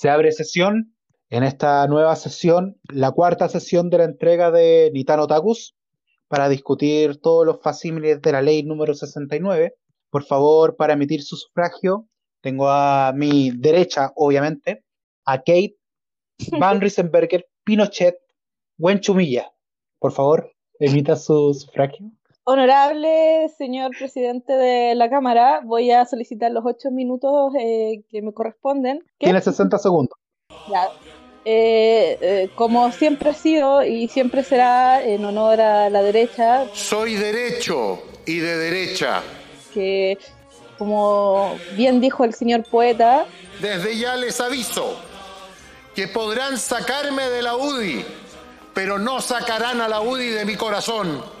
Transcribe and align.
Se 0.00 0.08
abre 0.08 0.32
sesión. 0.32 0.96
En 1.28 1.42
esta 1.42 1.86
nueva 1.86 2.16
sesión, 2.16 2.80
la 2.88 3.10
cuarta 3.10 3.50
sesión 3.50 3.90
de 3.90 3.98
la 3.98 4.04
entrega 4.04 4.50
de 4.50 4.90
Nitano 4.94 5.26
Takus, 5.26 5.76
para 6.26 6.48
discutir 6.48 7.20
todos 7.20 7.44
los 7.44 7.60
facímiles 7.60 8.22
de 8.22 8.32
la 8.32 8.40
ley 8.40 8.62
número 8.62 8.94
69. 8.94 9.74
Por 10.08 10.24
favor, 10.24 10.76
para 10.76 10.94
emitir 10.94 11.22
su 11.22 11.36
sufragio, 11.36 12.08
tengo 12.40 12.70
a 12.70 13.12
mi 13.14 13.50
derecha, 13.50 14.10
obviamente, 14.16 14.86
a 15.26 15.36
Kate 15.36 15.76
Van 16.58 16.80
Riesenberger 16.80 17.46
Pinochet 17.62 18.16
Chumilla. 19.00 19.52
Por 19.98 20.12
favor, 20.12 20.50
emita 20.78 21.14
su 21.14 21.52
sufragio. 21.52 22.10
Honorable 22.52 23.48
señor 23.56 23.92
presidente 23.96 24.52
de 24.52 24.96
la 24.96 25.08
Cámara, 25.08 25.60
voy 25.62 25.92
a 25.92 26.04
solicitar 26.04 26.50
los 26.50 26.64
ocho 26.66 26.90
minutos 26.90 27.52
eh, 27.56 28.02
que 28.10 28.22
me 28.22 28.32
corresponden. 28.34 29.04
Tiene 29.18 29.40
60 29.40 29.78
segundos. 29.78 30.18
Ya. 30.68 30.88
Eh, 31.44 32.18
eh, 32.20 32.50
como 32.56 32.90
siempre 32.90 33.30
ha 33.30 33.34
sido 33.34 33.84
y 33.84 34.08
siempre 34.08 34.42
será 34.42 35.00
en 35.00 35.24
honor 35.24 35.60
a 35.60 35.90
la 35.90 36.02
derecha. 36.02 36.66
Soy 36.72 37.14
derecho 37.14 38.02
y 38.26 38.40
de 38.40 38.56
derecha. 38.56 39.22
Que, 39.72 40.18
como 40.76 41.54
bien 41.76 42.00
dijo 42.00 42.24
el 42.24 42.34
señor 42.34 42.64
poeta. 42.68 43.26
Desde 43.62 43.96
ya 43.96 44.16
les 44.16 44.40
aviso 44.40 44.96
que 45.94 46.08
podrán 46.08 46.58
sacarme 46.58 47.28
de 47.28 47.42
la 47.42 47.54
UDI, 47.54 48.04
pero 48.74 48.98
no 48.98 49.20
sacarán 49.20 49.80
a 49.80 49.86
la 49.86 50.00
UDI 50.00 50.30
de 50.30 50.44
mi 50.44 50.56
corazón. 50.56 51.38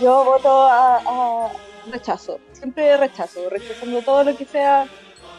Yo 0.00 0.24
voto 0.24 0.48
a, 0.48 1.50
rechazo, 1.90 2.38
siempre 2.52 2.96
rechazo, 2.96 3.48
rechazando 3.50 4.02
todo 4.02 4.24
lo 4.24 4.36
que 4.36 4.44
sea 4.44 4.86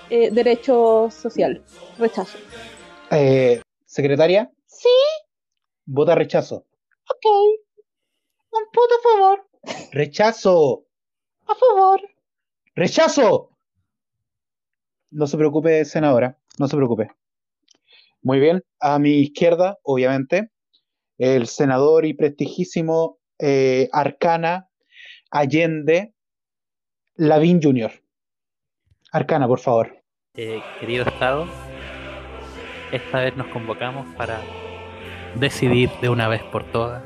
eh, 0.10 0.32
derecho 0.32 1.10
social, 1.12 1.64
rechazo. 1.98 2.38
Eh, 3.12 3.62
Secretaria. 3.86 4.52
Sí. 4.66 4.90
Vota 5.86 6.14
rechazo. 6.14 6.66
Ok. 7.10 7.26
Un 8.52 8.66
puto 8.72 8.96
a 8.96 9.02
favor. 9.02 9.48
Rechazo. 9.92 10.86
A 11.48 11.56
favor. 11.56 12.02
Rechazo. 12.76 13.50
No 15.12 15.26
se 15.26 15.38
preocupe, 15.38 15.86
senadora. 15.86 16.38
No 16.58 16.68
se 16.68 16.76
preocupe. 16.76 17.10
Muy 18.22 18.40
bien. 18.40 18.64
A 18.80 19.00
mi 19.00 19.22
izquierda, 19.22 19.80
obviamente, 19.84 20.52
el 21.18 21.48
senador 21.48 22.06
y 22.06 22.14
prestigísimo 22.14 23.19
eh, 23.40 23.90
Arcana 23.92 24.70
Allende 25.32 26.14
Lavín 27.16 27.62
Jr. 27.62 27.92
Arcana, 29.12 29.48
por 29.48 29.60
favor. 29.60 30.04
Eh, 30.36 30.62
querido 30.80 31.06
Estado, 31.06 31.48
esta 32.92 33.20
vez 33.20 33.36
nos 33.36 33.48
convocamos 33.48 34.08
para 34.16 34.40
decidir 35.36 35.90
de 36.02 36.10
una 36.10 36.28
vez 36.28 36.44
por 36.44 36.64
todas 36.72 37.04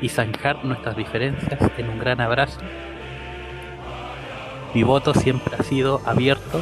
y 0.00 0.08
zanjar 0.08 0.64
nuestras 0.64 0.96
diferencias 0.96 1.60
en 1.78 1.88
un 1.88 1.98
gran 1.98 2.20
abrazo. 2.20 2.60
Mi 4.74 4.82
voto 4.82 5.14
siempre 5.14 5.54
ha 5.58 5.62
sido 5.62 6.00
abierto, 6.04 6.60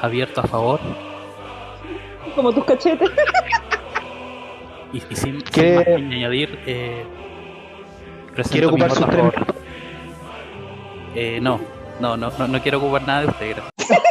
abierto 0.00 0.40
a 0.40 0.44
favor. 0.44 0.80
Como 2.34 2.52
tus 2.52 2.64
cachetes. 2.64 3.10
Y, 4.92 5.00
sin, 5.16 5.36
más 5.36 5.86
añadir, 5.86 6.58
eh, 6.66 7.04
¿Quiere 8.50 8.66
ocupar 8.66 8.90
sus 8.90 9.06
tres 9.06 9.32
eh, 11.14 11.40
no, 11.40 11.60
no, 12.00 12.16
no, 12.16 12.30
no, 12.30 12.62
quiero 12.62 12.78
ocupar 12.78 13.06
nada 13.06 13.22
de 13.22 13.28
usted, 13.28 13.50
gracias. 13.50 14.02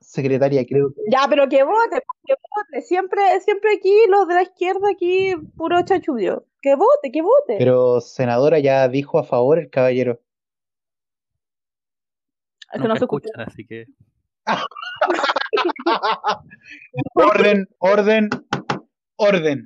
Secretaria, 0.00 0.64
creo 0.66 0.92
que... 0.92 1.02
Ya, 1.10 1.26
pero 1.28 1.48
que 1.48 1.62
vote, 1.62 2.02
que 2.24 2.34
vote. 2.34 2.82
Siempre, 2.82 3.40
siempre 3.40 3.70
aquí, 3.76 3.94
los 4.08 4.26
de 4.26 4.34
la 4.34 4.42
izquierda, 4.42 4.90
aquí, 4.90 5.34
puro 5.56 5.82
chanchullo. 5.84 6.46
Que 6.60 6.74
vote, 6.74 7.12
que 7.12 7.22
vote. 7.22 7.56
Pero, 7.58 8.00
senadora, 8.00 8.58
ya 8.58 8.88
dijo 8.88 9.18
a 9.18 9.24
favor 9.24 9.58
el 9.58 9.70
caballero. 9.70 10.20
Es 12.72 12.82
que 12.82 12.88
no 12.88 12.96
se 12.96 13.04
escuchan, 13.04 13.40
así 13.40 13.64
que... 13.64 13.86
orden, 17.14 17.68
orden, 17.78 18.28
orden. 19.16 19.64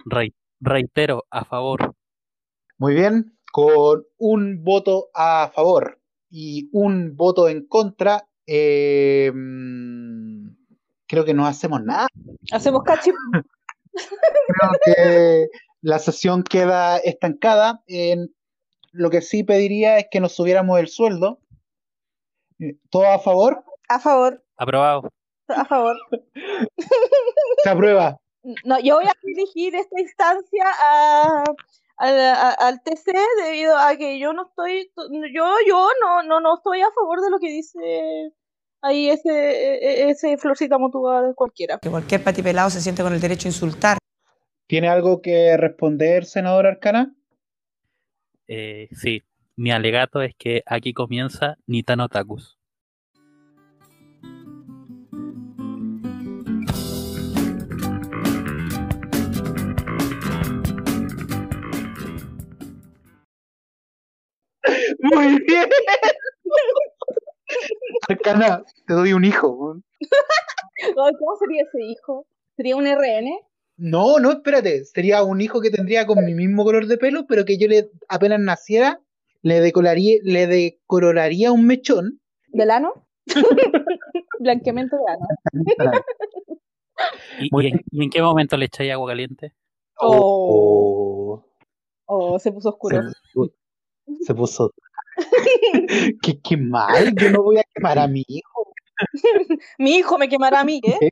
reitero, 0.60 1.24
a 1.30 1.44
favor. 1.44 1.94
Muy 2.78 2.94
bien, 2.94 3.36
con 3.52 4.06
un 4.18 4.62
voto 4.62 5.10
a 5.12 5.50
favor 5.52 6.00
y 6.30 6.68
un 6.72 7.16
voto 7.16 7.48
en 7.48 7.66
contra, 7.66 8.28
eh, 8.46 9.32
creo 11.08 11.24
que 11.24 11.34
no 11.34 11.44
hacemos 11.44 11.82
nada. 11.82 12.06
Hacemos 12.52 12.84
cachi. 12.84 13.10
creo 13.92 14.70
que 14.84 15.46
la 15.80 15.98
sesión 15.98 16.44
queda 16.44 16.98
estancada. 16.98 17.82
En, 17.88 18.32
lo 18.92 19.10
que 19.10 19.22
sí 19.22 19.42
pediría 19.42 19.98
es 19.98 20.06
que 20.10 20.20
nos 20.20 20.32
subiéramos 20.32 20.78
el 20.78 20.86
sueldo. 20.86 21.40
¿Todo 22.90 23.08
a 23.08 23.18
favor? 23.18 23.64
A 23.88 23.98
favor. 23.98 24.44
Aprobado. 24.56 25.10
A 25.48 25.64
favor. 25.64 25.96
Se 27.64 27.70
aprueba. 27.70 28.18
No, 28.64 28.78
yo 28.78 28.96
voy 28.96 29.06
a 29.06 29.14
dirigir 29.22 29.74
esta 29.74 30.00
instancia 30.00 30.64
a 30.80 31.44
al, 31.98 32.82
TC 32.82 33.12
debido 33.44 33.76
a 33.76 33.96
que 33.96 34.18
yo 34.18 34.32
no 34.32 34.46
estoy, 34.46 34.90
yo, 35.34 35.54
yo 35.66 35.88
no, 36.00 36.22
no, 36.22 36.40
no 36.40 36.56
estoy 36.56 36.80
a 36.80 36.90
favor 36.92 37.20
de 37.20 37.30
lo 37.30 37.38
que 37.38 37.50
dice 37.50 38.32
ahí 38.82 39.08
ese, 39.08 39.30
e, 39.30 40.06
e, 40.06 40.10
ese 40.10 40.36
florcita 40.38 40.78
motuda 40.78 41.22
de 41.22 41.34
cualquiera. 41.34 41.78
Que 41.78 41.90
cualquier 41.90 42.22
patipelado 42.22 42.70
se 42.70 42.80
siente 42.80 43.02
con 43.02 43.12
el 43.12 43.20
derecho 43.20 43.48
a 43.48 43.50
insultar. 43.50 43.98
¿Tiene 44.66 44.88
algo 44.88 45.22
que 45.22 45.56
responder, 45.56 46.24
senador 46.24 46.66
Arcana? 46.66 47.14
Eh, 48.46 48.88
sí, 48.92 49.22
mi 49.56 49.70
alegato 49.70 50.22
es 50.22 50.34
que 50.36 50.62
aquí 50.66 50.92
comienza 50.92 51.56
Nitano 51.66 52.08
Takus. 52.08 52.57
Muy 64.98 65.38
bien. 65.46 65.68
Arcana, 68.08 68.64
te 68.86 68.94
doy 68.94 69.12
un 69.12 69.24
hijo. 69.24 69.76
¿Cómo 70.94 71.36
sería 71.38 71.62
ese 71.62 71.82
hijo? 71.82 72.26
¿Sería 72.56 72.76
un 72.76 72.86
RN? 72.86 73.30
No, 73.76 74.18
no, 74.18 74.32
espérate. 74.32 74.84
Sería 74.84 75.22
un 75.22 75.40
hijo 75.40 75.60
que 75.60 75.70
tendría 75.70 76.06
con 76.06 76.24
mi 76.24 76.34
mismo 76.34 76.64
color 76.64 76.86
de 76.86 76.98
pelo, 76.98 77.26
pero 77.26 77.44
que 77.44 77.58
yo 77.58 77.68
le 77.68 77.90
apenas 78.08 78.40
naciera, 78.40 79.00
le 79.42 79.60
decoloraría, 79.60 80.18
le 80.24 80.46
decoloraría 80.46 81.52
un 81.52 81.66
mechón. 81.66 82.20
¿Del 82.48 82.70
ano? 82.70 83.06
Blanqueamiento 84.40 84.96
de 84.96 85.12
ano. 85.12 85.26
¿Y, 87.40 88.02
en, 88.02 88.10
qué 88.10 88.22
momento 88.22 88.56
le 88.56 88.64
echáis 88.64 88.92
agua 88.92 89.10
caliente? 89.10 89.52
Oh. 90.00 91.44
oh. 92.06 92.38
se 92.38 92.50
puso 92.50 92.70
oscuro. 92.70 93.00
Se 94.22 94.34
puso. 94.34 94.72
¿Qué, 96.22 96.56
mal, 96.56 97.14
yo 97.14 97.30
no 97.30 97.42
voy 97.42 97.58
a 97.58 97.64
quemar 97.74 97.98
a 97.98 98.06
mi 98.06 98.24
hijo. 98.26 98.72
mi 99.78 99.96
hijo 99.96 100.18
me 100.18 100.28
quemará 100.28 100.60
a 100.60 100.64
mí, 100.64 100.80
¿eh? 100.84 101.10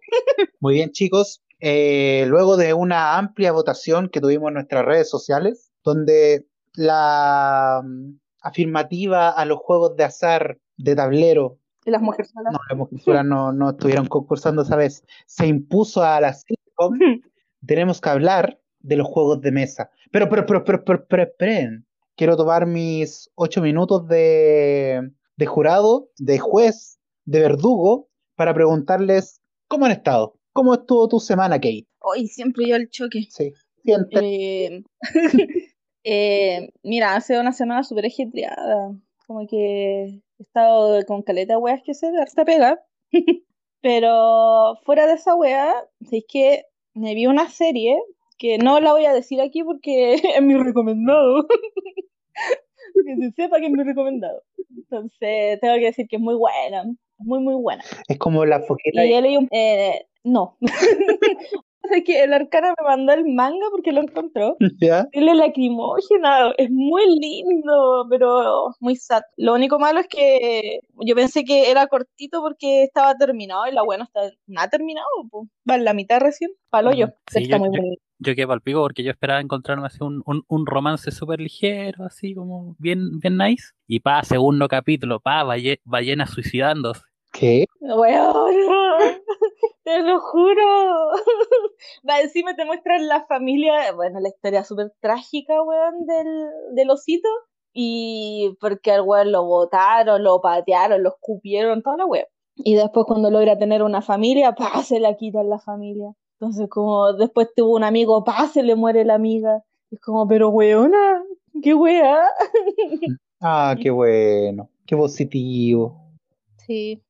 Muy 0.61 0.75
bien, 0.75 0.91
chicos. 0.91 1.43
Eh, 1.61 2.25
luego 2.29 2.57
de 2.57 2.75
una 2.75 3.17
amplia 3.17 3.53
votación 3.53 4.09
que 4.09 4.21
tuvimos 4.21 4.49
en 4.49 4.55
nuestras 4.55 4.85
redes 4.85 5.09
sociales, 5.09 5.73
donde 5.83 6.47
la 6.75 7.83
mm, 7.85 8.19
afirmativa 8.43 9.31
a 9.31 9.45
los 9.45 9.59
juegos 9.59 9.97
de 9.97 10.05
azar 10.05 10.59
de 10.77 10.95
tablero. 10.95 11.59
¿Y 11.85 11.91
las 11.91 12.03
mujeres 12.03 12.33
No, 12.35 12.59
las 12.69 12.79
mujeres 12.79 13.25
no, 13.25 13.53
no 13.53 13.71
estuvieron 13.71 14.07
concursando 14.07 14.63
esa 14.63 14.77
vez. 14.77 15.05
Se 15.27 15.47
impuso 15.47 16.03
a 16.03 16.21
las 16.21 16.45
tenemos 17.67 18.01
que 18.01 18.09
hablar 18.09 18.61
de 18.81 18.97
los 18.97 19.07
juegos 19.07 19.41
de 19.41 19.53
mesa. 19.53 19.91
Pero, 20.11 20.29
pero, 20.29 20.47
pero, 20.47 20.65
pero, 20.65 20.85
pero, 20.85 21.07
pero, 21.07 21.23
esperen 21.23 21.87
quiero 22.17 22.37
tomar 22.37 22.67
mis 22.67 23.31
ocho 23.35 23.61
minutos 23.61 24.09
de, 24.09 25.13
jurado, 25.47 26.11
de 26.19 26.39
juez, 26.39 26.99
de 27.25 27.41
verdugo, 27.41 28.09
para 28.35 28.55
preguntarles 28.55 29.41
cómo 29.69 29.87
han 29.87 29.93
estado. 29.93 30.39
¿Cómo 30.53 30.75
estuvo 30.75 31.09
tu 31.09 31.21
semana, 31.21 31.57
Kate? 31.57 31.87
Hoy 32.01 32.29
siempre 32.29 32.67
yo 32.67 32.77
el 32.77 32.89
choque. 32.89 33.27
Sí, 33.31 33.53
siente. 33.83 34.19
Eh, 34.23 34.83
eh, 36.05 36.71
mira, 36.83 37.15
hace 37.15 37.39
una 37.39 37.53
semana 37.53 37.85
súper 37.85 38.07
ajetreada. 38.07 38.97
Como 39.27 39.47
que 39.47 40.05
he 40.05 40.43
estado 40.43 41.05
con 41.05 41.23
caleta 41.23 41.55
de 41.55 41.59
weas 41.59 41.83
que 41.85 41.95
se 41.95 42.11
esta 42.25 42.45
pega. 42.45 42.81
Pero 43.83 44.77
fuera 44.85 45.07
de 45.07 45.15
esa 45.15 45.35
wea, 45.35 45.75
es 46.11 46.25
que 46.27 46.65
me 46.95 47.15
vi 47.15 47.27
una 47.27 47.51
serie 47.51 47.99
que 48.39 48.59
no 48.59 48.81
la 48.81 48.93
voy 48.93 49.05
a 49.07 49.13
decir 49.15 49.41
aquí 49.41 49.63
porque 49.63 50.15
es 50.41 50.43
mi 50.43 50.57
recomendado. 50.57 51.47
que 53.07 53.17
se 53.17 53.31
sepa 53.33 53.59
que 53.59 53.67
es 53.67 53.73
mi 53.73 53.83
recomendado. 53.83 54.43
Entonces, 54.77 55.59
tengo 55.61 55.75
que 55.77 55.87
decir 55.87 56.07
que 56.09 56.17
es 56.17 56.23
muy 56.23 56.35
buena. 56.35 56.85
muy, 57.19 57.41
muy 57.41 57.55
buena. 57.55 57.83
Es 58.09 58.19
como 58.19 58.45
la 58.45 58.61
foqueta. 58.61 59.05
Y 59.05 59.13
he 59.15 59.21
leído, 59.23 59.41
un- 59.41 59.49
eh, 59.51 60.07
no. 60.25 60.57
es 61.91 62.05
que 62.05 62.23
el 62.23 62.33
Arcana 62.33 62.75
me 62.81 62.85
mandó 62.87 63.13
el 63.13 63.25
manga 63.27 63.67
porque 63.71 63.93
lo 63.93 64.03
encontró. 64.03 64.57
¿Ya? 64.81 65.07
Tiene 65.13 65.35
lacrimógena, 65.35 66.53
es 66.59 66.71
muy 66.71 67.03
lindo, 67.19 68.07
pero 68.11 68.75
muy 68.81 68.97
sad. 68.97 69.23
Lo 69.37 69.55
único 69.55 69.79
malo 69.79 70.01
es 70.01 70.09
que 70.09 70.81
yo 71.01 71.15
pensé 71.15 71.45
que 71.45 71.71
era 71.71 71.87
cortito 71.87 72.41
porque 72.41 72.83
estaba 72.85 73.15
terminado 73.15 73.67
y 73.67 73.73
la 73.73 73.83
buena 73.83 74.05
está 74.05 74.21
nada 74.47 74.69
terminado, 74.69 75.07
pues. 75.31 75.49
va 75.69 75.77
en 75.77 75.85
la 75.85 75.95
mitad 75.95 76.21
recién, 76.21 76.51
palo 76.71 76.93
yo. 76.93 77.07
Sí, 77.31 77.43
está 77.43 77.57
yo- 77.57 77.65
muy 77.65 77.69
yo- 77.77 77.83
bonito. 77.83 78.03
Yo 78.19 78.35
quedé 78.35 78.47
pal 78.47 78.63
pico 78.63 78.81
porque 78.81 79.03
yo 79.03 79.11
esperaba 79.11 79.41
encontrarme 79.43 79.87
así 79.87 79.99
un, 80.03 80.23
un, 80.25 80.43
un 80.49 80.65
romance 80.65 81.11
súper 81.11 81.39
ligero, 81.39 82.03
así 82.07 82.35
como 82.35 82.75
bien, 82.79 83.19
bien 83.21 83.37
nice. 83.37 83.73
Y 83.87 84.01
pa, 84.01 84.23
segundo 84.25 84.69
capítulo, 84.69 85.21
pa, 85.21 85.43
balle- 85.45 85.81
ballena 85.85 86.27
suicidándose. 86.27 87.03
¿Qué? 87.31 87.67
Weón, 87.81 88.55
te 89.87 90.03
lo 90.03 90.21
juro. 90.21 91.13
Va, 92.09 92.21
encima 92.21 92.57
te 92.57 92.65
muestran 92.65 93.07
la 93.07 93.25
familia, 93.27 93.93
bueno, 93.95 94.19
la 94.19 94.29
historia 94.29 94.65
súper 94.65 94.93
trágica, 95.01 95.63
weón, 95.63 96.07
del, 96.07 96.51
del 96.75 96.91
osito. 96.91 97.29
Y 97.73 98.57
porque 98.61 98.91
al 98.91 99.03
weón 99.03 99.31
lo 99.31 99.45
botaron, 99.45 100.25
lo 100.25 100.41
patearon, 100.41 101.05
lo 101.05 101.11
escupieron, 101.11 101.83
toda 101.83 101.99
la 101.99 102.07
weón. 102.07 102.27
Y 102.57 102.75
después 102.75 103.07
cuando 103.07 103.31
logra 103.31 103.59
tener 103.59 103.85
una 103.85 104.03
familia, 104.03 104.57
pa, 104.57 104.71
se 104.83 104.99
la 104.99 105.15
quitan 105.15 105.49
la 105.49 105.61
familia. 105.61 106.13
Entonces 106.41 106.69
como 106.69 107.13
después 107.13 107.49
tuvo 107.55 107.77
un 107.77 107.85
amigo, 107.85 108.25
pa, 108.25 108.49
se 108.49 108.65
le 108.65 108.75
muere 108.75 109.05
la 109.05 109.15
amiga. 109.15 109.63
Es 109.93 110.01
como, 110.01 110.27
pero 110.27 110.49
weona, 110.49 111.23
qué 111.63 111.75
wea. 111.75 112.25
Ah, 113.41 113.77
qué 113.81 113.91
bueno. 113.91 114.69
Qué 114.85 114.97
positivo. 114.97 115.97
Sí. 116.57 117.01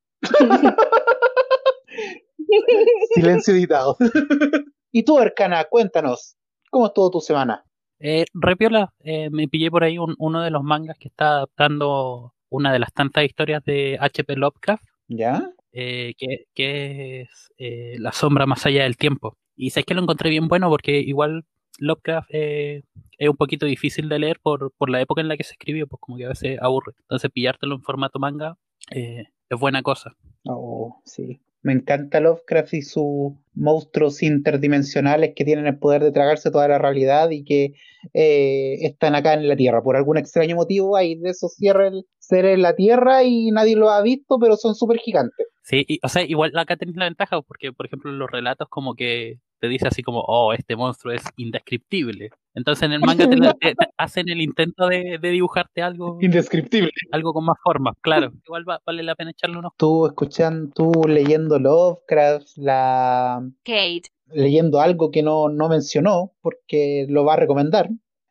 Silencio 3.15 3.53
editado. 3.53 3.97
y 4.91 5.03
tú, 5.03 5.17
Arcana, 5.19 5.65
cuéntanos. 5.65 6.35
¿Cómo 6.69 6.87
estuvo 6.87 7.09
tu 7.11 7.21
semana? 7.21 7.63
Eh, 7.99 8.25
Repiola, 8.33 8.93
eh, 8.99 9.29
me 9.31 9.47
pillé 9.47 9.71
por 9.71 9.83
ahí 9.83 9.97
un- 9.97 10.15
uno 10.19 10.41
de 10.41 10.51
los 10.51 10.63
mangas 10.63 10.97
que 10.99 11.07
está 11.07 11.29
adaptando 11.31 12.33
una 12.49 12.71
de 12.71 12.79
las 12.79 12.93
tantas 12.93 13.23
historias 13.25 13.63
de 13.65 13.97
H.P. 13.99 14.35
Lovecraft, 14.35 14.83
¿Ya? 15.07 15.49
eh, 15.71 16.13
que, 16.17 16.45
que 16.53 17.21
es 17.21 17.51
eh, 17.57 17.95
La 17.99 18.11
sombra 18.11 18.45
más 18.45 18.65
allá 18.65 18.83
del 18.83 18.97
tiempo. 18.97 19.37
Y 19.55 19.71
sé 19.71 19.83
que 19.83 19.93
lo 19.95 20.01
encontré 20.01 20.29
bien 20.29 20.47
bueno 20.47 20.69
porque 20.69 20.99
igual 20.99 21.45
Lovecraft 21.79 22.29
eh, 22.31 22.83
es 23.17 23.29
un 23.29 23.35
poquito 23.37 23.65
difícil 23.65 24.07
de 24.09 24.19
leer 24.19 24.39
por, 24.41 24.71
por 24.77 24.89
la 24.89 25.01
época 25.01 25.21
en 25.21 25.27
la 25.27 25.35
que 25.37 25.43
se 25.43 25.53
escribió, 25.53 25.87
pues 25.87 25.99
como 25.99 26.17
que 26.17 26.25
a 26.25 26.29
veces 26.29 26.59
aburre. 26.61 26.93
Entonces 27.01 27.31
pillártelo 27.31 27.75
en 27.75 27.81
formato 27.81 28.19
manga 28.19 28.57
eh, 28.91 29.25
es 29.49 29.59
buena 29.59 29.81
cosa. 29.81 30.15
Oh, 30.45 31.01
sí. 31.05 31.41
Me 31.61 31.73
encanta 31.73 32.19
Lovecraft 32.19 32.73
y 32.75 32.81
sus 32.81 33.33
monstruos 33.53 34.23
interdimensionales 34.23 35.33
que 35.35 35.43
tienen 35.43 35.67
el 35.67 35.79
poder 35.79 36.03
de 36.03 36.11
tragarse 36.11 36.51
toda 36.51 36.67
la 36.67 36.77
realidad 36.77 37.29
y 37.31 37.43
que 37.43 37.73
eh, 38.13 38.77
están 38.81 39.15
acá 39.15 39.33
en 39.33 39.47
la 39.47 39.55
Tierra. 39.55 39.81
Por 39.81 39.95
algún 39.95 40.17
extraño 40.17 40.55
motivo 40.55 40.95
hay 40.95 41.15
de 41.15 41.31
esos 41.31 41.55
seres 41.55 42.03
en 42.29 42.61
la 42.61 42.75
Tierra 42.75 43.23
y 43.23 43.51
nadie 43.51 43.75
los 43.75 43.89
ha 43.89 44.01
visto, 44.01 44.37
pero 44.39 44.55
son 44.55 44.75
súper 44.75 44.99
gigantes. 44.99 45.47
Sí, 45.63 45.83
y, 45.87 45.99
o 46.03 46.07
sea, 46.07 46.23
igual 46.23 46.51
acá 46.55 46.77
tenés 46.77 46.95
la 46.95 47.05
ventaja 47.05 47.41
porque, 47.41 47.73
por 47.73 47.87
ejemplo, 47.87 48.11
los 48.11 48.31
relatos 48.31 48.69
como 48.69 48.95
que 48.95 49.39
te 49.59 49.67
dice 49.67 49.87
así 49.87 50.03
como, 50.03 50.19
oh, 50.27 50.53
este 50.53 50.75
monstruo 50.75 51.13
es 51.13 51.23
indescriptible. 51.37 52.29
Entonces 52.53 52.83
en 52.83 52.93
el 52.93 53.01
manga 53.01 53.27
te, 53.29 53.35
la- 53.37 53.53
te- 53.53 53.75
te 53.75 53.87
hacen 53.97 54.29
el 54.29 54.41
intento 54.41 54.87
de, 54.87 55.17
de 55.21 55.29
dibujarte 55.29 55.81
algo, 55.81 56.17
Indescriptible. 56.21 56.91
algo 57.11 57.33
con 57.33 57.45
más 57.45 57.57
forma, 57.63 57.93
claro. 58.01 58.31
Igual 58.45 58.67
va- 58.67 58.81
vale 58.85 59.03
la 59.03 59.15
pena 59.15 59.31
echarle 59.31 59.57
unos... 59.57 59.71
Tú 59.77 60.05
escuchando, 60.07 60.71
tú 60.73 60.91
leyendo 61.07 61.59
Lovecraft, 61.59 62.47
la, 62.57 63.47
Kate, 63.63 64.03
leyendo 64.27 64.79
algo 64.81 65.11
que 65.11 65.23
no, 65.23 65.49
no 65.49 65.69
mencionó, 65.69 66.33
porque 66.41 67.05
lo 67.09 67.23
va 67.25 67.33
a 67.33 67.37
recomendar. 67.37 67.89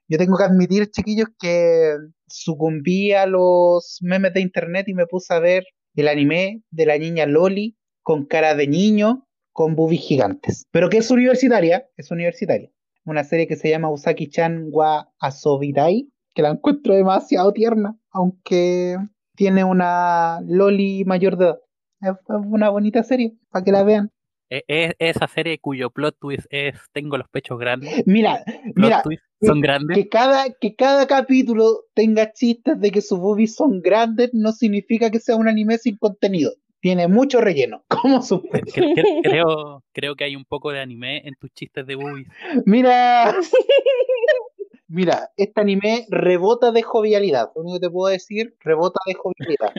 Yo 0.08 0.18
tengo 0.18 0.36
que 0.36 0.44
admitir, 0.44 0.90
chiquillos, 0.90 1.28
que 1.40 1.96
sucumbí 2.28 3.12
a 3.12 3.26
los 3.26 3.98
memes 4.02 4.32
de 4.34 4.40
internet 4.40 4.86
y 4.88 4.94
me 4.94 5.06
puse 5.06 5.34
a 5.34 5.38
ver 5.40 5.64
el 5.94 6.08
anime 6.08 6.62
de 6.70 6.86
la 6.86 6.98
niña 6.98 7.26
Loli 7.26 7.76
con 8.02 8.24
cara 8.26 8.54
de 8.54 8.68
niño, 8.68 9.25
con 9.56 9.74
boobies 9.74 10.02
gigantes. 10.02 10.66
Pero 10.70 10.90
que 10.90 10.98
es 10.98 11.10
universitaria, 11.10 11.88
es 11.96 12.10
universitaria. 12.10 12.70
Una 13.06 13.24
serie 13.24 13.46
que 13.46 13.56
se 13.56 13.70
llama 13.70 13.88
Usaki-chan 13.90 14.68
wa 14.70 15.08
Asobirai, 15.18 16.10
que 16.34 16.42
la 16.42 16.50
encuentro 16.50 16.94
demasiado 16.94 17.50
tierna, 17.54 17.96
aunque 18.10 18.98
tiene 19.34 19.64
una 19.64 20.40
Loli 20.46 21.04
mayor 21.06 21.38
de 21.38 21.46
edad. 21.46 21.58
Es 22.02 22.10
es 22.10 22.46
una 22.46 22.68
bonita 22.68 23.02
serie, 23.02 23.32
para 23.50 23.64
que 23.64 23.72
la 23.72 23.82
vean. 23.82 24.10
e- 24.50 24.62
e- 24.68 24.94
esa 24.98 25.26
serie 25.26 25.58
cuyo 25.58 25.90
plot 25.90 26.16
twist 26.20 26.46
es 26.50 26.74
tengo 26.92 27.16
los 27.16 27.28
pechos 27.30 27.58
grandes. 27.58 28.02
Mira, 28.06 28.44
Plot 28.74 28.76
mira, 28.76 29.02
son 29.40 29.60
grandes. 29.62 29.96
que 29.96 30.08
cada, 30.08 30.50
que 30.60 30.76
cada 30.76 31.06
capítulo 31.06 31.84
tenga 31.94 32.30
chistes 32.32 32.78
de 32.78 32.90
que 32.90 33.00
sus 33.00 33.18
boobies 33.18 33.54
son 33.56 33.80
grandes 33.80 34.30
no 34.34 34.52
significa 34.52 35.10
que 35.10 35.18
sea 35.18 35.36
un 35.36 35.48
anime 35.48 35.78
sin 35.78 35.96
contenido. 35.96 36.52
Tiene 36.80 37.08
mucho 37.08 37.40
relleno. 37.40 37.84
Cre- 37.90 38.62
cre- 38.72 39.20
Creo, 39.22 39.82
creo 39.92 40.14
que 40.14 40.24
hay 40.24 40.36
un 40.36 40.44
poco 40.44 40.70
de 40.70 40.80
anime 40.80 41.26
en 41.26 41.34
tus 41.34 41.50
chistes 41.52 41.86
de 41.86 41.94
boobies. 41.94 42.28
Mira, 42.64 43.34
mira, 44.88 45.30
este 45.36 45.60
anime 45.60 46.06
rebota 46.08 46.70
de 46.72 46.82
jovialidad. 46.82 47.50
Lo 47.54 47.62
único 47.62 47.76
que 47.80 47.86
te 47.86 47.90
puedo 47.90 48.12
decir, 48.12 48.56
rebota 48.60 49.00
de 49.06 49.14
jovialidad. 49.14 49.72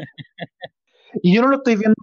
Y 1.24 1.34
yo 1.36 1.42
no 1.42 1.48
lo 1.48 1.58
estoy 1.58 1.76
viendo 1.78 1.96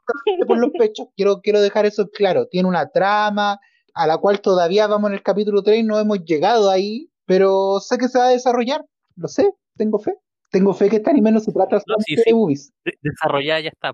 por 0.46 0.58
los 0.58 0.70
pechos, 0.70 1.08
quiero, 1.16 1.40
quiero 1.40 1.60
dejar 1.60 1.86
eso 1.86 2.08
claro. 2.10 2.46
Tiene 2.48 2.68
una 2.68 2.88
trama 2.90 3.60
a 3.92 4.06
la 4.06 4.18
cual 4.18 4.40
todavía 4.40 4.86
vamos 4.86 5.10
en 5.10 5.14
el 5.14 5.22
capítulo 5.22 5.62
3, 5.62 5.84
no 5.84 5.98
hemos 6.00 6.24
llegado 6.24 6.70
ahí, 6.70 7.10
pero 7.26 7.78
sé 7.80 7.98
que 7.98 8.08
se 8.08 8.18
va 8.18 8.26
a 8.26 8.30
desarrollar. 8.30 8.84
Lo 9.16 9.28
sé, 9.28 9.52
tengo 9.76 9.98
fe. 9.98 10.14
Tengo 10.50 10.72
fe 10.72 10.88
que 10.88 10.96
este 10.96 11.10
anime 11.10 11.30
no 11.32 11.40
se 11.40 11.52
trata 11.52 11.76
No, 11.86 11.94
sí, 12.04 12.16
de 12.16 12.22
sí. 12.22 12.32
boobies. 12.32 12.72
De- 12.84 12.96
Desarrollada 13.02 13.60
ya 13.60 13.68
está. 13.68 13.92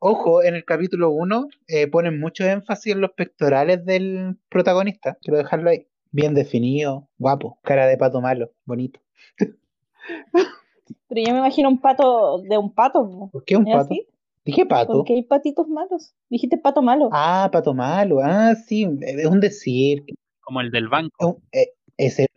Ojo, 0.00 0.42
en 0.42 0.54
el 0.54 0.64
capítulo 0.64 1.10
1 1.10 1.48
ponen 1.90 2.20
mucho 2.20 2.44
énfasis 2.44 2.92
en 2.92 3.00
los 3.00 3.12
pectorales 3.12 3.84
del 3.84 4.36
protagonista. 4.48 5.16
Quiero 5.20 5.38
dejarlo 5.38 5.70
ahí. 5.70 5.86
Bien 6.10 6.34
definido, 6.34 7.08
guapo, 7.18 7.58
cara 7.62 7.86
de 7.86 7.96
pato 7.98 8.20
malo, 8.20 8.52
bonito. 8.64 9.00
Pero 9.36 11.22
yo 11.26 11.32
me 11.32 11.38
imagino 11.40 11.68
un 11.68 11.80
pato 11.80 12.38
de 12.42 12.56
un 12.56 12.72
pato. 12.72 13.08
po. 13.10 13.30
¿Por 13.30 13.44
qué 13.44 13.56
un 13.56 13.66
¿Es 13.68 13.74
pato? 13.74 13.84
así? 13.86 14.06
Dije 14.44 14.64
pato. 14.64 14.92
Porque 14.94 15.14
hay 15.14 15.22
patitos 15.22 15.68
malos. 15.68 16.14
Dijiste 16.30 16.56
pato 16.56 16.80
malo. 16.80 17.10
Ah, 17.12 17.50
pato 17.52 17.74
malo. 17.74 18.20
Ah, 18.22 18.54
sí, 18.54 18.88
es 19.02 19.26
un 19.26 19.40
decir. 19.40 20.04
Como 20.40 20.62
el 20.62 20.70
del 20.70 20.88
banco. 20.88 21.42
eh, 21.52 21.72
ese. 21.98 22.28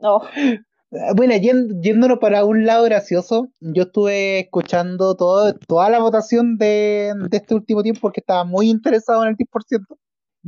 No. 0.00 0.20
Ah, 0.92 1.12
Bueno, 1.14 1.34
yéndonos 1.36 2.18
para 2.18 2.44
un 2.44 2.64
lado 2.64 2.84
gracioso, 2.84 3.48
yo 3.60 3.84
estuve 3.84 4.40
escuchando 4.40 5.16
todo, 5.16 5.54
toda 5.66 5.90
la 5.90 5.98
votación 6.00 6.56
de, 6.58 7.12
de 7.28 7.36
este 7.36 7.54
último 7.54 7.82
tiempo 7.82 8.00
porque 8.00 8.20
estaba 8.20 8.44
muy 8.44 8.70
interesado 8.70 9.22
en 9.24 9.30
el 9.30 9.36
10%. 9.36 9.96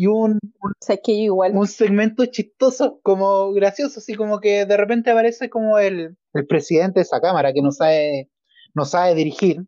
Y 0.00 0.07
un, 0.07 0.38
igual. 1.07 1.57
un 1.57 1.66
segmento 1.66 2.25
chistoso, 2.26 3.00
como 3.02 3.52
gracioso, 3.52 3.99
así 3.99 4.14
como 4.14 4.38
que 4.38 4.64
de 4.64 4.76
repente 4.76 5.11
aparece 5.11 5.50
como 5.50 5.76
el, 5.80 6.16
el 6.35 6.47
presidente 6.47 7.00
de 7.00 7.02
esa 7.02 7.21
cámara 7.21 7.52
que 7.52 7.62
no 7.62 7.73
sabe, 7.73 8.30
no 8.75 8.85
sabe 8.85 9.16
dirigir, 9.16 9.64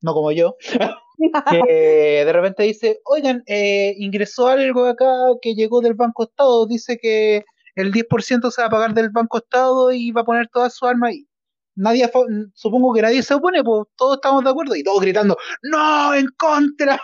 no 0.00 0.14
como 0.14 0.30
yo, 0.30 0.54
que 1.50 2.22
de 2.24 2.32
repente 2.32 2.62
dice, 2.62 3.00
oigan, 3.04 3.42
eh, 3.46 3.94
ingresó 3.98 4.46
algo 4.46 4.86
acá 4.86 5.08
que 5.40 5.54
llegó 5.54 5.80
del 5.80 5.94
Banco 5.94 6.24
Estado, 6.24 6.66
dice 6.68 6.98
que 7.02 7.44
el 7.74 7.92
10% 7.92 8.50
se 8.50 8.62
va 8.62 8.68
a 8.68 8.70
pagar 8.70 8.94
del 8.94 9.10
Banco 9.10 9.38
Estado 9.38 9.92
y 9.92 10.10
va 10.12 10.22
a 10.22 10.24
poner 10.24 10.48
todas 10.48 10.74
sus 10.74 10.88
armas 10.88 11.10
ahí. 11.10 11.26
Nadie, 11.74 12.10
supongo 12.54 12.92
que 12.92 13.02
nadie 13.02 13.22
se 13.22 13.34
opone, 13.34 13.64
pues 13.64 13.86
todos 13.96 14.16
estamos 14.16 14.44
de 14.44 14.50
acuerdo 14.50 14.76
y 14.76 14.82
todos 14.82 15.00
gritando, 15.00 15.36
¡No! 15.62 16.14
¡En 16.14 16.26
contra! 16.36 17.00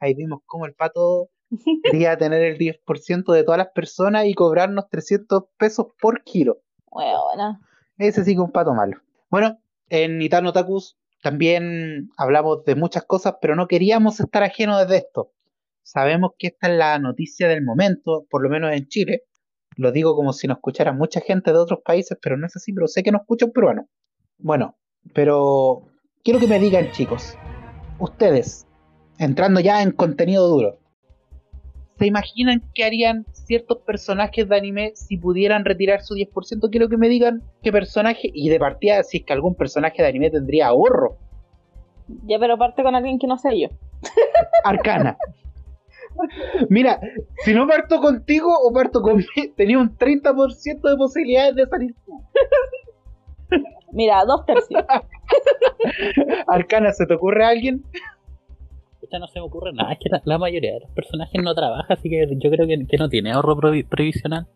Ahí 0.00 0.14
vimos 0.14 0.40
cómo 0.46 0.66
el 0.66 0.74
pato 0.74 1.28
quería 1.84 2.16
tener 2.16 2.42
el 2.42 2.58
10% 2.58 3.32
de 3.32 3.44
todas 3.44 3.58
las 3.58 3.68
personas 3.74 4.26
y 4.26 4.34
cobrarnos 4.34 4.88
300 4.90 5.44
pesos 5.58 5.86
por 6.00 6.22
kilo. 6.24 6.58
Weona. 6.90 7.60
Ese 7.98 8.24
sí 8.24 8.34
que 8.34 8.40
un 8.40 8.52
pato 8.52 8.72
malo. 8.74 9.00
Bueno, 9.30 9.58
en 9.88 10.18
Nitano 10.18 10.52
Takus 10.52 10.96
también 11.22 12.10
hablamos 12.16 12.64
de 12.64 12.74
muchas 12.74 13.04
cosas, 13.04 13.36
pero 13.40 13.56
no 13.56 13.66
queríamos 13.66 14.20
estar 14.20 14.42
ajenos 14.42 14.86
de 14.88 14.98
esto. 14.98 15.32
Sabemos 15.82 16.32
que 16.38 16.48
esta 16.48 16.68
es 16.68 16.78
la 16.78 16.98
noticia 16.98 17.48
del 17.48 17.64
momento, 17.64 18.26
por 18.30 18.42
lo 18.42 18.48
menos 18.48 18.72
en 18.72 18.86
Chile. 18.88 19.22
Lo 19.76 19.92
digo 19.92 20.16
como 20.16 20.32
si 20.32 20.46
nos 20.46 20.58
escuchara 20.58 20.92
mucha 20.92 21.20
gente 21.20 21.52
de 21.52 21.58
otros 21.58 21.80
países, 21.84 22.18
pero 22.20 22.36
no 22.36 22.46
es 22.46 22.56
así, 22.56 22.72
pero 22.72 22.88
sé 22.88 23.02
que 23.02 23.12
nos 23.12 23.22
escucha 23.22 23.46
un 23.46 23.52
peruano. 23.52 23.88
Bueno, 24.38 24.76
pero 25.14 25.82
quiero 26.24 26.40
que 26.40 26.46
me 26.46 26.58
digan, 26.58 26.90
chicos, 26.92 27.36
ustedes, 27.98 28.66
entrando 29.18 29.60
ya 29.60 29.82
en 29.82 29.92
contenido 29.92 30.48
duro, 30.48 30.78
¿Se 31.98 32.06
imaginan 32.06 32.62
qué 32.74 32.84
harían 32.84 33.24
ciertos 33.32 33.78
personajes 33.78 34.46
de 34.48 34.56
anime 34.56 34.92
si 34.94 35.16
pudieran 35.16 35.64
retirar 35.64 36.02
su 36.02 36.14
10%? 36.14 36.68
Quiero 36.70 36.90
que 36.90 36.98
me 36.98 37.08
digan 37.08 37.42
qué 37.62 37.72
personaje, 37.72 38.30
y 38.34 38.50
de 38.50 38.58
partida, 38.58 39.02
si 39.02 39.18
es 39.18 39.24
que 39.24 39.32
algún 39.32 39.54
personaje 39.54 40.02
de 40.02 40.08
anime 40.08 40.30
tendría 40.30 40.66
ahorro. 40.66 41.16
Ya, 42.26 42.38
pero 42.38 42.58
parte 42.58 42.82
con 42.82 42.94
alguien 42.94 43.18
que 43.18 43.26
no 43.26 43.38
sea 43.38 43.52
yo. 43.54 43.68
Arcana. 44.64 45.16
Mira, 46.68 47.00
si 47.44 47.54
no 47.54 47.66
parto 47.66 48.00
contigo 48.00 48.48
o 48.62 48.72
parto 48.72 49.00
conmigo, 49.02 49.28
tenía 49.56 49.78
un 49.78 49.96
30% 49.96 50.88
de 50.90 50.96
posibilidades 50.96 51.54
de 51.56 51.66
salir 51.66 51.94
tú. 52.04 52.20
Mira, 53.92 54.24
dos 54.24 54.44
tercios. 54.46 54.84
Arcana, 56.48 56.92
¿se 56.92 57.06
te 57.06 57.14
ocurre 57.14 57.44
a 57.44 57.48
alguien? 57.48 57.84
Pucha, 59.00 59.18
no 59.18 59.26
se 59.28 59.38
me 59.38 59.46
ocurre 59.46 59.72
nada, 59.72 59.92
es 59.92 59.98
que 60.00 60.08
la, 60.08 60.20
la 60.24 60.38
mayoría 60.38 60.72
de 60.74 60.80
los 60.80 60.90
personajes 60.90 61.42
no 61.42 61.54
trabaja, 61.54 61.94
así 61.94 62.08
que 62.10 62.26
yo 62.38 62.50
creo 62.50 62.66
que, 62.66 62.86
que 62.86 62.96
no 62.98 63.08
tiene 63.08 63.32
ahorro 63.32 63.56
provi- 63.56 63.86
previsional. 63.86 64.46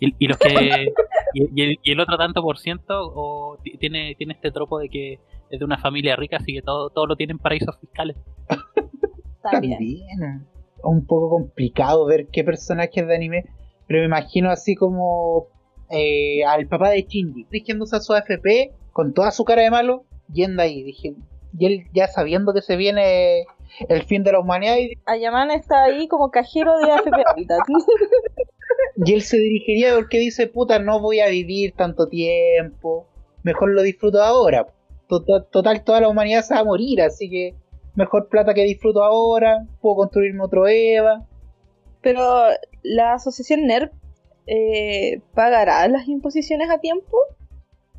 Y, 0.00 0.12
y 0.18 0.26
los 0.26 0.36
que 0.38 0.92
y, 1.34 1.48
y 1.54 1.62
el, 1.62 1.78
y 1.82 1.92
el 1.92 2.00
otro 2.00 2.16
tanto 2.18 2.42
por 2.42 2.58
ciento 2.58 2.94
o 3.14 3.58
ti- 3.62 3.76
tiene, 3.78 4.14
tiene 4.16 4.34
este 4.34 4.50
tropo 4.50 4.78
de 4.80 4.88
que 4.88 5.20
es 5.50 5.58
de 5.60 5.64
una 5.64 5.78
familia 5.78 6.16
rica, 6.16 6.38
así 6.38 6.52
que 6.52 6.62
todo, 6.62 6.90
todo 6.90 7.06
lo 7.06 7.14
tienen 7.16 7.38
paraísos 7.38 7.78
fiscales. 7.78 8.16
También. 9.42 9.78
También. 9.78 10.46
Un 10.84 11.06
poco 11.06 11.30
complicado 11.30 12.06
ver 12.06 12.28
qué 12.28 12.44
personajes 12.44 13.06
de 13.06 13.14
anime, 13.14 13.44
pero 13.86 14.00
me 14.00 14.06
imagino 14.06 14.50
así 14.50 14.74
como 14.74 15.48
eh, 15.90 16.44
al 16.44 16.66
papá 16.66 16.90
de 16.90 17.02
Shinji, 17.02 17.46
dirigiéndose 17.50 17.96
a 17.96 18.00
su 18.00 18.12
AFP 18.12 18.72
con 18.92 19.12
toda 19.12 19.30
su 19.30 19.44
cara 19.44 19.62
de 19.62 19.70
malo, 19.70 20.04
yendo 20.32 20.62
ahí, 20.62 20.82
dije, 20.82 21.14
y 21.58 21.66
él 21.66 21.84
ya 21.92 22.08
sabiendo 22.08 22.52
que 22.52 22.62
se 22.62 22.76
viene 22.76 23.44
el 23.88 24.02
fin 24.04 24.22
de 24.22 24.32
la 24.32 24.40
humanidad, 24.40 24.76
y, 24.76 24.98
Ayaman 25.06 25.50
está 25.50 25.84
ahí 25.84 26.08
como 26.08 26.30
cajero 26.30 26.76
de 26.78 26.92
AFP 26.92 27.22
Habitat. 27.26 27.60
y 29.04 29.12
él 29.12 29.22
se 29.22 29.36
dirigiría 29.36 29.94
porque 29.94 30.18
dice, 30.18 30.46
puta, 30.46 30.78
no 30.78 31.00
voy 31.00 31.20
a 31.20 31.28
vivir 31.28 31.74
tanto 31.76 32.08
tiempo, 32.08 33.06
mejor 33.42 33.70
lo 33.70 33.82
disfruto 33.82 34.22
ahora. 34.22 34.66
Total, 35.06 35.46
total, 35.50 35.84
toda 35.84 36.00
la 36.00 36.08
humanidad 36.08 36.42
se 36.42 36.54
va 36.54 36.60
a 36.60 36.64
morir, 36.64 37.02
así 37.02 37.28
que 37.28 37.54
mejor 37.94 38.28
plata 38.28 38.54
que 38.54 38.64
disfruto 38.64 39.02
ahora, 39.02 39.66
puedo 39.80 39.96
construirme 39.96 40.42
otro 40.42 40.66
Eva. 40.66 41.26
Pero 42.00 42.22
la 42.82 43.14
asociación 43.14 43.66
NERP 43.66 43.92
eh, 44.46 45.22
pagará 45.34 45.86
las 45.88 46.06
imposiciones 46.08 46.70
a 46.70 46.78
tiempo? 46.78 47.16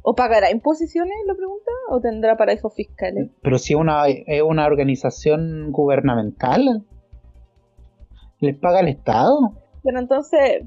¿O 0.01 0.13
pagará 0.13 0.51
imposiciones, 0.51 1.15
lo 1.25 1.35
pregunta? 1.35 1.71
¿O 1.89 1.99
tendrá 1.99 2.37
paraísos 2.37 2.73
fiscales? 2.75 3.31
Pero 3.41 3.57
si 3.57 3.73
es 3.73 3.79
una, 3.79 4.07
es 4.07 4.41
una 4.43 4.67
organización 4.67 5.71
gubernamental, 5.71 6.85
¿les 8.39 8.55
paga 8.57 8.81
el 8.81 8.89
Estado? 8.89 9.53
Pero 9.83 9.99
entonces, 9.99 10.65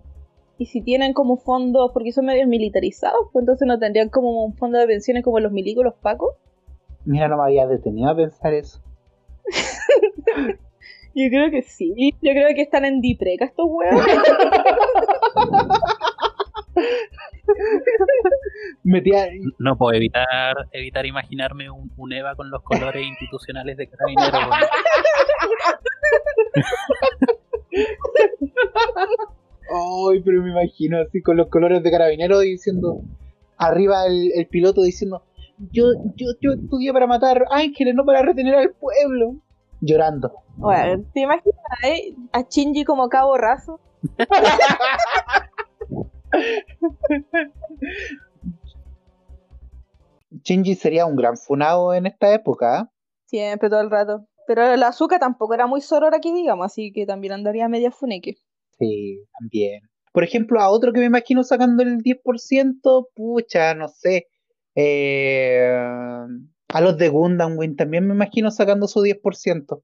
¿y 0.59 0.67
si 0.67 0.83
tienen 0.83 1.13
como 1.13 1.37
fondos, 1.37 1.93
porque 1.93 2.11
son 2.11 2.27
medios 2.27 2.49
militarizados, 2.49 3.29
pues 3.33 3.43
entonces 3.43 3.69
no 3.69 3.79
tendrían 3.79 4.09
como 4.09 4.45
un 4.45 4.55
fondo 4.55 4.79
de 4.79 4.89
pensiones 4.89 5.23
como 5.23 5.39
los 5.39 5.53
milicos, 5.53 5.85
los 5.85 5.95
pacos? 5.95 6.35
Mira, 7.05 7.29
no 7.29 7.37
me 7.37 7.45
había 7.45 7.69
detenido 7.69 8.11
a 8.11 8.17
pensar 8.17 8.55
eso. 8.55 8.83
Yo 11.15 11.29
creo 11.31 11.51
que 11.51 11.63
sí. 11.63 11.93
Yo 12.23 12.33
creo 12.33 12.49
que 12.55 12.63
están 12.63 12.85
en 12.85 13.01
Dipreca 13.01 13.47
estos 13.47 13.67
huevos. 13.69 14.05
Metía, 18.85 19.27
No 19.59 19.77
puedo 19.77 19.95
evitar 19.95 20.69
evitar 20.73 21.07
imaginarme 21.07 21.71
un, 21.71 21.91
un 21.97 22.13
Eva 22.13 22.35
con 22.37 22.51
los 22.51 22.63
colores 22.63 23.05
institucionales 23.05 23.77
de 23.77 23.89
carabineros. 23.89 24.33
weón. 24.33 24.53
Ay, 29.71 30.23
pero 30.25 30.43
me 30.43 30.51
imagino 30.51 30.99
así 31.01 31.21
con 31.21 31.37
los 31.37 31.49
colores 31.49 31.83
de 31.83 31.91
carabinero 31.91 32.39
diciendo, 32.41 33.03
arriba 33.57 34.07
el, 34.07 34.31
el 34.35 34.47
piloto 34.47 34.83
diciendo, 34.83 35.23
yo, 35.73 35.87
yo, 36.17 36.29
yo 36.41 36.53
estudié 36.53 36.93
para 36.93 37.07
matar 37.07 37.45
ángeles, 37.51 37.95
no 37.95 38.05
para 38.05 38.23
retener 38.23 38.55
al 38.55 38.73
pueblo. 38.73 39.37
Llorando. 39.81 40.33
Bueno, 40.57 41.05
¿te 41.15 41.21
imaginas 41.21 41.61
eh, 41.85 42.15
a 42.33 42.43
Shinji 42.43 42.85
como 42.85 43.09
cabo 43.09 43.37
raso? 43.37 43.81
Shinji 50.45 50.75
sería 50.75 51.07
un 51.07 51.17
gran 51.17 51.37
funado 51.37 51.95
en 51.95 52.07
esta 52.07 52.33
época. 52.35 52.79
¿ah? 52.81 52.91
Siempre, 53.27 53.69
todo 53.71 53.81
el 53.81 53.91
rato. 53.91 54.27
Pero 54.47 54.77
la 54.77 54.89
azúcar 54.89 55.21
tampoco 55.21 55.55
era 55.55 55.67
muy 55.67 55.81
sorora 55.81 56.17
aquí, 56.17 56.33
digamos, 56.33 56.67
así 56.67 56.93
que 56.93 57.07
también 57.07 57.35
andaría 57.35 57.69
media 57.69 57.91
funeque. 57.91 58.37
Sí, 58.79 59.23
también. 59.39 59.83
Por 60.13 60.25
ejemplo, 60.25 60.61
a 60.61 60.71
otro 60.71 60.93
que 60.93 61.01
me 61.01 61.07
imagino 61.07 61.45
sacando 61.45 61.83
el 61.83 61.99
10%, 61.99 63.09
pucha, 63.15 63.75
no 63.75 63.89
sé. 63.89 64.27
eh, 64.75 65.79
a 66.69 66.81
los 66.81 66.97
de 66.99 67.09
Gundam 67.09 67.57
Wing 67.59 67.77
también 67.77 68.07
me 68.07 68.15
imagino 68.15 68.51
sacando 68.51 68.87
su 68.89 69.01
10%. 69.01 69.83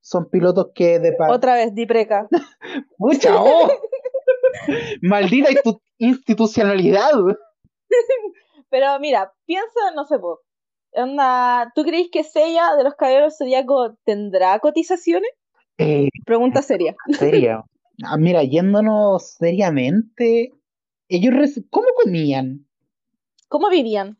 Son 0.00 0.30
pilotos 0.30 0.68
que 0.74 0.98
de 0.98 1.14
Otra 1.28 1.54
vez, 1.54 1.74
Dipreca. 1.74 2.28
¡Pucha! 2.98 3.34
¡Oh! 3.36 3.68
Maldita 5.02 5.50
institu- 5.50 5.82
institucionalidad. 5.98 7.12
Pero 8.70 8.98
mira, 9.00 9.32
piensa, 9.46 9.80
no 9.94 10.04
sé, 10.06 10.18
po, 10.18 10.40
onda, 10.92 11.72
¿tú 11.74 11.82
crees 11.82 12.08
que 12.10 12.24
Seiya 12.24 12.76
de 12.76 12.84
los 12.84 12.94
Caballeros 12.94 13.36
Zodíaco 13.36 13.96
tendrá 14.04 14.58
cotizaciones? 14.60 15.30
Eh, 15.78 16.08
Pregunta 16.24 16.62
seria. 16.62 16.94
seria. 17.18 17.64
Ah, 18.04 18.16
mira, 18.16 18.42
yéndonos 18.44 19.34
seriamente, 19.34 20.52
ellos 21.08 21.34
¿cómo 21.68 21.88
comían? 22.02 22.66
¿Cómo 23.48 23.68
vivían? 23.68 24.19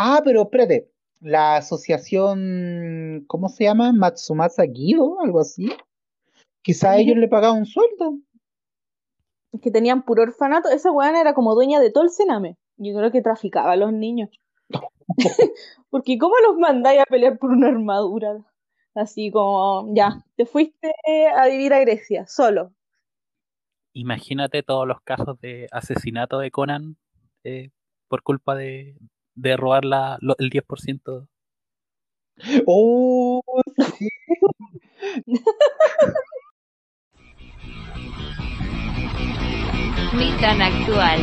Ah, 0.00 0.20
pero 0.24 0.42
espérate, 0.42 0.92
la 1.18 1.56
asociación, 1.56 3.24
¿cómo 3.26 3.48
se 3.48 3.64
llama? 3.64 3.92
Matsumasa 3.92 4.62
Guido, 4.62 5.20
algo 5.20 5.40
así. 5.40 5.72
Quizá 6.62 6.92
a 6.92 6.98
ellos 6.98 7.16
le 7.16 7.26
pagaban 7.26 7.58
un 7.58 7.66
sueldo. 7.66 8.16
Que 9.60 9.72
tenían 9.72 10.04
puro 10.04 10.22
orfanato. 10.22 10.68
Esa 10.68 10.92
weona 10.92 11.20
era 11.20 11.34
como 11.34 11.56
dueña 11.56 11.80
de 11.80 11.90
todo 11.90 12.04
el 12.04 12.10
cename. 12.10 12.56
Yo 12.76 12.96
creo 12.96 13.10
que 13.10 13.22
traficaba 13.22 13.72
a 13.72 13.76
los 13.76 13.92
niños. 13.92 14.30
Porque 15.90 16.16
¿cómo 16.16 16.34
los 16.46 16.56
mandáis 16.58 17.00
a 17.00 17.04
pelear 17.04 17.36
por 17.36 17.50
una 17.50 17.66
armadura? 17.66 18.38
Así 18.94 19.32
como, 19.32 19.92
ya, 19.96 20.24
te 20.36 20.46
fuiste 20.46 20.92
a 21.36 21.48
vivir 21.48 21.72
a 21.74 21.80
Grecia, 21.80 22.24
solo. 22.28 22.72
Imagínate 23.94 24.62
todos 24.62 24.86
los 24.86 25.00
casos 25.00 25.40
de 25.40 25.66
asesinato 25.72 26.38
de 26.38 26.52
Conan 26.52 26.96
eh, 27.42 27.70
por 28.06 28.22
culpa 28.22 28.54
de, 28.54 28.96
de 29.40 29.56
robar 29.56 29.84
la, 29.84 30.18
lo- 30.20 30.36
el 30.38 30.50
10%. 30.50 31.28
Oh, 32.66 33.42
sí. 33.98 34.08
Ni 40.16 40.30
tan 40.40 40.60
actual. 40.62 41.20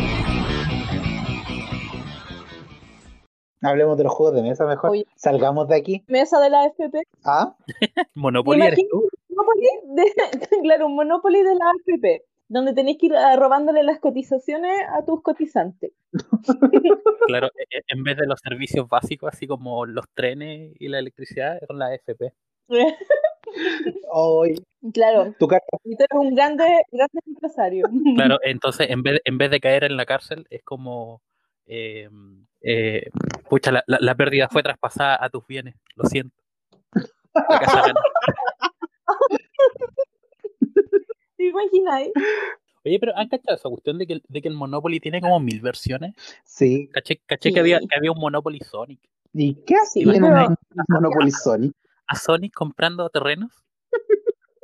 Hablemos 3.61 3.97
de 3.97 4.03
los 4.03 4.13
juegos 4.13 4.35
de 4.35 4.43
mesa 4.43 4.65
mejor. 4.65 4.91
Oye. 4.91 5.05
Salgamos 5.15 5.67
de 5.67 5.75
aquí. 5.75 6.03
Mesa 6.07 6.39
de 6.39 6.49
la 6.51 6.63
AFP. 6.63 7.01
¿Ah? 7.23 7.55
Monopoly 8.13 8.61
eres 8.61 8.79
tú. 8.89 9.07
Monopoly 9.29 9.67
de- 9.95 10.59
claro, 10.63 10.85
un 10.85 10.95
Monopoly 10.95 11.41
de 11.41 11.55
la 11.55 11.65
AFP, 11.71 12.23
donde 12.47 12.73
tenéis 12.73 12.97
que 12.99 13.07
ir 13.07 13.15
ah, 13.15 13.35
robándole 13.35 13.83
las 13.83 13.99
cotizaciones 13.99 14.71
a 14.89 15.03
tus 15.05 15.21
cotizantes. 15.21 15.91
Claro, 17.27 17.47
e- 17.57 17.77
e- 17.79 17.81
en 17.87 18.03
vez 18.03 18.17
de 18.17 18.27
los 18.27 18.39
servicios 18.39 18.87
básicos, 18.87 19.33
así 19.33 19.47
como 19.47 19.85
los 19.87 20.05
trenes 20.13 20.73
y 20.79 20.87
la 20.89 20.99
electricidad, 20.99 21.59
con 21.67 21.79
la 21.79 21.91
FP. 21.95 22.33
Hoy, 24.11 24.55
claro, 24.93 25.33
tu 25.39 25.47
carta. 25.47 25.77
y 25.83 25.95
tú 25.97 26.03
eres 26.03 26.19
un 26.19 26.35
grande, 26.35 26.63
grande 26.91 27.19
empresario. 27.25 27.87
Claro, 28.15 28.37
entonces 28.43 28.89
en 28.91 29.01
vez, 29.01 29.21
en 29.25 29.37
vez 29.39 29.49
de 29.49 29.59
caer 29.59 29.83
en 29.85 29.97
la 29.97 30.05
cárcel, 30.05 30.45
es 30.51 30.61
como. 30.63 31.21
eh, 31.65 32.09
eh, 32.61 33.09
pucha, 33.49 33.71
la, 33.71 33.83
la- 33.87 33.97
la 34.01 34.15
pérdida 34.15 34.47
fue 34.49 34.61
traspasada 34.63 35.17
a 35.19 35.29
tus 35.29 35.45
bienes, 35.47 35.75
lo 35.95 36.03
siento. 36.07 36.35
La 37.49 37.59
casa. 37.59 37.81
¿Te 41.45 41.49
imagináis? 41.49 42.11
Oye, 42.83 42.99
pero 42.99 43.15
¿han 43.15 43.27
cachado 43.27 43.55
esa 43.55 43.69
cuestión 43.69 43.97
de 43.97 44.07
que, 44.07 44.13
el- 44.13 44.23
de 44.27 44.41
que 44.41 44.47
el 44.47 44.53
Monopoly 44.55 44.99
tiene 44.99 45.21
como 45.21 45.39
mil 45.39 45.61
versiones? 45.61 46.15
Sí. 46.43 46.87
Caché, 46.93 47.17
caché 47.25 47.49
Sí. 47.49 47.53
que, 47.53 47.59
había, 47.59 47.79
que 47.79 47.95
había 47.95 48.11
un 48.11 48.19
Monopoly 48.19 48.59
Sonic. 48.59 48.99
¿Y 49.33 49.55
qué 49.65 49.75
hace 49.75 49.99
Sí, 50.01 50.05
un 50.05 50.19
Monopoly 50.21 51.31
Sonic? 51.31 51.73
¿A 52.07 52.15
Sonic 52.15 52.53
comprando 52.53 53.09
terrenos? 53.09 53.51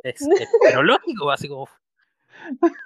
Es, 0.03 0.21
es- 0.21 0.49
pero 0.63 0.83
lógico, 0.83 1.29
así 1.31 1.47
como. 1.47 1.67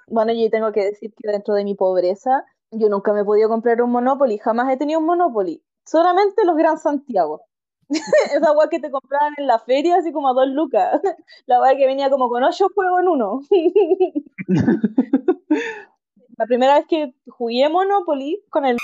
Bueno, 0.08 0.34
yo 0.34 0.50
tengo 0.50 0.72
que 0.72 0.84
decir 0.86 1.14
que 1.16 1.32
dentro 1.32 1.54
de 1.54 1.64
mi 1.64 1.76
pobreza, 1.76 2.44
yo 2.72 2.90
nunca 2.90 3.14
me 3.14 3.22
he 3.22 3.26
podido 3.26 3.48
comprar 3.50 3.82
un 3.82 3.92
Monopoly, 3.92 4.38
jamás 4.38 4.72
he 4.74 4.78
tenido 4.78 5.00
un 5.00 5.06
Monopoly, 5.06 5.64
solamente 5.86 6.46
los 6.46 6.56
Gran 6.58 6.78
Santiago. 6.78 7.42
Esa 8.36 8.52
weá 8.54 8.70
que 8.70 8.80
te 8.80 8.90
compraban 8.92 9.34
en 9.38 9.48
la 9.48 9.60
feria, 9.60 9.98
así 9.98 10.12
como 10.12 10.30
a 10.30 10.34
dos 10.34 10.48
lucas. 10.48 11.00
La 11.46 11.62
weá 11.62 11.76
que 11.76 11.86
venía 11.86 12.10
como 12.10 12.30
con 12.30 12.44
ocho 12.44 12.68
juegos 12.74 13.02
en 13.02 13.08
uno. 13.08 13.42
La 16.38 16.46
primera 16.48 16.76
vez 16.76 16.86
que 16.88 17.14
jugué 17.28 17.70
Monopoly 17.70 18.44
con 18.50 18.66
el. 18.66 18.78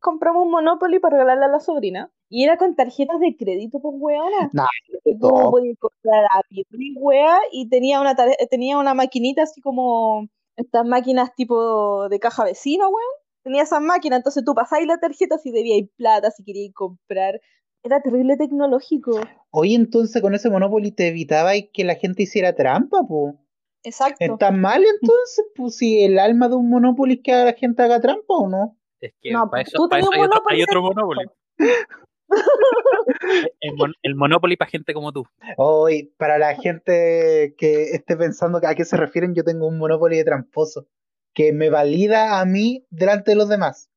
Compramos 0.00 0.44
un 0.44 0.50
Monopoly 0.50 0.98
para 0.98 1.16
regalarle 1.16 1.44
a 1.46 1.48
la 1.48 1.60
sobrina. 1.60 2.10
Y 2.30 2.44
era 2.44 2.56
con 2.56 2.74
tarjetas 2.74 3.20
de 3.20 3.36
crédito, 3.36 3.80
pues 3.80 3.94
weona. 3.98 4.50
Nah, 4.52 4.66
Y 5.04 5.18
tú 5.18 5.28
todo. 5.28 5.50
podías 5.50 5.78
comprar 5.78 6.24
a 6.24 6.40
Pirri, 6.48 6.94
wea, 6.96 7.38
y 7.52 7.68
tenía 7.68 8.00
una, 8.00 8.14
tenía 8.50 8.78
una 8.78 8.94
maquinita 8.94 9.42
así 9.42 9.60
como 9.60 10.26
estas 10.56 10.86
máquinas 10.86 11.34
tipo 11.34 12.08
de 12.08 12.18
caja 12.18 12.44
vecina, 12.44 12.86
weón. 12.88 13.02
Tenía 13.44 13.62
esas 13.62 13.82
máquinas, 13.82 14.20
entonces 14.20 14.42
tú 14.42 14.54
pasáis 14.54 14.86
la 14.86 14.98
tarjeta 14.98 15.36
si 15.36 15.52
debíais 15.52 15.86
plata, 15.96 16.30
si 16.30 16.42
queríais 16.42 16.72
comprar. 16.72 17.38
Era 17.82 18.00
terrible 18.00 18.38
tecnológico. 18.38 19.20
Oye, 19.50 19.74
entonces 19.74 20.22
con 20.22 20.34
ese 20.34 20.48
Monopoly 20.48 20.92
te 20.92 21.08
evitabais 21.08 21.68
que 21.70 21.84
la 21.84 21.96
gente 21.96 22.22
hiciera 22.22 22.54
trampa, 22.54 23.02
pues. 23.06 23.34
Exacto. 23.82 24.16
¿Está 24.24 24.50
mal 24.50 24.82
entonces? 24.82 25.44
Pues 25.54 25.76
si 25.76 26.02
el 26.02 26.18
alma 26.18 26.48
de 26.48 26.54
un 26.54 26.70
Monopoly 26.70 27.16
es 27.16 27.20
que 27.22 27.32
la 27.32 27.52
gente 27.52 27.82
haga 27.82 28.00
trampa 28.00 28.34
o 28.34 28.48
no. 28.48 28.78
Es 29.02 29.12
que 29.20 29.32
No, 29.32 29.50
para 29.50 29.62
eso, 29.62 29.72
tú 29.76 29.88
para 29.90 30.00
eso 30.00 30.10
hay, 30.14 30.20
otro, 30.20 30.30
Monopoly 30.30 30.56
hay 30.56 30.62
otro 30.62 30.82
Monopoly. 30.82 31.26
el, 33.60 33.74
mon- 33.76 33.94
el 34.02 34.14
Monopoly 34.14 34.56
para 34.56 34.70
gente 34.70 34.94
como 34.94 35.12
tú. 35.12 35.24
Hoy, 35.58 36.14
para 36.16 36.38
la 36.38 36.54
gente 36.54 37.54
que 37.58 37.90
esté 37.90 38.16
pensando 38.16 38.58
a 38.66 38.74
qué 38.74 38.86
se 38.86 38.96
refieren, 38.96 39.34
yo 39.34 39.44
tengo 39.44 39.66
un 39.68 39.76
Monopoly 39.76 40.16
de 40.16 40.24
tramposo 40.24 40.86
que 41.34 41.52
me 41.52 41.68
valida 41.68 42.40
a 42.40 42.44
mí 42.44 42.86
delante 42.90 43.32
de 43.32 43.36
los 43.36 43.48
demás. 43.48 43.90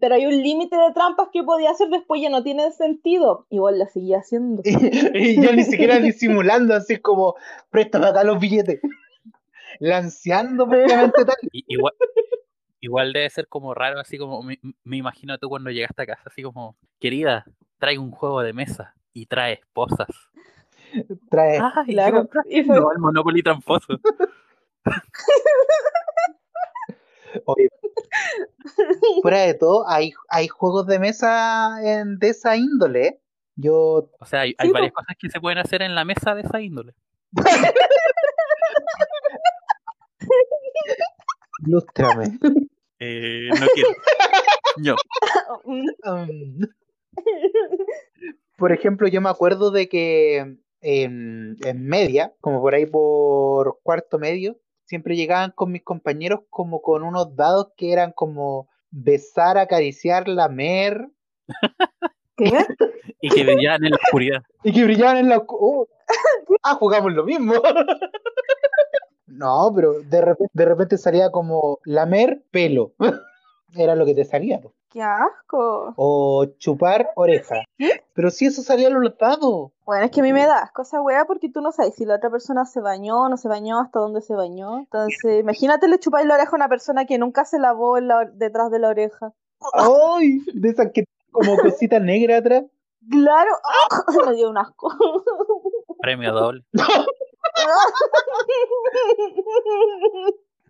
Pero 0.00 0.16
hay 0.16 0.26
un 0.26 0.42
límite 0.42 0.76
de 0.76 0.92
trampas 0.92 1.28
que 1.32 1.42
podía 1.42 1.70
hacer 1.70 1.88
después, 1.88 2.20
ya 2.20 2.28
no 2.28 2.42
tiene 2.42 2.70
sentido. 2.72 3.46
Igual 3.48 3.78
la 3.78 3.86
seguía 3.86 4.18
haciendo. 4.18 4.62
Y 5.14 5.40
yo 5.40 5.52
ni 5.52 5.62
siquiera 5.64 5.98
disimulando, 5.98 6.74
así 6.74 6.98
como, 6.98 7.36
préstame 7.70 8.06
acá 8.06 8.24
los 8.24 8.38
billetes. 8.40 8.80
Lanceando 9.80 10.66
propiamente 10.68 11.24
tal. 11.24 11.36
Igual, 11.52 11.94
igual 12.80 13.12
debe 13.12 13.30
ser 13.30 13.48
como 13.48 13.72
raro, 13.72 14.00
así 14.00 14.18
como 14.18 14.42
me, 14.42 14.58
me 14.82 14.96
imagino 14.96 15.38
tú 15.38 15.48
cuando 15.48 15.70
llegaste 15.70 16.02
a 16.02 16.06
casa, 16.06 16.22
así 16.26 16.42
como, 16.42 16.76
querida, 16.98 17.44
trae 17.78 17.98
un 17.98 18.10
juego 18.10 18.42
de 18.42 18.52
mesa 18.52 18.94
y 19.12 19.26
trae 19.26 19.54
esposas. 19.54 20.08
Trae. 21.30 21.60
Ay, 21.60 21.94
Claro. 21.94 22.28
No, 22.66 22.92
el 22.92 22.98
Monopoly 22.98 23.42
tramposo. 23.42 24.00
Oye, 27.46 27.68
fuera 29.22 29.40
de 29.42 29.54
todo, 29.54 29.88
hay, 29.88 30.12
hay 30.28 30.48
juegos 30.48 30.86
de 30.86 30.98
mesa 30.98 31.78
en- 31.82 32.18
de 32.18 32.28
esa 32.30 32.56
índole. 32.56 33.20
Yo, 33.56 34.10
O 34.20 34.24
sea, 34.26 34.40
hay, 34.40 34.54
hay 34.58 34.68
Sí, 34.68 34.72
varias 34.72 34.92
cosas 34.92 35.16
que 35.18 35.30
se 35.30 35.40
pueden 35.40 35.58
hacer 35.58 35.82
en 35.82 35.94
la 35.94 36.04
mesa 36.04 36.34
de 36.34 36.42
esa 36.42 36.60
índole. 36.60 36.94
ilústrame. 41.66 42.38
Eh, 42.98 43.48
no 43.60 43.66
quiero. 43.74 43.90
No. 44.76 44.96
Um, 45.64 46.58
por 48.58 48.72
ejemplo, 48.72 49.08
yo 49.08 49.20
me 49.20 49.28
acuerdo 49.30 49.70
de 49.70 49.88
que 49.88 50.56
en, 50.80 51.56
en 51.64 51.86
media, 51.86 52.34
como 52.40 52.60
por 52.60 52.74
ahí 52.74 52.86
por 52.86 53.78
cuarto 53.82 54.18
medio, 54.18 54.58
siempre 54.94 55.16
llegaban 55.16 55.50
con 55.50 55.72
mis 55.72 55.82
compañeros 55.82 56.40
como 56.50 56.80
con 56.80 57.02
unos 57.02 57.34
dados 57.34 57.72
que 57.76 57.92
eran 57.92 58.12
como 58.12 58.68
besar, 58.90 59.58
acariciar, 59.58 60.28
lamer 60.28 61.08
¿Qué? 62.36 62.52
Y 63.20 63.28
que 63.28 63.42
brillaban 63.44 63.84
en 63.84 63.90
la 63.90 63.96
oscuridad. 63.96 64.42
y 64.62 64.72
que 64.72 64.84
brillaban 64.84 65.16
en 65.16 65.28
la... 65.28 65.38
oscu- 65.38 65.56
oh, 65.60 65.88
ah, 66.62 66.74
jugamos 66.76 67.12
lo 67.12 67.24
mismo. 67.24 67.54
No, 69.26 69.72
pero 69.74 69.94
de 70.00 70.20
repente, 70.20 70.50
de 70.52 70.64
repente 70.64 70.96
salía 70.98 71.30
como 71.32 71.80
lamer 71.84 72.44
pelo. 72.52 72.92
Era 73.74 73.96
lo 73.96 74.06
que 74.06 74.14
te 74.14 74.24
salía. 74.24 74.60
po. 74.60 74.74
¡Qué 74.94 75.02
asco! 75.02 75.92
O 75.96 76.44
chupar 76.58 77.10
oreja. 77.16 77.56
Pero 78.14 78.30
si 78.30 78.46
eso 78.46 78.62
salía 78.62 78.86
en 78.86 78.94
los 79.02 79.18
dados. 79.18 79.72
Bueno, 79.84 80.04
es 80.04 80.12
que 80.12 80.20
a 80.20 80.22
mí 80.22 80.32
me 80.32 80.46
da 80.46 80.70
cosa 80.72 81.02
weá 81.02 81.24
porque 81.24 81.50
tú 81.50 81.60
no 81.60 81.72
sabes 81.72 81.96
si 81.96 82.04
la 82.04 82.14
otra 82.14 82.30
persona 82.30 82.64
se 82.64 82.80
bañó 82.80 83.22
o 83.22 83.28
no 83.28 83.36
se 83.36 83.48
bañó, 83.48 83.80
hasta 83.80 83.98
dónde 83.98 84.20
se 84.20 84.36
bañó. 84.36 84.78
Entonces, 84.78 85.40
imagínate 85.40 85.88
le 85.88 85.98
chupáis 85.98 86.28
la 86.28 86.34
oreja 86.34 86.52
a 86.52 86.54
una 86.54 86.68
persona 86.68 87.06
que 87.06 87.18
nunca 87.18 87.44
se 87.44 87.58
lavó 87.58 87.98
en 87.98 88.06
la- 88.06 88.30
detrás 88.32 88.70
de 88.70 88.78
la 88.78 88.88
oreja. 88.90 89.32
¡Ay! 89.72 90.38
De 90.54 90.68
esas 90.68 90.92
que 90.94 91.02
como 91.32 91.56
cosita 91.82 91.98
negra 91.98 92.36
atrás. 92.36 92.62
Claro, 93.10 93.50
¡ah! 93.64 94.04
me 94.30 94.34
dio 94.36 94.48
un 94.48 94.58
asco. 94.58 94.92
Premio 96.02 96.32
doble. 96.32 96.64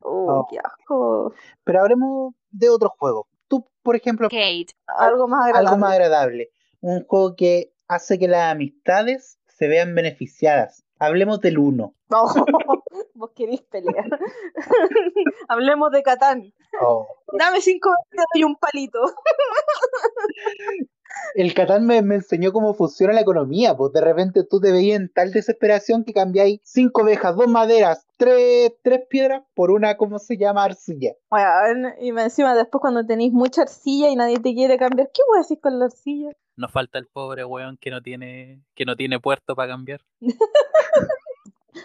Oh, 0.01 0.47
qué 0.51 0.59
asco. 0.59 1.35
Pero 1.65 1.81
hablemos 1.83 2.35
de 2.51 2.71
otro 2.71 2.89
juego. 2.99 3.27
Tú, 3.55 3.71
por 3.83 3.95
ejemplo, 3.95 4.29
Kate, 4.29 4.67
Algo 4.87 5.29
más 5.29 5.47
agradable. 5.47 5.69
algo 5.69 5.79
más 5.81 5.93
agradable. 5.93 6.51
Un 6.81 7.05
juego 7.05 7.37
que 7.37 7.73
hace 7.87 8.19
que 8.19 8.27
las 8.27 8.51
amistades 8.51 9.39
se 9.47 9.69
vean 9.69 9.95
beneficiadas. 9.95 10.85
Hablemos 10.99 11.41
del 11.41 11.59
uno. 11.59 11.95
No, 12.11 12.25
vos 13.15 13.31
querés 13.37 13.61
pelear. 13.63 14.07
Hablemos 15.49 15.93
de 15.93 16.03
Catán. 16.03 16.53
Oh. 16.83 17.07
Dame 17.39 17.61
cinco 17.61 17.91
y 18.35 18.43
un 18.43 18.57
palito. 18.57 19.01
El 21.35 21.55
Catán 21.55 21.87
me, 21.87 22.01
me 22.03 22.17
enseñó 22.17 22.53
cómo 22.53 22.75
funciona 22.75 23.13
la 23.13 23.23
economía, 23.23 23.77
pues 23.77 23.93
de 23.93 24.01
repente 24.01 24.45
tú 24.45 24.61
te 24.61 24.73
veías 24.73 25.01
en 25.01 25.09
tal 25.09 25.33
desesperación 25.33 26.05
que 26.05 26.13
cambiáis 26.13 26.61
cinco 26.63 27.03
ovejas, 27.03 27.37
dos 27.37 27.49
maderas, 27.49 28.07
tres, 28.17 28.73
tres 28.83 29.01
piedras 29.09 29.43
por 29.55 29.71
una, 29.71 29.97
¿cómo 29.97 30.19
se 30.19 30.37
llama? 30.37 30.65
Arcilla. 30.65 31.13
Bueno, 31.31 31.91
y 32.01 32.13
me 32.13 32.23
encima 32.23 32.55
después 32.55 32.81
cuando 32.81 33.05
tenéis 33.05 33.33
mucha 33.33 33.63
arcilla 33.63 34.11
y 34.11 34.17
nadie 34.17 34.39
te 34.39 34.55
quiere 34.55 34.79
cambiar, 34.79 35.11
¿qué 35.13 35.23
voy 35.29 35.39
a 35.39 35.43
decir 35.43 35.61
con 35.61 35.79
la 35.79 35.87
arcilla? 35.87 36.31
Nos 36.57 36.71
falta 36.71 36.99
el 36.99 37.07
pobre 37.07 37.45
weón 37.45 37.77
que 37.79 37.91
no 37.91 38.01
tiene, 38.01 38.63
que 38.75 38.85
no 38.85 38.95
tiene 38.95 39.19
puerto 39.19 39.57
para 39.57 39.73
cambiar. 39.73 40.01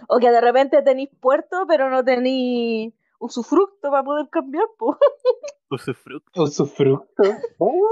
O 0.07 0.19
que 0.19 0.29
de 0.29 0.41
repente 0.41 0.81
tenéis 0.81 1.09
puerto, 1.19 1.65
pero 1.67 1.89
no 1.89 2.03
tenéis 2.03 2.93
usufructo 3.19 3.89
para 3.91 4.03
poder 4.03 4.29
cambiar, 4.29 4.65
pues. 4.77 4.97
Usufructo. 5.69 6.43
Usufructo. 6.43 7.23
Oh, 7.59 7.89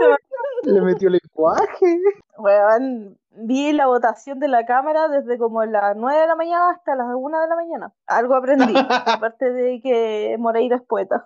le 0.64 0.82
metió 0.82 1.10
lenguaje. 1.10 2.00
Weón, 2.38 3.18
vi 3.32 3.72
la 3.74 3.88
votación 3.88 4.40
de 4.40 4.48
la 4.48 4.66
cámara 4.66 5.08
desde 5.08 5.38
como 5.38 5.64
las 5.66 5.96
9 5.96 6.22
de 6.22 6.28
la 6.28 6.36
mañana 6.36 6.72
hasta 6.72 6.96
las 6.96 7.08
1 7.16 7.42
de 7.42 7.48
la 7.48 7.56
mañana. 7.56 7.94
Algo 8.08 8.36
aprendí, 8.36 8.74
aparte 9.06 9.52
de 9.52 9.82
que 9.82 10.36
Moreira 10.40 10.78
es 10.78 10.82
poeta. 10.82 11.24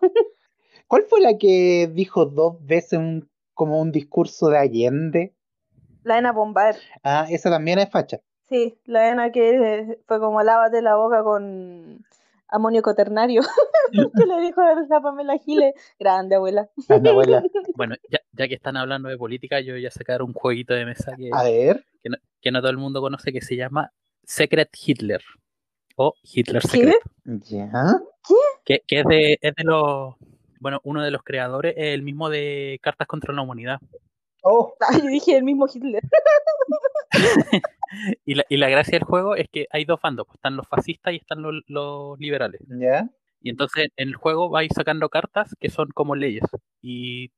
¿Cuál 0.88 1.04
fue 1.04 1.22
la 1.22 1.38
que 1.38 1.90
dijo 1.94 2.26
dos 2.26 2.64
veces 2.66 3.00
un, 3.00 3.30
como 3.54 3.80
un 3.80 3.92
discurso 3.92 4.50
de 4.50 4.58
Allende? 4.58 5.34
La 6.04 6.18
Ena 6.18 6.34
Bombar. 6.34 6.76
Ah, 7.04 7.28
esa 7.30 7.50
también 7.50 7.80
es 7.80 7.90
facha. 7.90 8.20
Sí, 8.50 8.78
la 8.86 9.10
Ena 9.10 9.32
que 9.32 9.98
fue 10.06 10.20
como 10.20 10.44
lávate 10.44 10.82
la 10.82 10.98
boca 10.98 11.24
con 11.24 12.04
amonio 12.52 12.82
cuaternario. 12.82 13.42
que 14.16 14.26
le 14.26 14.42
dijo 14.42 14.62
a 14.62 14.76
la 14.76 15.02
Pamela 15.02 15.38
Giles. 15.38 15.74
Grande, 16.00 16.36
abuela. 16.36 16.70
Anda, 16.90 17.12
abuela. 17.12 17.44
Bueno, 17.76 17.96
ya, 18.10 18.20
ya 18.34 18.48
que 18.48 18.56
están 18.56 18.78
hablando 18.78 19.10
de 19.10 19.18
política, 19.18 19.60
yo 19.62 19.74
voy 19.74 19.86
a 19.86 19.92
sacar 19.92 20.22
un 20.22 20.34
jueguito 20.34 20.74
de 20.74 20.86
mesa 20.86 21.14
que, 21.18 21.30
A 21.34 21.44
ver. 21.44 21.86
que, 22.04 22.10
no, 22.10 22.18
que 22.42 22.52
no 22.52 22.60
todo 22.62 22.72
el 22.72 22.78
mundo 22.78 23.02
conoce 23.02 23.32
que 23.32 23.42
se 23.42 23.56
llama 23.56 23.92
Secret 24.24 24.70
Hitler. 24.86 25.22
O 25.96 26.14
Hitler 26.24 26.62
¿Qué? 26.62 26.68
Secret. 26.68 27.02
Ya. 27.26 28.00
Que, 28.64 28.82
que 28.88 29.00
es, 29.00 29.06
de, 29.06 29.40
es 29.42 29.56
de 29.56 29.64
los. 29.64 30.16
Bueno, 30.60 30.80
uno 30.84 31.02
de 31.04 31.12
los 31.12 31.24
creadores 31.24 31.74
es 31.76 31.94
el 31.94 32.04
mismo 32.04 32.30
de 32.30 32.80
Cartas 32.82 33.08
contra 33.08 33.34
la 33.34 33.42
Humanidad. 33.42 33.80
Oh, 34.44 34.74
yo 35.04 35.08
dije 35.08 35.38
el 35.38 35.44
mismo 35.44 35.68
Hitler. 35.72 36.02
Y 38.26 38.36
la, 38.36 38.46
y 38.50 38.58
la 38.58 38.70
gracia 38.70 38.94
del 38.98 39.04
juego 39.04 39.36
es 39.36 39.48
que 39.50 39.68
hay 39.72 39.86
dos 39.86 40.00
bandos, 40.02 40.26
pues, 40.28 40.36
están 40.38 40.56
los 40.56 40.68
fascistas 40.68 41.14
y 41.14 41.18
están 41.18 41.42
los, 41.42 41.56
los 41.68 42.18
liberales. 42.20 42.62
ya. 42.68 43.10
Y 43.44 43.50
entonces 43.50 43.90
en 43.98 44.10
el 44.10 44.16
juego 44.16 44.50
vais 44.50 44.72
sacando 44.76 45.10
cartas 45.10 45.56
que 45.60 45.70
son 45.70 45.90
como 45.96 46.16
leyes 46.16 46.44
y 46.82 47.32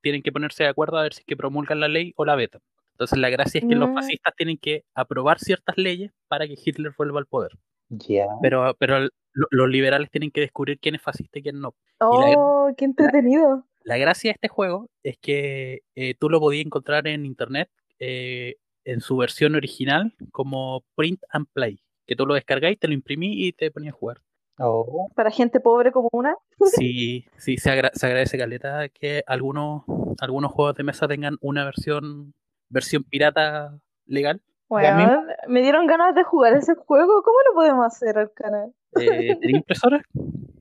tienen 0.00 0.22
que 0.22 0.32
ponerse 0.32 0.62
de 0.64 0.70
acuerdo 0.70 0.96
a 0.96 1.02
ver 1.02 1.12
si 1.12 1.20
es 1.20 1.26
que 1.26 1.36
promulgan 1.36 1.80
la 1.80 1.88
ley 1.88 2.14
o 2.16 2.24
la 2.24 2.34
vetan. 2.34 2.62
Entonces 2.92 3.18
la 3.18 3.28
gracia 3.28 3.60
es 3.60 3.66
que 3.68 3.74
los 3.74 3.90
Mm. 3.90 3.94
fascistas 3.94 4.34
tienen 4.36 4.56
que 4.56 4.84
aprobar 4.94 5.38
ciertas 5.38 5.76
leyes 5.76 6.12
para 6.28 6.46
que 6.46 6.54
Hitler 6.62 6.92
vuelva 6.96 7.18
al 7.20 7.26
poder. 7.26 7.50
Ya. 7.90 8.26
Pero, 8.40 8.74
pero 8.78 8.96
el- 8.96 9.10
lo- 9.34 9.48
los 9.50 9.68
liberales 9.68 10.10
tienen 10.10 10.30
que 10.30 10.40
descubrir 10.40 10.78
quién 10.80 10.94
es 10.94 11.02
fascista 11.02 11.38
y 11.38 11.42
quién 11.42 11.60
no. 11.60 11.74
la- 12.00 12.06
Oh, 12.38 12.70
qué 12.76 12.86
entretenido. 12.86 13.66
La 13.84 13.98
gracia 13.98 14.30
de 14.30 14.34
este 14.36 14.48
juego 14.48 14.88
es 15.02 15.18
que 15.18 15.82
eh, 15.94 16.14
tú 16.18 16.30
lo 16.30 16.40
podías 16.40 16.64
encontrar 16.64 17.06
en 17.06 17.26
internet 17.26 17.68
eh, 17.98 18.56
en 18.92 19.00
su 19.00 19.16
versión 19.16 19.54
original 19.54 20.14
como 20.32 20.82
print 20.94 21.20
and 21.30 21.46
play. 21.52 21.80
Que 22.06 22.16
tú 22.16 22.26
lo 22.26 22.34
descargáis, 22.34 22.78
te 22.78 22.88
lo 22.88 22.94
imprimís 22.94 23.36
y 23.38 23.52
te 23.52 23.70
ponías 23.70 23.94
a 23.94 23.98
jugar. 23.98 24.18
Oh. 24.58 25.08
Para 25.14 25.30
gente 25.30 25.60
pobre 25.60 25.92
como 25.92 26.08
una. 26.12 26.34
Sí, 26.66 27.24
sí, 27.36 27.56
se, 27.56 27.70
agra- 27.70 27.92
se 27.94 28.06
agradece 28.06 28.36
caleta 28.36 28.88
que 28.88 29.22
algunos, 29.26 29.84
algunos 30.20 30.52
juegos 30.52 30.74
de 30.76 30.82
mesa 30.84 31.08
tengan 31.08 31.36
una 31.40 31.64
versión 31.64 32.34
versión 32.68 33.02
pirata 33.04 33.78
legal. 34.06 34.40
Bueno, 34.68 35.24
me 35.48 35.62
dieron 35.62 35.86
ganas 35.88 36.14
de 36.14 36.22
jugar 36.22 36.54
ese 36.54 36.74
juego. 36.76 37.22
¿Cómo 37.24 37.36
lo 37.48 37.54
podemos 37.54 37.86
hacer 37.86 38.18
al 38.18 38.32
canal? 38.32 38.72
Eh, 39.00 39.36
¿Tenía 39.40 39.56
impresora? 39.56 40.02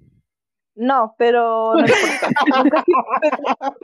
No, 0.81 1.13
pero 1.17 1.73
no 1.75 1.83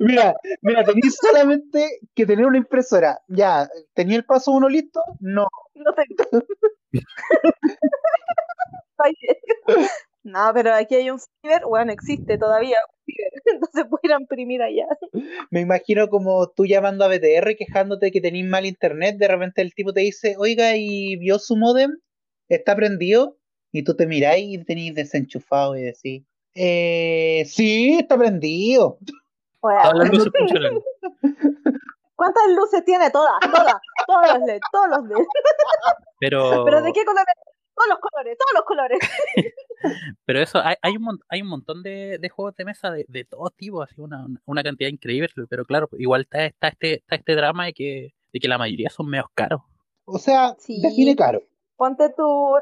mira, 0.00 0.34
mira, 0.62 0.82
tenéis 0.82 1.18
solamente 1.20 2.00
que 2.14 2.24
tener 2.24 2.46
una 2.46 2.56
impresora. 2.56 3.18
Ya, 3.28 3.68
¿tenía 3.92 4.16
el 4.16 4.24
paso 4.24 4.52
uno 4.52 4.66
listo? 4.66 5.02
No. 5.20 5.46
No 5.74 5.92
tengo. 5.92 6.42
no, 10.24 10.50
pero 10.54 10.74
aquí 10.74 10.94
hay 10.94 11.10
un 11.10 11.18
ciber, 11.18 11.64
bueno, 11.68 11.92
existe 11.92 12.38
todavía 12.38 12.76
un 12.78 13.04
ciber, 13.04 13.30
entonces 13.44 13.84
a 13.84 14.18
imprimir 14.18 14.62
allá. 14.62 14.86
Me 15.50 15.60
imagino 15.60 16.08
como 16.08 16.48
tú 16.48 16.64
llamando 16.64 17.04
a 17.04 17.08
BTR 17.08 17.56
quejándote 17.56 18.10
que 18.10 18.22
tenéis 18.22 18.46
mal 18.46 18.64
internet, 18.64 19.18
de 19.18 19.28
repente 19.28 19.60
el 19.60 19.74
tipo 19.74 19.92
te 19.92 20.00
dice, 20.00 20.36
oiga, 20.38 20.76
¿y 20.76 21.16
vio 21.16 21.38
su 21.38 21.56
modem? 21.56 21.98
¿Está 22.48 22.74
prendido? 22.74 23.36
Y 23.70 23.84
tú 23.84 23.94
te 23.94 24.06
miráis 24.06 24.48
y 24.48 24.64
tenéis 24.64 24.94
desenchufado 24.94 25.76
y 25.76 25.82
decís, 25.82 26.24
eh, 26.60 27.44
sí, 27.46 27.98
está 28.00 28.16
prendido. 28.18 28.98
Todas 29.60 29.94
las 29.94 30.10
luces 30.10 30.32
funcionan. 30.36 30.72
¿Cuántas 32.16 32.48
luces 32.50 32.84
tiene? 32.84 33.10
Todas, 33.10 33.32
todas, 33.40 33.74
todos 34.06 34.26
los 34.34 34.46
LED, 34.46 34.60
todos 34.72 34.88
los 34.88 35.08
LED. 35.08 35.24
Pero... 36.18 36.64
¿Pero 36.64 36.82
de 36.82 36.92
qué 36.92 37.04
colores? 37.04 37.34
Todos 37.74 37.88
los 37.90 37.98
colores, 38.00 38.36
todos 38.38 38.52
los 38.54 38.64
colores. 38.64 38.98
Pero 40.24 40.40
eso, 40.40 40.58
hay, 40.58 40.74
hay, 40.82 40.96
un, 40.96 41.20
hay 41.28 41.42
un 41.42 41.48
montón 41.48 41.84
de, 41.84 42.18
de 42.18 42.28
juegos 42.28 42.56
de 42.56 42.64
mesa 42.64 42.90
de, 42.90 43.04
de 43.08 43.24
todo 43.24 43.50
tipo, 43.50 43.82
así 43.82 44.00
una, 44.00 44.26
una 44.44 44.64
cantidad 44.64 44.90
increíble, 44.90 45.28
pero 45.48 45.64
claro, 45.64 45.88
igual 45.92 46.22
está, 46.22 46.46
está, 46.46 46.66
este, 46.68 46.94
está 46.94 47.14
este 47.14 47.36
drama 47.36 47.66
de 47.66 47.72
que, 47.72 48.14
de 48.32 48.40
que 48.40 48.48
la 48.48 48.58
mayoría 48.58 48.90
son 48.90 49.08
medios 49.08 49.28
caros. 49.34 49.60
O 50.04 50.18
sea, 50.18 50.56
Sí. 50.58 50.80
define 50.82 51.14
caro. 51.14 51.42
Ponte 51.76 52.12
tú, 52.16 52.54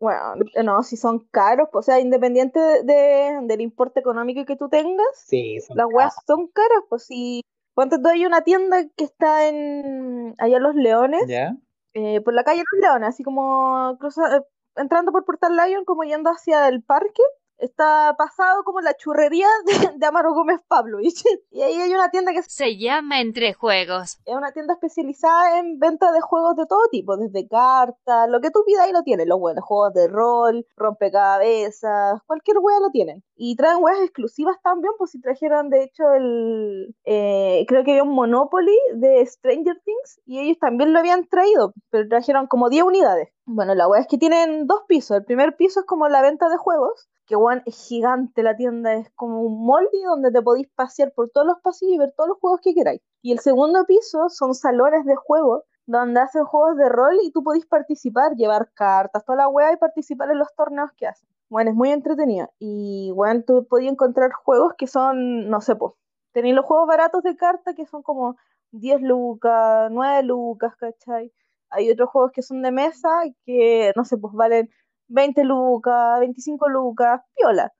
bueno, 0.00 0.34
no, 0.64 0.82
si 0.82 0.96
son 0.96 1.20
caros, 1.30 1.68
o 1.72 1.82
sea, 1.82 2.00
independiente 2.00 2.58
de, 2.58 2.82
de- 2.82 3.38
del 3.42 3.60
importe 3.60 4.00
económico 4.00 4.44
que 4.44 4.56
tú 4.56 4.68
tengas, 4.68 5.06
Sí, 5.14 5.58
las 5.74 5.86
weas 5.92 6.14
son 6.26 6.48
caras, 6.48 6.82
pues 6.88 7.04
si, 7.04 7.42
ponte 7.74 7.98
tú, 7.98 8.08
hay 8.08 8.26
una 8.26 8.40
tienda 8.42 8.82
que 8.96 9.04
está 9.04 9.46
en, 9.46 10.34
allá 10.38 10.56
en 10.56 10.62
Los 10.62 10.74
Leones, 10.74 11.22
¿Ya? 11.28 11.54
eh, 11.94 12.20
por 12.22 12.34
la 12.34 12.42
calle 12.44 12.64
Los 12.72 12.80
Leones, 12.80 13.10
así 13.10 13.22
como 13.22 13.96
cruza- 14.00 14.38
eh, 14.38 14.42
entrando 14.76 15.12
por 15.12 15.24
Portal 15.24 15.54
Lion, 15.56 15.84
como 15.84 16.02
yendo 16.04 16.30
hacia 16.30 16.66
el 16.68 16.82
parque, 16.82 17.22
está 17.60 18.14
pasado 18.18 18.64
como 18.64 18.80
la 18.80 18.94
churrería 18.94 19.46
de, 19.66 19.98
de 19.98 20.06
Amaro 20.06 20.32
Gómez 20.34 20.60
Pavlovich. 20.66 21.22
Y 21.50 21.62
ahí 21.62 21.74
hay 21.80 21.92
una 21.92 22.10
tienda 22.10 22.32
que 22.32 22.42
Se 22.42 22.76
llama 22.76 23.20
Entre 23.20 23.54
Juegos. 23.54 24.18
es 24.24 24.34
una 24.34 24.52
tienda 24.52 24.74
especializada 24.74 25.58
en 25.58 25.78
venta 25.78 26.12
de 26.12 26.20
juegos 26.20 26.56
de 26.56 26.66
todo 26.66 26.88
tipo, 26.90 27.16
desde 27.16 27.48
cartas, 27.48 28.28
lo 28.28 28.40
que 28.40 28.50
tú 28.50 28.62
pidas 28.66 28.86
ahí 28.86 28.92
lo 28.92 29.02
tienen, 29.02 29.28
los 29.28 29.38
buenos 29.38 29.64
juegos 29.64 29.92
de 29.94 30.08
rol, 30.08 30.66
rompecabezas, 30.76 32.20
cualquier 32.26 32.58
wea 32.58 32.80
lo 32.80 32.90
tienen. 32.90 33.22
Y 33.36 33.56
traen 33.56 33.82
weas 33.82 34.00
exclusivas 34.02 34.56
también, 34.62 34.92
pues 34.98 35.10
si 35.12 35.20
trajeron 35.20 35.70
de 35.70 35.84
hecho 35.84 36.04
el, 36.12 36.94
eh, 37.04 37.64
creo 37.68 37.84
que 37.84 37.92
había 37.92 38.02
un 38.02 38.14
Monopoly 38.14 38.76
de 38.94 39.24
Stranger 39.26 39.80
Things 39.84 40.20
y 40.26 40.40
ellos 40.40 40.58
también 40.58 40.92
lo 40.92 40.98
habían 40.98 41.26
traído, 41.26 41.72
pero 41.90 42.08
trajeron 42.08 42.46
como 42.46 42.68
10 42.68 42.84
unidades. 42.84 43.28
Bueno, 43.46 43.74
la 43.74 43.88
wea 43.88 44.00
es 44.00 44.06
que 44.06 44.18
tienen 44.18 44.66
dos 44.66 44.82
pisos, 44.86 45.16
el 45.16 45.24
primer 45.24 45.56
piso 45.56 45.80
es 45.80 45.86
como 45.86 46.08
la 46.08 46.22
venta 46.22 46.48
de 46.48 46.56
juegos, 46.56 47.08
que 47.30 47.36
weón 47.36 47.62
es 47.64 47.86
gigante 47.86 48.42
la 48.42 48.56
tienda, 48.56 48.92
es 48.94 49.08
como 49.14 49.42
un 49.42 49.64
molde 49.64 50.02
donde 50.04 50.32
te 50.32 50.42
podéis 50.42 50.68
pasear 50.74 51.12
por 51.12 51.30
todos 51.30 51.46
los 51.46 51.60
pasillos 51.60 51.94
y 51.94 51.98
ver 51.98 52.12
todos 52.16 52.30
los 52.30 52.38
juegos 52.40 52.60
que 52.60 52.74
queráis. 52.74 53.00
Y 53.22 53.30
el 53.30 53.38
segundo 53.38 53.84
piso 53.86 54.28
son 54.30 54.52
salones 54.52 55.04
de 55.04 55.14
juego 55.14 55.62
donde 55.86 56.18
hacen 56.18 56.44
juegos 56.44 56.76
de 56.76 56.88
rol 56.88 57.14
y 57.22 57.30
tú 57.30 57.44
podís 57.44 57.66
participar, 57.66 58.34
llevar 58.34 58.72
cartas, 58.74 59.24
toda 59.24 59.36
la 59.36 59.48
wea 59.48 59.72
y 59.72 59.76
participar 59.76 60.28
en 60.32 60.40
los 60.40 60.52
torneos 60.56 60.90
que 60.96 61.06
hacen. 61.06 61.28
Bueno, 61.48 61.70
es 61.70 61.76
muy 61.76 61.90
entretenido. 61.90 62.50
Y 62.58 63.12
bueno, 63.14 63.44
tú 63.46 63.64
podías 63.68 63.92
encontrar 63.92 64.32
juegos 64.32 64.74
que 64.76 64.88
son, 64.88 65.48
no 65.48 65.60
sé, 65.60 65.76
pues, 65.76 65.94
tenéis 66.32 66.56
los 66.56 66.64
juegos 66.64 66.88
baratos 66.88 67.22
de 67.22 67.36
cartas 67.36 67.76
que 67.76 67.86
son 67.86 68.02
como 68.02 68.36
10 68.72 69.02
lucas, 69.02 69.88
9 69.92 70.24
lucas, 70.24 70.74
¿cachai? 70.74 71.32
Hay 71.70 71.88
otros 71.92 72.10
juegos 72.10 72.32
que 72.32 72.42
son 72.42 72.62
de 72.62 72.72
mesa 72.72 73.22
que, 73.46 73.92
no 73.94 74.04
sé, 74.04 74.18
pues 74.18 74.34
valen 74.34 74.68
20 75.10 75.44
lucas, 75.44 76.20
25 76.20 76.68
lucas, 76.68 77.20
piola. 77.36 77.72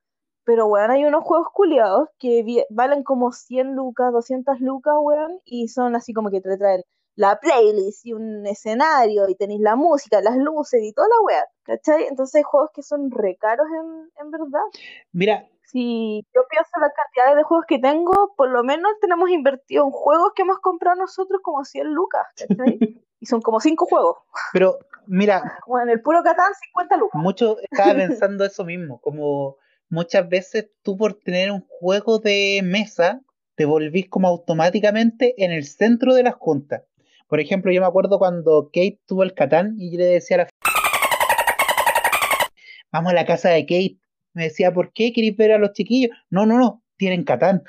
Pero, 0.43 0.67
weón, 0.67 0.91
hay 0.91 1.05
unos 1.05 1.23
juegos 1.23 1.47
culiados 1.53 2.09
que 2.19 2.65
valen 2.69 3.03
como 3.03 3.31
100 3.31 3.75
lucas, 3.75 4.11
200 4.11 4.59
lucas, 4.59 4.93
weón, 4.99 5.39
y 5.45 5.67
son 5.67 5.95
así 5.95 6.13
como 6.13 6.29
que 6.29 6.41
te 6.41 6.57
traen 6.57 6.83
la 7.15 7.39
playlist 7.39 8.05
y 8.05 8.13
un 8.13 8.45
escenario, 8.47 9.27
y 9.29 9.35
tenéis 9.35 9.61
la 9.61 9.75
música, 9.75 10.21
las 10.21 10.37
luces 10.37 10.81
y 10.83 10.93
toda 10.93 11.07
la 11.07 11.21
weá, 11.25 11.45
¿cachai? 11.63 12.05
Entonces 12.07 12.35
hay 12.35 12.43
juegos 12.43 12.71
que 12.73 12.81
son 12.83 13.11
re 13.11 13.35
caros 13.37 13.67
en, 13.67 14.09
en 14.25 14.31
verdad. 14.31 14.65
Mira, 15.11 15.47
Si 15.63 16.25
yo 16.33 16.41
pienso 16.49 16.71
las 16.79 16.91
cantidades 16.93 17.37
de 17.37 17.43
juegos 17.43 17.65
que 17.67 17.79
tengo, 17.79 18.33
por 18.35 18.49
lo 18.49 18.63
menos 18.63 18.91
tenemos 18.99 19.29
invertido 19.29 19.85
en 19.85 19.91
juegos 19.91 20.31
que 20.35 20.41
hemos 20.41 20.59
comprado 20.59 20.97
nosotros 20.97 21.41
como 21.43 21.63
100 21.63 21.93
lucas, 21.93 22.25
¿cachai? 22.35 22.79
Y 23.21 23.27
son 23.27 23.41
como 23.41 23.59
5 23.61 23.85
juegos. 23.85 24.17
pero 24.51 24.79
mira, 25.07 25.59
Bueno, 25.67 25.91
el 25.93 26.01
puro 26.01 26.21
Catán, 26.23 26.51
50 26.73 26.97
lucas. 26.97 27.21
mucho 27.21 27.57
estaba 27.61 27.93
pensando 27.95 28.43
eso 28.45 28.65
mismo, 28.65 28.99
como 28.99 29.55
muchas 29.89 30.27
veces 30.27 30.69
tú 30.81 30.97
por 30.97 31.13
tener 31.13 31.51
un 31.51 31.61
juego 31.67 32.19
de 32.19 32.61
mesa 32.63 33.21
te 33.55 33.65
volvís 33.65 34.09
como 34.09 34.27
automáticamente 34.27 35.35
en 35.37 35.51
el 35.51 35.65
centro 35.65 36.13
de 36.15 36.23
la 36.23 36.31
junta. 36.31 36.83
Por 37.27 37.39
ejemplo, 37.39 37.71
yo 37.71 37.79
me 37.79 37.87
acuerdo 37.87 38.17
cuando 38.19 38.65
Kate 38.73 38.99
tuvo 39.05 39.23
el 39.23 39.33
Catán 39.33 39.75
y 39.77 39.91
yo 39.91 39.99
le 39.99 40.05
decía 40.05 40.35
a 40.35 40.37
la 40.39 40.49
vamos 42.91 43.11
a 43.11 43.15
la 43.15 43.25
casa 43.25 43.49
de 43.49 43.65
Kate. 43.65 43.97
Me 44.33 44.43
decía, 44.45 44.73
¿por 44.73 44.91
qué 44.93 45.13
queréis 45.13 45.35
ver 45.37 45.51
a 45.51 45.57
los 45.59 45.73
chiquillos? 45.73 46.11
No, 46.29 46.45
no, 46.45 46.57
no, 46.57 46.81
tienen 46.97 47.23
Catán. 47.23 47.61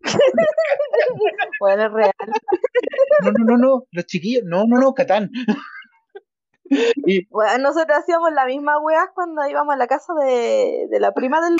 Bueno, 1.60 1.86
es 1.86 1.92
real. 1.92 2.12
No, 3.22 3.30
no, 3.30 3.44
no, 3.44 3.56
no, 3.56 3.84
los 3.90 4.06
chiquillos, 4.06 4.44
no, 4.44 4.64
no, 4.66 4.78
no, 4.78 4.94
Catán. 4.94 5.30
Y 7.06 7.26
Bueno, 7.26 7.58
nosotros 7.64 7.98
hacíamos 7.98 8.32
la 8.32 8.46
misma 8.46 8.78
weá 8.78 9.10
cuando 9.14 9.46
íbamos 9.46 9.74
a 9.74 9.76
la 9.76 9.86
casa 9.86 10.14
de, 10.14 10.86
de 10.90 11.00
la 11.00 11.12
prima 11.12 11.42
del... 11.42 11.56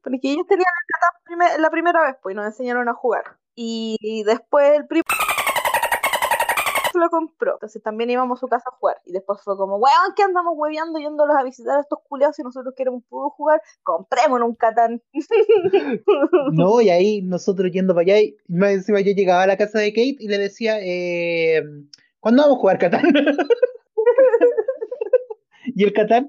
Porque 0.00 0.20
ellos 0.22 0.46
tenían 0.46 0.66
el 0.68 1.40
Catán 1.40 1.62
la 1.62 1.70
primera 1.70 2.02
vez, 2.02 2.16
pues, 2.22 2.34
y 2.34 2.36
nos 2.36 2.46
enseñaron 2.46 2.88
a 2.88 2.94
jugar. 2.94 3.24
Y, 3.56 3.96
y 4.00 4.22
después 4.22 4.76
el 4.76 4.86
primo 4.86 5.02
se 6.92 6.98
lo 6.98 7.08
compró. 7.10 7.54
Entonces 7.54 7.82
también 7.82 8.10
íbamos 8.10 8.38
a 8.38 8.40
su 8.40 8.48
casa 8.48 8.68
a 8.70 8.76
jugar. 8.76 9.00
Y 9.06 9.12
después 9.12 9.40
fue 9.42 9.56
como, 9.56 9.76
weón, 9.76 10.12
¿qué 10.16 10.22
andamos 10.22 10.54
hueveando 10.56 10.98
yéndolos 10.98 11.36
a 11.36 11.42
visitar 11.44 11.78
a 11.78 11.80
estos 11.82 11.98
culiados 12.08 12.36
si 12.36 12.42
nosotros 12.42 12.74
queremos 12.76 13.02
puro 13.08 13.30
jugar? 13.30 13.60
Comprémonos 13.82 14.48
un 14.48 14.54
Catán. 14.54 15.02
No, 16.52 16.80
y 16.80 16.90
ahí 16.90 17.22
nosotros 17.22 17.70
yendo 17.72 17.94
para 17.94 18.02
allá, 18.02 18.20
y 18.20 18.36
más 18.48 18.70
encima 18.70 19.00
yo 19.00 19.12
llegaba 19.12 19.42
a 19.42 19.46
la 19.46 19.56
casa 19.56 19.78
de 19.78 19.90
Kate 19.92 20.16
y 20.18 20.28
le 20.28 20.38
decía, 20.38 20.78
eh, 20.80 21.62
¿cuándo 22.20 22.42
vamos 22.42 22.56
a 22.56 22.60
jugar 22.60 22.78
Catán? 22.78 23.02
¿Y 25.74 25.84
el 25.84 25.92
Catán? 25.92 26.28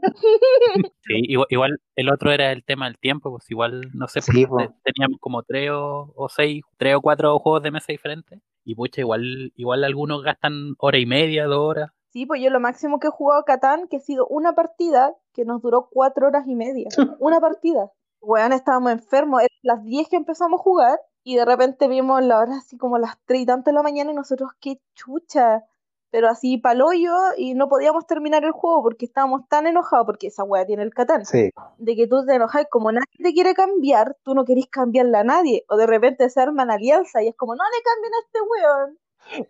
Sí, 1.01 1.13
igual, 1.27 1.47
igual 1.49 1.81
el 1.95 2.09
otro 2.09 2.31
era 2.31 2.51
el 2.51 2.63
tema 2.63 2.85
del 2.87 2.97
tiempo, 2.99 3.31
pues 3.31 3.49
igual, 3.49 3.89
no 3.93 4.07
sé, 4.07 4.21
Sí, 4.21 4.45
te- 4.45 4.69
teníamos 4.83 5.19
como 5.19 5.43
tres 5.43 5.71
o, 5.71 6.11
o 6.15 6.29
seis, 6.29 6.61
tres 6.77 6.95
o 6.95 7.01
cuatro 7.01 7.39
juegos 7.39 7.63
de 7.63 7.71
mesa 7.71 7.85
diferentes, 7.91 8.39
y 8.63 8.75
pucha, 8.75 9.01
igual, 9.01 9.51
igual 9.55 9.83
algunos 9.83 10.23
gastan 10.23 10.75
hora 10.77 10.97
y 10.97 11.05
media, 11.05 11.45
dos 11.45 11.59
horas. 11.59 11.91
Sí, 12.11 12.25
pues 12.25 12.41
yo 12.41 12.49
lo 12.49 12.59
máximo 12.59 12.99
que 12.99 13.07
he 13.07 13.11
jugado 13.11 13.41
a 13.41 13.45
Catán, 13.45 13.87
que 13.87 13.97
ha 13.97 13.99
sido 13.99 14.25
una 14.27 14.53
partida 14.53 15.15
que 15.33 15.45
nos 15.45 15.61
duró 15.61 15.89
cuatro 15.91 16.27
horas 16.27 16.47
y 16.47 16.55
media. 16.55 16.87
Una 17.19 17.39
partida. 17.39 17.91
Weón, 18.21 18.51
estábamos 18.51 18.91
enfermos. 18.91 19.41
Eran 19.41 19.49
las 19.61 19.83
10 19.83 20.09
que 20.09 20.15
empezamos 20.15 20.59
a 20.59 20.63
jugar 20.63 20.99
y 21.23 21.35
de 21.35 21.45
repente 21.45 21.87
vimos 21.87 22.23
la 22.23 22.39
hora 22.39 22.57
así 22.57 22.77
como 22.77 22.97
las 22.97 23.17
3 23.25 23.41
y 23.41 23.45
tanto 23.45 23.69
de 23.69 23.75
la 23.75 23.83
mañana 23.83 24.11
y 24.11 24.15
nosotros, 24.15 24.51
qué 24.59 24.81
chucha. 24.95 25.63
Pero 26.11 26.27
así 26.27 26.57
paloyo 26.57 27.13
y 27.37 27.53
no 27.53 27.69
podíamos 27.69 28.07
terminar 28.07 28.43
el 28.43 28.51
juego 28.51 28.81
porque 28.81 29.05
estábamos 29.05 29.47
tan 29.47 29.67
enojados 29.67 30.05
porque 30.05 30.27
esa 30.27 30.43
wea 30.43 30.65
tiene 30.65 30.83
el 30.83 30.93
Catán. 30.93 31.25
Sí. 31.25 31.51
De 31.77 31.95
que 31.95 32.07
tú 32.07 32.25
te 32.25 32.35
enojas 32.35 32.63
y 32.63 32.65
como 32.69 32.91
nadie 32.91 33.05
te 33.21 33.33
quiere 33.33 33.53
cambiar, 33.53 34.17
tú 34.23 34.33
no 34.33 34.45
querés 34.45 34.67
cambiarle 34.67 35.17
a 35.17 35.23
nadie. 35.23 35.65
O 35.69 35.77
de 35.77 35.85
repente 35.85 36.29
se 36.29 36.41
arman 36.41 36.71
alianza 36.71 37.21
y 37.21 37.27
es 37.27 37.35
como, 37.35 37.55
no 37.55 37.63
le 37.63 37.83
cambien 37.83 38.13
a 38.13 38.19
este 38.25 38.39
weón. 38.41 38.99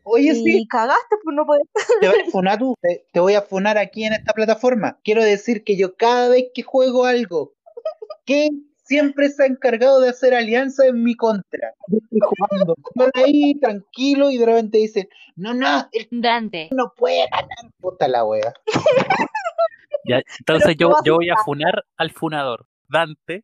Oye, 0.03 0.31
y 0.31 0.43
sí, 0.43 0.67
cagaste, 0.67 1.15
pues 1.23 1.35
no 1.35 1.45
podés. 1.45 1.65
te 2.01 2.07
voy 2.09 2.19
a 2.19 2.25
funar 2.31 2.59
tú, 2.59 2.75
te, 2.81 3.05
te 3.13 3.19
voy 3.19 3.35
a 3.35 3.41
funar 3.41 3.77
aquí 3.77 4.03
en 4.03 4.13
esta 4.13 4.33
plataforma. 4.33 4.99
Quiero 5.03 5.23
decir 5.23 5.63
que 5.63 5.77
yo 5.77 5.95
cada 5.95 6.27
vez 6.29 6.47
que 6.53 6.63
juego 6.63 7.05
algo, 7.05 7.53
Kate 8.25 8.68
siempre 8.89 9.29
se 9.29 9.43
ha 9.43 9.45
encargado 9.45 10.01
de 10.01 10.09
hacer 10.09 10.33
alianza 10.33 10.87
en 10.87 11.03
mi 11.03 11.15
contra. 11.15 11.73
Yo 11.87 11.99
estoy 12.03 12.19
jugando 12.21 12.75
por 12.95 13.11
ahí 13.13 13.53
tranquilo 13.59 14.31
y 14.31 14.37
de 14.39 14.45
repente 14.47 14.79
dicen, 14.79 15.07
no, 15.35 15.53
no, 15.53 15.87
él 15.91 16.07
Dante. 16.09 16.69
no 16.71 16.91
puede 16.97 17.27
ganar. 17.29 17.71
Puta 17.79 18.07
la 18.07 18.25
wea. 18.25 18.51
Ya, 20.05 20.21
entonces 20.39 20.75
yo, 20.75 20.91
yo 21.05 21.15
voy 21.17 21.29
a 21.29 21.37
funar 21.37 21.85
al 21.97 22.09
funador. 22.11 22.65
Dante 22.87 23.43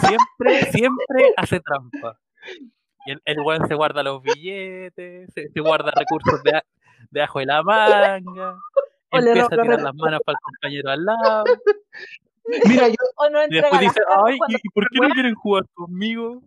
siempre, 0.00 0.70
siempre 0.72 1.32
hace 1.38 1.60
trampa. 1.60 2.20
Y 3.06 3.12
el, 3.12 3.22
el 3.24 3.40
weón 3.40 3.66
se 3.66 3.74
guarda 3.74 4.02
los 4.02 4.22
billetes, 4.22 5.30
se, 5.34 5.48
se 5.48 5.60
guarda 5.60 5.90
recursos 5.96 6.42
de, 6.42 6.56
a- 6.58 6.64
de 7.10 7.22
ajo 7.22 7.38
de 7.38 7.46
la 7.46 7.62
manga, 7.62 8.56
empieza 9.10 9.46
a 9.46 9.62
tirar 9.62 9.80
las 9.80 9.94
manos 9.94 10.20
para 10.26 10.36
el 10.36 10.42
compañero 10.42 10.90
al 10.90 11.04
lado. 11.06 11.44
Mira, 12.68 12.88
yo, 12.88 12.94
O 13.16 13.28
no 13.30 13.40
después 13.48 13.80
dice, 13.80 14.00
ay, 14.26 14.38
¿y, 14.48 14.68
por 14.70 14.84
qué 14.90 15.00
no 15.00 15.08
quieren 15.10 15.34
jugar 15.34 15.64
conmigo? 15.74 16.40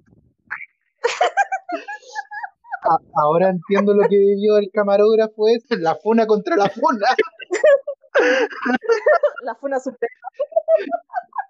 a- 2.84 3.22
ahora 3.22 3.50
entiendo 3.50 3.94
lo 3.94 4.02
que 4.10 4.18
vivió 4.18 4.58
el 4.58 4.70
camarógrafo 4.74 5.48
es 5.48 5.64
la 5.80 5.96
funa 5.96 6.26
contra 6.26 6.56
la 6.56 6.70
funa. 6.70 7.08
la 9.44 9.56
funa 9.56 9.80
suprema 9.80 10.12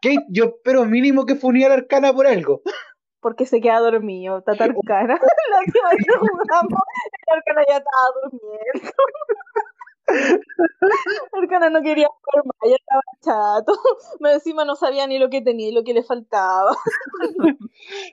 Kate, 0.02 0.26
yo 0.30 0.46
espero 0.46 0.86
mínimo 0.86 1.26
que 1.26 1.36
funeara 1.36 1.74
Arcana 1.76 2.14
por 2.14 2.28
algo. 2.28 2.62
porque 3.20 3.46
se 3.46 3.62
queda 3.62 3.80
dormido, 3.80 4.42
Tatarcana. 4.42 5.16
la 5.52 5.60
última 5.60 5.90
vez 5.90 6.06
que 6.06 6.18
jugamos, 6.18 6.82
Arcana 7.28 7.64
ya 7.70 7.78
estaba 7.78 8.08
durmiendo. 8.24 8.92
Arcana 11.34 11.70
no 11.70 11.82
quería 11.82 12.08
jugar 12.08 12.46
más, 12.46 12.70
ya 12.70 12.76
estaba 12.76 13.02
chato. 13.22 13.74
Me 14.20 14.34
encima 14.34 14.66
no 14.66 14.76
sabía 14.76 15.08
ni 15.08 15.20
lo 15.20 15.30
que 15.30 15.42
tenía 15.42 15.70
y 15.70 15.72
lo 15.72 15.84
que 15.84 15.94
le 15.94 16.04
faltaba. 16.04 16.76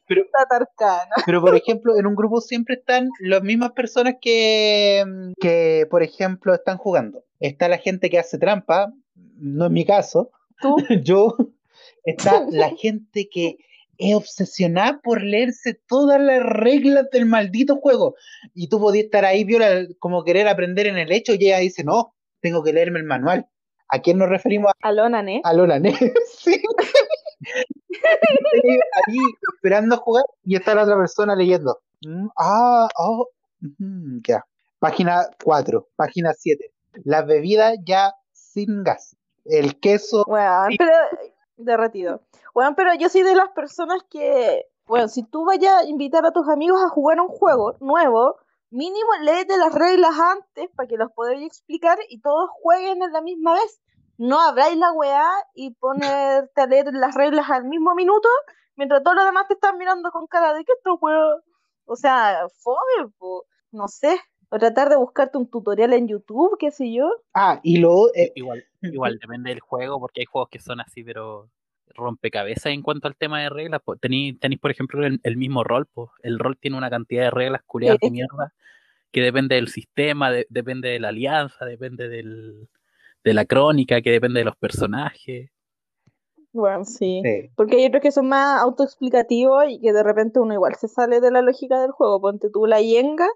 Pero-. 0.07 0.25
Pero, 1.27 1.41
por 1.41 1.55
ejemplo, 1.55 1.99
en 1.99 2.07
un 2.07 2.15
grupo 2.15 2.41
siempre 2.41 2.77
están 2.77 3.11
las 3.21 3.43
mismas 3.43 3.73
personas 3.73 4.15
que, 4.21 5.05
que, 5.41 5.87
por 5.91 6.03
ejemplo, 6.03 6.55
están 6.55 6.79
jugando. 6.79 7.25
Está 7.41 7.69
la 7.69 7.79
gente 7.79 8.11
que 8.11 8.19
hace 8.19 8.39
trampa, 8.39 8.93
no 9.15 9.67
es 9.67 9.71
mi 9.71 9.85
caso, 9.85 10.31
Tú, 10.61 10.77
yo. 11.03 11.37
Está 12.05 12.47
la 12.51 12.71
gente 12.71 13.29
que 13.31 13.59
es 13.99 14.15
obsesionada 14.15 15.01
por 15.03 15.23
leerse 15.23 15.75
todas 15.87 16.21
las 16.21 16.43
reglas 16.43 17.11
del 17.11 17.27
maldito 17.27 17.77
juego. 17.77 18.15
Y 18.55 18.69
tú 18.69 18.81
podías 18.81 19.07
estar 19.07 19.25
ahí, 19.25 19.45
viola, 19.45 19.87
como 19.99 20.25
querer 20.25 20.49
aprender 20.49 20.87
en 20.87 20.97
el 20.99 21.13
hecho, 21.13 21.33
y 21.35 21.47
ella 21.47 21.59
dice, 21.59 21.85
no, 21.85 22.15
tengo 22.41 22.63
que 22.63 22.73
leerme 22.73 23.01
el 23.01 23.05
manual. 23.05 23.47
¿A 23.91 24.01
quién 24.01 24.19
nos 24.19 24.29
referimos? 24.29 24.73
Alona, 24.83 25.21
¿eh? 25.31 25.41
A 25.45 25.53
Lola 25.55 25.79
Ness, 25.79 25.99
sí. 26.39 26.63
ahí 29.07 29.17
esperando 29.55 29.95
a 29.95 29.99
jugar 29.99 30.25
y 30.45 30.57
está 30.57 30.75
la 30.75 30.83
otra 30.85 30.97
persona 30.97 31.35
leyendo. 31.35 31.81
Mm, 32.03 32.29
Ah, 32.37 32.89
oh, 32.99 33.29
ujú, 33.63 34.21
ya. 34.27 34.45
Página 34.79 35.27
4, 35.43 35.89
página 35.97 36.33
7. 36.37 36.71
Las 37.05 37.27
bebidas 37.27 37.77
ya 37.85 38.13
sin 38.33 38.85
gas. 38.85 39.17
El 39.45 39.81
queso. 39.81 40.25
Weón, 40.27 40.75
pero 40.79 40.93
derretido. 41.59 42.23
Weón, 42.55 42.75
pero 42.75 42.95
yo 42.95 43.09
soy 43.09 43.23
de 43.23 43.35
las 43.35 43.51
personas 43.51 44.03
que, 44.11 44.67
bueno, 44.87 45.09
si 45.09 45.23
tú 45.25 45.45
vayas 45.45 45.83
a 45.83 45.85
invitar 45.85 46.25
a 46.25 46.33
tus 46.33 46.49
amigos 46.49 46.83
a 46.83 46.89
jugar 46.89 47.21
un 47.21 47.29
juego 47.29 47.77
nuevo, 47.81 48.37
mínimo 48.71 49.11
léete 49.23 49.57
las 49.57 49.75
reglas 49.75 50.19
antes 50.19 50.71
para 50.75 50.89
que 50.89 50.97
los 50.97 51.13
podáis 51.13 51.47
explicar 51.47 51.99
y 52.09 52.21
todos 52.21 52.49
jueguen 52.63 53.03
a 53.03 53.09
la 53.09 53.21
misma 53.21 53.55
vez. 53.55 53.81
No 54.17 54.41
abráis 54.41 54.77
la 54.77 54.93
weá 54.93 55.31
y 55.55 55.75
ponerte 55.75 56.61
a 56.61 56.67
leer 56.67 56.93
las 56.93 57.15
reglas 57.15 57.51
al 57.51 57.65
mismo 57.65 57.95
minuto 57.95 58.29
mientras 58.79 59.03
todos 59.03 59.17
los 59.17 59.27
demás 59.27 59.47
te 59.49 59.55
están 59.55 59.77
mirando 59.77 60.11
con 60.11 60.27
cara 60.27 60.55
de 60.55 60.65
que 60.65 60.73
esto 60.73 60.99
weón. 61.01 61.43
O 61.85 61.97
sea, 61.97 62.47
fome, 62.63 63.11
po. 63.19 63.45
no 63.73 63.89
sé. 63.89 64.21
O 64.51 64.59
tratar 64.59 64.89
de 64.89 64.97
buscarte 64.97 65.39
un 65.39 65.47
tutorial 65.47 65.93
en 65.93 66.09
YouTube, 66.09 66.57
qué 66.59 66.71
sé 66.71 66.93
yo. 66.93 67.11
Ah, 67.35 67.61
y 67.63 67.79
luego. 67.79 68.11
eh, 68.15 68.33
Igual, 68.35 68.65
igual 68.83 69.19
depende 69.19 69.51
del 69.51 69.61
juego, 69.61 70.01
porque 70.01 70.21
hay 70.23 70.27
juegos 70.27 70.49
que 70.51 70.59
son 70.59 70.81
así, 70.81 71.05
pero 71.05 71.51
rompecabezas 71.95 72.73
en 72.73 72.83
cuanto 72.83 73.09
al 73.09 73.17
tema 73.17 73.41
de 73.43 73.49
reglas. 73.51 73.83
Tenéis, 74.01 74.39
tenéis, 74.41 74.61
por 74.61 74.71
ejemplo, 74.71 75.05
el, 75.07 75.21
el 75.23 75.37
mismo 75.37 75.65
rol. 75.65 75.87
po. 75.87 76.13
El 76.23 76.39
rol 76.39 76.57
tiene 76.57 76.77
una 76.77 76.91
cantidad 76.91 77.25
de 77.25 77.31
reglas 77.31 77.63
culiadas 77.67 77.99
de 78.01 78.11
mierda 78.11 78.53
que 79.13 79.23
depende 79.23 79.57
del 79.57 79.69
sistema, 79.69 80.31
de- 80.31 80.47
depende 80.51 80.89
de 80.91 81.01
la 81.01 81.09
alianza, 81.09 81.65
depende 81.65 82.09
del, 82.09 82.69
de 83.25 83.35
la 83.35 83.45
crónica, 83.47 84.03
que 84.03 84.11
depende 84.11 84.41
de 84.41 84.45
los 84.47 84.57
personajes. 84.57 85.51
Bueno, 86.53 86.85
sí. 86.85 87.21
sí. 87.25 87.51
Porque 87.57 87.77
hay 87.77 87.87
otros 87.87 88.03
que 88.03 88.13
son 88.13 88.29
más 88.29 88.61
autoexplicativos 88.63 89.65
y 89.69 89.81
que 89.81 89.93
de 89.93 90.03
repente 90.03 90.41
uno 90.41 90.55
igual 90.55 90.75
se 90.77 90.89
sale 90.89 91.21
de 91.21 91.31
la 91.31 91.43
lógica 91.43 91.81
del 91.81 91.91
juego. 91.93 92.21
Ponte 92.21 92.51
tú 92.51 92.67
la 92.67 92.81
Yenga, 92.81 93.29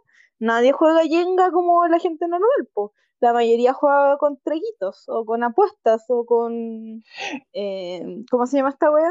nadie 0.43 0.73
juega 0.73 1.03
Yenga 1.05 1.51
como 1.53 1.87
la 1.87 1.99
gente 1.99 2.27
normal, 2.29 2.69
po. 2.75 2.93
La 3.21 3.33
mayoría 3.33 3.73
juega 3.73 4.17
con 4.19 4.39
traguitos, 4.43 5.05
o 5.09 5.25
con 5.25 5.45
apuestas, 5.45 6.05
o 6.09 6.27
con... 6.27 7.03
eh, 7.53 8.25
¿cómo 8.31 8.47
se 8.47 8.57
llama 8.57 8.71
esta 8.71 8.91
wea? 8.91 9.11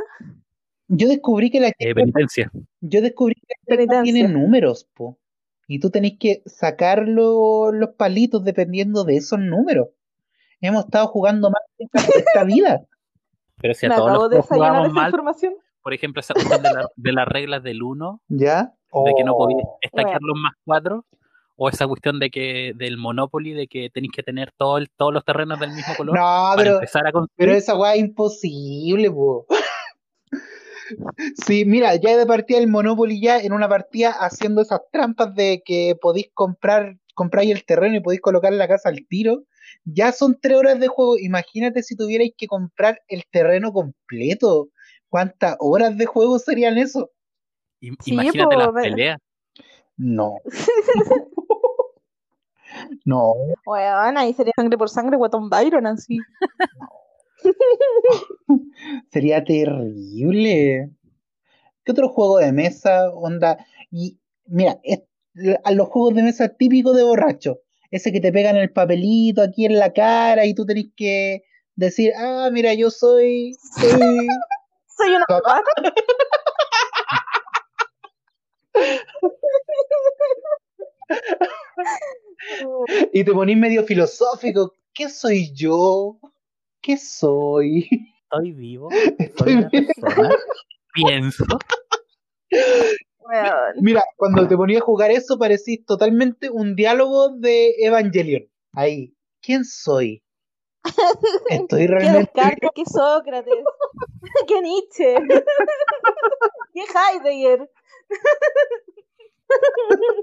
Yo 0.89 1.07
descubrí 1.07 1.49
que 1.49 1.61
la 1.61 1.69
Eh, 1.79 1.95
penitencia. 1.95 2.51
yo 2.81 3.01
descubrí 3.01 3.35
que 3.35 3.47
la 3.47 3.55
Jenga 3.77 3.77
Penitencia. 3.77 4.13
tiene 4.13 4.27
números, 4.33 4.89
po. 4.93 5.17
Y 5.67 5.79
tú 5.79 5.89
tenés 5.89 6.17
que 6.19 6.41
sacar 6.45 7.07
lo- 7.07 7.71
los 7.71 7.91
palitos 7.91 8.43
dependiendo 8.43 9.05
de 9.05 9.15
esos 9.15 9.39
números. 9.39 9.87
Hemos 10.59 10.83
estado 10.85 11.07
jugando 11.07 11.49
más 11.49 11.61
de 12.17 12.19
esta 12.19 12.43
vida. 12.43 12.85
Pero 13.61 13.73
si 13.73 13.85
a 13.85 13.89
Me 13.89 13.95
todos 13.95 14.09
acabo 14.09 14.23
los 14.23 14.31
de 14.31 14.41
jugamos 14.41 14.85
esa 14.87 14.93
mal, 14.93 15.05
información. 15.07 15.53
por 15.81 15.93
ejemplo, 15.93 16.19
esa 16.19 16.33
cuestión 16.33 16.61
de, 16.61 16.73
la- 16.73 16.89
de 16.95 17.11
las 17.13 17.27
reglas 17.27 17.63
del 17.63 17.81
1, 17.81 18.21
¿Ya? 18.27 18.73
de 18.93 19.13
que 19.15 19.23
no 19.23 19.35
podéis 19.37 19.59
Oh. 19.63 19.77
estaquear 19.79 20.19
los 20.21 20.37
más 20.37 20.53
4, 20.65 21.05
o 21.55 21.69
esa 21.69 21.87
cuestión 21.87 22.19
de 22.19 22.29
que 22.31 22.73
del 22.75 22.97
Monopoly, 22.97 23.53
de 23.53 23.67
que 23.67 23.89
tenéis 23.89 24.11
que 24.15 24.23
tener 24.23 24.51
todo 24.57 24.77
el- 24.77 24.89
todos 24.97 25.13
los 25.13 25.23
terrenos 25.23 25.59
del 25.59 25.71
mismo 25.71 25.93
color 25.95 26.15
No, 26.15 26.21
para 26.21 26.55
pero, 26.57 26.73
empezar 26.75 27.05
a 27.07 27.11
construir. 27.11 27.35
pero 27.37 27.53
esa 27.57 27.75
weá 27.77 27.93
es 27.95 27.99
imposible, 28.01 29.11
po. 29.11 29.45
Sí, 31.45 31.63
mira, 31.65 31.95
ya 31.95 32.17
de 32.17 32.25
partida 32.25 32.57
el 32.57 32.67
Monopoly 32.67 33.21
ya 33.21 33.39
en 33.39 33.53
una 33.53 33.69
partida 33.69 34.11
haciendo 34.11 34.61
esas 34.61 34.81
trampas 34.91 35.33
de 35.35 35.61
que 35.63 35.95
podéis 36.01 36.29
comprar, 36.33 36.97
compráis 37.15 37.51
el 37.51 37.63
terreno 37.63 37.95
y 37.95 38.01
podéis 38.01 38.21
colocar 38.21 38.51
la 38.51 38.67
casa 38.67 38.89
al 38.89 39.05
tiro, 39.07 39.43
ya 39.85 40.11
son 40.11 40.37
tres 40.41 40.57
horas 40.57 40.79
de 40.81 40.87
juego. 40.89 41.17
Imagínate 41.17 41.81
si 41.83 41.95
tuvierais 41.95 42.33
que 42.37 42.47
comprar 42.47 42.99
el 43.07 43.23
terreno 43.31 43.71
completo. 43.71 44.67
¿Cuántas 45.07 45.55
horas 45.59 45.97
de 45.97 46.05
juego 46.05 46.39
serían 46.39 46.77
eso? 46.77 47.11
Sí, 47.79 47.91
Imagínate 48.11 48.43
po, 48.55 48.59
las 48.59 48.71
peleas. 48.73 49.17
No. 49.97 50.39
No, 53.05 53.33
Weón, 53.65 54.17
ahí 54.17 54.33
sería 54.33 54.53
sangre 54.55 54.77
por 54.77 54.89
sangre, 54.89 55.17
Guatón 55.17 55.49
Byron, 55.49 55.87
así. 55.87 56.17
sería 59.11 59.43
terrible. 59.43 60.89
¿Qué 61.83 61.91
otro 61.91 62.09
juego 62.09 62.37
de 62.37 62.51
mesa, 62.51 63.09
onda? 63.11 63.57
Y 63.89 64.19
mira, 64.45 64.79
es- 64.83 65.01
a 65.63 65.71
los 65.71 65.87
juegos 65.87 66.13
de 66.15 66.23
mesa 66.23 66.49
típicos 66.49 66.95
de 66.95 67.03
borracho, 67.03 67.59
ese 67.89 68.11
que 68.11 68.19
te 68.19 68.33
pegan 68.33 68.57
el 68.57 68.71
papelito 68.71 69.41
aquí 69.41 69.65
en 69.65 69.79
la 69.79 69.93
cara 69.93 70.45
y 70.45 70.53
tú 70.53 70.65
tenés 70.65 70.87
que 70.95 71.43
decir, 71.75 72.11
ah, 72.17 72.49
mira, 72.51 72.73
yo 72.73 72.91
soy, 72.91 73.55
soy 73.79 73.91
Soy 74.97 75.15
una. 75.15 75.25
Y 83.13 83.23
te 83.23 83.33
ponís 83.33 83.57
medio 83.57 83.83
filosófico. 83.83 84.73
¿Qué 84.93 85.09
soy 85.09 85.51
yo? 85.53 86.17
¿Qué 86.81 86.97
soy? 86.97 87.87
Estoy 88.23 88.51
vivo, 88.53 88.89
Estoy 89.19 89.31
soy 89.35 89.53
una 89.55 89.69
persona, 89.69 90.35
pienso. 90.93 91.45
Mira, 93.81 94.03
cuando 94.17 94.47
te 94.47 94.57
ponías 94.57 94.81
a 94.81 94.85
jugar 94.85 95.11
eso, 95.11 95.37
parecís 95.37 95.85
totalmente 95.85 96.49
un 96.49 96.75
diálogo 96.75 97.29
de 97.29 97.75
Evangelion. 97.79 98.49
Ahí, 98.73 99.13
¿quién 99.41 99.63
soy? 99.63 100.23
Estoy 101.49 101.81
¿Qué 101.81 101.87
realmente. 101.87 102.19
Descartes? 102.19 102.69
¿Qué 102.73 102.83
Sócrates? 102.85 103.53
¿Qué 104.47 104.61
Nietzsche? 104.61 105.15
¿Qué 106.73 106.81
Heidegger? 106.81 107.69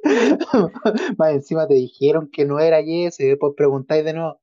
Más 1.18 1.32
encima 1.32 1.66
te 1.66 1.74
dijeron 1.74 2.30
que 2.32 2.44
no 2.44 2.58
era 2.58 2.80
ese, 2.80 3.24
y 3.24 3.28
después 3.28 3.54
preguntáis 3.56 4.04
de 4.04 4.12
nuevo. 4.14 4.40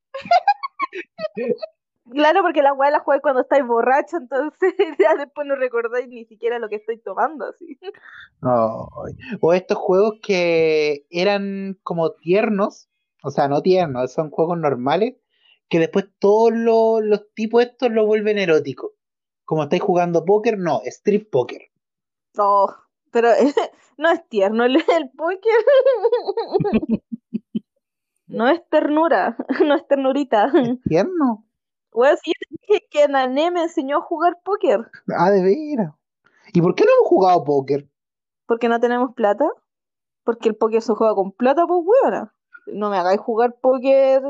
Claro, 2.12 2.44
porque 2.44 2.62
la 2.62 2.74
weá 2.74 2.92
la 2.92 3.00
jugáis 3.00 3.22
cuando 3.24 3.42
estáis 3.42 3.66
borracho, 3.66 4.18
entonces 4.18 4.74
ya 5.00 5.16
después 5.16 5.48
no 5.48 5.56
recordáis 5.56 6.08
ni 6.08 6.26
siquiera 6.26 6.60
lo 6.60 6.70
que 6.70 6.76
estoy 6.76 7.00
tomando, 7.00 7.46
así. 7.46 7.80
O 9.42 9.54
estos 9.54 9.78
juegos 9.78 10.20
que 10.22 11.08
eran 11.10 11.80
como 11.84 12.12
tiernos, 12.12 12.90
o 13.24 13.32
sea, 13.32 13.48
no 13.48 13.62
tiernos, 13.62 14.14
son 14.14 14.30
juegos 14.30 14.60
normales, 14.60 15.16
que 15.68 15.80
después 15.80 16.06
todos 16.20 16.52
los, 16.54 17.04
los 17.04 17.34
tipos 17.34 17.64
estos 17.64 17.92
lo 17.92 18.06
vuelven 18.06 18.38
erótico. 18.38 18.94
Como 19.44 19.64
estáis 19.64 19.82
jugando 19.82 20.26
póker, 20.26 20.60
no, 20.60 20.82
strip 20.86 21.32
póker. 21.32 21.62
Oh, 22.38 22.72
pero 23.16 23.30
no 23.98 24.10
es 24.10 24.28
tierno 24.28 24.66
el, 24.66 24.76
el 25.00 25.10
póker. 25.16 25.56
No 28.28 28.50
es 28.50 28.62
ternura, 28.70 29.38
no 29.66 29.76
es 29.76 29.88
ternurita. 29.88 30.52
¿Tierno? 30.88 31.46
Te 31.94 32.32
dije 32.50 32.86
que 32.90 33.08
Nané 33.08 33.52
me 33.52 33.64
enseñó 33.64 34.00
a 34.00 34.02
jugar 34.02 34.38
póker, 34.44 34.92
Ah, 35.18 35.32
de 35.32 35.42
veras. 35.42 35.94
¿Y 36.54 36.62
por 36.62 36.76
qué 36.76 36.84
no 36.84 36.92
hemos 36.92 37.08
jugado 37.08 37.44
póker? 37.44 37.88
porque 38.48 38.68
no 38.70 38.80
tenemos 38.80 39.14
plata. 39.16 39.48
Porque 40.24 40.50
el 40.50 40.56
póker 40.56 40.82
se 40.82 40.94
juega 40.94 41.16
con 41.16 41.32
plata, 41.32 41.66
pues 41.68 41.82
weona. 41.84 42.34
No 42.68 42.90
me 42.90 42.98
hagáis 42.98 43.20
jugar 43.20 43.56
póker 43.62 44.22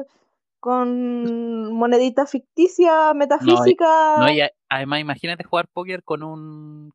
con 0.59 1.73
monedita 1.73 2.25
ficticia, 2.25 3.13
metafísica. 3.13 4.17
No, 4.19 4.29
y 4.29 4.41
a- 4.41 4.51
además 4.69 4.99
imagínate 4.99 5.43
jugar 5.43 5.67
póker 5.69 6.03
con 6.03 6.21
un 6.23 6.93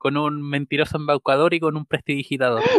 con 0.00 0.16
un 0.16 0.40
mentiroso 0.42 0.96
embaucador 0.96 1.52
y 1.52 1.60
con 1.60 1.76
un 1.76 1.84
prestidigitador. 1.84 2.62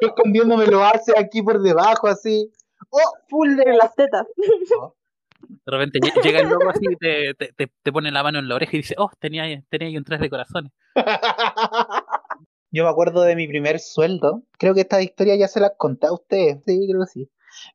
Yo 0.00 0.08
escondiéndome 0.08 0.66
lo 0.66 0.84
hace 0.84 1.12
aquí 1.18 1.42
por 1.42 1.60
debajo, 1.60 2.06
así. 2.06 2.50
¡Oh! 2.90 2.98
Full 3.28 3.56
de 3.56 3.62
en 3.64 3.76
las 3.78 3.94
tetas. 3.94 4.26
De 4.38 5.72
repente 5.72 5.98
lle- 5.98 6.22
llega 6.22 6.40
el 6.40 6.48
loco 6.48 6.68
así 6.70 6.84
y 6.90 6.96
te, 6.96 7.34
te, 7.34 7.52
te- 7.52 7.72
te 7.82 7.92
pone 7.92 8.10
la 8.12 8.22
mano 8.22 8.38
en 8.38 8.48
la 8.48 8.54
oreja 8.54 8.76
y 8.76 8.78
dice, 8.78 8.94
oh, 8.98 9.10
tenía, 9.18 9.42
ahí- 9.44 9.62
tenía 9.68 9.88
ahí 9.88 9.96
un 9.96 10.04
tres 10.04 10.20
de 10.20 10.30
corazones. 10.30 10.72
Yo 12.70 12.84
me 12.84 12.90
acuerdo 12.90 13.22
de 13.22 13.34
mi 13.36 13.48
primer 13.48 13.80
sueldo. 13.80 14.42
Creo 14.58 14.74
que 14.74 14.82
esta 14.82 15.02
historia 15.02 15.34
ya 15.36 15.48
se 15.48 15.60
las 15.60 15.72
conté 15.76 16.06
a 16.06 16.12
ustedes. 16.12 16.62
Sí, 16.64 16.86
creo 16.88 17.00
que 17.02 17.06
sí. 17.10 17.28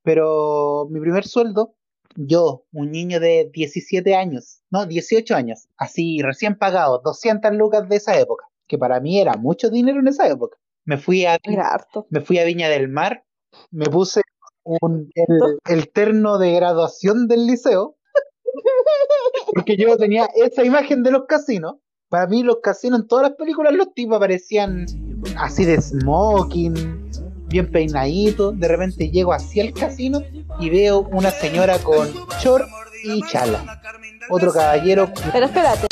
Pero 0.04 0.88
mi 0.90 1.00
primer 1.02 1.26
sueldo, 1.28 1.76
yo, 2.18 2.66
un 2.72 2.92
niño 2.92 3.20
de 3.20 3.50
17 3.54 4.16
años, 4.16 4.62
no, 4.72 4.88
18 4.88 5.36
años, 5.36 5.68
así 5.78 6.20
recién 6.24 6.58
pagado, 6.58 7.00
200 7.06 7.54
lucas 7.56 7.88
de 7.88 7.98
esa 7.98 8.20
época, 8.20 8.46
que 8.68 8.78
para 8.78 9.00
mí 9.00 9.22
era 9.22 9.34
mucho 9.34 9.70
dinero 9.70 10.00
en 10.00 10.08
esa 10.08 10.28
época. 10.28 10.58
Me 10.84 10.98
fui 10.98 11.26
a, 11.26 11.38
me 12.10 12.22
fui 12.22 12.40
a 12.40 12.46
Viña 12.46 12.70
del 12.70 12.90
Mar, 12.90 13.24
me 13.70 13.86
puse 13.86 14.22
un, 14.64 15.12
el, 15.14 15.60
el 15.70 15.92
terno 15.92 16.40
de 16.40 16.54
graduación 16.54 17.28
del 17.28 17.46
liceo, 17.46 17.98
porque 19.54 19.78
yo 19.78 19.96
tenía 19.98 20.28
esa 20.36 20.64
imagen 20.64 21.04
de 21.04 21.12
los 21.12 21.26
casinos. 21.28 21.76
Para 22.10 22.26
mí 22.26 22.42
los 22.42 22.62
casinos 22.64 23.02
en 23.02 23.08
todas 23.08 23.30
las 23.30 23.38
películas 23.38 23.74
los 23.74 23.94
tipos 23.94 24.18
aparecían 24.18 24.86
así 25.38 25.66
de 25.66 25.80
smoking, 25.80 27.12
bien 27.48 27.70
peinaditos. 27.70 28.58
De 28.58 28.68
repente 28.68 29.12
llego 29.12 29.34
así 29.34 29.60
al 29.60 29.74
casino 29.74 30.22
y 30.60 30.70
veo 30.70 31.00
una 31.12 31.32
señora 31.32 31.80
con 31.80 32.08
short 32.42 32.68
y 33.04 33.22
chala. 33.28 33.82
Otro 34.30 34.52
caballero. 34.52 35.10
Pero 35.32 35.46
espérate. 35.46 35.88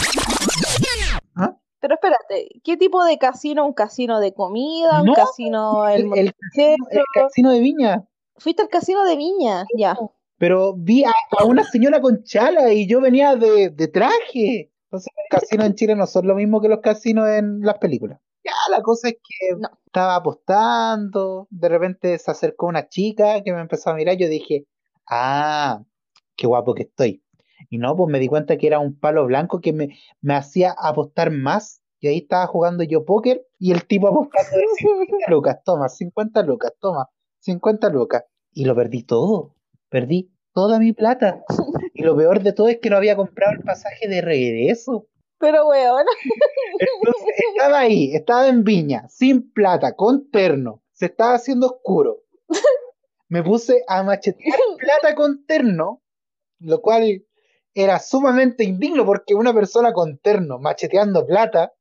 ¿Ah? 1.36 1.56
Pero 1.80 1.96
espérate, 1.96 2.50
¿qué 2.64 2.78
tipo 2.78 3.04
de 3.06 3.18
casino? 3.18 3.66
¿Un 3.66 3.74
casino 3.74 4.20
de 4.20 4.34
comida? 4.34 5.02
¿Un 5.02 5.08
No, 5.08 5.14
casino 5.14 5.88
el, 5.88 6.02
El, 6.14 6.18
el 6.18 6.34
casino, 6.34 6.86
el 6.90 7.04
casino 7.14 7.52
de 7.52 7.60
Viña. 7.60 8.06
¿Fuiste 8.38 8.62
al 8.64 8.70
casino 8.70 9.06
de 9.06 9.16
Viña? 9.16 9.66
Ya. 9.78 9.98
Pero 10.38 10.74
vi 10.76 11.06
a, 11.06 11.12
a 11.40 11.46
una 11.46 11.64
señora 11.64 12.02
con 12.02 12.24
chala 12.24 12.74
y 12.74 12.88
yo 12.88 13.00
venía 13.00 13.36
de, 13.36 13.70
de 13.70 13.88
traje. 13.88 14.72
Entonces, 14.86 15.14
los 15.16 15.42
casinos 15.42 15.66
en 15.68 15.76
Chile 15.76 15.96
no 15.96 16.08
son 16.08 16.28
lo 16.28 16.36
mismo 16.36 16.60
que 16.60 16.68
los 16.68 16.80
casinos 16.82 17.28
en 17.30 17.62
las 17.62 17.78
películas. 17.78 18.20
Ya, 18.46 18.54
la 18.70 18.82
cosa 18.84 19.10
es 19.10 19.16
que 19.16 19.56
No. 19.58 19.70
estaba 19.86 20.16
apostando, 20.18 21.48
de 21.50 21.70
repente 21.70 22.18
se 22.20 22.32
acercó 22.32 22.68
una 22.68 22.88
chica 22.88 23.42
que 23.44 23.52
me 23.54 23.60
empezó 23.62 23.90
a 23.90 23.96
mirar, 23.96 24.16
yo 24.18 24.28
dije, 24.30 24.66
ah, 25.10 25.82
qué 26.36 26.48
guapo 26.48 26.74
que 26.76 26.84
estoy. 26.84 27.24
Y 27.70 27.78
no, 27.80 27.96
pues 27.96 28.12
me 28.12 28.20
di 28.20 28.28
cuenta 28.28 28.58
que 28.58 28.68
era 28.68 28.80
un 28.80 29.00
palo 29.00 29.26
blanco 29.26 29.60
que 29.62 29.74
me, 29.74 29.98
me 30.22 30.36
hacía 30.36 30.76
apostar 30.78 31.32
más. 31.32 31.82
Y 32.00 32.08
ahí 32.08 32.18
estaba 32.20 32.46
jugando 32.46 32.84
yo 32.84 33.04
póker 33.04 33.42
y 33.58 33.72
el 33.72 33.86
tipo 33.88 34.08
apostando 34.08 34.58
de 34.58 34.66
50 34.78 35.16
lucas, 35.30 35.58
toma, 35.64 35.90
50 35.90 36.44
lucas, 36.44 36.74
toma, 36.80 37.10
50 37.40 37.90
lucas. 37.90 38.24
Y 38.54 38.66
lo 38.66 38.76
perdí 38.76 39.04
todo, 39.04 39.56
perdí 39.90 40.32
toda 40.54 40.78
mi 40.78 40.94
plata. 40.94 41.44
Y 41.94 42.04
lo 42.04 42.16
peor 42.16 42.44
de 42.44 42.54
todo 42.54 42.68
es 42.68 42.80
que 42.80 42.90
no 42.90 42.98
había 42.98 43.16
comprado 43.16 43.54
el 43.54 43.62
pasaje 43.64 44.08
de 44.08 44.22
regreso. 44.22 45.08
Pero 45.38 45.68
weón, 45.68 46.06
Entonces, 46.80 47.36
estaba 47.56 47.80
ahí, 47.80 48.16
estaba 48.16 48.48
en 48.48 48.64
Viña, 48.64 49.08
sin 49.10 49.52
plata, 49.52 49.96
con 49.96 50.30
terno, 50.32 50.82
se 50.94 51.08
estaba 51.08 51.34
haciendo 51.36 51.68
oscuro. 51.68 52.22
Me 53.28 53.44
puse 53.44 53.84
a 53.88 54.04
machetear 54.04 54.58
plata 54.80 55.16
con 55.16 55.46
terno, 55.46 56.02
lo 56.60 56.82
cual 56.82 57.26
era 57.74 58.00
sumamente 58.00 58.64
indigno 58.64 59.06
porque 59.06 59.36
una 59.36 59.54
persona 59.54 59.92
con 59.92 60.18
terno 60.20 60.60
macheteando 60.60 61.26
plata 61.26 61.74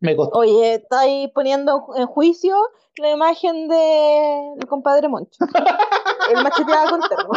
me 0.00 0.16
costó. 0.16 0.38
oye, 0.38 0.74
estáis 0.74 1.28
poniendo 1.34 1.86
en 1.96 2.06
juicio 2.06 2.56
la 2.96 3.10
imagen 3.10 3.68
de 3.68 4.54
del 4.56 4.66
compadre 4.68 5.08
Moncho. 5.08 5.36
El 6.34 6.42
macheteaba 6.42 6.88
con 6.90 7.00
terno. 7.00 7.30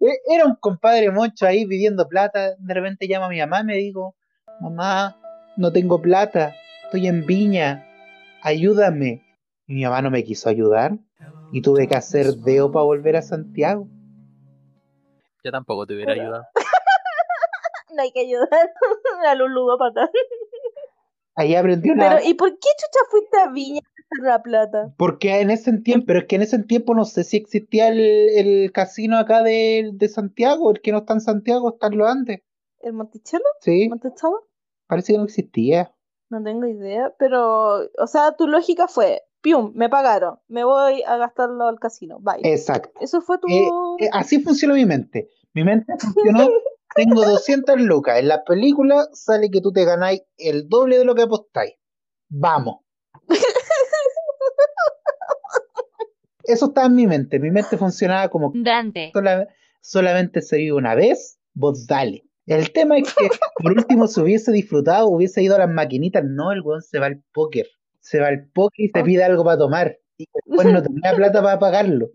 E- 0.00 0.20
Era 0.34 0.44
un 0.44 0.54
compadre 0.56 1.10
moncho 1.10 1.46
ahí 1.46 1.66
pidiendo 1.66 2.06
plata. 2.06 2.54
De 2.58 2.74
repente 2.74 3.08
llama 3.08 3.26
a 3.26 3.30
mi 3.30 3.38
mamá 3.40 3.60
y 3.62 3.64
me 3.64 3.74
digo, 3.76 4.14
mamá, 4.60 5.16
no 5.56 5.72
tengo 5.72 6.00
plata, 6.00 6.54
estoy 6.84 7.06
en 7.06 7.26
Viña, 7.26 7.86
ayúdame. 8.42 9.22
Y 9.66 9.74
mi 9.74 9.84
mamá 9.84 10.02
no 10.02 10.10
me 10.10 10.24
quiso 10.24 10.48
ayudar 10.48 10.98
y 11.52 11.62
tuve 11.62 11.88
que 11.88 11.96
hacer 11.96 12.34
deo 12.34 12.70
para 12.70 12.84
volver 12.84 13.16
a 13.16 13.22
Santiago. 13.22 13.88
Yo 15.42 15.50
tampoco 15.50 15.86
te 15.86 15.94
hubiera 15.94 16.12
ayudado. 16.12 16.44
No 17.92 18.02
hay 18.02 18.12
que 18.12 18.20
ayudar 18.20 18.48
a 19.26 19.34
los 19.34 19.50
ludópatas. 19.50 20.08
Ahí 21.34 21.56
aprendí 21.56 21.90
una... 21.90 22.08
Pero, 22.08 22.28
¿y 22.28 22.34
por 22.34 22.50
qué 22.50 22.68
chucha 22.78 23.00
fuiste 23.10 23.36
a 23.36 23.50
Viña 23.50 23.80
a 23.80 24.00
hacer 24.00 24.24
la 24.24 24.42
plata? 24.42 24.94
Porque 24.96 25.40
en 25.40 25.50
ese 25.50 25.76
tiempo, 25.78 26.06
pero 26.06 26.20
es 26.20 26.26
que 26.26 26.36
en 26.36 26.42
ese 26.42 26.62
tiempo 26.62 26.94
no 26.94 27.04
sé 27.04 27.24
si 27.24 27.36
existía 27.36 27.88
el, 27.88 27.98
el 27.98 28.70
casino 28.70 29.18
acá 29.18 29.42
de, 29.42 29.90
de 29.92 30.08
Santiago, 30.08 30.70
el 30.70 30.80
que 30.80 30.92
no 30.92 30.98
está 30.98 31.14
en 31.14 31.20
Santiago, 31.20 31.70
está 31.70 31.88
en 31.88 31.98
los 31.98 32.08
Andes. 32.08 32.42
¿El 32.80 32.92
Monticello? 32.92 33.44
Sí, 33.60 33.88
¿Monticello? 33.88 34.48
Parece 34.90 35.12
que 35.14 35.18
no 35.18 35.24
existía. 35.24 35.94
No 36.28 36.42
tengo 36.42 36.66
idea, 36.66 37.14
pero, 37.18 37.78
o 37.98 38.06
sea, 38.06 38.32
tu 38.36 38.46
lógica 38.46 38.88
fue, 38.88 39.22
pium, 39.40 39.72
me 39.74 39.88
pagaron, 39.88 40.38
me 40.48 40.64
voy 40.64 41.02
a 41.04 41.16
gastarlo 41.16 41.66
al 41.66 41.78
casino, 41.80 42.18
bye. 42.20 42.40
Exacto. 42.42 42.90
Eso 43.00 43.20
fue 43.22 43.38
tu... 43.38 43.48
Eh, 43.48 44.04
eh, 44.04 44.10
así 44.12 44.40
funcionó 44.42 44.74
mi 44.74 44.84
mente. 44.86 45.28
Mi 45.54 45.64
mente 45.64 45.92
funcionó, 45.98 46.48
tengo 46.94 47.24
200 47.24 47.80
lucas. 47.80 48.18
En 48.18 48.28
la 48.28 48.44
película 48.44 49.08
sale 49.12 49.50
que 49.50 49.60
tú 49.60 49.72
te 49.72 49.84
ganáis 49.84 50.22
el 50.36 50.68
doble 50.68 50.98
de 50.98 51.04
lo 51.04 51.14
que 51.14 51.22
apostáis. 51.22 51.74
Vamos. 52.28 52.80
Eso 56.44 56.66
estaba 56.66 56.86
en 56.88 56.94
mi 56.94 57.06
mente. 57.06 57.38
Mi 57.38 57.50
mente 57.50 57.76
funcionaba 57.76 58.28
como 58.28 58.52
Dante. 58.54 59.10
sola- 59.12 59.46
solamente 59.80 60.42
se 60.42 60.56
vive 60.56 60.72
una 60.72 60.94
vez, 60.94 61.38
vos 61.54 61.86
dale. 61.86 62.24
El 62.50 62.72
tema 62.72 62.98
es 62.98 63.14
que, 63.14 63.28
por 63.62 63.72
último, 63.72 64.08
si 64.08 64.20
hubiese 64.20 64.50
disfrutado, 64.50 65.06
hubiese 65.06 65.40
ido 65.40 65.54
a 65.54 65.60
las 65.60 65.70
maquinitas. 65.70 66.24
No, 66.24 66.50
el 66.50 66.62
weón 66.62 66.82
se 66.82 66.98
va 66.98 67.06
al 67.06 67.22
póker. 67.32 67.68
Se 68.00 68.18
va 68.18 68.26
al 68.26 68.48
póker 68.52 68.86
y 68.86 68.88
se 68.88 69.04
pide 69.04 69.22
algo 69.22 69.44
para 69.44 69.58
tomar. 69.58 69.96
Y 70.16 70.26
después 70.34 70.66
no 70.66 70.82
tenía 70.82 71.14
plata 71.14 71.42
para 71.44 71.60
pagarlo. 71.60 72.10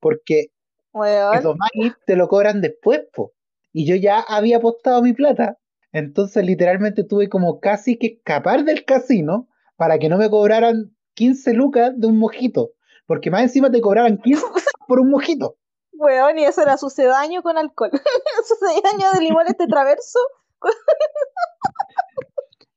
Porque 0.00 0.24
que 0.24 0.46
Weón, 0.94 1.42
tomáis 1.42 1.92
te 2.06 2.16
lo 2.16 2.28
cobran 2.28 2.62
después, 2.62 3.02
po. 3.12 3.34
Y 3.74 3.84
yo 3.84 3.94
ya 3.96 4.20
había 4.20 4.56
apostado 4.56 5.02
mi 5.02 5.12
plata. 5.12 5.58
Entonces, 5.92 6.46
literalmente 6.46 7.04
tuve 7.04 7.28
como 7.28 7.60
casi 7.60 7.98
que 7.98 8.06
escapar 8.06 8.64
del 8.64 8.86
casino 8.86 9.48
para 9.76 9.98
que 9.98 10.08
no 10.08 10.16
me 10.16 10.30
cobraran 10.30 10.96
15 11.12 11.52
lucas 11.52 11.92
de 11.94 12.06
un 12.06 12.18
mojito. 12.18 12.70
Porque 13.06 13.30
más 13.30 13.42
encima 13.42 13.70
te 13.70 13.82
cobraran 13.82 14.16
15 14.16 14.46
por 14.88 15.00
un 15.00 15.10
mojito. 15.10 15.58
Weón, 15.94 16.38
y 16.38 16.44
eso 16.44 16.62
era 16.62 16.76
sucedaño 16.76 17.42
con 17.42 17.58
alcohol. 17.58 17.90
sucedaño 18.48 19.12
de 19.12 19.20
limones 19.20 19.56
tetraverso. 19.56 20.18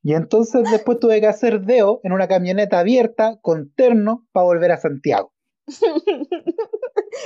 Y 0.03 0.13
entonces 0.13 0.69
después 0.71 0.99
tuve 0.99 1.19
que 1.19 1.27
hacer 1.27 1.61
deo 1.61 1.99
en 2.03 2.13
una 2.13 2.27
camioneta 2.27 2.79
abierta 2.79 3.39
con 3.41 3.71
terno 3.71 4.25
para 4.31 4.45
volver 4.45 4.71
a 4.71 4.77
Santiago. 4.77 5.33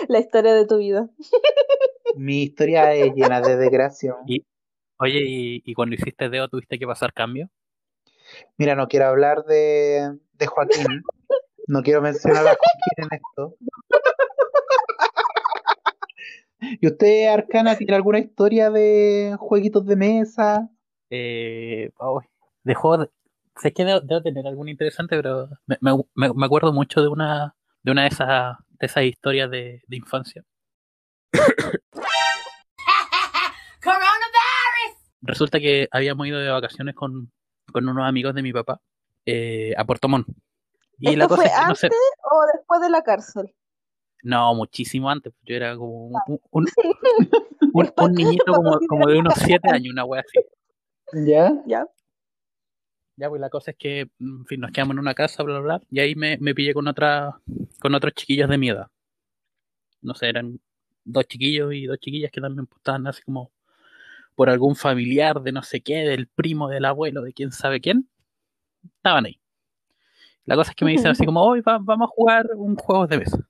La 0.07 0.19
historia 0.19 0.55
de 0.55 0.65
tu 0.65 0.77
vida. 0.77 1.07
Mi 2.15 2.43
historia 2.43 2.93
es 2.93 3.13
llena 3.13 3.39
de 3.41 3.55
desgracia. 3.55 4.15
Y, 4.25 4.45
oye, 4.97 5.19
y, 5.23 5.61
y 5.63 5.73
cuando 5.73 5.95
hiciste 5.95 6.29
deo 6.29 6.47
tuviste 6.47 6.79
que 6.79 6.87
pasar 6.87 7.13
cambio. 7.13 7.49
Mira, 8.57 8.75
no 8.75 8.87
quiero 8.87 9.07
hablar 9.07 9.43
de, 9.45 10.17
de 10.33 10.47
Joaquín. 10.47 11.03
No 11.67 11.83
quiero 11.83 12.01
mencionar 12.01 12.47
a 12.47 12.55
Joaquín 12.55 12.97
en 12.97 13.07
esto. 13.11 13.55
¿Y 16.81 16.87
usted, 16.87 17.27
Arcana, 17.27 17.77
tiene 17.77 17.95
alguna 17.95 18.17
historia 18.19 18.71
de 18.71 19.35
jueguitos 19.39 19.85
de 19.85 19.95
mesa? 19.95 20.67
Eh, 21.11 21.91
ay, 21.99 22.27
de 22.63 22.73
juego 22.73 23.03
de- 23.03 23.09
sé 23.57 23.71
que 23.71 23.85
debo, 23.85 23.99
debo 24.01 24.21
tener 24.23 24.47
alguna 24.47 24.71
interesante, 24.71 25.15
pero 25.15 25.47
me, 25.67 25.77
me- 25.79 26.33
me- 26.33 26.45
acuerdo 26.45 26.73
mucho 26.73 27.01
de 27.01 27.07
una 27.07 27.55
de 27.83 27.91
una 27.91 28.01
de 28.03 28.07
esas 28.07 28.57
de 28.79 28.85
esas 28.87 29.03
historias 29.03 29.51
de, 29.51 29.83
de 29.87 29.95
infancia. 29.97 30.43
Resulta 35.21 35.59
que 35.59 35.87
habíamos 35.91 36.25
ido 36.27 36.39
de 36.39 36.49
vacaciones 36.49 36.95
con, 36.95 37.31
con 37.71 37.87
unos 37.87 38.07
amigos 38.07 38.33
de 38.33 38.41
mi 38.41 38.51
papá 38.51 38.81
eh, 39.25 39.73
a 39.77 39.85
Puerto 39.85 40.07
Montt. 40.07 40.27
Y 40.97 41.15
la 41.15 41.25
¿Esto 41.25 41.35
cosa 41.35 41.43
fue 41.43 41.51
es 41.51 41.59
que 41.59 41.67
no 41.67 41.75
sé, 41.75 41.85
antes 41.87 41.99
o 42.23 42.45
después 42.57 42.81
de 42.81 42.89
la 42.89 43.01
cárcel? 43.03 43.55
No, 44.23 44.53
muchísimo 44.55 45.09
antes. 45.09 45.33
Yo 45.43 45.55
era 45.55 45.75
como 45.75 46.07
un, 46.07 46.13
un, 46.51 46.67
un- 47.73 47.91
un- 47.97 48.11
niñito 48.13 48.43
como, 48.53 48.79
como 48.87 49.07
de 49.07 49.17
unos 49.19 49.33
siete 49.35 49.69
años, 49.69 49.91
una 49.93 50.05
wea 50.05 50.21
así. 50.21 51.25
¿Ya? 51.25 51.51
¿Ya? 51.65 51.85
Ya, 53.17 53.29
pues 53.29 53.41
la 53.41 53.49
cosa 53.49 53.71
es 53.71 53.77
que, 53.77 53.99
en 54.19 54.45
fin, 54.45 54.61
nos 54.61 54.71
quedamos 54.71 54.93
en 54.95 54.99
una 54.99 55.13
casa, 55.13 55.43
bla, 55.43 55.59
bla, 55.59 55.77
bla, 55.77 55.87
y 55.91 55.99
ahí 55.99 56.15
me, 56.15 56.37
me 56.39 56.55
pillé 56.55 56.73
con 56.73 56.87
otra, 56.87 57.39
con 57.79 57.93
otros 57.93 58.13
chiquillos 58.13 58.49
de 58.49 58.57
mi 58.57 58.69
edad. 58.69 58.87
No 60.01 60.15
sé, 60.15 60.29
eran 60.29 60.59
dos 61.03 61.27
chiquillos 61.27 61.73
y 61.73 61.85
dos 61.85 61.99
chiquillas 61.99 62.31
que 62.31 62.41
también 62.41 62.65
pues, 62.65 62.77
estaban 62.77 63.05
así 63.07 63.21
como 63.21 63.51
por 64.33 64.49
algún 64.49 64.75
familiar 64.75 65.41
de 65.41 65.51
no 65.51 65.61
sé 65.61 65.81
qué, 65.81 65.97
del 65.97 66.27
primo, 66.27 66.67
del 66.69 66.85
abuelo, 66.85 67.21
de 67.21 67.33
quién 67.33 67.51
sabe 67.51 67.79
quién. 67.81 68.09
Estaban 68.83 69.25
ahí. 69.25 69.39
La 70.45 70.55
cosa 70.55 70.71
es 70.71 70.75
que 70.75 70.85
me 70.85 70.91
dicen 70.91 71.11
así 71.11 71.25
como, 71.25 71.43
hoy 71.43 71.61
vamos 71.61 72.01
a 72.01 72.07
jugar 72.07 72.47
un 72.55 72.75
juego 72.75 73.05
de 73.05 73.19
mesa. 73.19 73.47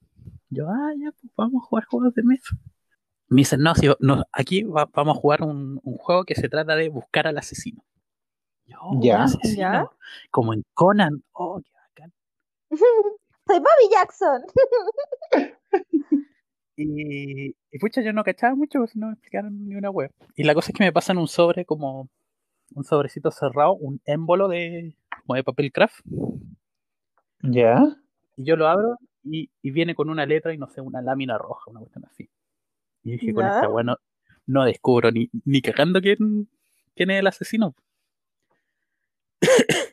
Yo, 0.51 0.67
ah, 0.69 0.91
ya, 0.97 1.11
pues 1.13 1.33
vamos 1.35 1.63
a 1.63 1.65
jugar 1.65 1.85
juegos 1.85 2.13
de 2.13 2.23
mesa. 2.23 2.55
Me 3.29 3.37
dicen, 3.41 3.61
no, 3.61 3.73
si, 3.73 3.87
no 4.01 4.23
aquí 4.31 4.63
va- 4.63 4.89
vamos 4.93 5.17
a 5.17 5.19
jugar 5.21 5.41
un, 5.43 5.79
un 5.83 5.97
juego 5.97 6.25
que 6.25 6.35
se 6.35 6.49
trata 6.49 6.75
de 6.75 6.89
buscar 6.89 7.25
al 7.27 7.37
asesino. 7.37 7.83
Yo, 8.65 8.77
"Un 8.91 9.01
Ya. 9.01 9.23
asesino". 9.23 9.57
Ya. 9.57 9.85
Como 10.29 10.53
en 10.53 10.63
Conan. 10.73 11.23
Oh, 11.31 11.59
qué 11.63 11.71
bacán. 11.73 12.13
Soy 13.47 13.57
Bobby 13.59 13.89
Jackson. 13.91 14.41
Y, 16.77 17.49
y 17.71 17.79
pucha, 17.79 18.01
yo 18.01 18.11
no 18.13 18.23
cachaba 18.23 18.55
mucho, 18.55 18.79
pues 18.79 18.95
no 18.95 19.07
me 19.07 19.13
explicaron 19.13 19.67
ni 19.67 19.75
una 19.75 19.91
web. 19.91 20.09
Y 20.35 20.43
la 20.43 20.55
cosa 20.55 20.71
es 20.71 20.77
que 20.77 20.83
me 20.83 20.91
pasan 20.93 21.17
un 21.19 21.27
sobre 21.27 21.63
como 21.65 22.09
un 22.73 22.83
sobrecito 22.83 23.29
cerrado, 23.29 23.73
un 23.73 24.01
émbolo 24.05 24.47
de, 24.47 24.95
como 25.25 25.35
de 25.35 25.43
papel 25.43 25.71
craft. 25.71 25.99
Ya. 27.43 27.97
Y 28.35 28.45
yo 28.45 28.55
lo 28.55 28.67
abro 28.67 28.97
y, 29.23 29.49
y 29.61 29.71
viene 29.71 29.95
con 29.95 30.09
una 30.09 30.25
letra 30.25 30.53
y 30.53 30.57
no 30.57 30.67
sé, 30.67 30.81
una 30.81 31.01
lámina 31.01 31.37
roja, 31.37 31.69
una 31.71 31.79
cuestión 31.79 32.05
así. 32.05 32.29
Y 33.03 33.11
dije, 33.13 33.33
con 33.33 33.45
esta 33.45 33.69
weá 33.69 33.83
no, 33.83 33.97
no 34.45 34.65
descubro 34.65 35.11
ni, 35.11 35.29
ni 35.45 35.61
cagando 35.61 36.01
quién, 36.01 36.49
quién 36.95 37.11
es 37.11 37.19
el 37.19 37.27
asesino. 37.27 37.75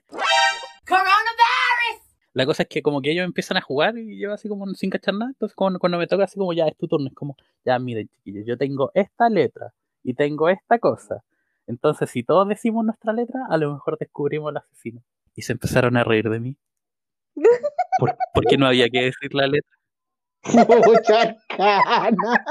La 2.34 2.46
cosa 2.46 2.62
es 2.62 2.68
que 2.68 2.82
como 2.82 3.02
que 3.02 3.10
ellos 3.10 3.24
empiezan 3.24 3.56
a 3.56 3.60
jugar 3.60 3.98
y 3.98 4.16
yo 4.16 4.32
así 4.32 4.48
como 4.48 4.64
sin 4.74 4.90
cachar 4.90 5.12
nada, 5.14 5.30
entonces 5.30 5.56
cuando, 5.56 5.80
cuando 5.80 5.98
me 5.98 6.06
toca 6.06 6.22
así 6.22 6.38
como 6.38 6.52
ya 6.52 6.68
es 6.68 6.76
tu 6.76 6.86
turno, 6.86 7.08
es 7.08 7.14
como, 7.14 7.36
ya 7.64 7.80
miren 7.80 8.08
chiquillos, 8.08 8.46
yo 8.46 8.56
tengo 8.56 8.92
esta 8.94 9.28
letra 9.28 9.72
y 10.04 10.14
tengo 10.14 10.48
esta 10.48 10.78
cosa. 10.78 11.24
Entonces 11.66 12.10
si 12.10 12.22
todos 12.22 12.46
decimos 12.46 12.84
nuestra 12.84 13.12
letra, 13.12 13.40
a 13.50 13.56
lo 13.56 13.72
mejor 13.72 13.98
descubrimos 13.98 14.50
al 14.50 14.58
asesino. 14.58 15.02
Y 15.34 15.42
se 15.42 15.52
empezaron 15.52 15.96
a 15.96 16.04
reír 16.04 16.30
de 16.30 16.38
mí. 16.38 16.56
Por- 17.98 18.16
porque 18.34 18.56
no 18.56 18.66
había 18.66 18.88
que 18.88 19.02
decir 19.04 19.34
la 19.34 19.46
letra. 19.46 19.76
Mucha 20.86 21.36
cana. 21.48 22.44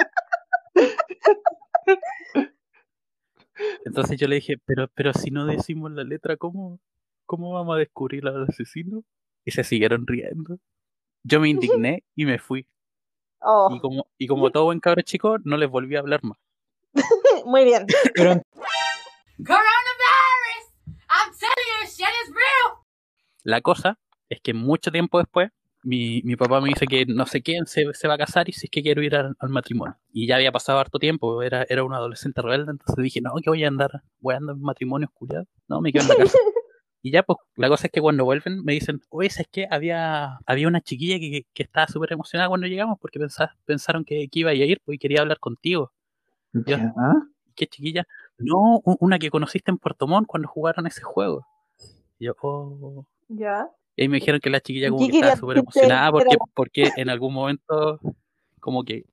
Entonces 3.85 4.19
yo 4.19 4.27
le 4.27 4.35
dije, 4.35 4.57
pero, 4.65 4.87
pero 4.93 5.13
si 5.13 5.31
no 5.31 5.45
decimos 5.45 5.91
la 5.91 6.03
letra, 6.03 6.37
¿cómo, 6.37 6.79
cómo 7.25 7.53
vamos 7.53 7.75
a 7.75 7.79
descubrir 7.79 8.27
al 8.27 8.43
asesino? 8.43 9.03
Y 9.45 9.51
se 9.51 9.63
siguieron 9.63 10.05
riendo. 10.05 10.59
Yo 11.23 11.39
me 11.39 11.49
indigné 11.49 12.03
y 12.15 12.25
me 12.25 12.37
fui. 12.37 12.67
Oh, 13.39 13.69
Y 13.73 13.79
como, 13.79 14.07
y 14.17 14.27
como 14.27 14.51
todo 14.51 14.65
buen 14.65 14.79
cabro 14.79 15.01
chico, 15.01 15.37
no 15.43 15.57
les 15.57 15.69
volví 15.69 15.95
a 15.95 15.99
hablar 15.99 16.23
más. 16.23 16.37
muy 17.45 17.63
bien. 17.63 17.85
Pero 18.13 18.41
La 23.43 23.61
cosa 23.61 23.97
es 24.30 24.39
que 24.41 24.53
mucho 24.53 24.91
tiempo 24.91 25.19
después, 25.19 25.49
mi, 25.84 26.21
mi 26.23 26.36
papá 26.36 26.59
me 26.59 26.69
dice 26.69 26.86
que 26.86 27.05
no 27.05 27.25
sé 27.25 27.41
quién 27.41 27.65
se, 27.65 27.93
se 27.93 28.07
va 28.07 28.15
a 28.15 28.17
casar 28.17 28.49
y 28.49 28.51
si 28.53 28.65
es 28.67 28.71
que 28.71 28.82
quiero 28.82 29.01
ir 29.01 29.15
al, 29.15 29.36
al 29.39 29.49
matrimonio. 29.49 29.95
Y 30.11 30.28
ya 30.28 30.36
había 30.36 30.51
pasado 30.51 30.80
harto 30.80 30.99
tiempo, 30.99 31.41
era, 31.43 31.65
era 31.69 31.84
un 31.84 31.93
adolescente 31.93 32.41
rebelde, 32.41 32.71
entonces 32.71 33.01
dije, 33.03 33.21
no, 33.21 33.34
que 33.41 33.49
voy 33.49 33.63
a 33.63 33.67
andar, 33.69 34.01
voy 34.19 34.34
a 34.34 34.38
andar 34.38 34.55
en 34.55 34.61
matrimonios 34.61 35.11
culiados. 35.13 35.47
No, 35.67 35.80
me 35.80 35.91
quedo 35.93 36.03
en 36.03 36.09
la 36.09 36.15
casa. 36.15 36.38
Y 37.03 37.11
ya, 37.11 37.23
pues, 37.23 37.38
la 37.55 37.69
cosa 37.69 37.88
es 37.88 37.93
que 37.93 38.01
cuando 38.01 38.25
vuelven 38.25 38.65
me 38.65 38.73
dicen, 38.73 38.99
oye, 39.09 39.30
¿sabes 39.30 39.47
qué? 39.51 39.67
Había, 39.69 40.39
había 40.45 40.67
una 40.67 40.82
chiquilla 40.82 41.19
que, 41.19 41.30
que, 41.32 41.45
que 41.53 41.63
estaba 41.63 41.88
súper 41.88 42.11
emocionada 42.11 42.49
cuando 42.49 42.67
llegamos 42.67 42.97
porque 42.99 43.19
pensa- 43.19 43.55
pensaron 43.65 44.03
que, 44.03 44.28
que 44.28 44.39
iba 44.39 44.49
a 44.49 44.53
ir 44.55 44.82
pues, 44.84 44.95
y 44.95 44.99
quería 44.99 45.21
hablar 45.21 45.39
contigo. 45.39 45.93
¿Qué 47.55 47.67
chiquilla? 47.67 48.03
No, 48.39 48.82
una 48.84 49.19
que 49.19 49.30
conociste 49.30 49.71
en 49.71 49.78
Puerto 49.78 50.05
Montt 50.07 50.28
cuando 50.28 50.49
jugaron 50.49 50.86
ese 50.88 51.01
juego. 51.03 51.45
Y 52.19 52.25
yo, 52.25 52.36
oh. 52.41 53.05
Ya. 53.30 53.69
Y 53.97 54.03
ahí 54.03 54.07
me 54.09 54.17
dijeron 54.17 54.39
que 54.39 54.49
la 54.49 54.61
chiquilla 54.61 54.89
como 54.89 55.05
¿Qué 55.05 55.11
que 55.11 55.17
estaba 55.17 55.35
súper 55.35 55.57
emocionada 55.57 56.11
porque, 56.11 56.37
porque 56.53 56.91
en 56.95 57.09
algún 57.09 57.33
momento 57.33 57.99
como 58.61 58.83
que 58.83 59.03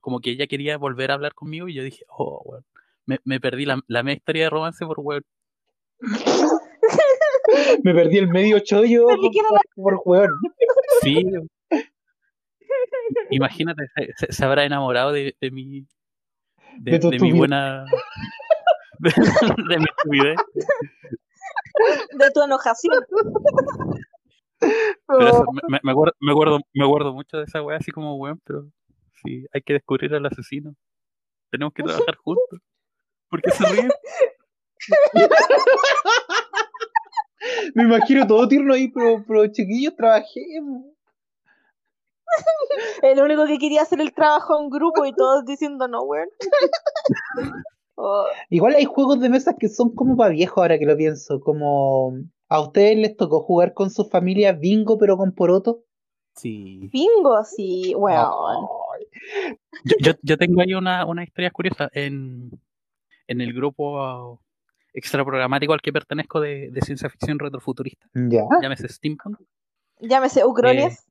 como 0.00 0.18
que 0.20 0.30
ella 0.30 0.46
quería 0.48 0.78
volver 0.78 1.10
a 1.12 1.14
hablar 1.14 1.34
conmigo 1.34 1.68
y 1.68 1.74
yo 1.74 1.84
dije, 1.84 2.04
oh, 2.08 2.42
weón, 2.44 2.64
me, 3.06 3.20
me 3.24 3.38
perdí 3.38 3.66
la, 3.66 3.80
la 3.86 4.02
media 4.02 4.16
historia 4.16 4.44
de 4.44 4.50
romance 4.50 4.84
por 4.84 4.98
weón. 5.00 5.22
Me 7.84 7.92
perdí 7.94 8.18
el 8.18 8.28
medio 8.28 8.58
chollo 8.60 9.06
por, 9.76 10.02
por. 10.02 10.30
Sí. 11.02 11.24
Imagínate, 13.30 13.82
se, 13.94 14.12
se- 14.16 14.32
se 14.32 14.44
habrá 14.44 14.64
enamorado 14.64 15.12
de, 15.12 15.36
de 15.40 15.50
mi 15.50 15.86
de, 16.78 16.92
De 16.92 17.10
de 17.10 17.18
mi 17.18 17.32
buena 17.32 17.84
de, 19.00 19.10
de 19.68 19.78
mi 19.78 19.84
estupidez. 19.84 20.36
De 22.18 22.30
tu 22.30 22.42
enojación. 22.42 22.94
Pero 25.06 25.28
eso, 25.28 25.44
me, 25.68 25.90
acuerdo, 25.90 26.14
me, 26.20 26.32
acuerdo, 26.32 26.60
me 26.72 26.84
acuerdo 26.84 27.12
mucho 27.12 27.38
de 27.38 27.44
esa 27.44 27.62
weá 27.62 27.78
así 27.78 27.90
como 27.90 28.16
weón, 28.16 28.40
pero 28.44 28.66
sí, 29.22 29.46
hay 29.52 29.62
que 29.62 29.74
descubrir 29.74 30.14
al 30.14 30.26
asesino. 30.26 30.74
Tenemos 31.50 31.74
que 31.74 31.82
trabajar 31.82 32.16
juntos. 32.16 32.60
¿Por 33.28 33.42
qué 33.42 33.50
se 33.50 33.66
ríen? 33.66 33.90
Me 37.74 37.84
imagino 37.84 38.26
todo 38.26 38.48
tierno 38.48 38.74
ahí, 38.74 38.88
pero, 38.88 39.24
pero 39.26 39.46
chiquillos, 39.48 39.96
trabajemos. 39.96 40.84
El 43.02 43.20
único 43.20 43.46
que 43.46 43.58
quería 43.58 43.82
hacer 43.82 44.00
el 44.00 44.14
trabajo 44.14 44.60
en 44.60 44.70
grupo 44.70 45.04
y 45.04 45.12
todos 45.12 45.44
diciendo 45.44 45.88
no, 45.88 46.02
weón. 46.02 46.28
Oh, 47.96 48.26
Igual 48.50 48.74
hay 48.74 48.84
juegos 48.84 49.20
de 49.20 49.28
mesas 49.28 49.56
que 49.58 49.68
son 49.68 49.94
como 49.94 50.16
para 50.16 50.30
viejos 50.30 50.58
ahora 50.58 50.78
que 50.78 50.86
lo 50.86 50.96
pienso. 50.96 51.40
Como 51.40 52.14
a 52.52 52.60
ustedes 52.60 52.96
les 52.98 53.16
tocó 53.16 53.40
jugar 53.42 53.72
con 53.74 53.90
su 53.90 54.04
familia 54.04 54.52
bingo, 54.52 54.98
pero 54.98 55.16
con 55.16 55.32
poroto. 55.32 55.84
Sí. 56.34 56.88
bingo, 56.92 57.42
sí, 57.44 57.94
weón. 57.96 58.66
Yo, 59.84 59.96
yo, 60.00 60.12
yo 60.22 60.36
tengo 60.38 60.60
ahí 60.62 60.74
una, 60.74 61.04
una 61.06 61.24
historia 61.24 61.50
curiosa. 61.50 61.88
En, 61.92 62.50
en 63.26 63.40
el 63.40 63.52
grupo 63.52 64.40
extra 64.94 65.24
programático 65.24 65.72
al 65.72 65.80
que 65.80 65.92
pertenezco 65.92 66.40
de, 66.40 66.70
de 66.70 66.80
ciencia 66.82 67.08
ficción 67.08 67.38
retrofuturista, 67.38 68.06
Ya. 68.14 68.42
llámese 68.60 68.88
Steampunk, 68.88 69.38
Llámese 70.00 70.44
Ucronias. 70.44 71.06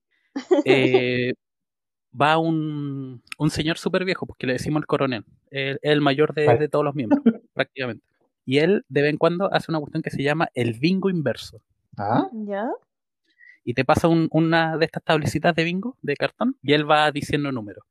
eh, 0.65 1.33
va 2.21 2.37
un, 2.37 3.23
un 3.39 3.49
señor 3.49 3.77
súper 3.77 4.05
viejo, 4.05 4.25
porque 4.27 4.45
le 4.45 4.53
decimos 4.53 4.81
el 4.81 4.85
coronel, 4.85 5.23
el, 5.49 5.79
el 5.81 6.01
mayor 6.01 6.33
de, 6.35 6.45
Vale. 6.45 6.59
de 6.59 6.69
todos 6.69 6.85
los 6.85 6.93
miembros, 6.93 7.21
prácticamente. 7.53 8.03
Y 8.45 8.57
él 8.59 8.83
de 8.89 9.01
vez 9.01 9.11
en 9.11 9.17
cuando 9.17 9.53
hace 9.53 9.71
una 9.71 9.79
cuestión 9.79 10.01
que 10.03 10.09
se 10.11 10.23
llama 10.23 10.49
el 10.53 10.73
bingo 10.79 11.09
inverso. 11.09 11.61
Ah, 11.97 12.27
¿Ya? 12.33 12.69
Y 13.63 13.73
te 13.75 13.85
pasa 13.85 14.07
un- 14.07 14.27
una 14.31 14.77
de 14.77 14.85
estas 14.85 15.03
tablecitas 15.03 15.53
de 15.55 15.63
bingo 15.63 15.97
de 16.01 16.15
cartón 16.15 16.57
y 16.63 16.73
él 16.73 16.89
va 16.89 17.11
diciendo 17.11 17.51
números. 17.51 17.83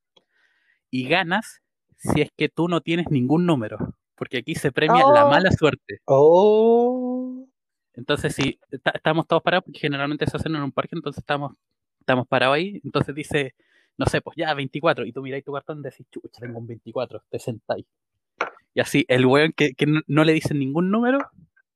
Y 0.90 1.08
ganas 1.08 1.60
si 1.96 2.22
es 2.22 2.30
que 2.36 2.48
tú 2.48 2.66
no 2.68 2.80
tienes 2.80 3.10
ningún 3.10 3.46
número, 3.46 3.94
porque 4.16 4.38
aquí 4.38 4.54
se 4.54 4.72
premia 4.72 5.04
la 5.14 5.26
Oh. 5.26 5.30
mala 5.30 5.50
suerte. 5.52 6.00
Oh. 6.06 7.46
Entonces, 7.94 8.34
si 8.34 8.58
está- 8.70 8.92
estamos 8.94 9.26
todos 9.26 9.42
parados, 9.42 9.64
porque 9.64 9.78
generalmente 9.80 10.26
se 10.26 10.36
hacen 10.36 10.54
en 10.56 10.62
un 10.62 10.72
parque, 10.72 10.96
entonces 10.96 11.18
estamos, 11.20 11.52
estamos 12.00 12.26
parados 12.26 12.56
ahí, 12.56 12.80
entonces 12.82 13.14
dice, 13.14 13.54
no 13.98 14.06
sé, 14.06 14.20
pues 14.22 14.36
ya 14.36 14.54
24, 14.54 15.04
y 15.04 15.12
tú 15.12 15.20
miráis 15.22 15.44
tu 15.44 15.52
cartón 15.52 15.80
y 15.80 15.82
decís, 15.82 16.06
chucha, 16.10 16.40
tengo 16.40 16.58
un 16.58 16.66
24, 16.66 17.22
te 17.28 17.38
sentáis. 17.38 17.84
Y 18.74 18.80
así, 18.80 19.04
el 19.08 19.26
weón 19.26 19.52
que, 19.52 19.74
que 19.74 19.86
no, 19.86 20.00
no 20.06 20.24
le 20.24 20.32
dicen 20.32 20.58
ningún 20.58 20.90
número, 20.90 21.18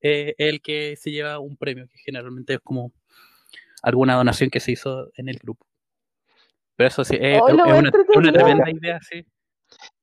eh, 0.00 0.34
es 0.36 0.48
el 0.52 0.60
que 0.60 0.96
se 0.96 1.10
lleva 1.10 1.38
un 1.38 1.56
premio, 1.56 1.88
que 1.88 1.98
generalmente 2.04 2.54
es 2.54 2.60
como 2.60 2.92
alguna 3.82 4.14
donación 4.16 4.50
que 4.50 4.60
se 4.60 4.72
hizo 4.72 5.10
en 5.16 5.28
el 5.28 5.38
grupo. 5.38 5.66
Pero 6.76 6.88
eso 6.88 7.04
sí, 7.04 7.16
es, 7.20 7.40
Oh, 7.40 7.48
es 7.48 7.54
una, 7.54 8.32
tremenda 8.32 8.70
idea, 8.70 9.00
sí, 9.00 9.24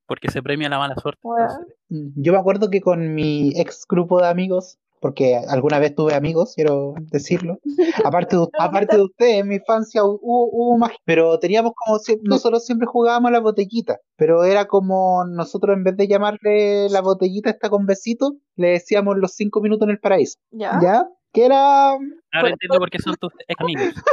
porque 0.07 0.31
se 0.31 0.41
premia 0.41 0.69
la 0.69 0.79
mala 0.79 0.95
suerte. 0.95 1.21
Entonces, 1.23 1.75
Yo 2.15 2.33
me 2.33 2.39
acuerdo 2.39 2.69
que 2.69 2.81
con 2.81 3.13
mi 3.13 3.51
ex 3.59 3.85
grupo 3.87 4.19
de 4.19 4.27
amigos, 4.27 4.79
porque 5.01 5.35
alguna 5.35 5.79
vez 5.79 5.93
tuve 5.95 6.13
amigos, 6.13 6.53
quiero 6.55 6.93
decirlo. 7.11 7.57
Aparte 8.05 8.37
de, 8.37 8.47
aparte 8.59 8.95
de 8.95 9.03
ustedes, 9.03 9.41
en 9.41 9.47
mi 9.49 9.55
infancia 9.55 10.03
hu- 10.03 10.19
hubo, 10.21 10.49
hubo 10.51 10.77
más, 10.77 10.91
pero 11.03 11.37
teníamos 11.39 11.73
como 11.75 11.99
si- 11.99 12.17
nosotros 12.23 12.63
siempre 12.65 12.85
jugábamos 12.87 13.29
a 13.29 13.31
la 13.33 13.39
botellita, 13.39 13.97
pero 14.15 14.43
era 14.45 14.65
como 14.67 15.25
nosotros 15.25 15.75
en 15.75 15.83
vez 15.83 15.97
de 15.97 16.07
llamarle 16.07 16.87
la 16.89 17.01
botellita 17.01 17.49
esta 17.49 17.69
con 17.69 17.85
besito, 17.85 18.35
le 18.55 18.69
decíamos 18.69 19.17
los 19.17 19.33
cinco 19.33 19.59
minutos 19.59 19.87
en 19.87 19.91
el 19.91 19.99
paraíso. 19.99 20.37
¿Ya? 20.51 20.79
¿Ya? 20.81 21.07
Que 21.33 21.45
era 21.45 21.91
ahora 21.91 22.49
entiendo 22.49 22.77
por 22.77 22.89
qué 22.89 22.99
son 22.99 23.15
tus 23.15 23.31
amigos. 23.57 23.93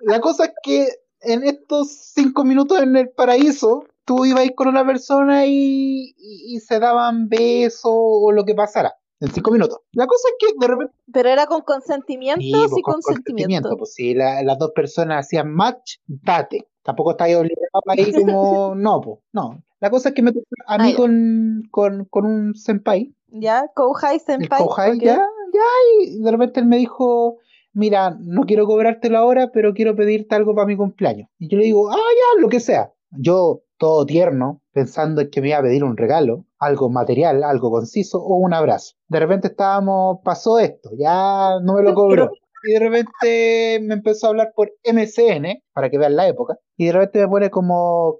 La 0.00 0.20
cosa 0.20 0.46
es 0.46 0.52
que 0.62 0.88
en 1.20 1.44
estos 1.44 1.90
cinco 2.14 2.44
minutos 2.44 2.80
en 2.82 2.96
el 2.96 3.10
paraíso, 3.10 3.84
tú 4.04 4.24
ibas 4.24 4.44
con 4.56 4.68
una 4.68 4.84
persona 4.86 5.46
y, 5.46 6.14
y- 6.16 6.54
y 6.56 6.60
se 6.60 6.78
daban 6.78 7.28
besos 7.28 7.92
o 7.94 8.32
lo 8.32 8.44
que 8.44 8.54
pasara. 8.54 8.94
en 9.20 9.30
cinco 9.32 9.52
minutos. 9.52 9.78
La 9.92 10.06
cosa 10.08 10.28
es 10.30 10.34
que 10.40 10.54
de 10.58 10.66
repente 10.66 10.94
Pero 11.12 11.28
era 11.28 11.46
con 11.46 11.60
consentimiento 11.62 12.40
Sí, 12.42 12.52
pues, 12.70 12.82
con 12.82 13.00
consentimiento. 13.00 13.76
Pues 13.76 13.94
si 13.94 14.14
la- 14.14 14.42
las 14.42 14.58
dos 14.58 14.72
personas 14.74 15.26
hacían 15.26 15.52
match, 15.54 15.98
date. 16.06 16.66
Tampoco 16.82 17.12
estáis 17.12 17.36
obligados 17.36 17.82
ahí 17.86 18.12
como. 18.12 18.74
No, 18.76 19.00
pues, 19.00 19.18
no. 19.32 19.62
La 19.78 19.90
cosa 19.90 20.08
es 20.08 20.14
que 20.16 20.22
me 20.22 20.32
tocó 20.32 20.44
a 20.66 20.78
mí 20.78 20.90
Ah, 20.92 20.96
con, 20.96 21.62
con, 21.70 22.04
con 22.06 22.26
un 22.26 22.54
senpai, 22.56 23.14
¿Ya? 23.28 23.66
Kouhai 23.76 24.16
el 24.16 24.20
Senpai. 24.20 24.58
Kohai, 24.62 24.96
ok. 24.96 25.02
ya, 25.02 25.16
ya, 25.16 25.60
y 26.04 26.20
de 26.20 26.30
repente 26.30 26.58
él 26.60 26.66
me 26.66 26.78
dijo: 26.78 27.38
Mira, 27.72 28.16
no 28.20 28.42
quiero 28.42 28.66
cobrártelo 28.66 29.18
ahora, 29.18 29.50
pero 29.52 29.72
quiero 29.72 29.94
pedirte 29.94 30.34
algo 30.34 30.54
para 30.54 30.66
mi 30.66 30.76
cumpleaños. 30.76 31.28
Y 31.38 31.48
yo 31.48 31.58
le 31.58 31.64
digo: 31.64 31.90
Ah, 31.90 31.94
ya, 31.96 32.40
lo 32.40 32.48
que 32.48 32.58
sea. 32.60 32.92
Yo, 33.12 33.62
todo 33.82 34.06
tierno, 34.06 34.62
pensando 34.72 35.22
en 35.22 35.28
que 35.28 35.40
me 35.40 35.48
iba 35.48 35.58
a 35.58 35.62
pedir 35.62 35.82
un 35.82 35.96
regalo, 35.96 36.44
algo 36.60 36.88
material, 36.88 37.42
algo 37.42 37.68
conciso 37.72 38.22
o 38.22 38.36
un 38.36 38.54
abrazo. 38.54 38.94
De 39.08 39.18
repente 39.18 39.48
estábamos, 39.48 40.20
pasó 40.22 40.60
esto, 40.60 40.90
ya 40.96 41.58
no 41.60 41.74
me 41.74 41.82
lo 41.82 41.92
cobró. 41.94 42.30
Y 42.62 42.74
de 42.74 42.78
repente 42.78 43.80
me 43.82 43.94
empezó 43.94 44.26
a 44.26 44.30
hablar 44.30 44.52
por 44.54 44.72
MCN, 44.84 45.64
para 45.72 45.90
que 45.90 45.98
vean 45.98 46.14
la 46.14 46.28
época, 46.28 46.58
y 46.76 46.86
de 46.86 46.92
repente 46.92 47.18
me 47.22 47.26
pone 47.26 47.50
como 47.50 48.18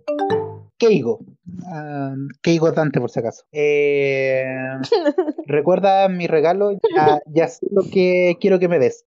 Keigo. 0.79 1.21
Ah, 1.73 2.17
Keigo 2.43 2.73
Dante, 2.73 2.99
por 2.99 3.13
si 3.13 3.21
acaso. 3.21 3.45
Eh, 3.53 4.45
Recuerda 5.47 6.09
mi 6.09 6.27
regalo, 6.27 6.73
ya, 6.73 7.21
ya 7.27 7.47
sé 7.47 7.69
lo 7.71 7.83
que 7.89 8.37
quiero 8.41 8.59
que 8.59 8.67
me 8.67 8.81
des. 8.81 9.07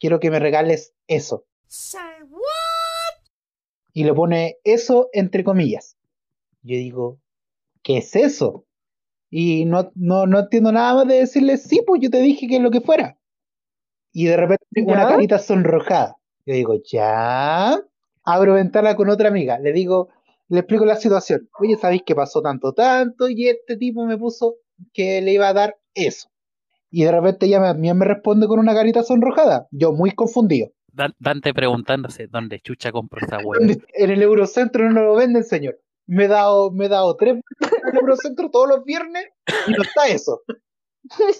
Quiero 0.00 0.18
que 0.18 0.32
me 0.32 0.40
regales 0.40 0.92
eso. 1.06 1.44
Y 3.92 4.04
le 4.04 4.14
pone 4.14 4.56
eso 4.64 5.08
entre 5.12 5.44
comillas. 5.44 5.96
Yo 6.62 6.76
digo, 6.76 7.18
¿qué 7.82 7.98
es 7.98 8.14
eso? 8.16 8.64
Y 9.30 9.64
no, 9.64 9.92
no, 9.94 10.26
no 10.26 10.40
entiendo 10.40 10.72
nada 10.72 10.94
más 10.94 11.08
de 11.08 11.20
decirle, 11.20 11.56
sí, 11.56 11.82
pues 11.86 12.00
yo 12.00 12.10
te 12.10 12.20
dije 12.20 12.46
que 12.48 12.60
lo 12.60 12.70
que 12.70 12.80
fuera. 12.80 13.18
Y 14.12 14.26
de 14.26 14.36
repente 14.36 14.64
una 14.84 15.06
carita 15.06 15.38
sonrojada. 15.38 16.16
Yo 16.46 16.54
digo, 16.54 16.74
ya. 16.84 17.80
Abro 18.24 18.54
ventana 18.54 18.96
con 18.96 19.08
otra 19.08 19.28
amiga. 19.28 19.58
Le 19.58 19.72
digo, 19.72 20.08
le 20.48 20.60
explico 20.60 20.84
la 20.84 20.96
situación. 20.96 21.48
Oye, 21.60 21.76
¿sabéis 21.76 22.02
que 22.04 22.14
pasó 22.14 22.42
tanto, 22.42 22.72
tanto? 22.72 23.28
Y 23.28 23.48
este 23.48 23.76
tipo 23.76 24.04
me 24.04 24.18
puso 24.18 24.56
que 24.92 25.20
le 25.22 25.32
iba 25.32 25.48
a 25.48 25.52
dar 25.52 25.78
eso. 25.94 26.28
Y 26.90 27.04
de 27.04 27.12
repente 27.12 27.46
ella 27.46 27.72
me, 27.72 27.94
me 27.94 28.04
responde 28.04 28.48
con 28.48 28.58
una 28.58 28.74
carita 28.74 29.04
sonrojada. 29.04 29.68
Yo 29.70 29.92
muy 29.92 30.10
confundido. 30.10 30.70
Dan- 30.92 31.14
Dante 31.18 31.52
preguntándose 31.54 32.26
dónde 32.26 32.60
chucha 32.60 32.92
compró 32.92 33.24
esa 33.24 33.38
hueá. 33.38 33.60
En 33.94 34.10
el 34.10 34.22
Eurocentro 34.22 34.90
no 34.90 35.02
lo 35.02 35.14
venden, 35.14 35.44
señor. 35.44 35.78
Me 36.06 36.24
he 36.24 36.28
dado, 36.28 36.70
me 36.72 36.86
he 36.86 36.88
dado 36.88 37.16
tres 37.16 37.36
veces 37.60 37.78
al 37.84 37.96
Eurocentro 37.96 38.50
todos 38.50 38.68
los 38.68 38.84
viernes 38.84 39.26
y 39.68 39.72
no 39.72 39.82
está 39.82 40.08
eso. 40.08 40.42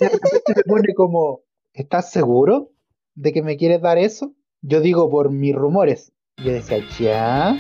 Repente 0.01 0.53
me 0.57 0.63
pone 0.63 0.95
como, 0.95 1.41
¿estás 1.73 2.11
seguro 2.11 2.71
de 3.15 3.33
que 3.33 3.43
me 3.43 3.57
quieres 3.57 3.81
dar 3.81 3.99
eso? 3.99 4.35
Yo 4.63 4.81
digo 4.81 5.11
por 5.11 5.31
mis 5.31 5.55
rumores. 5.55 6.13
Yo 6.37 6.53
decía, 6.53 6.79
ya. 6.99 7.57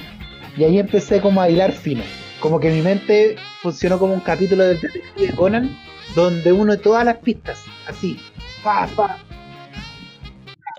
Y 0.56 0.64
ahí 0.64 0.78
empecé 0.78 1.20
como 1.20 1.40
a 1.40 1.50
hilar 1.50 1.72
fino. 1.72 2.02
Como 2.40 2.58
que 2.60 2.70
mi 2.70 2.80
mente 2.80 3.36
funcionó 3.60 3.98
como 3.98 4.14
un 4.14 4.20
capítulo 4.20 4.64
del 4.64 4.80
detective 4.80 5.34
Conan, 5.36 5.76
donde 6.14 6.52
uno 6.52 6.72
de 6.72 6.78
todas 6.78 7.04
las 7.04 7.18
pistas, 7.18 7.62
así, 7.86 8.18
pa, 8.64 8.88
pa, 8.96 9.18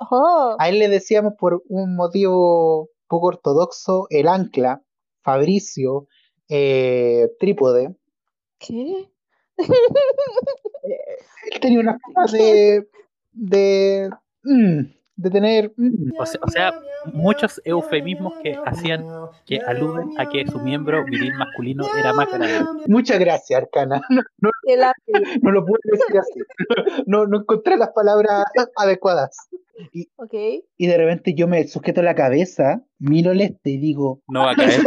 Oh, 0.10 0.56
a 0.58 0.70
él 0.70 0.80
le 0.80 0.90
decíamos 0.90 1.34
por 1.38 1.62
un 1.68 1.96
motivo 1.96 2.90
poco 3.08 3.28
ortodoxo 3.28 4.08
el 4.10 4.28
ancla, 4.28 4.82
Fabricio, 5.22 6.08
eh, 6.50 7.30
trípode. 7.40 7.96
¿qué? 8.58 9.12
Él 9.58 11.60
tenía 11.60 11.80
una 11.80 11.98
forma 12.00 12.26
de, 12.32 12.88
de, 13.32 14.10
mm, 14.44 14.80
de 15.16 15.30
tener... 15.30 15.74
mm. 15.76 16.20
O 16.20 16.26
sea, 16.26 16.40
o 16.44 16.50
sea, 16.50 16.72
muchos 17.14 17.62
eufemismos 17.66 18.34
que 18.44 18.58
hacían, 18.66 19.06
que 19.46 19.60
aluden 19.60 20.20
a 20.20 20.30
que 20.30 20.46
su 20.48 20.60
miembro 20.60 21.04
viril 21.06 21.34
masculino 21.36 21.86
era 22.00 22.14
más 22.14 22.32
grande. 22.32 22.66
Muchas 22.88 23.20
gracias, 23.20 23.62
Arcana. 23.62 24.02
No, 25.42 25.52
lo 25.52 25.66
puedo 25.66 25.80
decir 25.84 26.18
así. 26.18 26.40
No, 27.06 27.26
no 27.26 27.40
encontré 27.40 27.78
las 27.78 27.90
palabras 27.90 28.44
adecuadas. 28.76 29.50
Y 30.78 30.88
de 30.88 30.98
repente 30.98 31.34
yo 31.34 31.48
me 31.48 31.68
sujeto 31.68 32.02
la 32.02 32.16
cabeza, 32.16 32.84
miro 33.00 33.32
el 33.32 33.42
este 33.42 33.72
y 33.72 33.78
digo, 33.78 34.22
No 34.28 34.46
va 34.46 34.52
a 34.52 34.56
caer. 34.56 34.82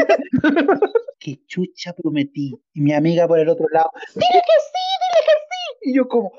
qué 1.18 1.40
chucha 1.46 1.92
prometí. 1.94 2.54
Y 2.72 2.80
mi 2.80 2.92
amiga 2.92 3.26
por 3.26 3.38
el 3.38 3.48
otro 3.48 3.66
lado, 3.70 3.90
dile 4.14 4.26
que 4.30 4.60
sí, 4.60 4.82
dile 5.00 5.20
que 5.26 5.32
sí. 5.32 5.90
Y 5.90 5.94
yo 5.96 6.08
como, 6.08 6.32